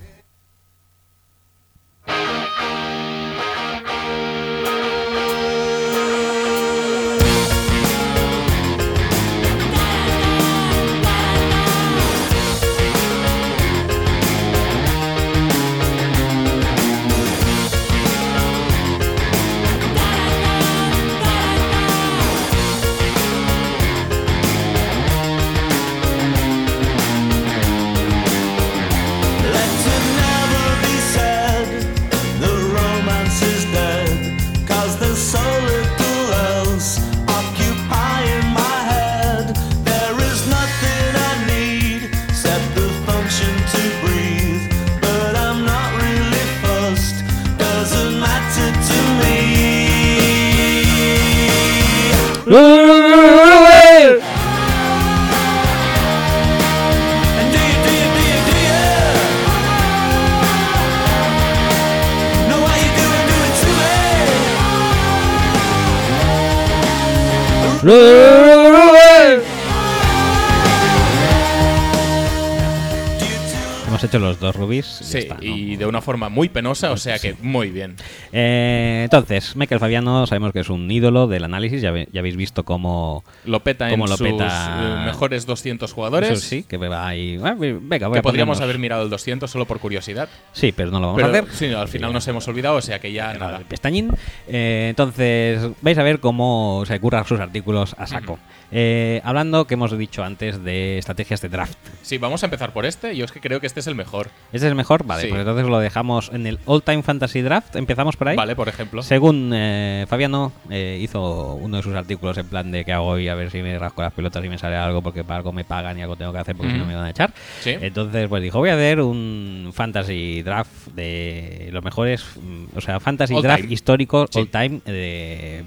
[74.12, 74.98] Hecho los dos rubis.
[75.00, 75.42] ya Sí, está, ¿no?
[75.42, 77.96] y de una forma muy penosa, o sea que muy bien.
[78.32, 81.80] Eh, entonces, Michael Fabiano sabemos que es un ídolo del análisis.
[81.82, 83.24] Ya, ve- ya habéis visto cómo.
[83.44, 86.30] Lo peta en lo sus peta- eh, mejores 200 jugadores.
[86.30, 87.38] Eso sí, que va ahí.
[87.42, 90.28] ah, Venga, voy Que a podríamos haber mirado el 200 solo por curiosidad.
[90.52, 91.54] Sí, pero no lo vamos Pero a hacer.
[91.54, 94.10] sí, al final nos hemos olvidado, o sea que ya Nada, pestañín.
[94.48, 98.38] Eh, entonces, vais a ver cómo se curran sus artículos a saco.
[98.74, 101.76] Eh, hablando, que hemos dicho antes, de estrategias de draft.
[102.00, 103.14] Sí, vamos a empezar por este.
[103.14, 104.28] Yo es que creo que este es el mejor.
[104.46, 105.04] ¿Este es el mejor?
[105.04, 105.28] Vale, Sí.
[105.28, 107.76] pues entonces lo dejamos en el All Time Fantasy Draft.
[107.76, 108.36] Empezamos por ahí.
[108.36, 109.02] Vale, por ejemplo.
[109.02, 113.28] Según eh, Fabiano, eh, hizo uno de sus artículos en plan de qué hago hoy,
[113.28, 115.64] a ver si me rasco las pelotas y me sale algo, porque para algo me
[115.64, 117.34] pagan y algo tengo que hacer porque si no me van a echar.
[117.60, 117.76] Sí.
[117.78, 123.00] Entonces, pues dijo, voy a hacer un fantasy draft de los mejores, mm, o sea,
[123.00, 123.74] fantasy All draft time.
[123.74, 124.38] histórico Sí.
[124.38, 124.80] all time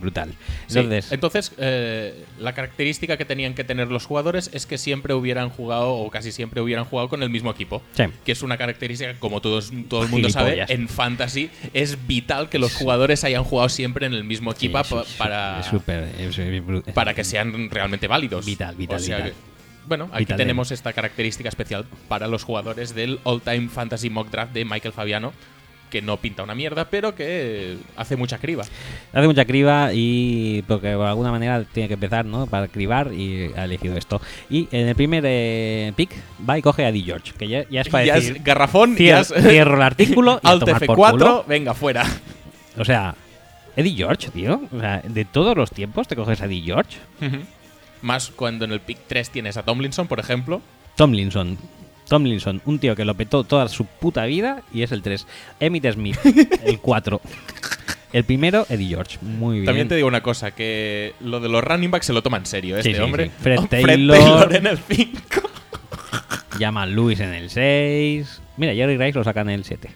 [0.02, 0.34] brutal.
[0.70, 1.52] Entonces, Entonces,
[2.40, 6.32] la característica que tenían que tener los jugadores es que siempre hubieran jugado, o casi
[6.32, 7.82] siempre hubieran jugado con el mismo equipo.
[7.94, 8.04] Sí.
[8.26, 12.50] Que es una característica que, como todos, todo el mundo sabe, en Fantasy es vital
[12.50, 17.14] que los jugadores hayan jugado siempre en el mismo equipo sí, para, es es- para
[17.14, 18.46] que sean realmente válidos.
[18.46, 19.32] Vital, vital, O sea vital.
[19.32, 19.38] que-
[19.88, 24.32] bueno, aquí Vital tenemos esta característica especial para los jugadores del All Time Fantasy Mock
[24.32, 25.32] Draft de Michael Fabiano,
[25.90, 28.64] que no pinta una mierda, pero que hace mucha criba.
[29.14, 32.48] Hace mucha criba y porque de alguna manera tiene que empezar, ¿no?
[32.48, 34.22] Para cribar y ha elegido esto.
[34.50, 36.12] Y en el primer eh, pick
[36.50, 37.00] va y coge a D.
[37.02, 39.82] George, que ya, ya es para Ya decir, es garrafón, cier- ya es- cierro el
[39.84, 41.46] artículo y a Alt por F4, culo.
[41.48, 42.06] venga, fuera.
[42.78, 43.16] O sea,
[43.78, 44.62] Eddie George, tío.
[44.76, 46.98] O sea, de todos los tiempos te coges a Eddie George.
[48.02, 50.62] Más cuando en el pick 3 tienes a Tomlinson, por ejemplo.
[50.96, 51.58] Tomlinson.
[52.08, 55.26] Tomlinson, un tío que lo petó toda su puta vida y es el 3.
[55.60, 56.18] Emmitt Smith,
[56.66, 57.22] el 4.
[58.14, 59.18] El primero, Eddie George.
[59.22, 59.66] Muy bien.
[59.66, 62.46] También te digo una cosa, que lo de los running backs se lo toma en
[62.46, 63.26] serio, Sí, este sí, hombre.
[63.26, 63.32] sí.
[63.42, 64.56] Fred Oh, Taylor.
[64.56, 65.20] en el 5.
[66.60, 68.42] Llama Luis en el 6.
[68.58, 69.90] Mira, Jerry Rice lo saca en el 7.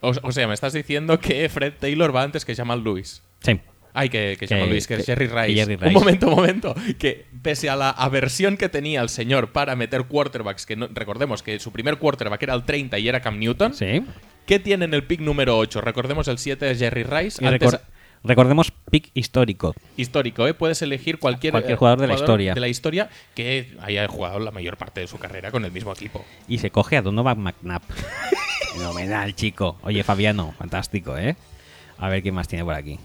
[0.00, 3.22] O, o sea, me estás diciendo que Fred Taylor va antes que Jamal Lewis.
[3.40, 3.60] Sí.
[3.96, 5.54] Ay, que, que Que- Jamal Lewis, que, es Jerry Rice.
[5.54, 6.74] Jerry Un momento, un momento.
[6.98, 11.42] Que pese a la aversión que tenía el señor para meter quarterbacks, que no- recordemos
[11.44, 14.02] que su primer quarterback era el 30 y era Cam Newton, Sí.
[14.46, 15.80] ¿qué tiene en el pick número 8?
[15.80, 17.46] Recordemos el 7 es Jerry Rice.
[17.46, 17.80] Antes- recor-
[18.24, 19.74] recordemos pick histórico.
[19.96, 20.54] histórico, ¿eh?
[20.54, 22.54] Puedes elegir cualquier, Cualquier eh, jugador de la historia.
[22.54, 25.92] de la historia que haya jugado la mayor parte de su carrera con el mismo
[25.92, 26.24] equipo.
[26.48, 27.82] Y se coge a Donovan McNabb.
[28.74, 29.78] Fenomenal, chico.
[29.82, 31.36] Oye, Fabiano, fantástico, ¿eh?
[31.98, 32.98] A ver qué más tiene por aquí.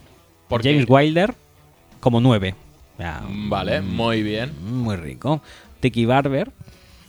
[0.49, 0.85] ¿Por James?
[0.89, 1.35] Wilder,
[1.99, 2.55] como 9.
[3.47, 4.51] Vale, muy bien.
[4.61, 5.41] Muy rico.
[5.79, 6.51] Tiki Barber,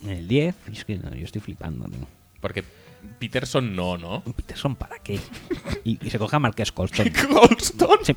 [0.07, 0.55] el 10.
[0.73, 2.07] Es que no, yo estoy flipando, tío.
[2.41, 2.63] Porque
[3.19, 4.23] Peterson no, ¿no?
[4.23, 5.19] Peterson, ¿para qué?
[5.85, 7.11] Y, y se coge a Marques Colston.
[7.31, 7.99] Goldstone.
[8.05, 8.15] Sí.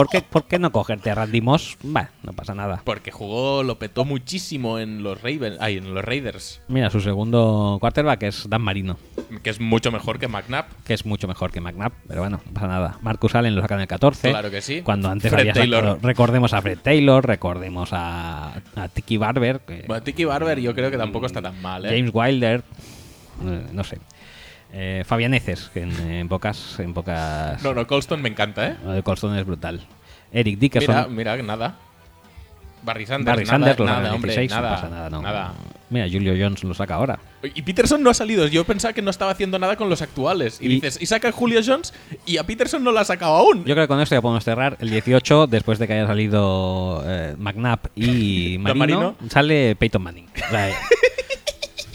[0.00, 1.76] ¿Por, qué, ¿Por qué no cogerte a Randy Moss?
[1.84, 2.80] Va, no pasa nada.
[2.86, 7.76] Porque jugó, lo petó muchísimo en los Ravens, ay, en los Raiders, Mira, su segundo
[7.82, 8.96] quarterback es Dan Marino,
[9.42, 10.64] que es mucho mejor que McNabb.
[10.86, 12.98] que es mucho mejor que McNabb, pero bueno, no pasa nada.
[13.02, 14.30] Marcus Allen lo saca en el 14.
[14.30, 14.80] Claro que sí.
[14.80, 15.98] Cuando antes Fred había sacado- Taylor.
[16.02, 20.90] recordemos a Fred Taylor, recordemos a, a Tiki Barber, que- Bueno, Tiki Barber yo creo
[20.90, 21.90] que tampoco está tan mal, ¿eh?
[21.90, 22.64] James Wilder,
[23.44, 23.98] eh, no sé.
[24.72, 26.78] Eh, Fabianeces, en, en pocas.
[26.78, 28.76] En pocas No, no, Colston me encanta, ¿eh?
[28.84, 29.80] Lo de Colston es brutal.
[30.32, 31.14] Eric Dickerson.
[31.14, 31.76] Mira, mira, nada.
[32.82, 35.20] Barry Sanders, Barry nada, Sanders hombre, 16, nada, no pasa nada, no.
[35.20, 35.52] nada.
[35.90, 37.18] Mira, Julio Jones lo saca ahora.
[37.42, 38.46] Y Peterson no ha salido.
[38.46, 40.58] Yo pensaba que no estaba haciendo nada con los actuales.
[40.62, 41.92] Y, Y- dices, y saca a Julio Jones
[42.24, 43.58] y a Peterson no lo ha sacado aún.
[43.66, 44.78] Yo creo que con esto ya podemos cerrar.
[44.80, 49.14] El 18, después de que haya salido eh, McNabb y Marino.
[49.28, 50.28] sale Peyton Manning.
[50.46, 50.74] O sea, eh,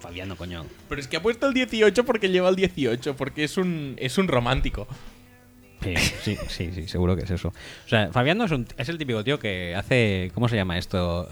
[0.00, 0.64] Fabiano, coño.
[0.92, 4.18] Pero es que ha puesto el 18 porque lleva el 18, porque es un, es
[4.18, 4.86] un romántico.
[5.82, 7.48] Sí, sí, sí, sí, seguro que es eso.
[7.48, 10.30] O sea, Fabiano es, un- es el típico tío que hace.
[10.34, 11.26] ¿Cómo se llama esto?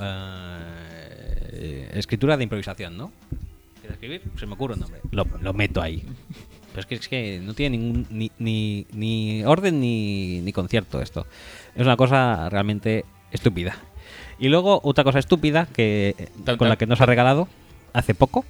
[1.53, 3.13] Eh, escritura de improvisación, ¿no?
[3.81, 4.23] ¿Quieres escribir?
[4.39, 5.01] Se me ocurre un nombre.
[5.11, 6.03] Lo, lo meto ahí.
[6.71, 8.07] Pero es que, es que no tiene ningún.
[8.09, 11.27] Ni, ni, ni orden ni, ni concierto esto.
[11.77, 13.77] Es una cosa realmente estúpida.
[14.39, 16.15] Y luego, otra cosa estúpida que
[16.57, 17.47] con la que nos ha regalado
[17.93, 18.47] hace poco.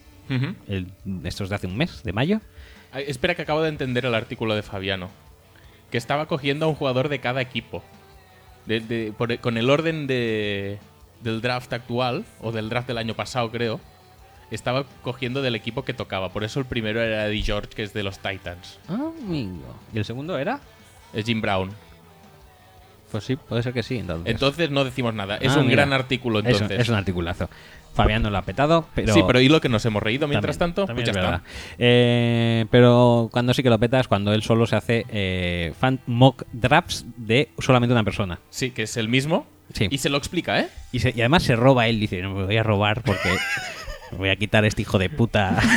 [0.68, 0.86] El,
[1.24, 2.40] esto es de hace un mes, de mayo.
[2.92, 5.10] Ay, espera que acabo de entender el artículo de Fabiano.
[5.90, 7.82] Que estaba cogiendo a un jugador de cada equipo.
[8.66, 10.78] De- de- por- con el orden de,
[11.22, 13.80] del draft actual, o del draft del año pasado, creo.
[14.50, 16.30] Estaba cogiendo del equipo que tocaba.
[16.32, 18.78] Por eso el primero era Eddie George, que es de los Titans.
[18.88, 19.76] Amigo.
[19.94, 20.60] ¿Y el segundo era?
[21.12, 21.70] Es Jim Brown.
[23.10, 24.32] Pues sí, puede ser que sí, entonces.
[24.32, 25.36] Entonces no decimos nada.
[25.38, 25.82] Es Ah, un mira.
[25.82, 26.80] gran artículo, Es- entonces.
[26.80, 27.48] Es, un articulazo.
[27.92, 29.12] Fabián no lo ha petado, pero.
[29.12, 31.26] Sí, pero y lo que nos hemos reído mientras también- tanto, también pues ya es
[31.26, 31.42] está.
[31.78, 35.98] Eh, pero cuando sí que lo peta es cuando él solo se hace eh, fan
[36.06, 38.38] mock drafts de solamente una persona.
[38.50, 39.44] Sí, que es el mismo.
[39.74, 39.88] Sí.
[39.90, 40.68] Y se lo explica, ¿eh?
[40.92, 43.28] Y, se- y además se roba él, dice, no me voy a robar porque
[44.16, 45.58] voy a quitar a este hijo de puta.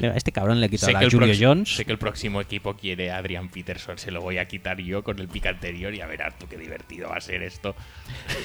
[0.00, 1.76] A este cabrón le quito Sé a el Julio Jones.
[1.76, 3.98] sé que el próximo equipo quiere a Adrian Peterson.
[3.98, 6.56] Se lo voy a quitar yo con el pick anterior y a verás tú qué
[6.56, 7.74] divertido va a ser esto.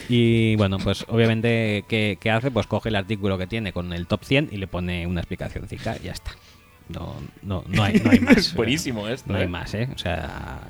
[0.10, 2.52] Y bueno, pues obviamente, ¿qué, qué hace?
[2.52, 5.66] Pues coge el artículo que tiene con el top 100 y le pone una explicación
[5.70, 6.32] y ya está.
[6.88, 8.38] No, no, no, hay, no hay más.
[8.38, 9.48] Es buenísimo esto, No hay ¿eh?
[9.48, 9.90] más, ¿eh?
[9.94, 10.62] O sea,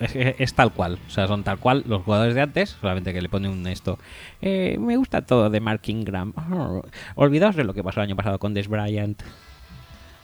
[0.00, 0.98] es, es tal cual.
[1.08, 3.98] O sea, son tal cual los jugadores de antes, solamente que le pone un esto.
[4.40, 6.32] Eh, me gusta todo de Mark Ingram.
[6.52, 6.82] Oh,
[7.16, 9.20] olvidaos de lo que pasó el año pasado con Des Bryant.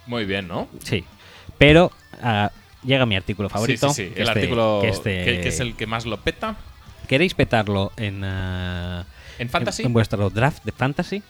[0.07, 0.67] Muy bien, ¿no?
[0.79, 1.03] Sí.
[1.57, 1.91] Pero
[2.21, 2.49] ah,
[2.83, 3.89] llega mi artículo favorito.
[3.89, 4.13] Sí, sí, sí.
[4.15, 6.55] que El este- artículo que este- que es el que más lo peta.
[7.07, 9.05] ¿Queréis petarlo en, ah,
[9.39, 9.81] ¿En Fantasy?
[9.83, 11.21] en, en vuestro draft de fantasy?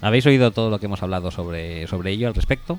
[0.00, 2.78] ¿Habéis oído todo lo que hemos hablado sobre, sobre ello al respecto?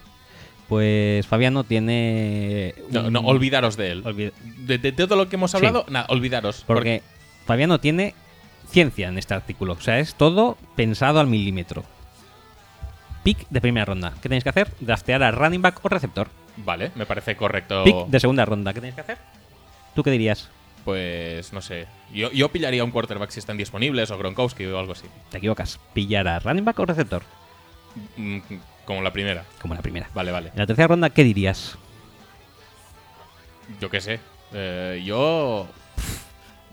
[0.67, 2.75] Pues Fabiano tiene...
[2.89, 4.31] No, un- no, olvidaros de él.
[4.65, 5.57] De, de todo lo que hemos Sí.
[5.57, 6.63] hablado, nada, olvidaros.
[6.67, 7.01] Porque
[7.45, 8.13] Fabiano tiene
[8.69, 9.73] ciencia en este artículo.
[9.73, 11.83] O sea, es todo pensado al milímetro.
[13.23, 14.11] Pick de primera ronda.
[14.15, 14.69] ¿Qué tenéis que hacer?
[14.79, 16.27] Draftear a running back o receptor.
[16.57, 17.83] Vale, me parece correcto.
[17.83, 18.73] Pick de segunda ronda.
[18.73, 19.17] ¿Qué tenéis que hacer?
[19.95, 20.49] ¿Tú qué dirías?
[20.85, 21.87] Pues no sé.
[22.13, 25.05] Yo, yo pillaría un quarterback si están disponibles o Gronkowski o algo así.
[25.29, 25.79] Te equivocas.
[25.93, 27.23] ¿Pillar a running back o receptor?
[28.15, 28.37] Mm,
[28.87, 29.43] Como la primera.
[29.61, 30.09] Como la primera.
[30.13, 30.47] Vale, vale.
[30.53, 31.77] En la tercera ronda, ¿qué dirías?
[33.81, 34.21] Yo qué sé.
[34.53, 35.67] Eh, yo.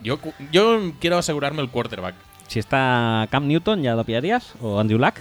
[0.00, 0.20] Yo,
[0.52, 2.14] yo quiero asegurarme el quarterback.
[2.46, 4.54] Si está Cam Newton, ¿ya lo pillarías?
[4.60, 5.16] ¿O Andrew Luck?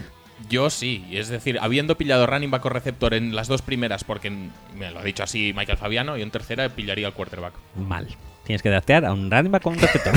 [0.49, 4.29] Yo sí, es decir, habiendo pillado running back o receptor en las dos primeras, porque
[4.29, 7.53] me lo ha dicho así Michael Fabiano, y en tercera pillaría el quarterback.
[7.75, 8.07] Mal.
[8.43, 10.13] Tienes que draftear a un running back con un receptor.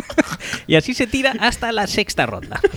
[0.66, 2.58] y así se tira hasta la sexta ronda.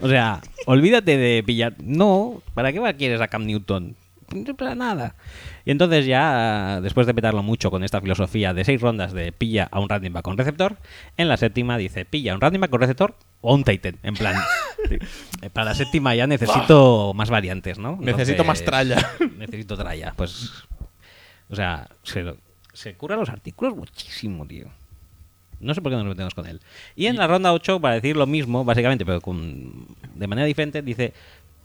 [0.00, 1.74] o sea, olvídate de pillar.
[1.82, 3.96] No, ¿para qué quieres a Cam Newton?
[4.56, 5.14] para nada.
[5.64, 9.68] Y entonces ya, después de petarlo mucho con esta filosofía de seis rondas de pilla
[9.70, 10.76] a un running back con receptor,
[11.16, 13.98] en la séptima dice pilla a un running back con receptor o un Titan.
[14.02, 14.36] En plan,
[15.52, 17.96] para la séptima ya necesito más variantes, ¿no?
[18.00, 18.96] Necesito más tralla.
[19.38, 20.12] Necesito tralla.
[20.16, 20.64] Pues,
[21.48, 22.34] o sea, se,
[22.72, 24.68] se curra los artículos muchísimo, tío.
[25.60, 26.60] No sé por qué nos metemos con él.
[26.96, 30.82] Y en la ronda 8, para decir lo mismo, básicamente, pero con, de manera diferente,
[30.82, 31.12] dice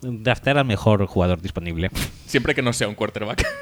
[0.02, 1.90] draftear al mejor jugador disponible.
[2.26, 3.46] Siempre que no sea un quarterback.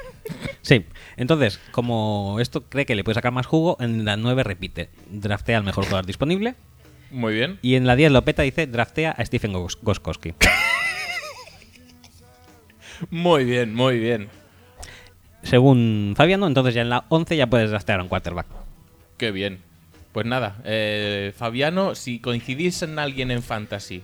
[0.60, 0.84] Sí,
[1.16, 5.56] entonces, como esto cree que le puede sacar más jugo, en la 9 repite, draftea
[5.56, 6.54] al mejor jugador disponible.
[7.10, 7.58] Muy bien.
[7.62, 10.34] Y en la 10 Lopeta dice, draftea a Stephen Gos- Goskowski.
[13.10, 14.28] Muy bien, muy bien.
[15.42, 18.46] Según Fabiano, entonces ya en la 11 ya puedes draftear a un quarterback.
[19.16, 19.60] Qué bien.
[20.18, 24.02] Pues nada, eh, Fabiano, si coincidís en alguien en Fantasy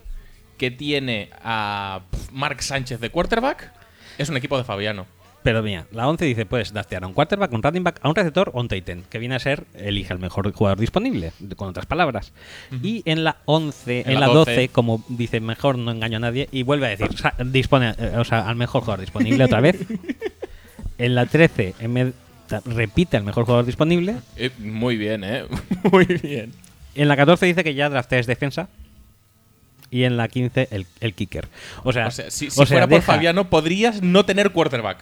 [0.56, 3.72] que tiene a Mark Sánchez de quarterback,
[4.16, 5.06] es un equipo de Fabiano.
[5.42, 8.14] Pero mira, la 11 dice, puedes draftear a un quarterback, un running back, a un
[8.14, 11.86] receptor o un Titan, que viene a ser elige al mejor jugador disponible, con otras
[11.86, 12.32] palabras.
[12.80, 16.18] Y en la 11, en, En la la 12, 12, como dice, mejor no engaño
[16.18, 17.08] a nadie, y vuelve a decir,
[17.46, 19.80] dispone, eh, o sea, al mejor jugador disponible otra vez.
[20.96, 22.14] En la 13, en
[22.66, 24.16] repite al mejor jugador disponible.
[24.36, 25.44] Eh, muy bien, ¿eh?
[25.92, 26.52] Muy bien.
[26.94, 28.68] En la 14 dice que ya drafteas defensa.
[29.90, 31.48] Y en la 15, el, el kicker.
[31.84, 34.50] O sea, O sea, si, si o sea, fuera por deja- Fabiano, podrías no tener
[34.50, 34.98] quarterback.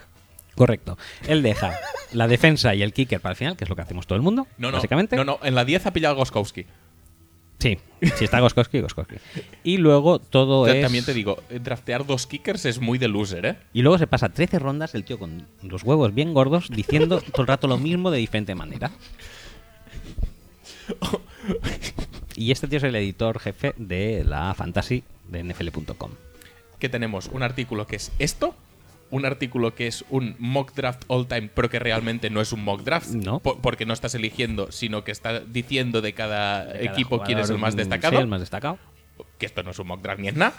[0.54, 0.98] Correcto.
[1.28, 1.78] Él deja
[2.12, 4.22] la defensa y el kicker para el final, que es lo que hacemos todo el
[4.22, 4.76] mundo, No, no.
[4.76, 5.16] básicamente.
[5.16, 5.38] No, no.
[5.42, 6.66] En la 10 ha pillado a Goskowski.
[7.62, 7.78] Sí,
[8.16, 9.16] si está Goskowski, Goskowski.
[9.62, 10.82] Y luego todo Ta- es...
[10.82, 13.56] También te digo, eh, draftear dos kickers es muy de loser, ¿eh?
[13.72, 17.42] Y luego se pasa 13 rondas el tío con los huevos bien gordos diciendo todo
[17.42, 18.90] el rato lo mismo de diferente manera.
[22.34, 26.10] Y este tío es el editor jefe de la fantasy de nfl.com.
[26.78, 28.54] que tenemos un artículo que es esto,
[29.12, 32.64] un artículo que es un mock draft all time, pero que realmente no es un
[32.64, 33.38] mock draft, No.
[33.38, 37.48] po- porque no estás eligiendo, sino que está diciendo de cada, Cada equipo quién es
[37.50, 38.78] el más mm, destacado, sí, el más destacado.
[39.38, 40.54] que esto no es un mock draft ni es nada.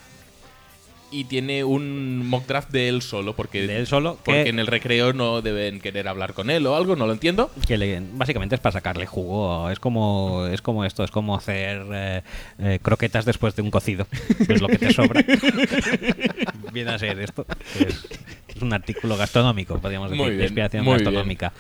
[1.14, 4.58] Y tiene un mock draft de él solo, porque, De él solo, porque que- en
[4.60, 7.52] el recreo no deben querer hablar con él o algo, no lo entiendo.
[7.68, 9.70] que le- básicamente es para sacarle jugo.
[9.70, 12.22] Es como es como esto, es como hacer eh,
[12.60, 14.08] eh, croquetas después de un cocido,
[14.48, 15.24] que es lo que te sobra.
[16.74, 17.46] Viene a ser esto.
[17.80, 18.08] Es,
[18.56, 21.54] es un artículo gastronómico, podríamos decir, Muy de bien, inspiración muy gastronómica.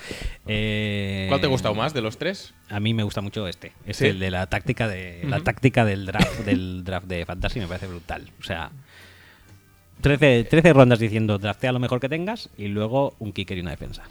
[0.47, 2.53] Eh, ¿Cuál te ha gustado más de los tres?
[2.69, 4.07] A mí me gusta mucho este, es ¿Sí?
[4.07, 7.87] el de la táctica de la táctica del draft del draft de fantasy me parece
[7.87, 8.29] brutal.
[8.39, 8.71] O sea,
[10.01, 13.71] 13, 13 rondas diciendo draftea lo mejor que tengas y luego un kicker y una
[13.71, 14.03] defensa.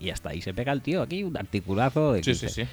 [0.00, 2.64] Y hasta ahí se pega el tío aquí un articulazo de Sí, sí, 15.
[2.64, 2.70] sí.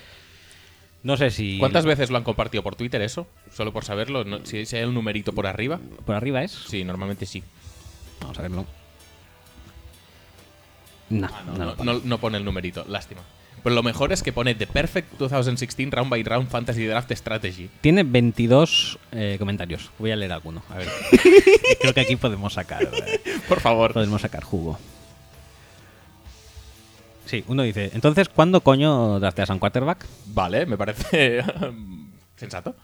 [1.04, 3.28] No sé si ¿Cuántas veces lo han compartido por Twitter eso?
[3.52, 5.80] Solo por saberlo, no- si, si hay el numerito por arriba.
[6.06, 6.52] por arriba es.
[6.52, 7.44] Sí, normalmente sí.
[8.22, 8.66] Vamos a verlo.
[11.10, 13.22] No, Ah, no, no no- no pone el numerito, lástima.
[13.64, 17.70] Pero lo mejor es que pone The Perfect 2016 Round by Round Fantasy Draft Strategy.
[17.82, 19.90] Tiene 22 eh, comentarios.
[20.00, 20.64] Voy a leer alguno.
[20.70, 20.90] A ver.
[21.82, 22.90] Creo que aquí podemos sacar.
[23.48, 23.94] Por favor.
[23.94, 24.78] podemos sacar jugo.
[27.26, 30.06] Sí, uno dice, entonces, ¿cuándo coño drafteas a un quarterback?
[30.28, 31.42] Vale, me parece
[32.36, 32.76] sensato.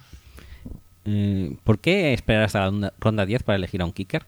[1.05, 4.25] Eh, ¿Por qué esperar hasta la ronda- ronda 10 para elegir a un kicker?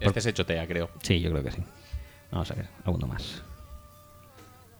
[0.00, 0.90] Este se chotea, creo.
[1.02, 1.62] Sí, yo creo que sí.
[2.30, 3.42] Vamos a ver, alguno más.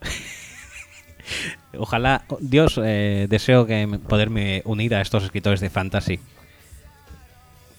[1.77, 6.19] Ojalá, Dios, eh, deseo que me- poderme unir a estos escritores de fantasy.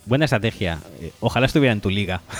[0.06, 0.78] Buena estrategia.
[1.00, 2.20] Eh, ojalá estuviera en tu liga.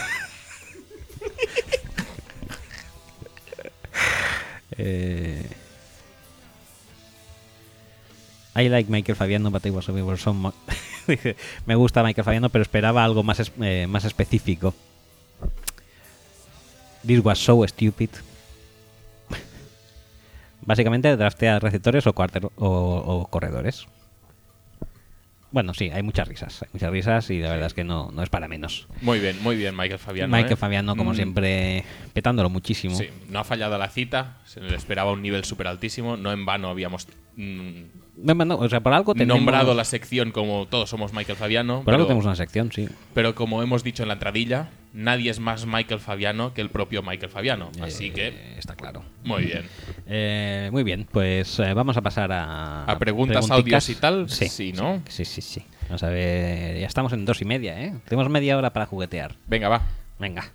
[4.79, 5.47] eh,
[8.57, 9.87] I like Michael Fabiano, but I was
[11.07, 14.75] Dice, Me gusta Michael Fabiano, pero esperaba algo más, eh, más específico.
[17.07, 18.11] This was so stupid.
[20.69, 23.87] Básicamente draftea receptores o, o, o corredores.
[25.51, 26.61] Bueno, sí, hay muchas risas.
[26.61, 28.87] Hay muchas risas y la verdad es que no, no es para menos.
[29.01, 30.31] Muy bien, muy bien, Michael Fabiano.
[30.37, 30.57] Michael ¿eh?
[30.57, 32.95] Fabiano, como Mm, siempre, petándolo muchísimo.
[32.95, 36.45] Sí, no ha fallado la cita, se le esperaba un nivel súper altísimo, no en
[36.45, 37.83] vano habíamos mm,
[38.25, 41.95] No, o sea, por algo tenemos, nombrado la sección como todos somos Michael Fabiano, por
[41.95, 42.91] algo pero, tenemos una sección, sí.
[43.15, 47.03] pero como hemos dicho en la entradilla, nadie es más Michael Fabiano que el propio
[47.03, 49.05] Michael Fabiano, así Eh, que Está claro.
[49.25, 49.63] muy bien.
[50.07, 52.85] Eh, muy bien, pues eh, vamos a pasar a...
[52.85, 54.29] ¿A preguntas, audios y tal?
[54.29, 55.01] Sí, Sí, ¿no?
[55.09, 55.63] Sí, sí, sí.
[55.83, 57.95] Vamos a ver, ya estamos en dos y media, ¿eh?
[58.07, 59.37] Tenemos media hora para juguetear.
[59.47, 59.83] Venga, va.
[60.19, 60.53] Venga.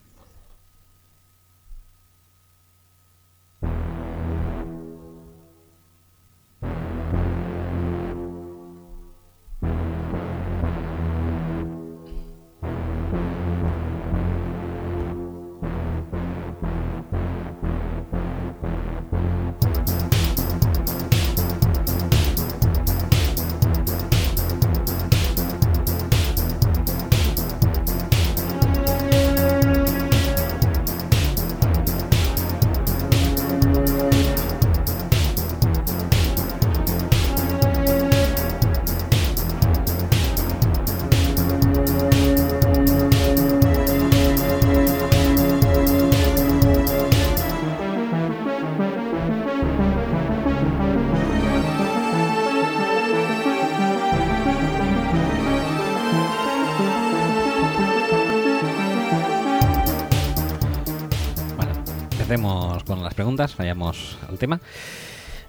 [63.34, 64.60] Preguntas, vayamos al tema.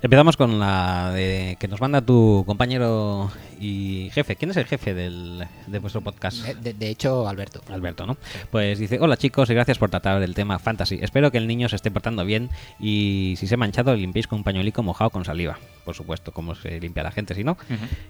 [0.00, 3.30] Empezamos con la de que nos manda tu compañero
[3.60, 4.36] y jefe.
[4.36, 6.46] ¿Quién es el jefe del, de vuestro podcast?
[6.46, 7.60] De, hecho, Alberto.
[7.70, 8.16] Alberto, ¿no?
[8.50, 10.98] Pues dice, hola chicos y gracias por tratar el tema fantasy.
[11.02, 12.48] Espero que el niño se esté portando bien
[12.80, 15.58] y si se ha manchado limpiéis con un pañuelico mojado con saliva.
[15.84, 17.58] Por supuesto, como se limpia la gente si no.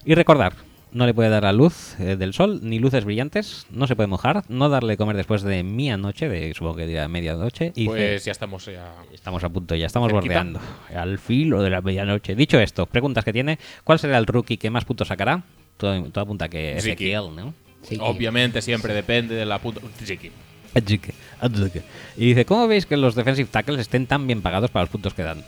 [0.04, 0.54] Y recordar,
[0.94, 4.06] no le puede dar la luz eh, del sol ni luces brillantes, no se puede
[4.06, 7.72] mojar, no darle de comer después de mi anoche, de supongo que dirá medianoche.
[7.74, 8.94] Y dice, Pues ya estamos ya.
[9.12, 10.34] Estamos a punto, ya estamos Cerquita.
[10.34, 10.60] bordeando.
[10.94, 12.34] Al filo de la medianoche.
[12.34, 13.58] Dicho esto, preguntas que tiene.
[13.82, 15.42] ¿Cuál será el rookie que más puntos sacará?
[15.76, 17.10] Todo, todo apunta que Ziki.
[17.10, 17.52] Ezequiel,
[18.00, 19.60] Obviamente siempre depende de la.
[20.02, 20.30] Ziki.
[20.74, 21.84] Ezequiel.
[22.16, 25.12] Y dice, ¿cómo veis que los defensive tackles estén tan bien pagados para los puntos
[25.14, 25.44] que dan?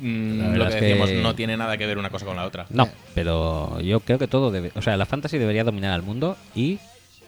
[0.00, 2.26] Mm, La lo verdad que es que- decíamos, no tiene nada que ver una cosa
[2.26, 2.66] con la otra.
[2.70, 4.72] No, pero yo creo que todo debe...
[4.74, 6.78] O sea, la fantasy debería dominar al mundo y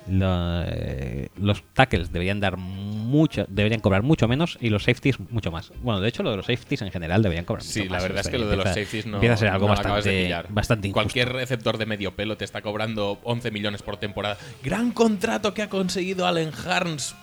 [0.08, 5.50] lo- eh, los tackles deberían dar mucho, deberían cobrar mucho menos y los safeties mucho
[5.50, 5.70] más.
[5.82, 8.02] Bueno, de hecho, lo de los safeties en general deberían cobrar Sí, mucho la más.
[8.04, 9.74] verdad O es sea, que lo de los safeties no, empieza a ser algo no
[9.74, 10.46] de bastante, pillar.
[10.50, 11.02] bastante injusto.
[11.02, 14.38] Cualquier receptor de medio pelo te está cobrando 11 millones por temporada.
[14.62, 17.14] Gran contrato que ha conseguido Allen Harns.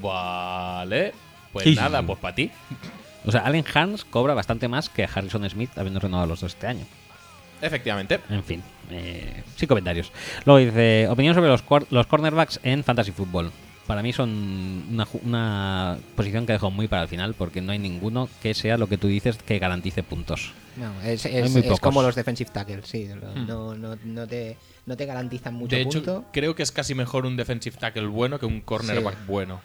[0.00, 1.12] Vale.
[1.52, 2.06] Pues Sí, sí, nada, sí.
[2.06, 2.50] pues para ti.
[3.26, 6.66] O sea, Allen Hans cobra bastante más que Harrison Smith habiendo renovado los dos este
[6.68, 6.84] año.
[7.60, 8.20] Efectivamente.
[8.30, 10.12] En fin, eh, sin comentarios.
[10.44, 13.50] Luego dice, opinión sobre los, los cornerbacks en Fantasy Football.
[13.86, 14.84] Para mí son
[15.22, 18.88] una, posición que dejo muy para el final porque no hay ninguno que sea lo
[18.88, 20.52] que tú dices que garantice puntos.
[20.76, 23.08] No, es, es- muy es como los defensive tackles, sí.
[23.08, 24.56] lo- No, no, no, te,
[24.86, 26.24] no te garantizan mucho De hecho, punto.
[26.32, 29.24] creo que es casi mejor un defensive tackle bueno que un cornerback Sí.
[29.28, 29.60] bueno.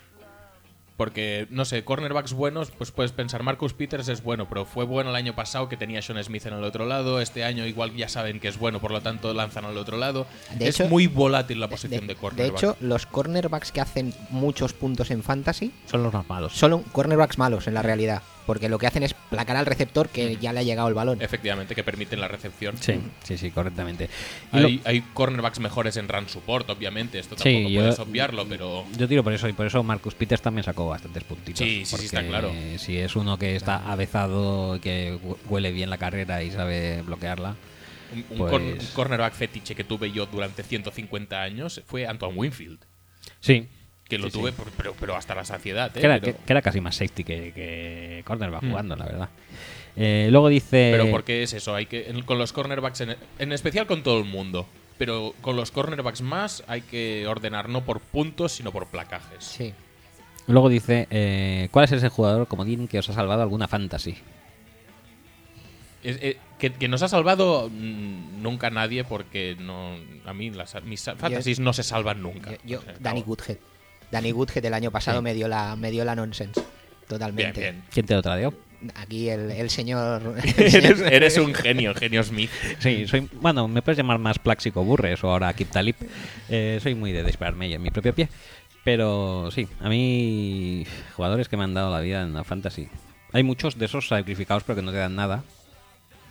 [0.98, 5.10] Porque, no sé, cornerbacks buenos, pues puedes pensar, Marcus Peters es bueno, pero fue bueno
[5.10, 7.20] el año pasado que tenía Sean Smith en el otro lado.
[7.22, 10.28] Este año igual ya saben que es bueno, por lo tanto lanzan al otro lado.
[10.60, 12.56] De es hecho- muy volátil la posición de, de cornerback.
[12.58, 16.53] hecho, los cornerbacks que hacen muchos puntos en fantasy Son los más malos.
[16.53, 18.22] son cornerbacks malos en la realidad.
[18.45, 21.22] Porque lo que hacen es placar al receptor que ya le ha llegado el balón.
[21.22, 22.76] Efectivamente, que permiten la recepción.
[22.80, 24.10] Sí, sí, sí, correctamente.
[24.52, 27.20] Y lo- Hay, hay cornerbacks mejores en run support, obviamente.
[27.20, 28.86] Esto Sí, tampoco yo- puedes obviarlo, pero.
[28.98, 31.60] Yo tiro por eso y por eso Marcus Peters también sacó bastantes puntitos.
[31.60, 32.52] Sí, sí, sí, está claro.
[32.78, 37.56] Si es uno que está avezado, que hu- huele bien la carrera y sabe bloquearla.
[38.14, 42.38] Un, un Pues- cor- un cornerback fetiche que tuve yo durante 150 años fue Antoine
[42.38, 42.80] Winfield.
[43.40, 43.68] Sí.
[44.11, 44.57] Que lo Sí, tuve, sí.
[44.57, 45.90] por- pero, pero hasta la saciedad.
[45.95, 45.99] ¿eh?
[46.01, 48.69] Que era, pero, que- que era casi más safety que, que cornerback Mm.
[48.69, 49.30] jugando, la verdad.
[49.95, 50.90] Eh, luego dice.
[50.91, 54.19] pero porque es eso, hay que en- con los cornerbacks, en, en especial con todo
[54.19, 54.65] el mundo,
[54.98, 59.43] pero con los cornerbacks más hay que ordenar no por puntos, sino por placajes.
[59.43, 59.73] Sí.
[60.48, 64.17] Luego dice: eh, ¿Cuál es ese jugador comodín que os ha salvado alguna fantasy?
[66.03, 70.81] Es- eh, que, que nos ha salvado mm, nunca nadie porque no a mí las,
[70.83, 72.51] mis fantasies no se salvan nunca.
[72.51, 73.22] Yo, yo- O sea, Danny.
[73.23, 73.57] Goodhead.
[74.11, 75.23] Danny Goodhead el año pasado Sí.
[75.23, 76.61] me dio la me dio la nonsense.
[77.07, 77.59] Totalmente.
[77.59, 77.83] bien.
[77.91, 78.53] ¿Quién te lo tradeó?
[78.95, 80.35] Aquí el, el señor.
[80.57, 82.49] eres, eres un genio, genio Smith.
[82.80, 83.30] Sí, soy.
[83.33, 85.95] Bueno, me puedes llamar más Plaxico Burres o ahora Kip Talib.
[86.49, 88.30] Eh, soy muy de dispararme en mi propio pie.
[88.83, 90.85] Pero sí, a mí.
[91.15, 92.90] Jugadores que me han dado la vida en la fantasy.
[93.33, 95.43] Hay muchos de esos sacrificados, pero que no te dan nada.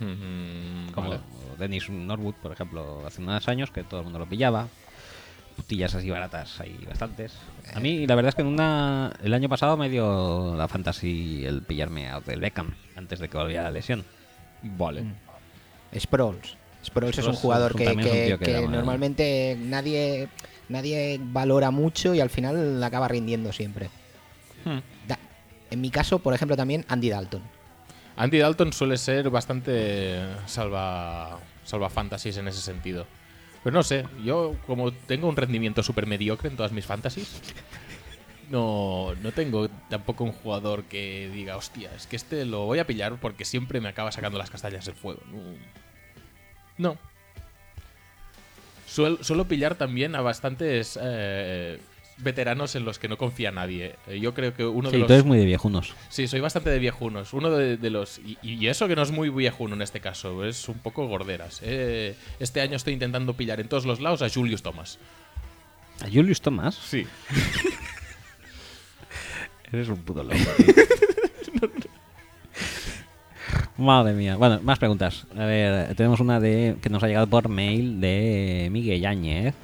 [0.01, 1.21] Mm, Como vale.
[1.59, 4.67] Dennis Norwood, por ejemplo, hace unos años que todo el mundo lo pillaba.
[5.57, 7.33] Putillas así baratas, hay bastantes.
[7.75, 11.45] A mí, la verdad es que en una, el año pasado me dio la fantasy
[11.45, 14.05] el pillarme a Odell Beckham antes de que volviera la lesión.
[14.63, 15.05] Vale.
[15.99, 16.57] Sproles.
[16.85, 20.29] Sproles es un jugador que, normalmente nadie
[20.69, 23.91] nadie valora mucho y al final acaba rindiendo siempre.
[24.65, 24.79] Hmm.
[25.07, 25.19] Da-
[25.71, 27.43] en mi caso, por ejemplo, también Andy Dalton.
[28.17, 33.07] Andy Dalton suele ser bastante salva, salva fantasies en ese sentido.
[33.63, 37.43] Pero no sé, yo como tengo un rendimiento súper mediocre en todas mis fantasies,
[38.51, 42.87] no, no tengo tampoco un jugador que diga, hostia, es que este lo voy a
[42.87, 45.21] pillar porque siempre me acaba sacando las castañas del fuego.
[45.31, 45.41] No.
[46.79, 46.99] No.
[48.89, 51.79] Suel- suelo pillar también a bastantes eh,
[52.23, 53.97] veteranos en los que no confía nadie.
[54.07, 55.07] Eh, Yo creo que uno de Sí, los...
[55.09, 55.95] tú eres muy de viejunos.
[56.09, 57.33] Sí, soy bastante de viejunos.
[57.33, 58.19] Uno de, de los.
[58.19, 61.61] Y, y eso que no es muy viejuno en este caso, es un poco gorderas.
[61.63, 64.99] Eh, este año estoy intentando pillar en todos los lados a Julius Thomas.
[66.03, 66.75] ¿A Julius Thomas?
[66.77, 67.07] Sí.
[69.73, 70.37] Eres un puto loco.
[73.81, 74.37] Madre mía.
[74.37, 75.27] Bueno, más preguntas.
[75.37, 79.55] A ver, tenemos una de que nos ha llegado por mail de Miguel Yáñez.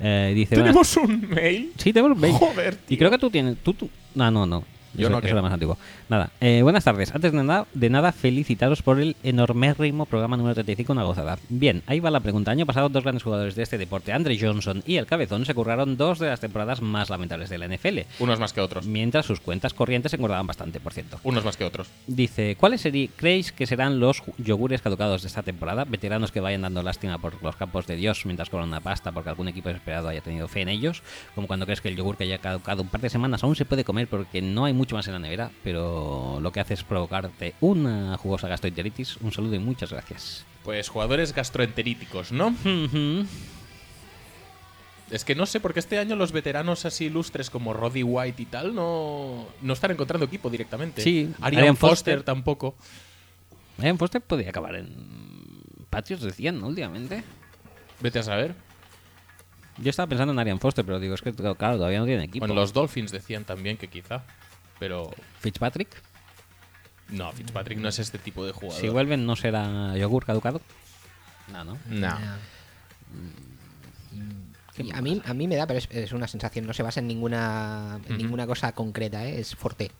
[0.00, 1.72] Eh, dice, ¿Tenemos un mail?
[1.78, 2.34] Sí, tenemos un mail.
[2.34, 3.56] Joder, Y creo que tú tienes.
[3.62, 4.62] Tú, tú- No, no, no.
[4.96, 5.76] Yo eso, no eso era más antiguo.
[6.08, 7.14] Nada, eh, buenas tardes.
[7.14, 11.38] Antes de nada, de nada, felicitaros por el enormérrimo programa número 35, una gozada.
[11.48, 12.50] Bien, ahí va la pregunta.
[12.50, 15.96] Año pasado, dos grandes jugadores de este deporte, Andre Johnson y el Cabezón, se curraron
[15.96, 18.86] dos de las temporadas más lamentables de la NFL, Unos más que otros.
[18.86, 21.18] mientras sus cuentas corrientes se engordaban bastante, por cierto.
[21.24, 21.88] Unos más que otros.
[22.06, 25.84] Dice, ¿cuáles creéis que serán los yogures caducados de esta temporada?
[25.84, 29.30] Veteranos que vayan dando lástima por los campos de Dios mientras cobran una pasta porque
[29.30, 31.02] algún equipo desesperado haya tenido fe en ellos.
[31.34, 33.64] Como cuando crees que el yogur que haya caducado un par de semanas aún se
[33.64, 36.84] puede comer porque no hay mucho más en la nevera, pero lo que hace es
[36.84, 39.16] provocarte una jugosa gastroenteritis.
[39.18, 40.44] Un saludo y muchas gracias.
[40.64, 42.54] Pues jugadores gastroenteríticos, ¿no?
[45.10, 48.46] Es que no sé, porque este año los veteranos así ilustres como Roddy White y
[48.46, 51.02] tal no, no están encontrando equipo directamente.
[51.02, 52.22] Sí, Arian, Arian Foster, Foster.
[52.22, 52.74] tampoco.
[53.78, 54.94] Ian Foster podría acabar en
[55.90, 56.68] Patriots, decían, ¿no?
[56.68, 57.22] Últimamente.
[58.00, 58.54] Vete a saber.
[59.78, 62.46] Yo estaba pensando en Arian Foster, pero digo, es que claro, todavía no tiene equipo.
[62.46, 64.24] Bueno, los Dolphins decían también que quizá.
[64.78, 65.88] Pero Fitzpatrick,
[67.10, 68.80] no, Fitzpatrick no es este tipo de jugador.
[68.80, 70.60] si vuelven, ¿no será yogur caducado?
[71.52, 71.78] No, no.
[71.88, 72.18] No.
[74.76, 77.00] Y a mí, a mí me da, pero es, es una sensación, no se basa
[77.00, 79.38] en ninguna, en ninguna cosa concreta, ¿eh?
[79.38, 79.92] es Forte.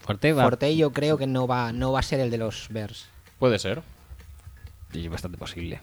[0.00, 0.44] Forte va.
[0.44, 3.08] Forte yo creo que no va, no va a ser el de los Bears.
[3.38, 3.82] Puede ser.
[4.92, 5.80] Sí, bastante posible.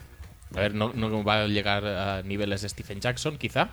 [0.55, 3.69] A ver, no, no va a llegar a niveles de Stephen Jackson, quizá.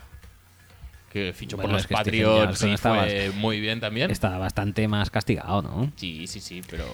[1.17, 4.11] Que fichó Bueno, por los es que Stephen Patriots y fue muy bien también.
[4.11, 5.91] Está bastante más castigado, ¿no?
[5.97, 6.85] Sí, sí, sí, pero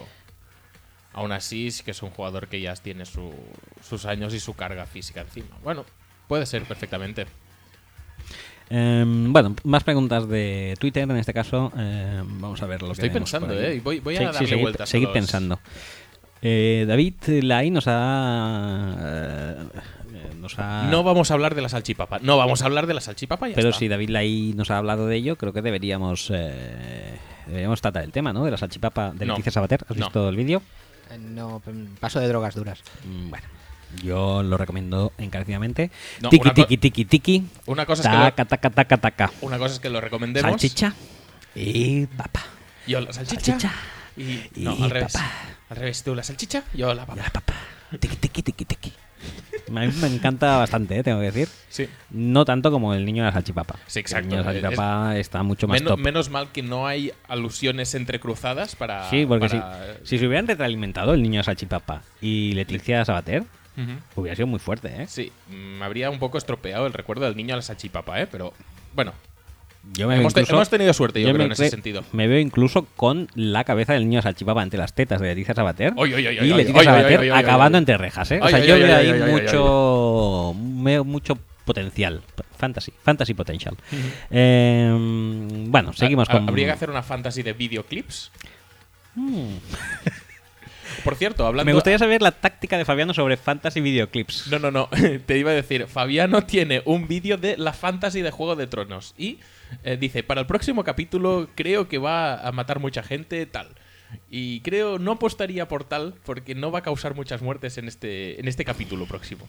[1.13, 3.35] aún así sí que es un jugador que ya tiene su-
[3.83, 5.57] sus años y su carga física encima.
[5.65, 5.85] Bueno,
[6.29, 7.27] puede ser perfectamente.
[8.71, 11.73] Em, bueno, más preguntas de Twitter en este caso.
[11.77, 13.53] Em, vamos a ver lo Estoy pensando.
[13.61, 13.81] ¿eh?
[13.83, 15.59] Voy, voy a Sí, darle sí, seguid, vueltas seguid los- pensando.
[16.41, 19.57] Eh, David Lai nos ha.
[20.43, 22.19] Nos ha No vamos a hablar de la salchipapa.
[22.21, 23.79] No vamos a hablar de la salchipapa ya pero está.
[23.79, 26.29] si David Lai nos ha hablado de ello, creo que deberíamos.
[26.35, 28.45] eh, deberíamos tratar el tema, ¿no?
[28.45, 29.33] De la salchipapa de No.
[29.33, 29.81] Leticia Sabater.
[29.89, 30.07] ¿Has No.
[30.07, 30.61] visto el vídeo?
[31.11, 31.63] Eh, No,
[32.01, 32.83] paso de drogas duras.
[33.05, 33.47] Mm, Bueno,
[34.03, 35.91] yo lo recomiendo encarecidamente.
[36.21, 37.45] No, tiki, tiki, tiki, tiki.
[37.67, 39.31] Una cosa es que lo- Taca, taca, taca, taca.
[39.43, 40.51] Una cosa es que lo recomendemos.
[40.51, 40.95] Salchicha
[41.55, 42.43] y papa.
[42.87, 43.59] Yo la salchicha.
[43.59, 43.73] Salchicha.
[44.17, 44.23] Y,
[44.61, 45.13] Y no, al revés.
[45.13, 45.31] papa.
[45.71, 47.23] Al revés, tú la salchicha, yo la Y papa.
[47.23, 47.55] la papa.
[48.01, 48.93] Tiki, tiki, tiki, tiki.
[49.69, 51.03] A mí me encanta bastante, ¿eh?
[51.03, 51.49] tengo que decir.
[51.71, 51.89] Sí.
[52.11, 53.77] No tanto como el niño de la salchipapa.
[53.87, 54.25] Sí, exacto.
[54.25, 56.01] El niño de la salchipapa está mucho más Menos, top.
[56.05, 59.09] menos mal que no hay alusiones entrecruzadas para.
[59.09, 63.45] sí, porque para- si, si se hubieran retroalimentado el niño de salchipapa y Leticia Sabater,
[64.15, 65.07] hubiera sido muy fuerte, ¿eh?
[65.09, 68.27] Sí, me habría un poco estropeado el recuerdo del niño a la salchipapa, ¿eh?
[68.31, 68.53] Pero
[68.95, 69.15] bueno,
[69.95, 72.05] Yo me hemos, incluso- hemos tenido suerte, yo, creo, me en ese sentido.
[72.13, 75.93] Me veo incluso con la cabeza del niño salchipapa entre las tetas de Leticia Sabater
[75.97, 78.41] Oy, oy, oy, y Leticia Sabater acabando entre rejas, ¿eh?
[78.43, 80.55] O sea, yo veo ahí mucho,
[81.05, 82.23] mucho potencial,
[82.57, 83.77] fantasy, fantasy potential.
[84.31, 84.91] Eh,
[85.69, 86.49] bueno, seguimos con...
[86.49, 88.31] Habría que hacer una fantasy de videoclips.
[89.15, 89.55] Mm.
[91.05, 91.67] Por cierto, hablando.
[91.67, 94.49] Me gustaría saber la táctica de Fabiano sobre fantasy videoclips.
[94.49, 94.89] No, no, no.
[95.27, 99.15] Te iba a decir, Fabiano tiene un vídeo de la fantasy de Juego de Tronos.
[99.17, 99.39] Y
[99.85, 103.69] eh, dice, para el próximo capítulo creo que va a matar mucha gente, tal.
[104.31, 108.39] Y creo, no apostaría por tal, porque no va a causar muchas muertes en este,
[108.41, 109.49] en este capítulo próximo.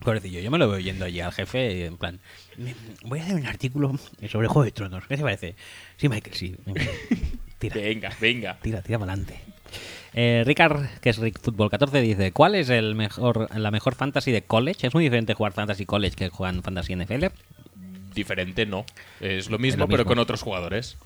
[0.00, 2.20] Pobrecillo, yo me lo veo yendo allí al jefe en plan,
[2.56, 3.92] "Me- voy a hacer un artículo
[4.30, 5.04] sobre Juego de Tronos.
[5.06, 5.54] ¿Qué te parece?
[5.98, 6.56] Sí, Michael, sí.
[6.64, 6.80] venga.
[7.58, 8.58] Tira, Venga, venga.
[8.62, 9.40] tira, tira para adelante.
[10.14, 14.30] Eh, Ricard, que es Rick Football 14, dice, ¿cuál es el mejor, la mejor fantasy
[14.30, 14.86] de college?
[14.86, 17.26] ¿Es muy diferente jugar fantasy college que jugar fantasy NFL?
[18.18, 18.84] Diferente no.
[19.20, 20.98] Es lo mismo, lo pero con otros jugadores.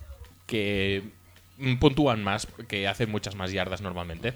[0.47, 1.03] Que
[1.79, 4.35] puntúan más, que hacen muchas más yardas normalmente.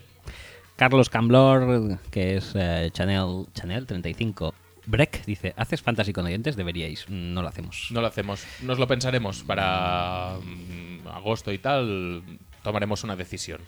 [0.76, 4.54] Carlos Camblor, que es eh, Chanel, Chanel 35.
[4.84, 6.54] Breck dice, ¿haces fantasy con oyentes?
[6.54, 7.08] Deberíais.
[7.08, 7.88] No lo hacemos.
[7.90, 8.46] No lo hacemos.
[8.62, 12.22] Nos lo pensaremos para mm, agosto y tal.
[12.62, 13.60] Tomaremos una decisión.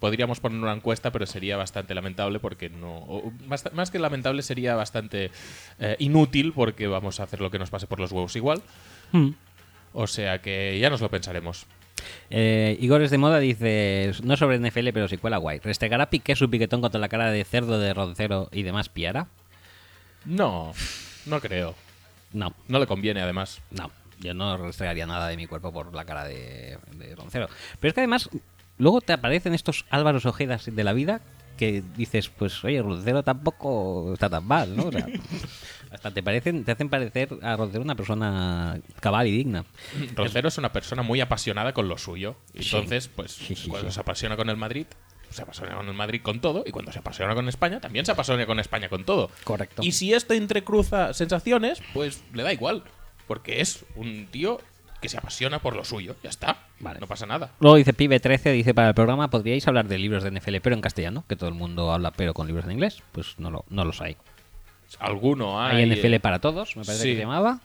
[0.00, 2.98] Podríamos poner una encuesta, pero sería bastante lamentable porque no.
[2.98, 5.30] o más, más que lamentable, sería bastante
[5.78, 8.62] eh, inútil porque vamos a hacer lo que nos pase por los huevos igual.
[9.12, 9.30] Hmm.
[9.92, 11.66] O sea que ya nos lo pensaremos.
[12.30, 15.58] Eh, Igor es de moda, dice, no sobre NFL, pero si cuela guay.
[15.58, 19.26] ¿Restregará Piqué su piquetón contra la cara de cerdo de roncero y demás piara?
[20.24, 20.72] No,
[21.26, 21.74] no creo.
[22.32, 23.60] No, No le conviene, además.
[23.70, 23.90] no.
[24.22, 27.48] Yo no restregaría nada de mi cuerpo por la cara de, de roncero.
[27.80, 28.28] Pero es que además,
[28.80, 31.20] luego te aparecen estos Álvaros Ojedas de la vida
[31.56, 34.84] que dices, pues oye, roncero tampoco está tan mal, ¿no?
[34.84, 35.06] O sea,
[35.90, 39.66] hasta te parecen, te hacen parecer a roncero una persona cabal y digna.
[40.16, 42.36] Roncero es una persona muy apasionada con lo suyo.
[42.54, 42.60] Sí.
[42.64, 44.86] Entonces, pues, Sí, sí, cuando se apasiona con el Madrid,
[45.28, 46.64] se apasiona con el Madrid con todo.
[46.66, 49.30] Y cuando se apasiona con España, también se apasiona con España con todo.
[49.44, 49.82] Correcto.
[49.84, 52.84] Y si esto entrecruza sensaciones, pues le da igual.
[53.26, 54.60] Porque es un tío
[55.00, 56.16] que se apasiona por lo suyo.
[56.22, 56.58] Ya está.
[56.80, 57.00] Vale.
[57.00, 57.50] No pasa nada.
[57.60, 60.82] Luego dice Pibe13, dice para el programa, ¿podríais hablar de libros de NFL pero en
[60.82, 61.24] castellano?
[61.28, 63.02] Que todo el mundo habla pero con libros en inglés.
[63.12, 64.16] Pues no, lo, no los hay.
[64.98, 65.82] Alguno hay.
[65.84, 67.08] Hay NFL eh, para todos, me parece sí.
[67.10, 67.60] que se llamaba.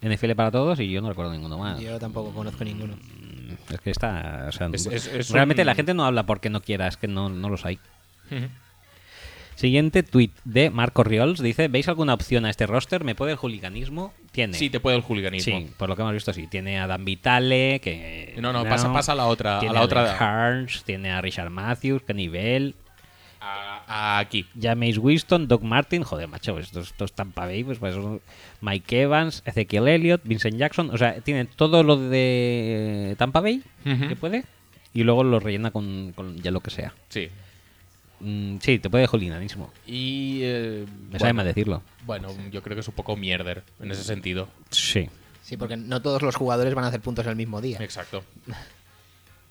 [0.00, 1.78] NFL para todos y yo no recuerdo ninguno más.
[1.80, 2.94] Yo tampoco conozco ninguno.
[3.70, 4.46] Es que está...
[4.48, 6.96] o sea, Es- es- es realmente un- la gente no habla porque no quiera, es
[6.96, 7.78] que no, no los hay.
[9.54, 11.40] Siguiente tweet de Marco Riols.
[11.40, 13.04] Dice, ¿veis alguna opción a este roster?
[13.04, 14.12] ¿Me puede el juliganismo?
[14.32, 14.54] Tiene.
[14.54, 15.58] Sí, te puede el juliganismo.
[15.60, 16.46] Sí, por lo que hemos visto, sí.
[16.46, 18.34] Tiene a Dan Vitale, que...
[18.40, 21.50] No, no, pasa- pasa a la otra- a Tiene la otra- Harns, tiene a Richard
[21.50, 22.74] Matthews, Kenny Bell,
[23.40, 24.46] A- a- aquí.
[24.60, 27.94] James Winston, Doc Martin, joder, macho, estos, estos Tampa Bay, pues, pues,
[28.60, 34.08] Mike Evans, Ezekiel Elliott, Vincent Jackson, o sea, tiene todo lo de Tampa Bay Ujú.
[34.08, 34.44] que puede
[34.94, 36.94] y luego lo rellena con, con ya lo que sea.
[37.08, 37.28] Sí.
[38.24, 39.72] Mm, sí, te puede juliganismo.
[39.86, 40.40] Y.
[40.42, 41.82] eh, Me sabe mal decirlo.
[42.06, 44.48] bueno, yo creo que es un poco mierder en ese sentido.
[44.70, 45.08] Sí.
[45.42, 47.78] Sí, porque no todos los jugadores van a hacer puntos el mismo día.
[47.80, 48.22] Exacto.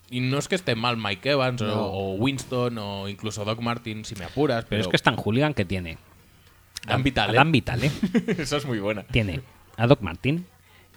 [0.09, 1.85] Y no es que esté mal Mike Evans o- No.
[1.85, 5.15] o, Winston o incluso Doc Martin, si me apuras, Pero, pero, es que es tan
[5.17, 5.97] hooligan que tiene.
[6.87, 7.33] Dan Vitale.
[7.33, 7.91] A Dan Vitale.
[8.37, 9.03] Eso es muy buena.
[9.03, 9.41] tiene
[9.77, 10.45] a Doc Martin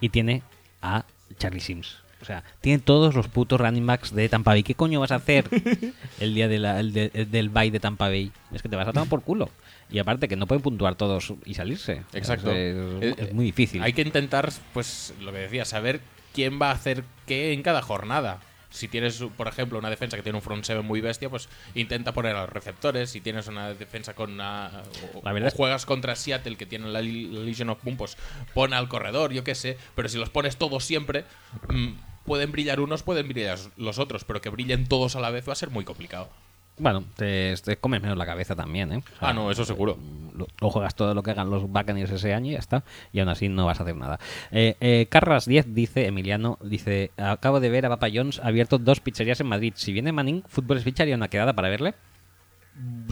[0.00, 0.42] y tiene
[0.80, 1.04] a
[1.38, 1.98] Charlie Sims.
[2.24, 4.62] O sea, tiene todos los putos running backs de Tampa Bay.
[4.62, 5.44] ¿Qué coño vas a hacer
[6.20, 8.32] el día de la- el de- el del bye de Tampa Bay?
[8.50, 9.50] Es que te vas a tomar por culo.
[9.90, 12.00] Y aparte que no pueden puntuar todos y salirse.
[12.14, 12.50] Exacto.
[12.50, 13.82] Es, es- Eh, es muy difícil.
[13.82, 16.00] Hay que intentar, pues, lo que decía, saber
[16.32, 18.40] quién va a hacer qué en cada jornada.
[18.70, 22.10] Si tienes, por ejemplo, una defensa que tiene un front seven muy bestia, pues intenta
[22.12, 23.08] poner a los receptores.
[23.10, 24.82] Si tienes una defensa con una.
[25.14, 28.16] O, La verdad o juegas contra Seattle, que tiene la Legion of Boom, pues
[28.52, 29.78] pon al corredor, yo qué sé.
[29.94, 31.24] Pero si los pones todos siempre,
[31.68, 31.90] mm,
[32.24, 34.24] pueden brillar unos, pueden brillar los otros.
[34.24, 36.28] Pero que brillen todos a la vez va a ser muy complicado.
[36.76, 38.96] Bueno, te, te comes menos la cabeza también, ¿eh?
[38.96, 39.96] O sea, Ah, no, eso seguro.
[40.34, 42.82] lo, lo juegas todo lo que hagan los Buccaneers ese año y ya está.
[43.12, 44.18] Y aún así no vas a hacer nada.
[44.50, 48.98] Eh, eh, Carras 10 dice, Emiliano, dice, acabo de ver a Papa ha abierto dos
[48.98, 49.72] pizzerías en Madrid.
[49.76, 51.94] Si viene Manning, Fútbol Speech haría una quedada para verle.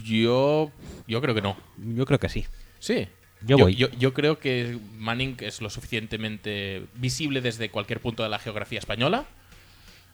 [0.04, 0.72] Yo.
[1.06, 1.56] Yo creo que no.
[1.78, 2.46] Yo creo que sí.
[2.80, 3.06] Sí.
[3.44, 3.74] Yo voy.
[3.76, 8.78] Yo, yo creo que Manning es lo suficientemente visible desde cualquier punto de la geografía
[8.78, 9.24] española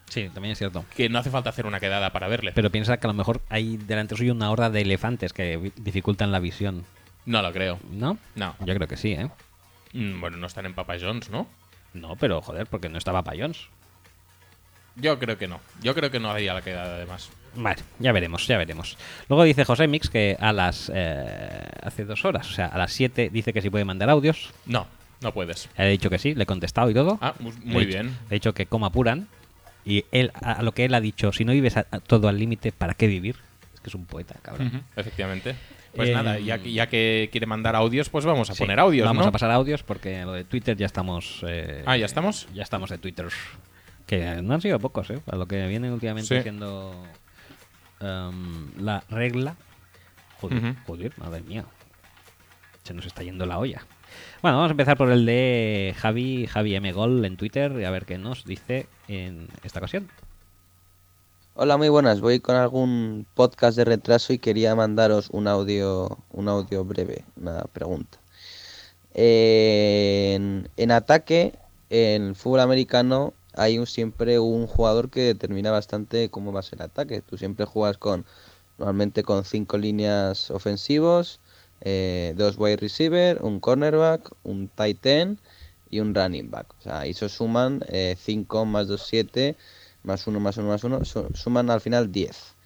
[0.08, 0.84] Sí, también es cierto.
[0.97, 2.52] que no hace falta hacer una quedada para verle.
[2.55, 6.32] Pero piensa que a lo mejor hay delante suyo una horda de elefantes que dificultan
[6.32, 6.84] la visión,
[7.26, 7.78] no lo creo.
[7.90, 8.16] ¿no?
[8.34, 8.57] No.
[8.65, 9.28] Yo creo que sí, ¿eh?
[9.92, 11.47] Mm, Bueno, no están en Papa John's, ¿no?
[11.92, 13.68] No, pero joder, porque no estaba Papa John's.
[14.97, 15.60] Yo creo que no.
[15.82, 17.31] Yo creo que no haría la quedada, además.
[17.61, 18.97] Vale, ya veremos, ya veremos.
[19.28, 20.91] Luego dice José Mix que a las.
[20.95, 24.51] eh, hace dos horas, o sea, a las 7 dice que si puede mandar audios.
[24.65, 24.87] No,
[25.20, 25.69] no puedes.
[25.77, 27.19] He dicho que sí, le he contestado y todo.
[27.20, 28.07] Ah, mu- Le muy he dicho- bien.
[28.07, 29.27] Le he dicho que coma apuran.
[29.85, 32.39] Y él, a lo que él ha dicho, si no vives a- a todo al
[32.39, 33.37] límite, ¿para qué vivir?
[33.75, 34.85] Es que es un poeta, cabrón.
[34.97, 35.57] Efectivamente.
[35.97, 39.07] Pues Eh, nada, ya, ya que quiere mandar audios, pues vamos a Sí, poner audios,
[39.07, 39.31] Vamos ¿no?
[39.31, 41.43] a pasar audios porque lo de Twitter ya estamos.
[41.49, 42.47] eh, Ah, ¿ya estamos?
[42.55, 43.27] Ya estamos de Twitter.
[44.07, 45.20] Que no han sido pocos, ¿eh?
[45.31, 46.43] A lo que viene últimamente Sí.
[46.43, 46.95] siendo
[48.01, 49.57] em, la regla.
[50.41, 51.65] Joder, joder, madre mía.
[52.85, 53.85] Se nos está yendo la olla.
[54.41, 56.93] Bueno, vamos a empezar por el de Javi, Javi M.
[56.93, 60.09] Gol en Twitter y a ver qué nos dice en esta ocasión.
[61.55, 62.20] Hola, muy buenas.
[62.20, 67.65] Voy con algún podcast de retraso y quería mandaros un audio, un audio breve, una
[67.65, 68.18] pregunta.
[69.12, 71.59] En, en ataque,
[71.91, 76.62] en el fútbol americano, hay un- siempre un jugador que determina bastante cómo va a
[76.62, 77.23] ser el ataque.
[77.23, 78.27] Tú siempre juegas con,
[78.78, 81.41] normalmente con cinco líneas ofensivos,
[81.81, 85.41] eh, dos wide receiver, un cornerback, un tight end
[85.91, 86.75] y un running back.
[86.78, 87.83] O sea, eso suman
[88.17, 89.57] 5 más 2, 7,
[90.03, 91.05] más 1 más 1 más 1,
[91.35, 92.57] suman al final 10.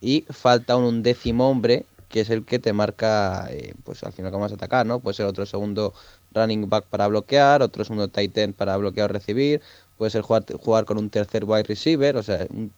[0.00, 4.32] Y falta un undécimo hombre, que es el que te marca, eh, pues al final
[4.32, 5.00] cómo vas a atacar, ¿no?
[5.00, 5.94] Puede ser otro segundo
[6.32, 9.62] running back para bloquear, otro segundo tight end para bloquear o recibir,
[10.00, 12.72] puede ser jugar, jugar con un tercer wide receiver, o sea, un,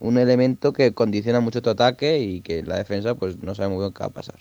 [0.00, 3.80] un- elemento que condiciona mucho tu ataque y que la defensa pues no sabe muy
[3.80, 4.38] bien qué va a pasar.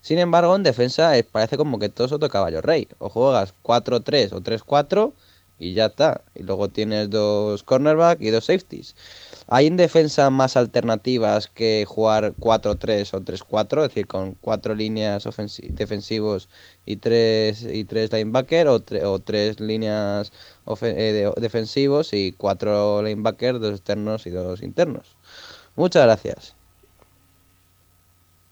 [0.00, 2.88] Sin embargo, en defensa eh, parece como que todo es otro caballo rey.
[2.98, 5.14] O juegas 4-3 o 3-4
[5.58, 6.22] y ya está.
[6.34, 8.94] Y luego tienes dos cornerback y dos safeties.
[9.50, 13.82] ¿Hay en defensa más alternativas que jugar 4-3 o 3-4?
[13.82, 15.26] Es decir, con cuatro líneas
[15.72, 16.48] defensivos
[16.84, 20.32] y tres, y tres linebacker o, tre- o tres líneas
[20.82, 25.16] eh, de- defensivos y cuatro linebackers, dos externos y dos internos.
[25.76, 26.54] Muchas gracias.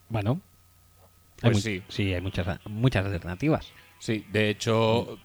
[0.08, 0.40] Bueno.
[1.42, 1.82] hay Pues mu- sí.
[1.88, 3.72] Sí, hay muchas, muchas alternativas.
[3.98, 5.18] Sí, de hecho,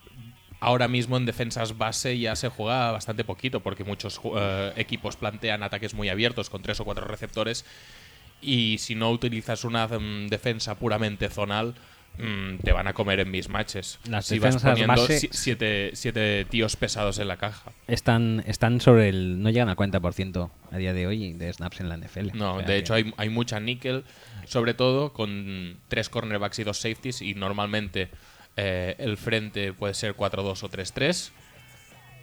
[0.61, 5.63] ahora mismo en defensas base ya se juega bastante poquito porque muchos eh, equipos plantean
[5.63, 7.65] ataques muy abiertos con tres o cuatro receptores
[8.41, 11.75] y si no utilizas una mm, defensa puramente zonal,
[12.17, 13.99] mm, te van a comer en mis matches.
[14.09, 17.71] Las si vas defensas poniendo base- si- siete, siete tíos pesados en la caja.
[17.87, 19.41] Están, están sobre el.
[19.43, 22.31] No llegan al 40% a día de hoy de snaps en la NFL.
[22.33, 24.03] No, O sea de hecho hay, hay mucha níquel,
[24.45, 28.09] sobre todo con tres cornerbacks y dos safeties y normalmente
[28.57, 31.31] eh, el frente puede ser 4-2 o 3-3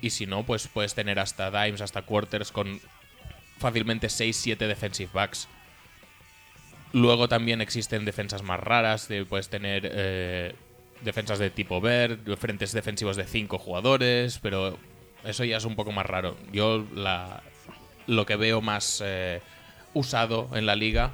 [0.01, 2.81] y si no, pues puedes tener hasta dimes, hasta quarters con
[3.59, 5.49] fácilmente 6-7 defensive backs.
[6.93, 10.55] Luego también existen defensas más raras, de- puedes tener eh,
[11.03, 14.79] defensas de tipo Bear, frentes defensivos de 5 jugadores, pero
[15.25, 16.37] eso ya es un poco más raro.
[16.53, 17.43] Yo la,
[18.07, 19.43] lo que veo más eh,
[19.93, 21.13] usado en la liga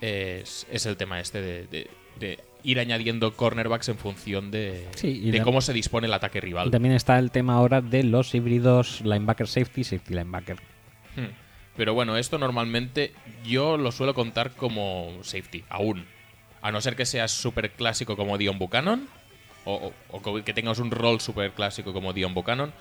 [0.00, 5.08] es, es el tema este de, de- de ir añadiendo cornerbacks en función de, Sí,
[5.24, 6.70] y de la- cómo se dispone el ataque Y rival.
[6.70, 10.56] también está el tema ahora de los híbridos linebacker safety, safety linebacker.
[11.16, 11.26] Hmm.
[11.76, 13.12] Pero bueno, esto normalmente
[13.44, 16.04] yo lo suelo contar como safety, aún.
[16.60, 19.08] A no ser que seas súper clásico como Dion Buchanan,
[19.64, 22.72] o, o- o co- que tengas un rol súper clásico como Dion Buchanan,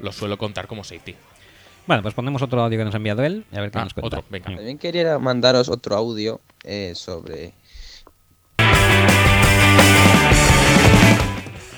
[0.00, 1.14] lo suelo contar como safety.
[1.86, 3.84] Bueno, pues ponemos otro audio que nos ha enviado él y a ver qué Ah,
[3.84, 4.16] nos cuenta.
[4.18, 4.46] otro, venga.
[4.46, 7.52] También quería mandaros otro audio eh, sobre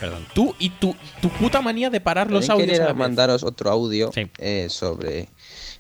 [0.00, 0.26] Perdón.
[0.34, 2.68] Tú y tu, tu puta manía de parar los audios.
[2.70, 4.30] quería mandaros otro audio Sí.
[4.38, 5.28] eh, sobre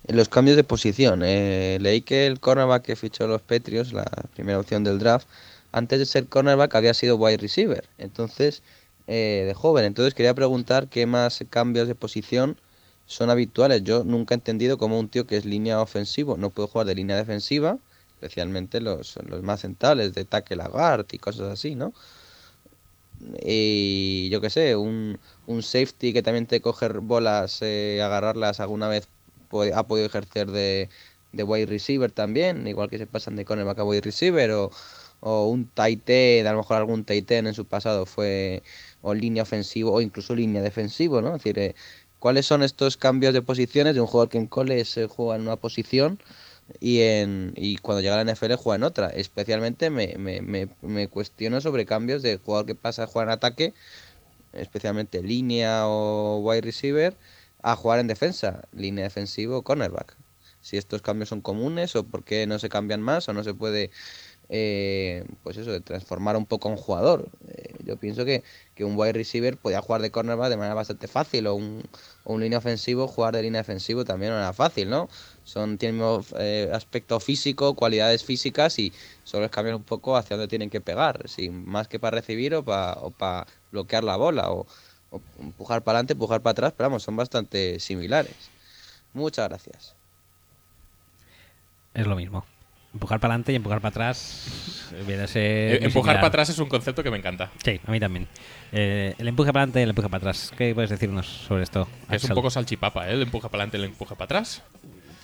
[0.08, 1.22] los cambios de posición.
[1.24, 4.04] Eh, leí que el cornerback que fichó los Patriots, la
[4.34, 5.26] primera opción del draft,
[5.72, 7.84] antes de ser cornerback había sido wide receiver.
[7.98, 8.62] Entonces,
[9.06, 9.84] eh, de joven.
[9.84, 12.58] Entonces quería preguntar qué más cambios de posición
[13.06, 13.84] son habituales.
[13.84, 16.94] Yo nunca he entendido cómo un tío que es línea ofensivo no puede jugar de
[16.94, 17.78] línea defensiva,
[18.14, 21.92] especialmente los, los más centrales de tackle a guard y cosas así, ¿no?
[23.42, 28.88] Y yo qué sé, un, un safety que también te coger bolas, eh, agarrarlas alguna
[28.88, 29.08] vez
[29.74, 30.88] ha podido ejercer de,
[31.32, 34.70] de wide receiver también, igual que se pasan de cornerback a wide receiver, o,
[35.20, 38.62] o un tight end, a lo mejor algún tight end en su pasado fue
[39.02, 41.28] o línea ofensivo o incluso línea defensivo, ¿no?
[41.36, 41.74] Es decir, eh,
[42.18, 45.42] ¿cuáles son estos cambios de posiciones de un jugador que en cole se juega en
[45.42, 46.20] una posición
[46.80, 49.08] y, en, y cuando llega a la NFL juega en otra?
[49.08, 53.74] Especialmente me, me, me, cuestiono sobre cambios de jugador que pasa a jugar en ataque,
[54.52, 57.16] especialmente línea o wide receiver,
[57.62, 60.16] a jugar en defensa, línea defensivo o cornerback.
[60.60, 63.54] Si estos cambios son comunes o por qué no se cambian más o no se
[63.54, 63.90] puede,
[64.48, 67.28] eh, pues eso, transformar un poco a un jugador.
[67.48, 68.42] Eh, yo pienso que,
[68.74, 71.84] que un wide receiver podía jugar de cornerback de manera bastante fácil o un,
[72.24, 75.08] un línea ofensivo jugar de línea defensivo también era fácil, ¿no?
[75.46, 78.92] Son, tienen mismo, eh, aspecto físico, cualidades físicas y
[79.22, 82.52] solo es cambiar un poco hacia dónde tienen que pegar, si más que para recibir
[82.56, 84.66] o para o para bloquear la bola o,
[85.10, 88.34] o empujar para adelante, empujar para atrás, pero vamos, son bastante similares.
[89.14, 89.94] Muchas gracias.
[91.94, 92.44] Es lo mismo.
[92.92, 94.88] Empujar para adelante y empujar para atrás.
[95.06, 96.16] viene a ser Eh, Empujar similar.
[96.16, 97.52] para atrás es un concepto que me encanta.
[97.64, 98.26] Sí, a mí también.
[98.72, 100.52] Eh, el empuje para adelante y el empuje para atrás.
[100.56, 101.86] ¿Qué puedes decirnos sobre esto?
[102.10, 103.12] Es un poco salchipapa, ¿eh?
[103.12, 104.62] El empuja para adelante, el empuja para atrás.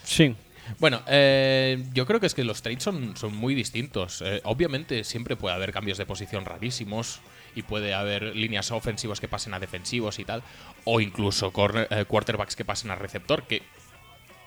[0.04, 0.34] Sí.
[0.78, 4.22] Bueno, eh, yo creo que es que los trades son, son muy distintos.
[4.24, 7.20] Eh, obviamente siempre puede haber cambios de posición rarísimos
[7.54, 10.42] y puede haber líneas ofensivas que pasen a defensivos y tal,
[10.84, 13.62] o incluso corner- eh, quarterbacks que pasen a receptor, que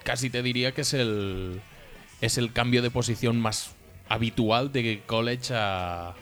[0.04, 1.62] casi te diría que es el,
[2.22, 3.76] es el cambio de posición más
[4.10, 6.16] habitual de college a,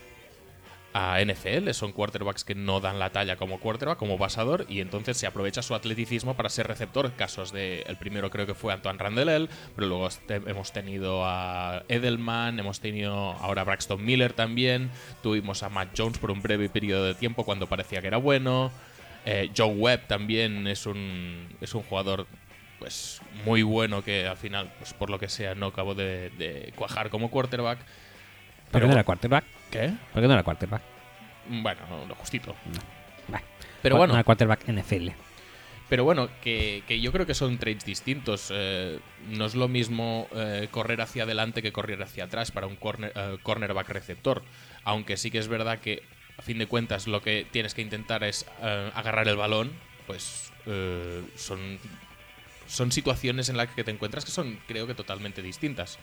[0.94, 1.72] a NFL.
[1.72, 5.62] Son quarterbacks que no dan la talla como quarterback, como pasador, y entonces se aprovecha
[5.62, 7.12] su atleticismo para ser receptor.
[7.14, 7.82] Casos de.
[7.88, 13.14] El primero creo que fue Antoine Randall, pero luego hemos tenido a Edelman, hemos tenido
[13.14, 14.92] ahora Braxton Miller también.
[15.22, 18.72] Tuvimos a Matt Jones por un breve periodo de tiempo cuando parecía que era bueno.
[19.26, 22.28] Eh, Joe Webb también es un, es un jugador
[22.78, 27.10] pues muy bueno que al final, pues por lo que sea, no acabó de cuajar
[27.10, 27.80] como quarterback.
[28.74, 29.46] ¿Por qué no era quarterback?
[29.72, 29.94] ¿Qué?
[30.12, 30.82] ¿Por qué no era quarterback?
[31.48, 32.56] Bueno, lo justito.
[33.30, 33.42] Bah.
[33.82, 35.10] Pero No bueno, era quarterback NFL.
[35.90, 38.50] pero bueno, que, que yo creo que son trades distintos.
[38.54, 42.76] Eh, no es lo mismo eh, correr hacia adelante que correr hacia atrás para un
[42.76, 44.44] corner, eh, cornerback receptor.
[44.84, 46.02] Aunque sí que es verdad que,
[46.38, 48.46] a fin de cuentas, lo que tienes que intentar es
[48.96, 49.72] agarrar el balón,
[50.08, 50.52] pues
[51.36, 51.78] son,
[52.68, 56.00] son situaciones en las que te encuentras que son, creo que, totalmente distintas.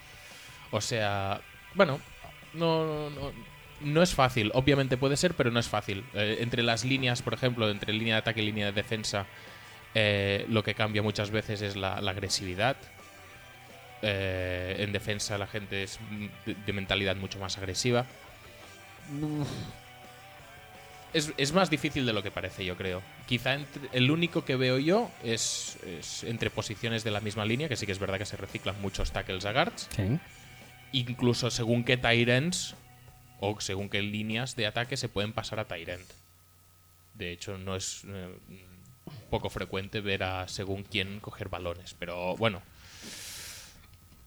[0.71, 1.41] O sea,
[1.75, 1.99] bueno,
[2.55, 3.33] no, no,
[3.81, 4.51] no es fácil.
[4.55, 6.05] Obviamente puede ser, pero no es fácil.
[6.15, 9.27] Eh, entre las líneas, por ejemplo, entre línea de ataque y línea de defensa,
[9.95, 12.77] eh, lo que cambia muchas veces es la, agresividad.
[14.03, 15.99] Eh, en defensa la gente es
[16.47, 18.07] de, mentalidad mucho más agresiva.
[21.13, 23.03] Es, es más difícil de lo que parece, yo creo.
[23.27, 23.59] Quizá
[23.93, 27.85] el único que veo yo es, es entre posiciones de la misma línea, que sí
[27.85, 30.19] que es verdad que se reciclan muchos tackles a guards Sí.
[30.93, 32.75] Incluso según qué Tyrants
[33.41, 36.07] O según qué líneas de ataque se pueden pasar a Tyrant.
[37.15, 38.35] De hecho, no es eh,
[39.31, 41.95] poco frecuente ver a según quién coger balones.
[41.99, 42.63] Pero bueno.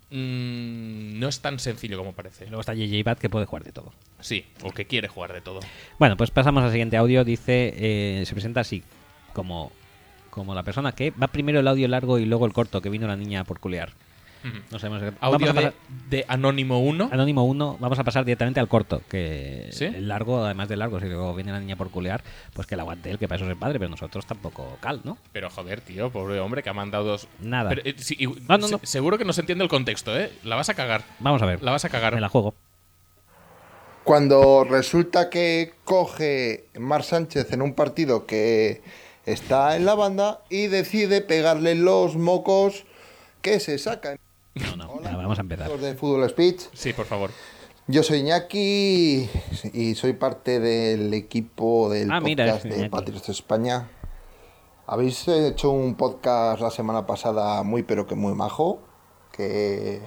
[0.09, 2.45] Mm, no es tan sencillo como parece.
[2.45, 3.93] Luego está JJ Bat que puede jugar de todo.
[4.19, 5.59] Sí, o que quiere jugar de todo.
[5.99, 7.23] Bueno, pues pasamos al siguiente audio.
[7.23, 8.83] Dice, eh, se presenta así,
[9.33, 9.71] como,
[10.29, 13.07] como la persona que va primero el audio largo y luego el corto, que vino
[13.07, 13.91] la niña por culear.
[14.71, 15.01] No sabemos.
[15.01, 15.73] vamos Audio a de, pasar-
[16.09, 17.09] de Anónimo 1.
[17.11, 19.85] Anónimo 1, vamos a pasar directamente al corto, que ¿Sí?
[19.85, 22.23] el largo, además del largo, si luego viene la niña por culear,
[22.53, 25.01] pues que la aguante él, que para eso es el padre, pero nosotros tampoco cal,
[25.03, 25.17] ¿no?
[25.31, 27.27] Pero joder, tío, pobre hombre que ha mandado dos.
[27.39, 27.69] Nada.
[27.69, 28.79] Pero, eh, sí, y- No, no, se- no.
[28.83, 30.31] Seguro que no se entiende el contexto, ¿eh?
[30.43, 31.03] La vas a cagar.
[31.19, 32.13] Vamos a ver, La vas a cagar.
[32.15, 32.53] me la juego.
[34.03, 38.81] Cuando resulta que coge Mar Sánchez en un partido que
[39.25, 42.83] está en la banda y decide pegarle los mocos
[43.41, 44.17] que se sacan.
[44.55, 45.69] No, no, vamos a empezar.
[45.69, 46.61] Los de Fútbol Speech.
[46.73, 47.31] Sí, por favor.
[47.87, 49.27] Yo soy Iñaki
[49.73, 52.89] y soy parte del equipo del Ah, podcast de.
[52.89, 53.89] Patriots España.
[54.85, 58.79] Habéis hecho un podcast la semana pasada muy pero que muy majo,
[59.31, 60.01] que,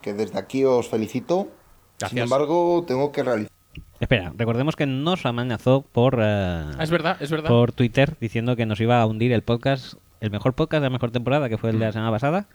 [0.00, 1.42] que desde aquí os felicito.
[1.42, 2.22] Sin Gracias.
[2.24, 3.52] embargo, tengo que realizar
[4.00, 7.48] Espera, recordemos que nos amenazó por, Ah, es verdad, es verdad.
[7.48, 10.90] por Twitter diciendo que nos iba a hundir el podcast, el mejor podcast de la
[10.90, 12.46] mejor temporada, que fue el de la semana pasada,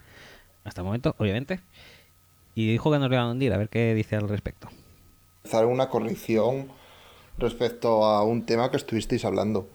[0.64, 1.60] hasta el momento, obviamente.
[2.54, 4.68] Y dijo que nos iba a hundir, a ver qué dice al respecto.
[5.44, 6.68] hacer una corrección
[7.38, 9.68] respecto a un tema que estuvisteis hablando.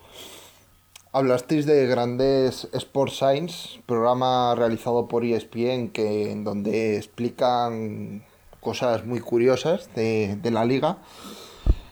[1.12, 8.24] Hablasteis de Grandes Sports Science, programa realizado por ESPN que, en donde explican
[8.60, 10.98] cosas muy curiosas de, de la liga.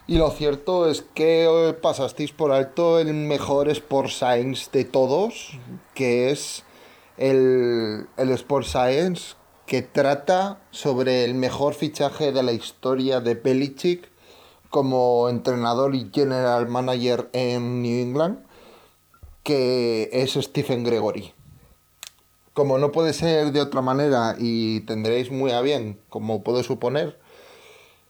[0.07, 5.57] Y lo cierto es que pasasteis por alto el mejor Sports Science de todos,
[5.95, 6.64] que es
[7.17, 9.35] el, el Sports Science
[9.65, 14.09] que trata sobre el mejor fichaje de la historia de Belichick
[14.69, 18.39] como entrenador y general manager en New England,
[19.43, 21.33] que es Stephen Gregory.
[22.53, 27.17] Como no puede ser de otra manera y tendréis muy a bien, como puedo suponer,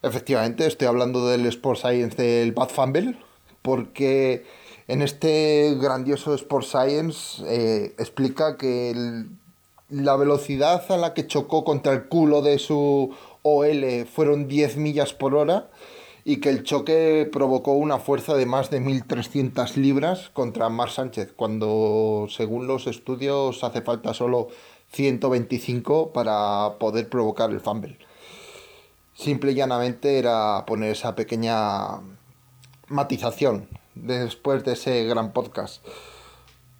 [0.01, 3.17] efectivamente estoy hablando del Sports Science del Bad Fumble,
[3.61, 4.45] porque
[4.87, 9.25] en este grandioso Sports Science eh, explica que
[9.89, 15.13] la velocidad a la que chocó contra el culo de su OL fueron 10 millas
[15.13, 15.69] por hora
[16.23, 21.33] y que el choque provocó una fuerza de más de 1.300 libras contra Mar Sánchez,
[21.35, 24.47] cuando según los estudios hace falta solo
[24.91, 27.99] 125 para poder provocar el fumble.
[29.13, 32.01] Simple y llanamente era poner esa pequeña
[32.87, 35.85] matización después de ese gran podcast.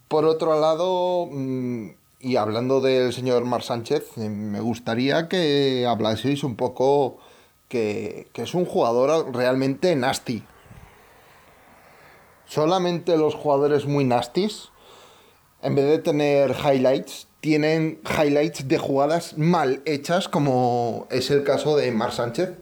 [0.08, 1.88] Por otro lado, mm,
[2.20, 7.18] y hablando del señor Mar Sánchez, eh, me gustaría que hablaseis un poco
[7.68, 10.44] que, que es un jugador realmente nasty.
[12.46, 14.70] Solamente los jugadores muy nasties,
[15.62, 21.76] en vez de tener highlights, tienen highlights de jugadas mal hechas, como es el caso
[21.76, 22.56] de Mar Sánchez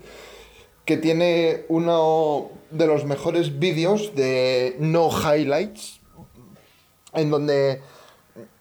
[0.85, 6.01] que tiene uno de los mejores vídeos de no highlights,
[7.15, 7.81] en donde,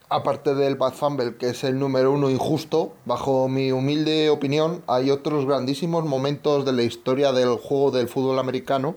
[0.10, 5.12] aparte del Bad Fumble, que es el número uno injusto, bajo mi humilde opinión, hay
[5.12, 8.96] otros grandísimos momentos de la historia del juego del fútbol americano,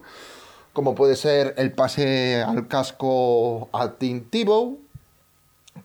[0.72, 4.78] como puede ser el pase al casco a Tim Tebow,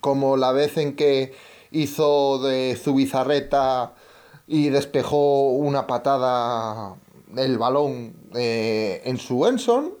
[0.00, 1.32] como la vez en que
[1.70, 3.94] hizo de Zubizarreta
[4.46, 6.94] y despejó una patada
[7.36, 9.94] el balón eh, en su Enson,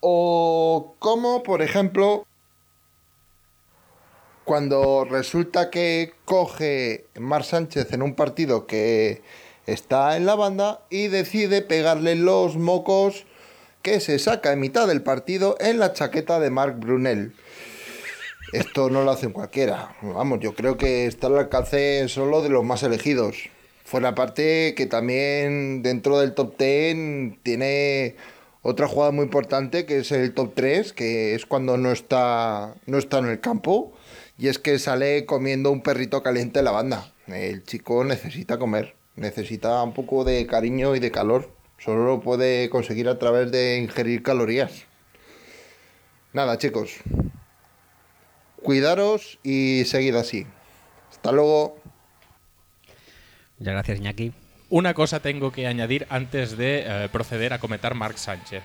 [0.00, 2.26] o como, por ejemplo,
[4.44, 9.22] cuando resulta que coge Mar Sánchez en un partido que
[9.66, 13.24] está en la banda y decide pegarle los mocos
[13.82, 17.34] que se saca en mitad del partido en la chaqueta de Marc Brunel.
[18.52, 19.96] Esto no lo hacen cualquiera.
[20.02, 23.50] Vamos, yo creo que está al alcance solo de los más elegidos.
[23.84, 28.16] Fuera parte que también dentro del top 10 tiene
[28.62, 32.96] otra jugada muy importante que es el top 3, que es cuando no está, no
[32.96, 33.92] está en el campo.
[34.38, 37.12] Y es que sale comiendo un perrito caliente en la banda.
[37.26, 41.50] El chico necesita comer, necesita un poco de cariño y de calor.
[41.78, 44.86] Solo lo puede conseguir a través de ingerir calorías.
[46.32, 46.96] Nada, chicos.
[48.62, 50.46] Cuidaros y seguid así.
[51.10, 51.76] Hasta luego.
[53.58, 54.32] Muchas gracias, Iñaki.
[54.70, 58.62] Una cosa tengo que añadir antes de eh, proceder a comentar Mark Sánchez.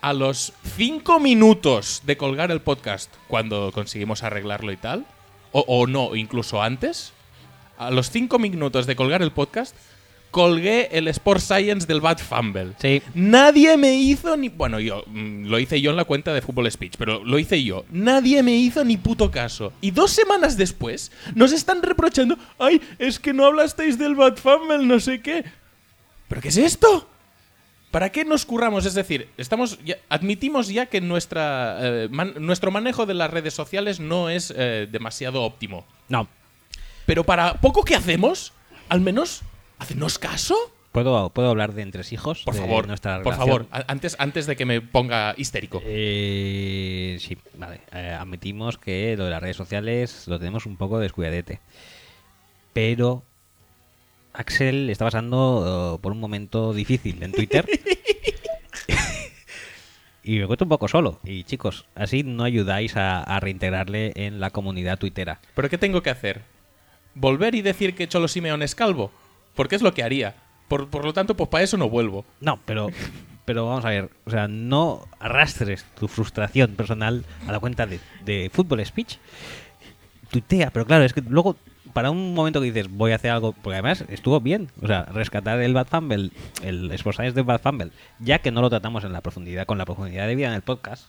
[0.00, 5.06] A los cinco minutos de colgar el podcast, cuando conseguimos arreglarlo y tal,
[5.52, 7.12] o no, incluso antes,
[7.78, 9.74] a los cinco minutos de colgar el podcast,
[10.30, 12.72] colgué el Sport Science del Bad Fumble.
[12.78, 13.02] Sí.
[13.14, 14.48] Nadie me hizo ni.
[14.48, 17.62] Bueno, yo mm, lo hice yo en la cuenta de Fútbol Speech, pero lo hice
[17.64, 17.84] yo.
[17.90, 19.72] Nadie me hizo ni puto caso.
[19.80, 22.36] Y dos semanas después nos están reprochando.
[22.58, 25.44] ¡Ay, es que no hablasteis del Bad Fumble, no sé qué!
[26.28, 27.08] ¿Pero qué es esto?
[27.90, 28.84] ¿Para qué nos curramos?
[28.84, 33.54] Es decir, estamos ya- admitimos ya que nuestra, eh, man- nuestro manejo de las redes
[33.54, 35.86] sociales no es eh, demasiado óptimo.
[36.08, 36.28] No.
[37.06, 38.52] Pero para poco que hacemos,
[38.88, 39.42] al menos,
[39.78, 40.56] ¿hacenos caso?
[40.92, 42.42] ¿Puedo, ¿Puedo hablar de entresijos?
[42.42, 43.66] Por de favor, nuestra por relación?
[43.66, 45.82] favor, antes, antes de que me ponga histérico.
[45.84, 47.82] Eh, sí, vale.
[47.92, 51.60] Eh, admitimos que lo de las redes sociales lo tenemos un poco descuidadete.
[52.72, 53.24] Pero
[54.32, 57.66] Axel está pasando eh, por un momento difícil en Twitter.
[60.24, 61.20] y me encuentro un poco solo.
[61.24, 65.40] Y chicos, así no ayudáis a, a reintegrarle en la comunidad tuitera.
[65.54, 66.40] ¿Pero qué tengo que hacer?
[67.14, 69.12] ¿Volver y decir que Cholo Simeone es calvo?
[69.56, 70.36] Porque es lo que haría.
[70.68, 72.24] Por, por lo tanto, pues para eso no vuelvo.
[72.40, 72.88] No, pero,
[73.44, 74.10] pero vamos a ver.
[74.24, 79.18] O sea, no arrastres tu frustración personal a la cuenta de, de Fútbol Speech.
[80.30, 81.56] Tuitea, pero claro, es que luego,
[81.92, 84.68] para un momento que dices, voy a hacer algo, porque además estuvo bien.
[84.82, 86.30] O sea, rescatar el Bad Fumble,
[86.62, 89.78] el Sports Science de Bad Fumble, ya que no lo tratamos en la profundidad, con
[89.78, 91.06] la profundidad de vida en el podcast.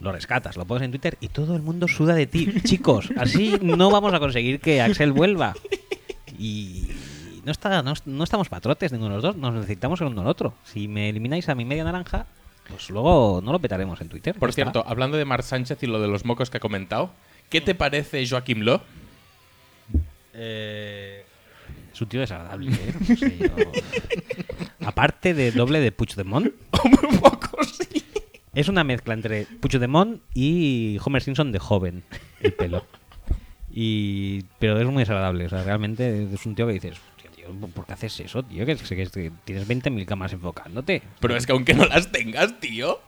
[0.00, 2.52] Lo rescatas, lo pones en Twitter y todo el mundo suda de ti.
[2.64, 5.54] Chicos, así no vamos a conseguir que Axel vuelva.
[6.36, 6.88] Y
[7.44, 10.26] no, está, no, no estamos patrotes ninguno de los dos, nos necesitamos el uno al
[10.28, 10.54] otro.
[10.64, 12.26] Si me elimináis a mi media naranja,
[12.68, 14.34] pues luego no lo petaremos en Twitter.
[14.38, 14.62] Por está.
[14.62, 17.10] cierto, hablando de Marc Sánchez y lo de los mocos que ha comentado,
[17.50, 18.80] ¿qué te parece Joaquim Lowe?
[20.34, 21.24] Eh,
[21.92, 22.72] es un tío desagradable.
[22.72, 22.94] ¿eh?
[23.08, 23.72] No sé, yo-
[24.86, 26.46] Aparte de doble de Puigdemont,
[26.84, 28.04] Un poco, sí.
[28.54, 32.02] es una mezcla entre Puigdemont y Homer Simpson de joven,
[32.40, 32.84] el pelo.
[33.74, 35.46] Y, pero es muy desagradable.
[35.46, 37.11] O sea, realmente es un tío que dices, "Hostia,
[37.46, 38.64] tío, ¿por qué haces eso, tío?
[38.66, 41.02] Que, que- que tienes 20.000 cámaras enfocándote.
[41.20, 43.00] Pero es que aunque no las tengas, tío.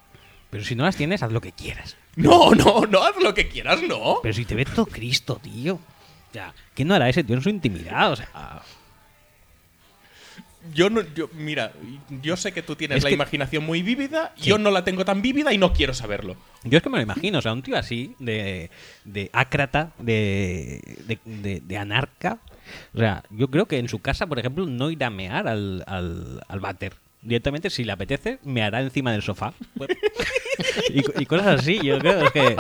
[0.51, 1.97] Pero si no las tienes, haz lo que quieras.
[2.17, 4.19] No, no, no, haz lo que quieras, no.
[4.23, 5.75] Pero si te ve todo Cristo, tío.
[5.75, 8.13] O sea, ¿qué no hará ese tío en su intimidad?
[8.13, 8.63] O sea,
[10.73, 11.73] Yo no, yo, mira,
[12.23, 15.21] yo sé que tú tienes Es la imaginación muy vívida, yo no la tengo tan
[15.23, 16.37] vívida y no quiero saberlo.
[16.63, 17.39] yo es que me lo imagino.
[17.39, 18.71] O sea, un tío así, de,
[19.05, 20.81] de ácrata, de-
[21.65, 22.39] de anarca.
[22.95, 25.83] O sea, yo creo que en su casa, por ejemplo, no irá a mear al,
[25.87, 26.95] al, al váter.
[27.23, 29.55] Directamente, si le apetece, me hará encima del sofá.
[30.91, 31.79] y, co- y cosas así.
[31.83, 32.57] Yo creo que.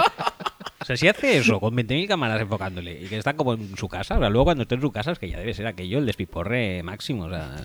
[0.80, 3.88] O sea, si hace eso con 20.000 cámaras enfocándole y que está como en su
[3.88, 6.04] casa, o luego cuando esté en su casa es que ya debe ser aquello el
[6.06, 7.24] despiporre máximo.
[7.24, 7.56] O sea,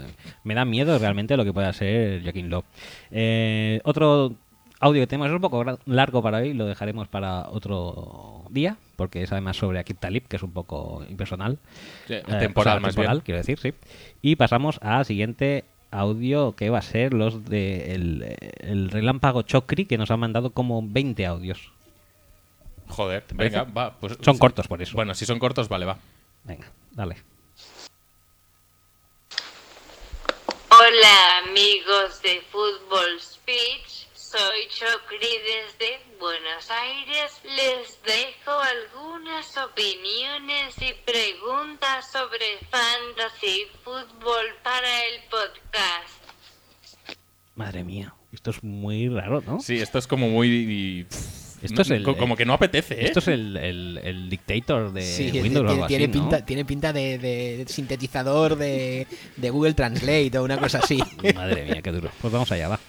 [0.46, 2.64] me da miedo realmente lo que pueda ser Joaquín Love.
[3.12, 4.36] Eh, otro
[4.80, 9.24] audio que tenemos es un poco largo para hoy, lo dejaremos para otro día, porque
[9.24, 11.58] es además sobre Akib Talib, que es un poco impersonal.
[12.08, 13.22] Sí, Eh, atemporal, o sea, más bien.
[13.22, 13.74] quiero decir, sí.
[14.22, 19.86] Y pasamos al siguiente audio que va a ser los de el, el relámpago Chocri,
[19.86, 21.72] que nos ha mandado como 20 audios.
[22.88, 23.94] Joder, venga, va.
[24.00, 24.96] Pues, Son cortos por eso.
[24.96, 25.98] Bueno, si son cortos, vale, va.
[26.44, 27.18] Venga, dale.
[30.72, 37.32] Hola amigos de Fútbol Speech, soy Chocri desde Buenos Aires.
[37.44, 46.20] Les dejo algunas opiniones y preguntas sobre fantasy fútbol para el podcast.
[47.56, 49.60] Madre mía, esto es muy raro, ¿no?
[49.60, 51.08] Sí, esto es como muy.
[51.62, 53.06] Esto no- es el- como que no apetece, ¿eh?
[53.08, 56.22] Esto es el, el, el dictator de Sí, Windows tiene, o algo tiene así, ¿no?
[56.22, 61.00] pinta, tiene pinta de, de sintetizador de, de Google Translate o una cosa así.
[61.36, 62.10] Madre mía, qué duro.
[62.22, 62.80] Pues vamos allá, va.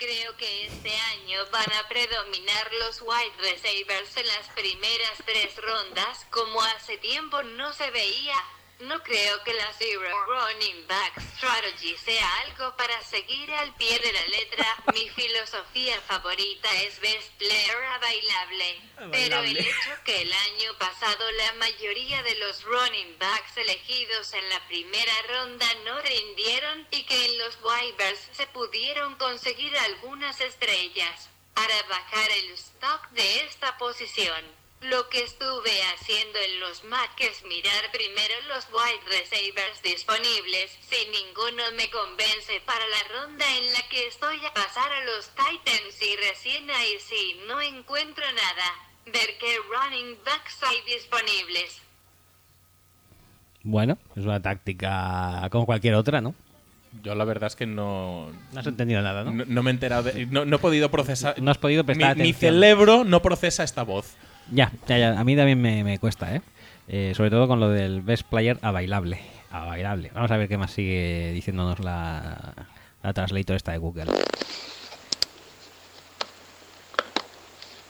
[0.00, 6.26] Creo que este año van a predominar los wide receivers en las primeras tres rondas,
[6.30, 8.34] como hace tiempo no se veía.
[8.80, 14.10] No creo que la Zero Running Back Strategy sea algo para seguir al pie de
[14.10, 14.64] la letra.
[14.94, 18.80] Mi filosofía favorita es Best Player a bailable.
[19.12, 24.48] Pero el hecho que el año pasado la mayoría de los running backs elegidos en
[24.48, 31.28] la primera ronda no rindieron y que en los waivers se pudieron conseguir algunas estrellas.
[31.52, 37.44] Para bajar el stock de esta posición, lo que estuve haciendo en los Mac es
[37.44, 40.70] mirar primero los wide receivers disponibles.
[40.88, 45.28] Si ninguno me convence para la ronda en la que estoy a pasar a los
[45.36, 48.68] Titans y recién ahí si no encuentro nada,
[49.06, 51.82] ver qué running backs hay disponibles.
[53.62, 56.34] Bueno, es una táctica como cualquier otra, ¿no?
[57.02, 58.32] Yo la verdad es que no.
[58.52, 59.30] No has entendido nada, ¿no?
[59.30, 61.40] No, no me he enterado de- no, no he podido procesar.
[61.40, 62.54] No has podido prestar mi, mi atención.
[62.54, 64.16] cerebro no procesa esta voz.
[64.50, 66.42] Ya, ya, ya, a mí también me, cuesta, ¿eh?
[66.88, 69.20] Eh, sobre todo con lo del best player a bailable.
[69.50, 70.10] A bailable.
[70.12, 72.54] Vamos a ver qué más sigue diciéndonos la,
[73.02, 74.06] la translator esta de Google.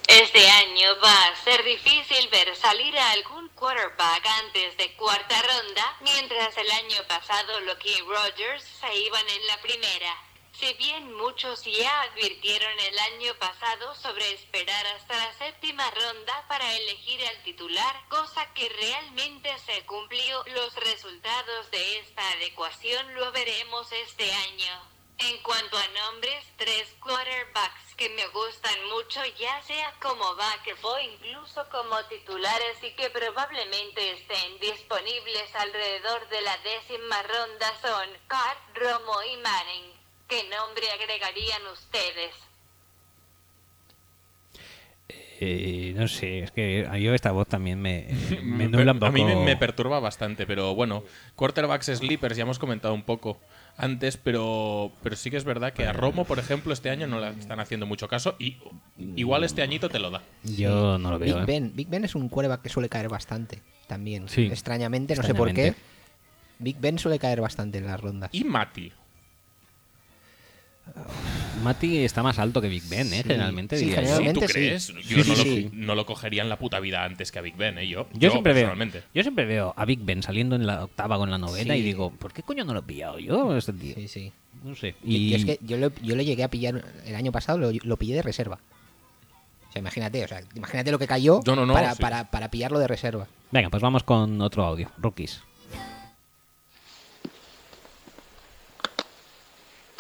[0.07, 5.97] Este año va a ser difícil ver salir a algún quarterback antes de cuarta ronda,
[6.03, 10.30] mientras el año pasado Loki y Rogers se iban en la primera.
[10.53, 16.77] Si bien muchos ya advirtieron el año pasado sobre esperar hasta la séptima ronda para
[16.77, 23.91] elegir al titular, cosa que realmente se cumplió, los resultados de esta adecuación lo veremos
[23.93, 25.01] este año.
[25.19, 30.99] En cuanto a nombres, tres quarterbacks que me gustan mucho, ya sea como backup o
[30.99, 38.57] incluso como titulares y que probablemente estén disponibles alrededor de la décima ronda son Carr,
[38.75, 40.00] Romo y Manning.
[40.31, 42.31] ¿Qué nombre agregarían ustedes?
[45.43, 48.07] Eh, no sé, es que a yo esta voz también me,
[48.43, 49.45] me Me nubla un A mí me, poco.
[49.45, 51.03] me perturba bastante, pero bueno,
[51.35, 53.41] quarterbacks sleepers ya hemos comentado un poco
[53.77, 57.19] antes, pero, pero sí que es verdad que a Romo, por ejemplo, este año no
[57.21, 58.59] le están haciendo mucho caso y
[59.17, 60.23] igual este añito te lo da.
[60.45, 61.35] Yo no lo veo.
[61.37, 61.47] Big ¿eh?
[61.47, 61.73] Ben.
[61.75, 64.29] Big Ben es un quarterback que suele caer bastante también.
[64.29, 64.45] Sí.
[64.45, 65.75] Extrañamente, no sé por qué.
[66.59, 68.29] Big Ben suele caer bastante en las rondas.
[68.33, 68.93] Y Mati.
[71.63, 73.19] Mati está más alto que Big Ben, ¿eh?
[73.19, 73.23] Sí.
[73.25, 74.07] Generalmente Sí, diría yo.
[74.09, 74.53] ¿Sí, generalmente ¿Tú sí.
[74.55, 74.83] crees?
[74.85, 75.71] Sí, Yo sí, no, lo, sí.
[75.73, 77.87] no lo cogería en la puta vida antes que a Big Ben, ¿eh?
[77.89, 79.03] Yo, Yo, siempre veo, personalmente.
[79.15, 81.81] yo siempre veo a Big Ben saliendo en la octava con la novena Sí.
[81.81, 83.95] y digo, ¿por qué coño no lo he pillado yo este tío?
[83.95, 84.33] Sí, sí.
[84.65, 84.95] No sé.
[85.05, 87.59] Y, Y y es que yo, lo- yo le llegué a pillar el año pasado,
[87.59, 88.59] lo, lo pillé de reserva.
[89.69, 92.03] O sea, imagínate, o sea, imagínate lo que cayó No, no, no, para, sí.
[92.03, 93.27] para, para pillarlo de reserva.
[93.53, 94.91] Venga, pues vamos con otro audio.
[94.99, 95.43] Rookies.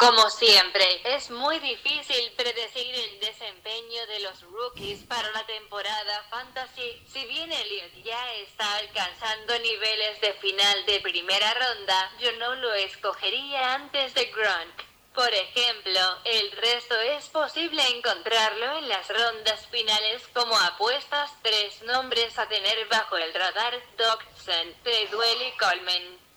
[0.01, 7.03] Como siempre, es muy difícil predecir el desempeño de los rookies para la temporada fantasy.
[7.07, 12.73] Si bien Elliot ya está alcanzando niveles de final de primera ronda, yo no lo
[12.73, 14.85] escogería antes de Gronk.
[15.15, 22.39] Por ejemplo, el resto es posible encontrarlo en las rondas finales como apuestas tres nombres
[22.39, 26.30] a tener bajo el radar, Dodson, Treadwell y Coleman.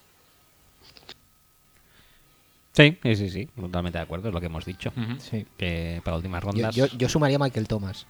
[2.74, 4.92] Sí, sí, sí, sí, totalmente de acuerdo, es lo que hemos dicho.
[5.20, 5.46] Sí.
[5.58, 6.76] Que para últimas rondas.
[6.76, 8.08] yo, yo sumaría a Michael Thomas.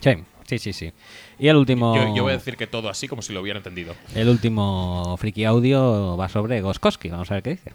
[0.00, 0.10] Sí,
[0.46, 0.92] sí, sí, sí.
[1.38, 1.96] Y el último.
[1.96, 3.94] Yo, yo voy a decir que todo así como si lo hubiera entendido.
[4.14, 7.08] El último friki audio va sobre Goskowski.
[7.08, 7.72] Vamos a ver qué dice.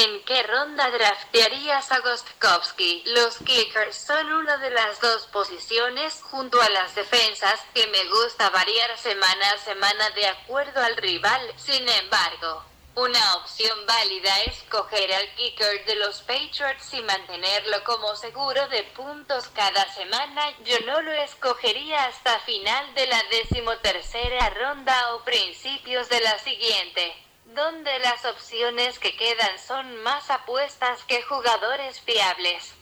[0.00, 3.02] ¿En qué ronda draftearías a Gostkowski?
[3.06, 8.48] Los kickers son una de las dos posiciones junto a las defensas que me gusta
[8.50, 11.42] variar semana a semana de acuerdo al rival.
[11.56, 12.62] Sin embargo,
[12.94, 18.84] una opción válida es coger al kicker de los Patriots y mantenerlo como seguro de
[18.84, 20.54] puntos cada semana.
[20.64, 27.27] Yo no lo escogería hasta final de la decimotercera ronda o principios de la siguiente
[27.54, 32.74] donde las opciones que quedan son más apuestas que jugadores fiables.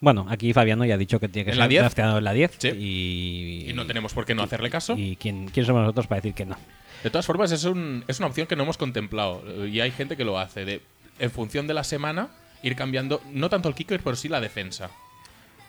[0.00, 1.80] Bueno, aquí Fabiano ya ha dicho que tiene que ¿En ser la 10?
[1.82, 2.52] drafteado en la 10.
[2.58, 2.68] Sí.
[2.68, 4.94] Y, Y no tenemos por qué no hacerle caso.
[4.96, 6.56] ¿Y quién, quién somos nosotros para decir que no?
[7.02, 9.42] De todas formas, es, un- es una opción que no hemos contemplado.
[9.46, 10.64] eh, Y hay gente que lo hace.
[10.64, 10.82] De,
[11.18, 12.28] en función de la semana,
[12.62, 14.90] ir cambiando, no tanto el kicker, pero sí la defensa.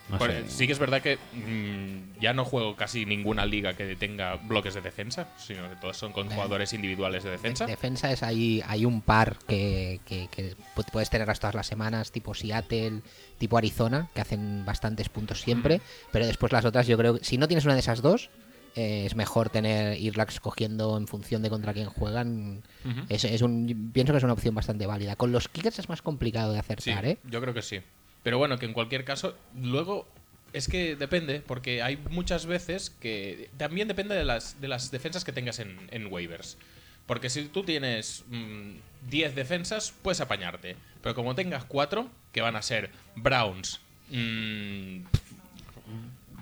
[0.09, 0.49] No sé.
[0.49, 4.73] Sí que es verdad que mm, ya no juego casi ninguna liga que tenga bloques
[4.73, 7.65] de defensa, sino que todos son con jugadores individuales de defensa.
[7.65, 12.11] Defensa es ahí, hay un par que, que, que pu- puedes tenerlas todas las semanas,
[12.11, 13.01] tipo Seattle,
[13.37, 15.81] tipo Arizona, que hacen bastantes puntos siempre,
[16.11, 18.29] pero después las otras yo creo que si no tienes una de esas dos,
[18.75, 22.61] eh, es mejor tener irla escogiendo en función de contra quién juegan.
[23.09, 25.15] Es, es un, pienso que es una opción bastante válida.
[25.15, 27.17] Con los kickers es más complicado de Sí, acertar, ¿eh?
[27.23, 27.79] yo creo que sí.
[28.23, 30.07] Pero bueno, que en cualquier caso, luego
[30.53, 35.23] es que depende, porque hay muchas veces que también depende de las, de las defensas
[35.23, 36.57] que tengas en, en waivers.
[37.05, 40.75] Porque si tú tienes mm, 10 defensas, puedes apañarte.
[41.01, 44.99] Pero como tengas 4, que van a ser Browns, mm,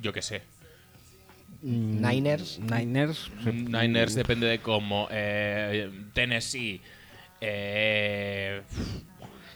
[0.02, 0.42] yo qué sé,
[1.62, 3.32] Niners, Niners.
[3.44, 6.80] Niners depende de cómo, eh, Tennessee,
[7.42, 8.62] eh,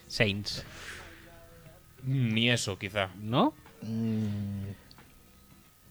[0.08, 0.66] Saints.
[2.04, 3.10] Ni eso quizá.
[3.20, 3.54] ¿No?
[3.82, 4.66] mm,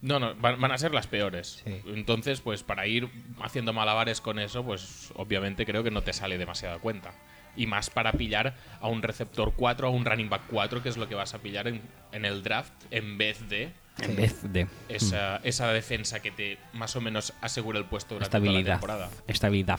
[0.02, 1.62] No, no, van, van a ser las peores.
[1.64, 1.82] Sí.
[1.86, 3.08] Entonces, pues para ir
[3.42, 7.12] haciendo malabares con eso, pues obviamente creo que no te sale demasiada cuenta.
[7.56, 10.96] Y más para pillar a un receptor 4, a un running back 4, que es
[10.96, 11.82] lo que vas a pillar en,
[12.12, 13.72] en el draft, en vez de
[14.02, 14.66] En vez de.
[14.88, 18.74] esa, esa defensa que te más o menos asegura el puesto durante toda la Estabilidad.
[18.74, 19.08] temporada.
[19.26, 19.78] Estabilidad.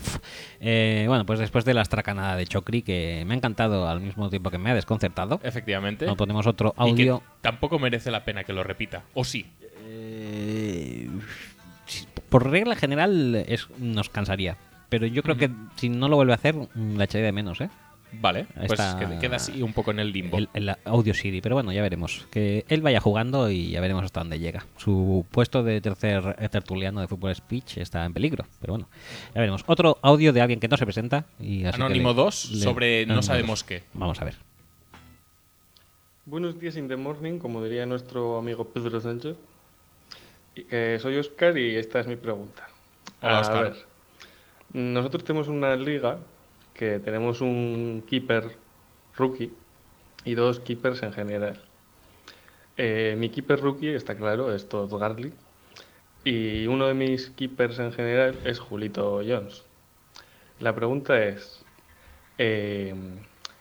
[0.60, 4.30] Eh, bueno, pues después de la estracanada de Chocri, que me ha encantado al mismo
[4.30, 6.06] tiempo que me ha desconcertado, Efectivamente.
[6.06, 7.24] nos ponemos otro Y que audio.
[7.42, 9.04] tampoco merece la pena que lo repita.
[9.14, 9.46] O sí.
[11.86, 14.58] si- por regla general es, nos cansaría.
[14.90, 17.62] Pero yo creo que si no lo vuelve a hacer, mm, la echaría de menos,
[17.62, 17.70] ¿eh?
[18.14, 20.38] Vale, pues Está- queda, queda así un poco en el limbo.
[20.38, 22.28] El, el Audio City, pero bueno, ya veremos.
[22.30, 24.66] Que él vaya jugando y ya veremos hasta dónde llega.
[24.78, 28.90] Su puesto de tercer eh, tertuliano de Fútbol Speech está en peligro, pero bueno,
[29.34, 29.64] ya veremos.
[29.68, 31.26] Otro audio de alguien que no se presenta.
[31.40, 33.64] Y así Anónimo le- 2 le- sobre no sabemos 2.
[33.64, 33.84] qué.
[33.94, 34.36] Vamos a ver.
[36.26, 39.36] Buenos días in the morning, como diría nuestro amigo Pedro Sánchez.
[40.56, 42.68] Y, eh, soy Oscar y esta es mi pregunta.
[43.22, 43.76] Hola, A ver,
[44.74, 46.20] nosotros tenemos una liga
[46.74, 48.56] que tenemos un keeper
[49.16, 49.54] rookie
[50.24, 51.62] y dos keepers en general.
[52.78, 55.34] Eh, mi keeper rookie, está claro, es Todd Garley.
[56.24, 59.64] Y uno de mis keepers en general es Julito Jones.
[60.60, 61.64] La pregunta es,
[62.38, 62.94] eh,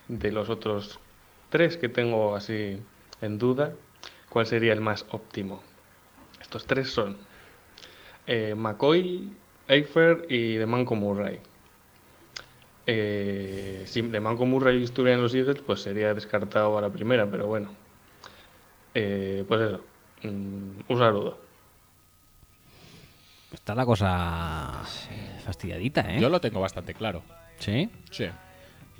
[0.08, 1.00] de los otros
[1.48, 2.78] tres que tengo así
[3.20, 3.72] en duda,
[4.28, 5.62] ¿cuál sería el más óptimo?
[6.40, 7.16] Estos tres son
[8.26, 9.32] eh, McCoy,
[9.68, 11.40] Eifer y DeManco Murray.
[12.92, 17.46] Eh, si DeManco Murray estuviera en los Eagles, pues sería descartado a la primera, pero
[17.46, 17.70] bueno.
[18.94, 19.84] Eh, pues eso,
[20.24, 21.38] mm, un saludo.
[23.52, 24.82] Está la cosa
[25.44, 26.20] fastidiadita, ¿eh?
[26.20, 27.22] Yo lo tengo bastante claro.
[27.60, 27.88] ¿Sí?
[28.10, 28.26] Sí.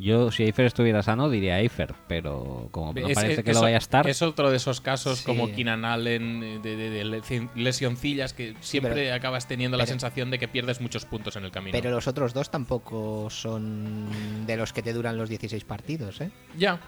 [0.01, 3.61] Yo, si Eifer estuviera sano, diría Eifer, pero como no Es- parece es- que eso-
[3.61, 4.09] lo vaya a estar.
[4.09, 5.25] Es otro de esos casos Sí.
[5.27, 9.87] como Keenan Allen eh, de, de- de lesi- lesioncillas que siempre pero- acabas teniendo la
[9.87, 11.77] sensación de que pierdes muchos puntos en el camino.
[11.79, 14.09] Pero los otros dos tampoco son
[14.47, 16.31] de los que te duran los 16 partidos, ¿eh?
[16.57, 16.81] Ya.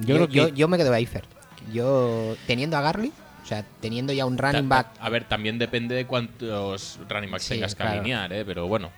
[0.00, 1.24] Yo Yo, creo que- yo- yo me quedo a Eifer.
[1.72, 5.94] Yo, teniendo a Garley, o sea, teniendo ya un running back A ver, también depende
[5.94, 8.00] de cuántos running backs Sí, tengas que claro.
[8.00, 8.44] alinear, ¿eh?
[8.44, 8.90] pero bueno.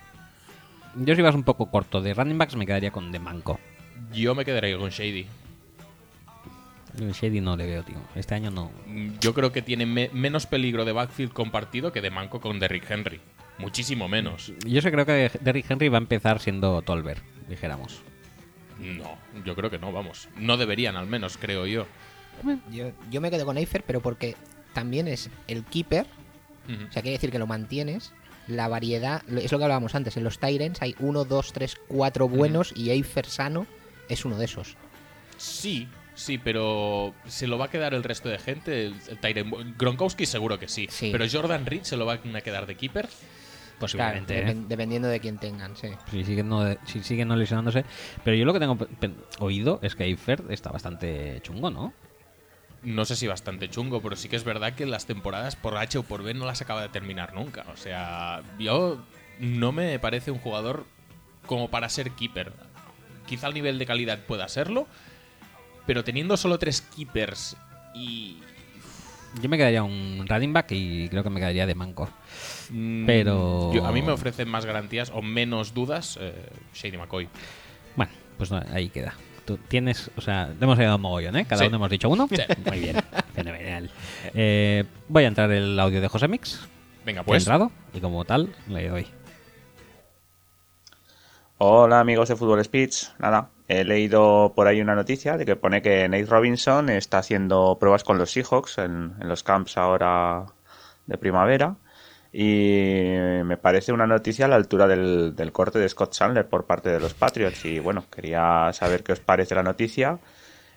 [0.97, 3.58] Yo si vas un poco corto de running backs me quedaría con De Manco.
[4.12, 5.26] Yo me quedaría con Shady.
[6.99, 7.97] El Shady no le veo, tío.
[8.15, 8.70] Este año no.
[8.86, 12.58] Mm, Yo creo que tiene me- menos peligro de backfield compartido que de manco con
[12.58, 13.20] Derrick Henry.
[13.58, 14.52] Muchísimo menos.
[14.67, 17.18] Yo sé creo que Derrick Henry va a empezar siendo Tolver,
[17.49, 18.00] dijéramos.
[18.81, 20.28] No, yo creo que no, vamos.
[20.36, 21.86] No deberían, al menos, creo yo.
[22.70, 24.36] Yo, yo me quedo con Eifer, pero porque
[24.73, 26.07] también es el keeper,
[26.67, 28.12] o sea, quiere decir que lo mantienes.
[28.49, 32.28] La variedad, es lo que hablábamos antes, en los Tyrants hay uno, dos, tres, cuatro
[32.28, 33.67] buenos y Eifer sano
[34.09, 34.77] es uno de esos.
[35.36, 38.86] Sí, sí, pero ¿se lo va a quedar el resto de gente?
[38.86, 40.86] El, el Tyren- Gronkowski seguro que sí.
[40.91, 41.10] Sí.
[41.12, 43.09] Pero Jordan Reed se lo van a quedar de keeper.
[43.78, 44.55] Posiblemente, Claro, ¿eh?
[44.55, 45.89] depen- dependiendo de quién tengan, sí.
[46.10, 47.85] Si siguen, no, si siguen no lesionándose.
[48.25, 48.78] Pero yo lo que tengo
[49.39, 51.93] oído es que Eifer está bastante chungo, ¿no?
[52.82, 55.98] No sé si bastante chungo, pero sí que es verdad que las temporadas por H
[55.98, 57.65] o por B no las acaba de terminar nunca.
[57.73, 59.02] O sea, yo
[59.40, 60.84] no me parece un jugador
[61.47, 62.52] como para ser keeper.
[63.26, 64.86] Quizá al nivel de calidad pueda serlo,
[65.86, 67.57] pero teniendo solo tres keepers
[67.94, 68.39] y...
[69.42, 72.08] Yo me quedaría un running back y creo que me quedaría de manco.
[72.70, 76.32] mm, Pero- yo- a mí me ofrecen más garantías o menos dudas eh,
[76.74, 77.28] Shady McCoy.
[77.97, 79.15] Bueno, pues no, ahí queda.
[79.49, 81.47] Tú tienes, o sea, le hemos llegado mogollón, ¿eh?
[81.49, 81.68] Cada Sí.
[81.68, 82.28] uno hemos dicho uno.
[82.28, 82.36] Sí.
[82.67, 82.97] Muy bien,
[83.33, 83.89] fenomenal.
[84.35, 86.68] Eh, voy a entrar el audio de José Mix.
[87.07, 87.44] Venga, que ha pues.
[87.44, 89.07] entrado y como tal le doy.
[91.57, 93.07] Hola amigos de Fútbol Speech.
[93.18, 97.78] Nada, he leído por ahí una noticia de que pone que Nate Robinson está haciendo
[97.81, 100.44] pruebas con los Seahawks en, en los camps ahora
[101.07, 101.75] de primavera.
[102.32, 106.90] Y me parece una noticia a la altura del, corte de Scott Chandler por parte
[106.90, 107.65] de los Patriots.
[107.65, 110.18] Y bueno, quería saber qué os parece la noticia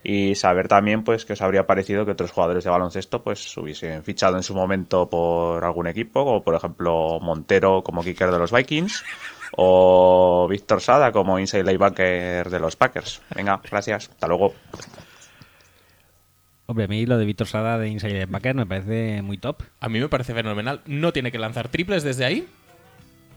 [0.04, 4.04] y saber también pues qué os habría parecido que otros jugadores de baloncesto pues hubiesen
[4.04, 8.52] fichado en su momento por algún equipo, como por ejemplo Montero como kicker de los
[8.52, 9.04] Vikings
[9.58, 13.22] o Víctor Sada como inside linebacker de los Packers.
[13.36, 14.10] Venga, gracias.
[14.10, 14.54] Hasta luego.
[16.72, 19.62] Hombre, a mí lo de Víctor Sada de Inside Linebacker me parece muy top.
[19.82, 20.80] A mí me parece fenomenal.
[20.86, 22.48] No tiene que lanzar triples desde ahí.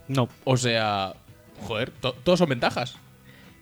[0.07, 0.29] No.
[0.45, 1.11] O sea,
[1.59, 2.97] joder, to- todos son ventajas.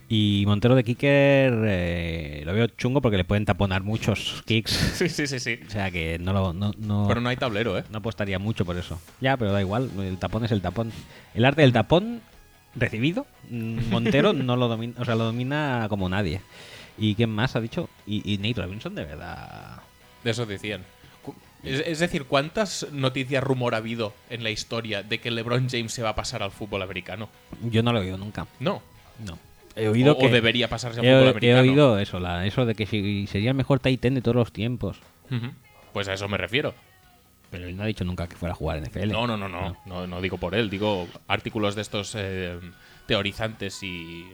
[0.07, 4.71] Y Montero de Kicker eh, lo veo chungo porque le pueden taponar muchos kicks.
[4.93, 5.59] Sí, sí, sí, sí.
[5.65, 6.53] O sea que no lo.
[6.53, 7.83] No, no, Pero no hay tablero, ¿eh?
[7.89, 9.01] no apostaría mucho por eso.
[9.21, 9.89] Ya, pero da igual.
[9.97, 10.91] El tapón es el tapón.
[11.33, 12.21] El arte del tapón
[12.75, 14.93] recibido, mm, Montero no lo domina.
[14.99, 16.41] O sea, lo domina como nadie.
[16.97, 17.89] ¿Y quién más ha dicho?
[18.05, 19.81] Y, y Nate Robinson, de verdad.
[20.23, 20.83] De eso decían.
[21.63, 25.93] Es, es decir, ¿cuántas noticias rumor ha habido en la historia de que LeBron James
[25.93, 27.29] se va a pasar al fútbol americano?
[27.69, 28.47] Yo no lo he oído nunca.
[28.59, 28.81] No.
[29.25, 29.39] No.
[29.75, 30.25] He oído o, que.
[30.27, 31.61] o debería pasarse al he, fútbol he americano.
[31.61, 34.51] oído eso, la, eso de que si- sería el mejor tight end de todos los
[34.51, 34.99] tiempos.
[35.93, 36.75] Pues a eso me refiero.
[37.49, 39.11] Pero él no ha dicho nunca que fuera a jugar en NFL.
[39.11, 39.77] No, no, no, no.
[39.85, 40.69] No, no digo por él.
[40.69, 42.59] Digo artículos de estos eh,
[43.07, 44.25] teorizantes y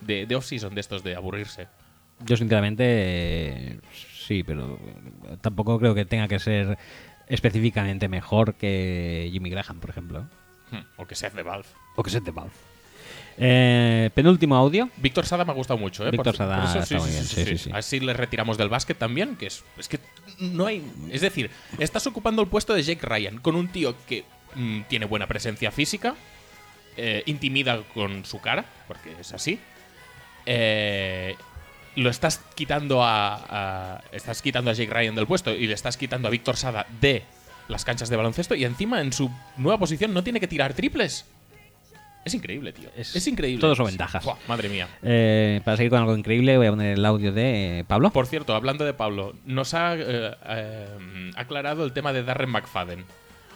[0.00, 1.68] de, de off-season, de estos de aburrirse.
[2.24, 3.80] Yo sinceramente eh,
[4.26, 4.78] sí, pero
[5.40, 6.78] tampoco creo que tenga que ser
[7.28, 10.26] específicamente mejor que Jimmy Graham, por ejemplo.
[10.70, 11.66] Hmm, O que Seth de Valve.
[11.96, 12.52] O que Seth de Valve.
[13.38, 14.88] Eh, penúltimo audio.
[14.96, 16.10] Víctor Sada me ha gustado mucho, ¿eh?
[16.10, 17.70] Víctor Por- Sada por eso, está muy bien, sí, sí, sí.
[17.72, 20.00] Así le retiramos del básquet también, que es, es que
[20.40, 20.82] no hay...
[21.10, 25.04] Es decir, estás ocupando el puesto de Jake Ryan con un tío que mm, tiene
[25.04, 26.14] buena presencia física,
[26.96, 29.60] eh, intimida con su cara, porque es así.
[30.46, 31.36] Eh,
[31.96, 35.96] lo estás quitando a, a- Estás quitando a Jake Ryan del puesto y le estás
[35.96, 37.22] quitando a Víctor Sada de
[37.68, 41.24] las canchas de baloncesto y encima en su nueva posición no tiene que tirar triples.
[42.24, 42.88] Es increíble, tío.
[42.96, 43.60] Es, Es- increíble.
[43.60, 44.24] todo son ventajas.
[44.24, 44.88] Buah, madre mía.
[45.02, 48.10] Eh, para seguir con algo increíble, voy a poner el audio de eh, Pablo.
[48.10, 53.04] Por cierto, hablando de Pablo, nos ha eh, aclarado el tema de Darren McFadden.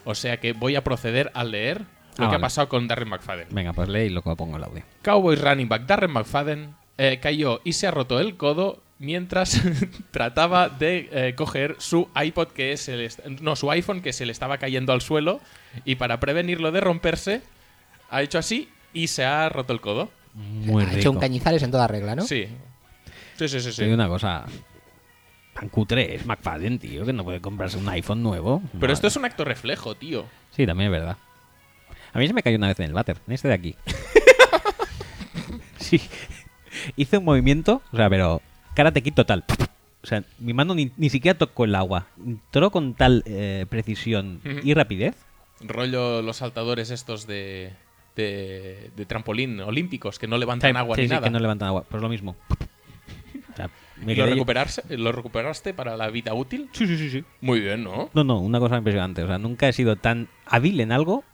[0.04, 1.82] O sea que voy a proceder a leer
[2.16, 3.48] lo Ah, que ha pasado con Darren McFadden.
[3.50, 4.82] Venga, pues lee y luego pongo el audio.
[5.02, 9.60] Cowboys running back Darren McFadden eh, cayó y se ha roto el codo mientras
[10.10, 14.32] trataba de eh, coger su iPod que le est- no su iPhone que se le
[14.32, 15.40] estaba cayendo al suelo
[15.86, 17.40] y para prevenirlo de romperse
[18.10, 20.10] ha hecho así y se ha roto el codo.
[20.34, 20.98] Muy ha rico.
[20.98, 22.22] hecho un cañizares en toda regla, ¿no?
[22.22, 22.46] Sí.
[23.38, 23.82] Sí, sí, sí, sí.
[23.84, 24.44] Digo una cosa.
[25.54, 28.60] Tan cutre es McFadden, tío, que no puede comprarse un iPhone nuevo.
[28.72, 28.92] Pero Madre.
[28.92, 30.26] esto es un acto reflejo, tío.
[30.50, 31.16] Sí, también es verdad.
[32.12, 33.76] A mí se me cayó una vez en el váter, en este de aquí.
[35.78, 36.00] sí.
[36.96, 38.40] Hice un movimiento, o sea, pero
[38.74, 39.44] karate kid total.
[40.02, 42.06] O sea, mi mano ni, ni siquiera tocó el agua.
[42.24, 45.14] Entró con tal eh, precisión y rapidez.
[45.60, 47.72] Rollo los saltadores estos de,
[48.16, 51.24] de, de trampolín olímpicos que no levantan agua Sí, ni sí, nada.
[51.24, 51.84] que no levantan agua.
[51.88, 52.34] Pues lo mismo.
[53.52, 53.68] O sea,
[54.02, 56.70] me ¿Lo, recuperarse, ¿Lo recuperaste para la vida útil?
[56.72, 57.24] Sí, sí, sí, sí.
[57.42, 58.08] Muy bien, ¿no?
[58.14, 59.22] No, no, una cosa impresionante.
[59.22, 61.24] O sea, nunca he sido tan hábil en algo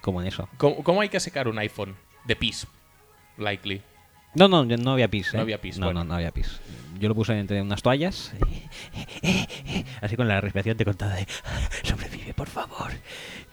[0.00, 0.48] como en eso.
[0.56, 1.96] ¿Cómo, cómo hay que sacar un iPhone?
[2.24, 2.66] De PIS.
[3.36, 3.82] Likely.
[4.36, 5.32] No, no, yo- no había pis.
[5.32, 5.42] No ¿eh?
[5.42, 6.00] había pis, No, bueno.
[6.00, 6.60] no, no había pis.
[6.98, 8.32] Yo lo puse entre unas toallas.
[10.00, 11.26] Así con la respiración te contaba de
[11.82, 12.90] sobrevive, por favor.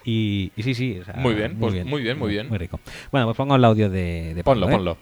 [0.06, 1.00] Y, y sí, sí.
[1.00, 2.50] o sea, Muy bien, pues muy bien, muy bien.
[2.50, 2.80] Muy rico.
[3.12, 4.78] Bueno, pues pongo el audio de, de Ponlo, Pablo, ¿eh?
[4.78, 4.98] ponlo.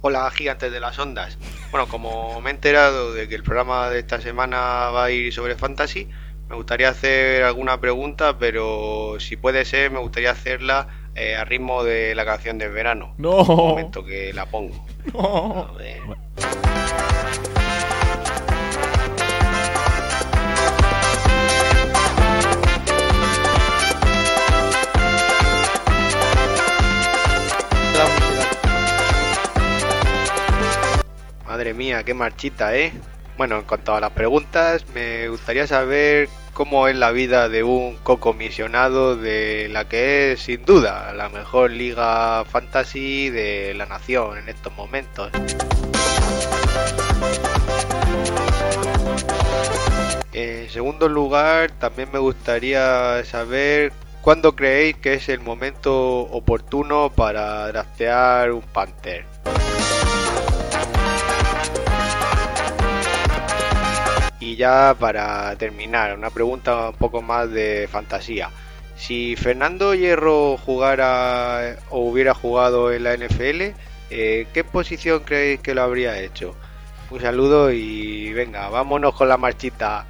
[0.00, 1.38] Hola, gigantes de las ondas.
[1.70, 4.58] Bueno, como me he enterado de que el programa de esta semana
[4.90, 6.08] va a ir sobre fantasy,
[6.48, 11.84] me gustaría hacer alguna pregunta, pero si puede ser, me gustaría hacerla eh, a ritmo
[11.84, 13.14] de la canción del verano.
[13.18, 13.42] No.
[13.42, 14.84] Un momento que la pongo.
[15.12, 15.68] No.
[15.68, 16.00] A ver.
[31.46, 32.92] Madre mía, qué marchita, ¿eh?
[33.36, 37.96] Bueno, en cuanto a las preguntas, me gustaría saber cómo es la vida de un
[37.96, 44.48] cocomisionado de la que es, sin duda, la mejor liga fantasy de la nación en
[44.48, 45.30] estos momentos.
[50.32, 57.66] En segundo lugar, también me gustaría saber cuándo creéis que es el momento oportuno para
[57.68, 59.31] draftear un Panther.
[64.52, 68.50] Y ya para terminar, una pregunta un poco más de fantasía.
[68.96, 73.72] Si Fernando Hierro jugara o hubiera jugado en la NFL,
[74.10, 76.54] eh, ¿qué posición creéis que lo habría hecho?
[77.10, 80.06] Un saludo y venga, vámonos con la marchita.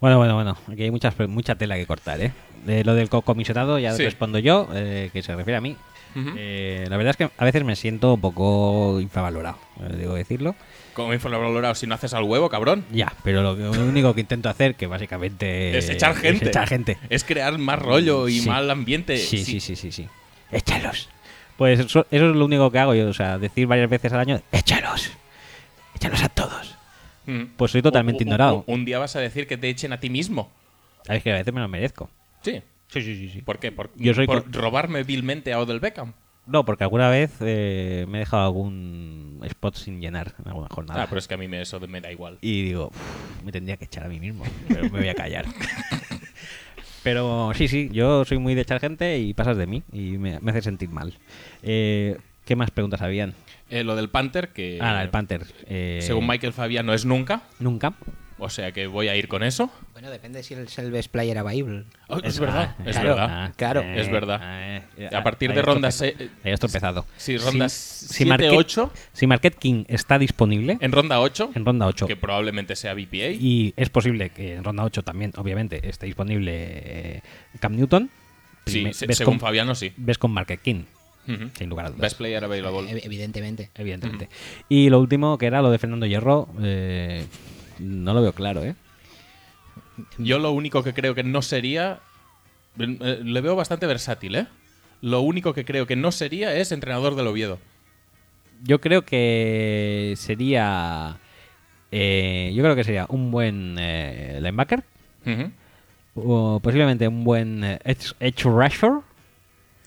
[0.00, 0.56] Bueno, bueno, bueno.
[0.72, 2.32] Aquí hay muchas, mucha tela que cortar, ¿eh?
[2.64, 4.04] De lo del comisionado ya Sí.
[4.04, 5.76] respondo yo, eh, que se refiere a mí.
[6.36, 10.56] Eh, la verdad es que a veces me siento un poco infravalorado, eh, digo decirlo.
[10.92, 12.84] Como infravalorado si no haces al huevo, cabrón.
[12.90, 16.44] Ya, pero lo, que- lo único que intento hacer, que básicamente Es echar gente.
[16.46, 16.98] es echar gente.
[17.10, 18.48] Es crear más rollo y Sí.
[18.48, 19.18] mal ambiente.
[19.18, 20.08] Sí, sí, sí, sí, sí.
[20.50, 21.08] Échalos.
[21.56, 24.18] Pues eso, eso es lo único que hago yo, o sea, decir varias veces al
[24.20, 25.12] año, échalos.
[25.94, 26.74] Échalos a todos.
[27.26, 27.42] Mm.
[27.56, 28.64] Pues soy totalmente ignorado.
[28.66, 30.50] Un, día vas a decir que te echen a ti mismo.
[31.04, 32.10] Sabes que a veces me lo merezco.
[32.42, 32.62] Sí.
[32.88, 33.42] Sí, sí, sí, sí.
[33.42, 33.70] ¿Por qué?
[33.70, 36.12] ¿Por, Yo soy por con- robarme vilmente a Odell Beckham?
[36.46, 41.02] No, porque alguna vez eh, me he dejado algún spot sin llenar en alguna jornada.
[41.02, 42.38] Ah, pero es que a mí me, eso me da igual.
[42.40, 45.44] Y digo, "Uf, me tendría que echar a mí mismo, pero me voy a callar.
[47.02, 50.40] pero sí, sí, yo soy muy de echar gente y pasas de mí y me,
[50.40, 51.14] me hace sentir mal.
[51.62, 53.34] Eh, ¿Qué más preguntas habían?
[53.70, 55.46] Eh, lo del Panther, que ah, del Panther.
[55.66, 57.42] eh, según Michael Fabián no es nunca.
[57.58, 57.94] Nunca.
[58.42, 59.70] O sea que voy a ir con eso.
[59.92, 61.84] Bueno, depende si es el best player available.
[62.08, 63.28] Oh, es verdad, Ah, es claro, verdad.
[63.30, 63.80] ah, claro.
[63.82, 64.40] eh, Es verdad.
[64.42, 65.90] eh, eh, A partir de has ronda
[66.58, 67.04] tropezado.
[67.18, 68.92] Sí, rondas Si- 7, Marquette- 8.
[69.12, 73.28] Si Marquette King está disponible En ronda 8, en ronda 8 que probablemente sea BPA.
[73.28, 77.22] y es posible que en ronda 8 también, obviamente, esté disponible eh,
[77.60, 78.08] Cam Newton,
[78.64, 79.92] Sí, se- según con- Fabiano, sí.
[79.98, 80.84] Ves con Market King,
[81.26, 82.00] Sin lugar a dudas.
[82.00, 82.90] Best player available.
[82.90, 83.70] Ev- Evidentemente.
[83.76, 84.28] Evidentemente.
[84.68, 87.24] Y lo último, que era lo de Fernando Hierro, eh,
[87.78, 88.74] no lo veo claro, ¿eh?
[90.18, 92.00] Yo lo único que creo que no sería.
[92.78, 94.46] eh, le veo bastante versátil, ¿eh?
[95.02, 97.58] Lo único que creo que no sería es entrenador del Oviedo.
[98.62, 101.18] Yo creo que sería.
[101.92, 104.82] eh, yo creo que sería un buen eh, linebacker.
[106.14, 108.92] O posiblemente un buen eh, edge rusher.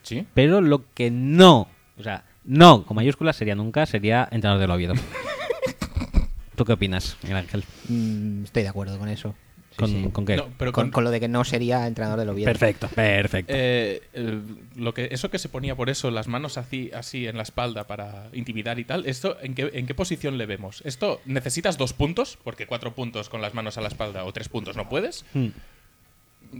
[0.04, 0.26] Sí.
[0.34, 1.68] Pero lo que no.
[1.98, 4.94] O sea, no con mayúsculas sería nunca, sería entrenador del Oviedo.
[6.56, 7.64] ¿Tú qué opinas, Miguel Ángel?
[7.90, 9.34] Mm, estoy de acuerdo con eso.
[9.72, 10.10] Sí, ¿Con, sí.
[10.14, 10.38] con qué?
[10.38, 12.46] No, pero con, con- con lo de que no sería entrenador del Oviedo.
[12.46, 13.52] Perfecto, perfecto.
[13.56, 14.40] Eh, eh,
[14.76, 17.88] lo que, eso que se ponía por eso, las manos así, así en la espalda
[17.88, 20.84] para intimidar y tal, ¿esto en qué, en qué posición le vemos?
[20.86, 22.38] ¿Esto necesitas dos puntos?
[22.44, 25.26] Porque cuatro puntos con las manos a la espalda o tres puntos no puedes.
[25.34, 25.48] Hmm.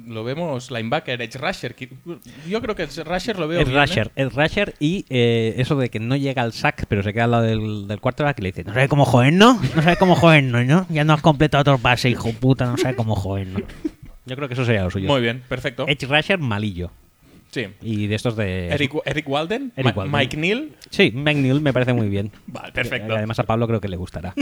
[0.08, 1.76] Lo vemos linebacker, edge rusher.
[2.48, 3.86] Yo creo que edge rusher lo veo Es bien, ¿eh?
[3.86, 7.26] rusher, es rusher y eh, eso de que no llega al sack, pero se queda
[7.26, 10.16] al lado del, del quarterback y le dice, no sabe cómo jodernos, no sabe cómo
[10.16, 10.88] jodernos, ¿no?
[10.90, 13.64] Ya no has completado otro pase, hijo puta, no sabe cómo jodernos.
[14.26, 15.10] Yo creo que eso sería lo suyo.
[15.10, 15.86] Muy bien, perfecto.
[15.88, 16.92] Edge rusher malillo.
[17.54, 17.68] Sí.
[17.84, 18.70] Y de estos de...
[18.70, 20.20] Eric, Eric Walden, Eric Ma- Walden.
[20.20, 20.72] Mike Neal.
[20.90, 22.32] Sí, McNeil me parece muy bien.
[22.48, 23.14] Vale, perfecto.
[23.14, 24.34] Y además a Pablo creo que le gustará.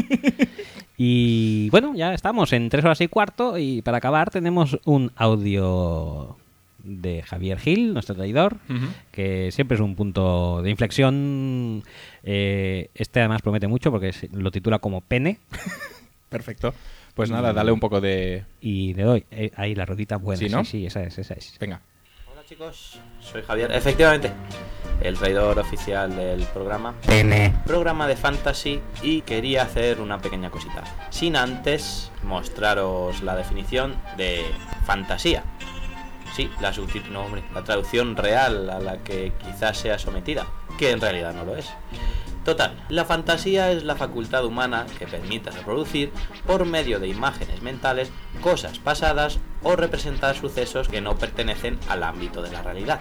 [0.97, 6.37] y bueno, ya estamos en tres horas y cuarto y para acabar tenemos un audio
[6.83, 8.57] de Javier Gil, nuestro traidor,
[9.11, 11.83] que siempre es un punto de inflexión.
[12.23, 15.39] Eh, este además promete mucho porque lo titula como pene
[16.29, 16.73] Perfecto.
[17.13, 18.45] Pues nada, dale un poco de.
[18.61, 20.39] y le doy eh, ahí la rodita buena.
[20.39, 20.63] ¿Sí, Sí, no?
[20.63, 21.57] sí, esa es, esa es.
[21.59, 21.81] Venga.
[22.51, 23.71] Hola chicos, soy Javier.
[23.71, 24.33] Efectivamente,
[25.01, 26.95] el traidor oficial del programa.
[27.07, 27.55] Pene.
[27.65, 30.83] Programa de fantasy y quería hacer una pequeña cosita.
[31.11, 34.43] Sin antes mostraros la definición de
[34.85, 35.45] fantasía.
[36.35, 36.73] Sí, la,
[37.09, 40.45] no, hombre, la traducción real a la que quizás sea sometida,
[40.77, 41.69] que en realidad no lo es.
[42.43, 46.11] Total, la fantasía es la facultad humana que permite reproducir,
[46.47, 48.11] por medio de imágenes mentales,
[48.41, 52.99] cosas pasadas o representar sucesos que no pertenecen al ámbito de la realidad.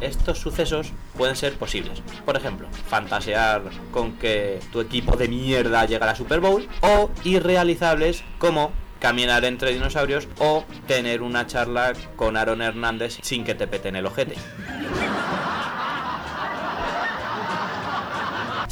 [0.00, 2.00] Estos sucesos pueden ser posibles.
[2.24, 7.10] Por ejemplo, fantasear con que tu equipo de mierda llega a la Super Bowl o
[7.24, 13.66] irrealizables como caminar entre dinosaurios o tener una charla con Aaron Hernández sin que te
[13.66, 14.36] peten el ojete.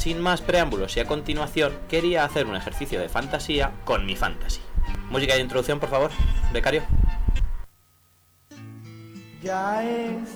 [0.05, 4.61] Sin más preámbulos y a continuación quería hacer un ejercicio de fantasía con mi fantasy.
[5.09, 6.11] Música de introducción, por favor,
[6.53, 6.83] becario.
[9.41, 10.29] Ya es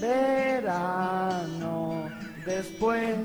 [0.00, 2.10] verano
[2.44, 3.16] después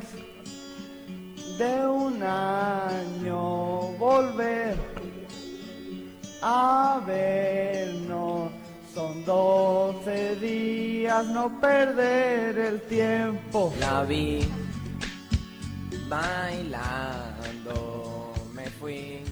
[1.57, 3.39] de un año
[3.97, 4.77] volver
[6.43, 8.51] a vernos.
[8.93, 13.73] Son 12 días, no perder el tiempo.
[13.79, 14.47] La vi
[16.11, 17.73] bailando,
[18.53, 19.23] me fui.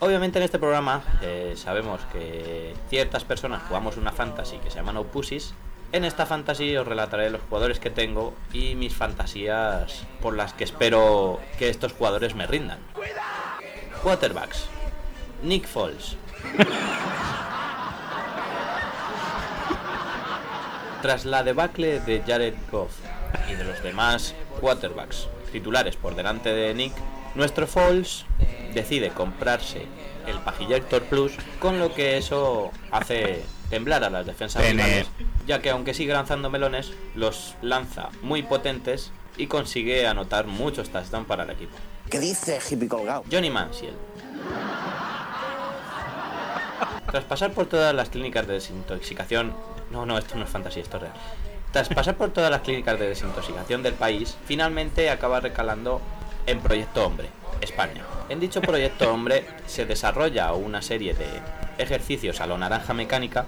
[0.00, 4.92] Obviamente en este programa eh, sabemos que ciertas personas jugamos una fantasy que se llama
[4.92, 5.54] No Pussies.
[5.92, 10.64] En esta fantasy os relataré los jugadores que tengo y mis fantasías por las que
[10.64, 12.80] espero que estos jugadores me rindan.
[14.02, 14.66] Quarterbacks.
[15.44, 16.16] Nick Foles.
[21.02, 22.98] Tras la debacle de Jared Goff
[23.48, 26.92] y de los demás quarterbacks titulares por delante de Nick,
[27.34, 28.24] nuestro Foles
[28.74, 29.86] decide comprarse
[30.26, 35.06] el Pagillector Plus, con lo que eso hace temblar a las defensas rivales,
[35.46, 41.26] ya que aunque sigue lanzando melones, los lanza muy potentes y consigue anotar muchos touchdowns
[41.26, 41.76] para el equipo.
[42.10, 43.24] ¿Qué dice hippie colgado?
[43.30, 43.94] Johnny Manziel.
[47.10, 49.54] Tras pasar por todas las clínicas de desintoxicación...
[49.90, 51.14] No, no, esto no es fantasía, esto es real.
[51.76, 56.00] Tras pasar por todas las clínicas de desintoxicación del país, finalmente acaba recalando
[56.46, 57.28] en Proyecto Hombre,
[57.60, 58.02] España.
[58.30, 61.26] En dicho Proyecto Hombre se desarrolla una serie de
[61.76, 63.44] ejercicios a lo naranja mecánica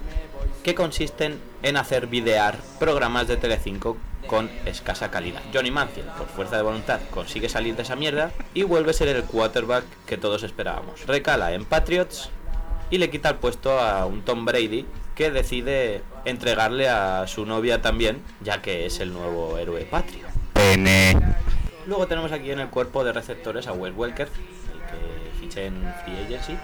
[0.61, 5.41] que consisten en hacer videar programas de Telecinco con escasa calidad.
[5.51, 9.07] Johnny Manziel, por fuerza de voluntad, consigue salir de esa mierda y vuelve a ser
[9.07, 11.07] el quarterback que todos esperábamos.
[11.07, 12.29] Recala en Patriots
[12.91, 14.85] y le quita el puesto a un Tom Brady
[15.19, 20.25] que decide entregarle a su novia también, ya que es el nuevo héroe patrio.
[21.85, 25.93] Luego tenemos aquí en el cuerpo de receptores a Wes Welker, el que fiché en
[26.05, 26.57] Free Agency,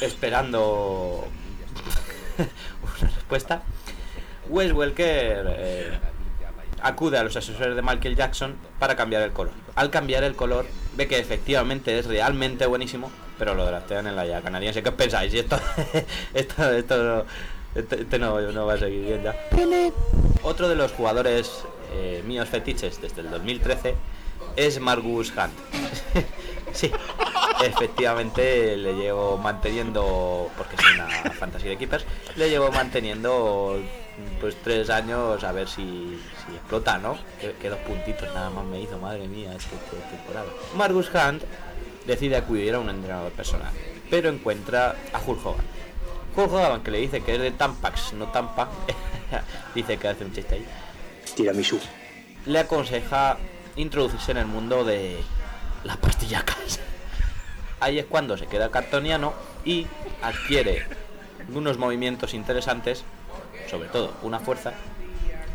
[0.00, 1.28] esperando
[2.98, 3.62] una respuesta.
[4.48, 5.98] Wes Welker eh,
[6.82, 9.52] acude a los asesores de Michael Jackson para cambiar el color.
[9.76, 10.66] Al cambiar el color,
[10.96, 14.82] ve que efectivamente es realmente buenísimo, pero lo draftean en la liga canadiense.
[14.82, 15.32] ¿Qué os pensáis?
[15.34, 15.56] Esto,
[16.34, 17.26] esto, esto
[17.74, 19.34] Este, este no, no va a seguir bien ya.
[20.42, 23.94] Otro de los jugadores eh, míos fetiches desde el 2013
[24.56, 25.52] es Margus Hunt.
[26.72, 26.90] sí,
[27.64, 32.04] efectivamente le llevo manteniendo, porque es una fantasy de keepers,
[32.36, 33.80] le llevo manteniendo
[34.40, 35.82] pues tres años a ver si,
[36.46, 37.18] si explota, ¿no?
[37.40, 40.46] Que, que dos puntitos nada más me hizo, madre mía, es que, que temporada.
[40.76, 41.42] Margus Hunt
[42.06, 43.72] decide acudir a un entrenador personal,
[44.10, 45.64] pero encuentra a Hulk Hogan.
[46.36, 48.68] Hulk Hogan, que le dice que es de Tampax, no Tampa,
[49.74, 50.66] dice que hace un chiste ahí.
[51.34, 51.80] Tiramisú.
[52.46, 53.38] Le aconseja
[53.76, 55.18] introducirse en el mundo de
[55.84, 56.80] las pastillacas.
[57.80, 59.34] Ahí es cuando se queda cartoniano
[59.64, 59.86] y
[60.22, 60.86] adquiere
[61.52, 63.04] unos movimientos interesantes,
[63.68, 64.72] sobre todo una fuerza,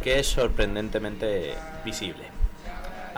[0.04, 1.54] que es sorprendentemente
[1.84, 2.29] visible.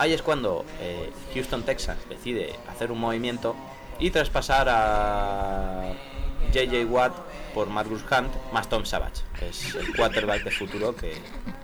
[0.02, 3.54] Ahí es cuando eh, Houston Texas decide hacer un movimiento
[4.00, 5.92] y traspasar a
[6.52, 7.12] JJ Watt
[7.54, 11.14] por Marcus Hunt más Tom Savage, que es el quarterback de futuro que,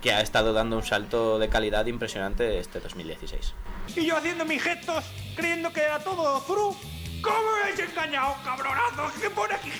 [0.01, 3.55] que ha estado dando un salto de calidad impresionante este 2016.
[3.97, 6.77] Y yo haciendo mis gestos, creyendo que era todo true.
[7.21, 9.21] ¿Cómo me habéis engañado, cabronazo?
[9.21, 9.73] ¿Qué pone aquí?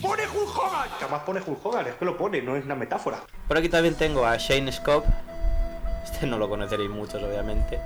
[0.00, 0.88] Pone Hulk Hogan.
[0.98, 3.24] Jamás pone Hulk Hogan, es que lo pone, no es una metáfora.
[3.46, 5.06] Por aquí también tengo a Shane Scope.
[6.26, 7.78] No lo conoceréis muchos, obviamente.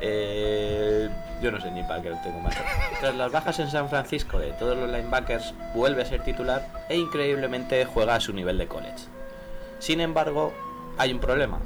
[0.00, 1.08] Eh,
[1.40, 2.54] yo no sé ni para qué lo tengo más.
[3.00, 6.96] Tras las bajas en San Francisco de todos los linebackers, vuelve a ser titular e
[6.96, 9.04] increíblemente juega a su nivel de college.
[9.78, 10.52] Sin embargo,
[10.98, 11.60] hay un problema.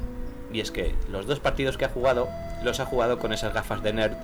[0.52, 2.28] Y es que los dos partidos que ha jugado,
[2.62, 4.16] los ha jugado con esas gafas de nerd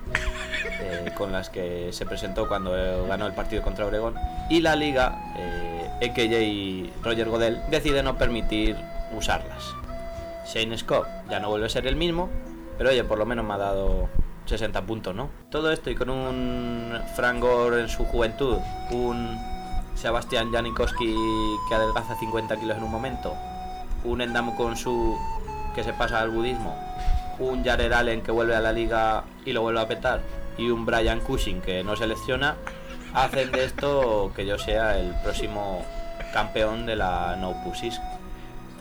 [0.80, 4.14] eh, con las que se presentó cuando ganó el partido contra Oregón.
[4.50, 8.76] Y la liga, eh, EKJ y Roger Godel, decide no permitir
[9.16, 9.74] usarlas.
[10.46, 12.28] Shane Scott ya no vuelve a ser el mismo,
[12.78, 14.08] pero oye, por lo menos me ha dado
[14.46, 15.30] 60 puntos, ¿no?
[15.50, 18.58] Todo esto y con un Frank Gore en su juventud,
[18.90, 19.38] un
[19.94, 21.14] Sebastián Janikowski
[21.68, 23.34] que adelgaza 50 kilos en un momento,
[24.04, 25.18] un Endam con su
[25.74, 26.76] que se pasa al budismo,
[27.38, 30.20] un Jared Allen que vuelve a la liga y lo vuelve a petar,
[30.56, 32.56] y un Brian Cushing que no selecciona,
[33.14, 35.84] hacen de esto que yo sea el próximo
[36.32, 38.00] campeón de la No Pussies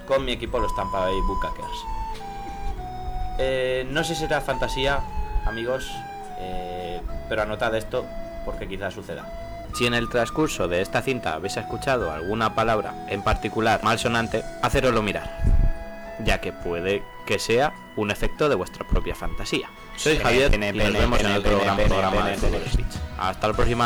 [0.07, 1.85] con mi equipo los Tampa Bay Buccaneers.
[3.37, 5.01] Eh, no sé si será fantasía,
[5.45, 5.91] amigos,
[6.39, 8.05] eh, pero anotad esto
[8.45, 9.25] porque quizás suceda.
[9.73, 15.01] Si en el transcurso de esta cinta habéis escuchado alguna palabra en particular malsonante, hacéroslo
[15.01, 15.41] mirar,
[16.23, 19.69] ya que puede que sea un efecto de vuestra propia fantasía.
[19.97, 22.37] Soy Javier y nos vemos en otro gran programa de.
[23.17, 23.83] Hasta el próximo.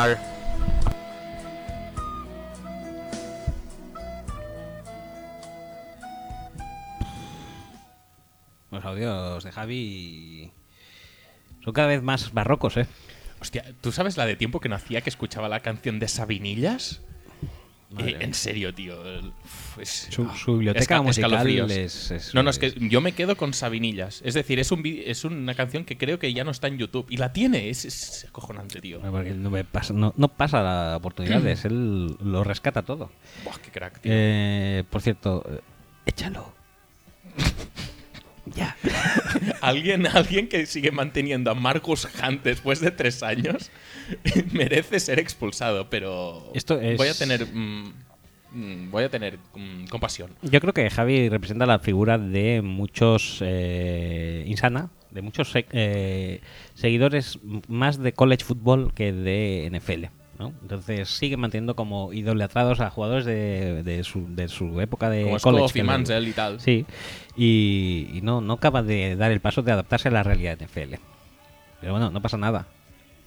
[8.72, 10.52] Los audios de Javi
[11.64, 12.88] son cada vez más barrocos, ¿eh?
[13.42, 17.02] Hostia, ¿tú sabes la de tiempo que no hacía que escuchaba la canción de Sabinillas?
[17.98, 19.02] Eh, en serio, tío.
[19.02, 23.14] Uf, es- Su- ah, su biblioteca musical es- es- no, no, es que yo me
[23.14, 24.22] quedo con Sabinillas.
[24.24, 26.78] Es decir, es, un vi- es una canción que creo que ya no está en
[26.78, 27.08] YouTube.
[27.10, 29.02] Y la tiene, es, acojonante, tío.
[29.02, 33.10] Porque no, me pasa, no, no pasa la oportunidades, él lo rescata todo.
[33.44, 34.12] Buah, qué crack, tío.
[34.14, 35.60] Eh, por cierto, eh,
[36.06, 36.54] échalo.
[38.56, 38.76] Ya.
[39.62, 43.72] ¿Alguien, alguien que sigue manteniendo a Marcus Hunt después de tres años
[44.54, 47.94] merece ser expulsado, pero Esto es- voy a tener mm,
[48.52, 50.32] mm, voy a tener mm, compasión.
[50.42, 56.42] Yo creo que Javi representa la figura de muchos eh, insana, de muchos eh,
[56.76, 60.06] seguidores más de college football que de NFL.
[60.40, 60.54] ¿No?
[60.62, 65.38] Entonces sigue manteniendo como idolatrados a jugadores de, de su, de su época de Como
[65.40, 65.80] college.
[65.80, 66.60] Le- Mansell y tal.
[66.62, 66.86] Sí,
[67.36, 70.66] y, y no, no acaba de dar el paso de adaptarse a la realidad de
[70.66, 70.96] NFL.
[71.82, 72.66] Pero bueno, no pasa nada.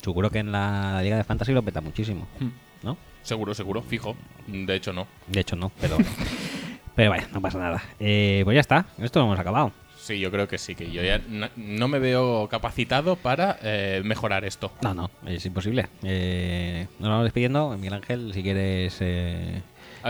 [0.02, 2.48] Seguro que en la Liga de Fantasy lo peta muchísimo, Hmm.
[2.82, 2.96] ¿no?
[3.22, 4.16] Seguro, seguro, fijo.
[4.48, 5.06] De hecho, no.
[5.28, 5.96] De hecho no, pero...
[6.96, 7.82] pero vaya, no pasa nada.
[8.00, 9.70] Eh, pues ya está, esto lo hemos acabado.
[10.12, 14.02] Sí, yo creo que sí, que yo ya no, no me veo capacitado para eh,
[14.04, 14.70] mejorar esto.
[14.82, 15.86] No, no, es imposible.
[16.02, 17.70] Eh, nos vamos despidiendo.
[17.76, 18.96] Miguel Ángel, si quieres...
[19.00, 19.62] eh,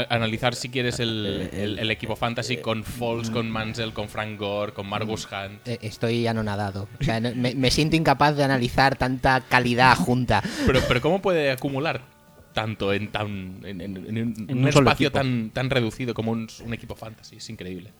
[0.09, 4.39] analizar si quieres el, El- el- el equipo fantasy con Foles, con Mansell, con Frank
[4.39, 5.69] Gore, con Margus Hunt.
[5.69, 6.89] Eh, Estoy anonadado.
[7.01, 10.43] O sea, no- me, me siento incapaz de analizar tanta calidad junta.
[10.67, 12.01] Pero, pero ¿cómo puede acumular
[12.55, 16.13] tanto en tan en, en- en un, En un un solo espacio tan, tan reducido
[16.15, 17.37] como un, un equipo fantasy?
[17.37, 17.93] Es increíble.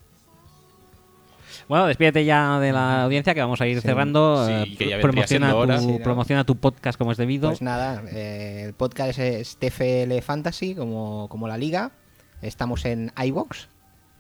[1.69, 3.87] Bueno, despídete ya de la audiencia que vamos a ir Sí.
[3.87, 4.47] cerrando.
[4.47, 5.77] Sí, Eh, que ya promociona, hora.
[5.77, 5.99] tu, Sí, no.
[6.05, 7.49] promociona tu podcast como es debido.
[7.51, 11.93] Pues nada, eh, el podcast es TFL Fantasy, como, como la liga.
[12.43, 13.69] Estamos en iBox,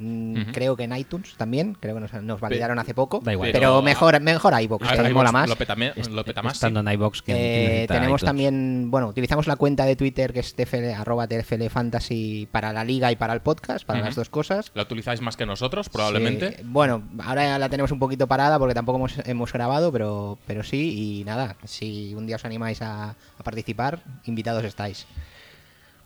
[0.02, 0.52] Mm.
[0.52, 3.20] Creo que en iTunes también, creo que nos, nos validaron hace poco.
[3.22, 3.50] Da igual.
[3.52, 5.48] Pero, Pero- mejor, mejor iBox, que iVoox mola más.
[5.48, 6.54] Lo peta, me- lo peta más.
[6.54, 6.56] sí.
[6.58, 6.86] Estando en
[7.24, 8.24] que Eh, tenemos iTunes.
[8.24, 12.84] también, bueno, utilizamos la cuenta de Twitter que es TFL, arroba TFL Fantasy para la
[12.84, 14.70] liga y para el podcast, para las dos cosas.
[14.74, 16.56] La utilizáis más que nosotros, probablemente.
[16.58, 20.38] Sí, bueno, ahora ya la tenemos un poquito parada porque tampoco hemos, hemos grabado, pero,
[20.46, 25.06] pero sí, y nada, si un día os animáis a, a participar, invitados estáis.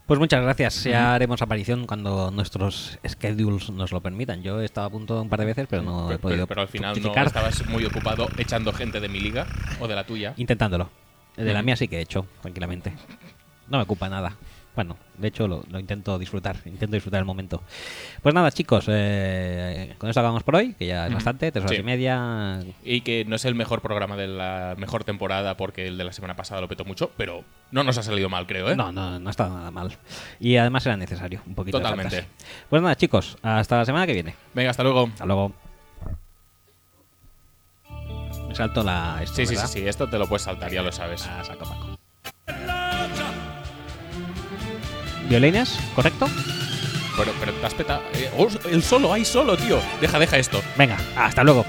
[0.06, 0.84] Pues muchas gracias.
[0.84, 4.40] Ya haremos aparición cuando nuestros schedules nos lo permitan.
[4.40, 6.68] Yo he estado a punto un par de veces, pero no he podido pero al
[6.68, 9.46] final no estabas muy ocupado echando gente de mi liga
[9.80, 10.32] o de la tuya.
[10.36, 10.90] Intentándolo.
[11.36, 12.92] De la mía sí que he hecho, tranquilamente.
[13.68, 14.36] No me ocupa nada.
[14.76, 17.62] Bueno, de hecho lo, lo intento disfrutar, intento disfrutar el momento.
[18.22, 21.76] Pues nada, chicos, eh, con esto acabamos por hoy, que ya es bastante, tres horas
[21.76, 21.80] Sí.
[21.80, 22.60] y media.
[22.84, 26.12] Y que no es el mejor programa de la mejor temporada porque el de la
[26.12, 28.76] semana pasada lo petó mucho, pero no nos ha salido mal, creo, ¿eh?
[28.76, 29.96] No, no, no está nada mal.
[30.40, 32.26] Y además era necesario, un poquito de Totalmente.
[32.68, 34.34] Pues nada, chicos, hasta la semana que viene.
[34.52, 35.06] Venga, hasta luego.
[35.10, 35.52] Hasta luego.
[38.48, 39.20] Me salto la...
[39.22, 39.70] Esto, Sí, sí, sí, ¿verdad?
[39.70, 41.26] sí, esto te lo puedes saltar, ya lo sabes.
[41.26, 41.96] Ah, saco Paco.
[45.28, 46.28] Violines, ¿correcto?
[47.16, 48.02] Pero, pero te has petado.
[48.14, 49.80] eh, oh, el solo, hay solo, tío.
[50.00, 50.62] Deja, deja esto.
[50.76, 51.64] Venga, hasta luego.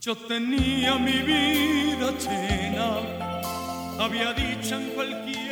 [0.00, 3.00] Yo tenía mi vida llena,
[4.02, 5.47] había dicha en cualquier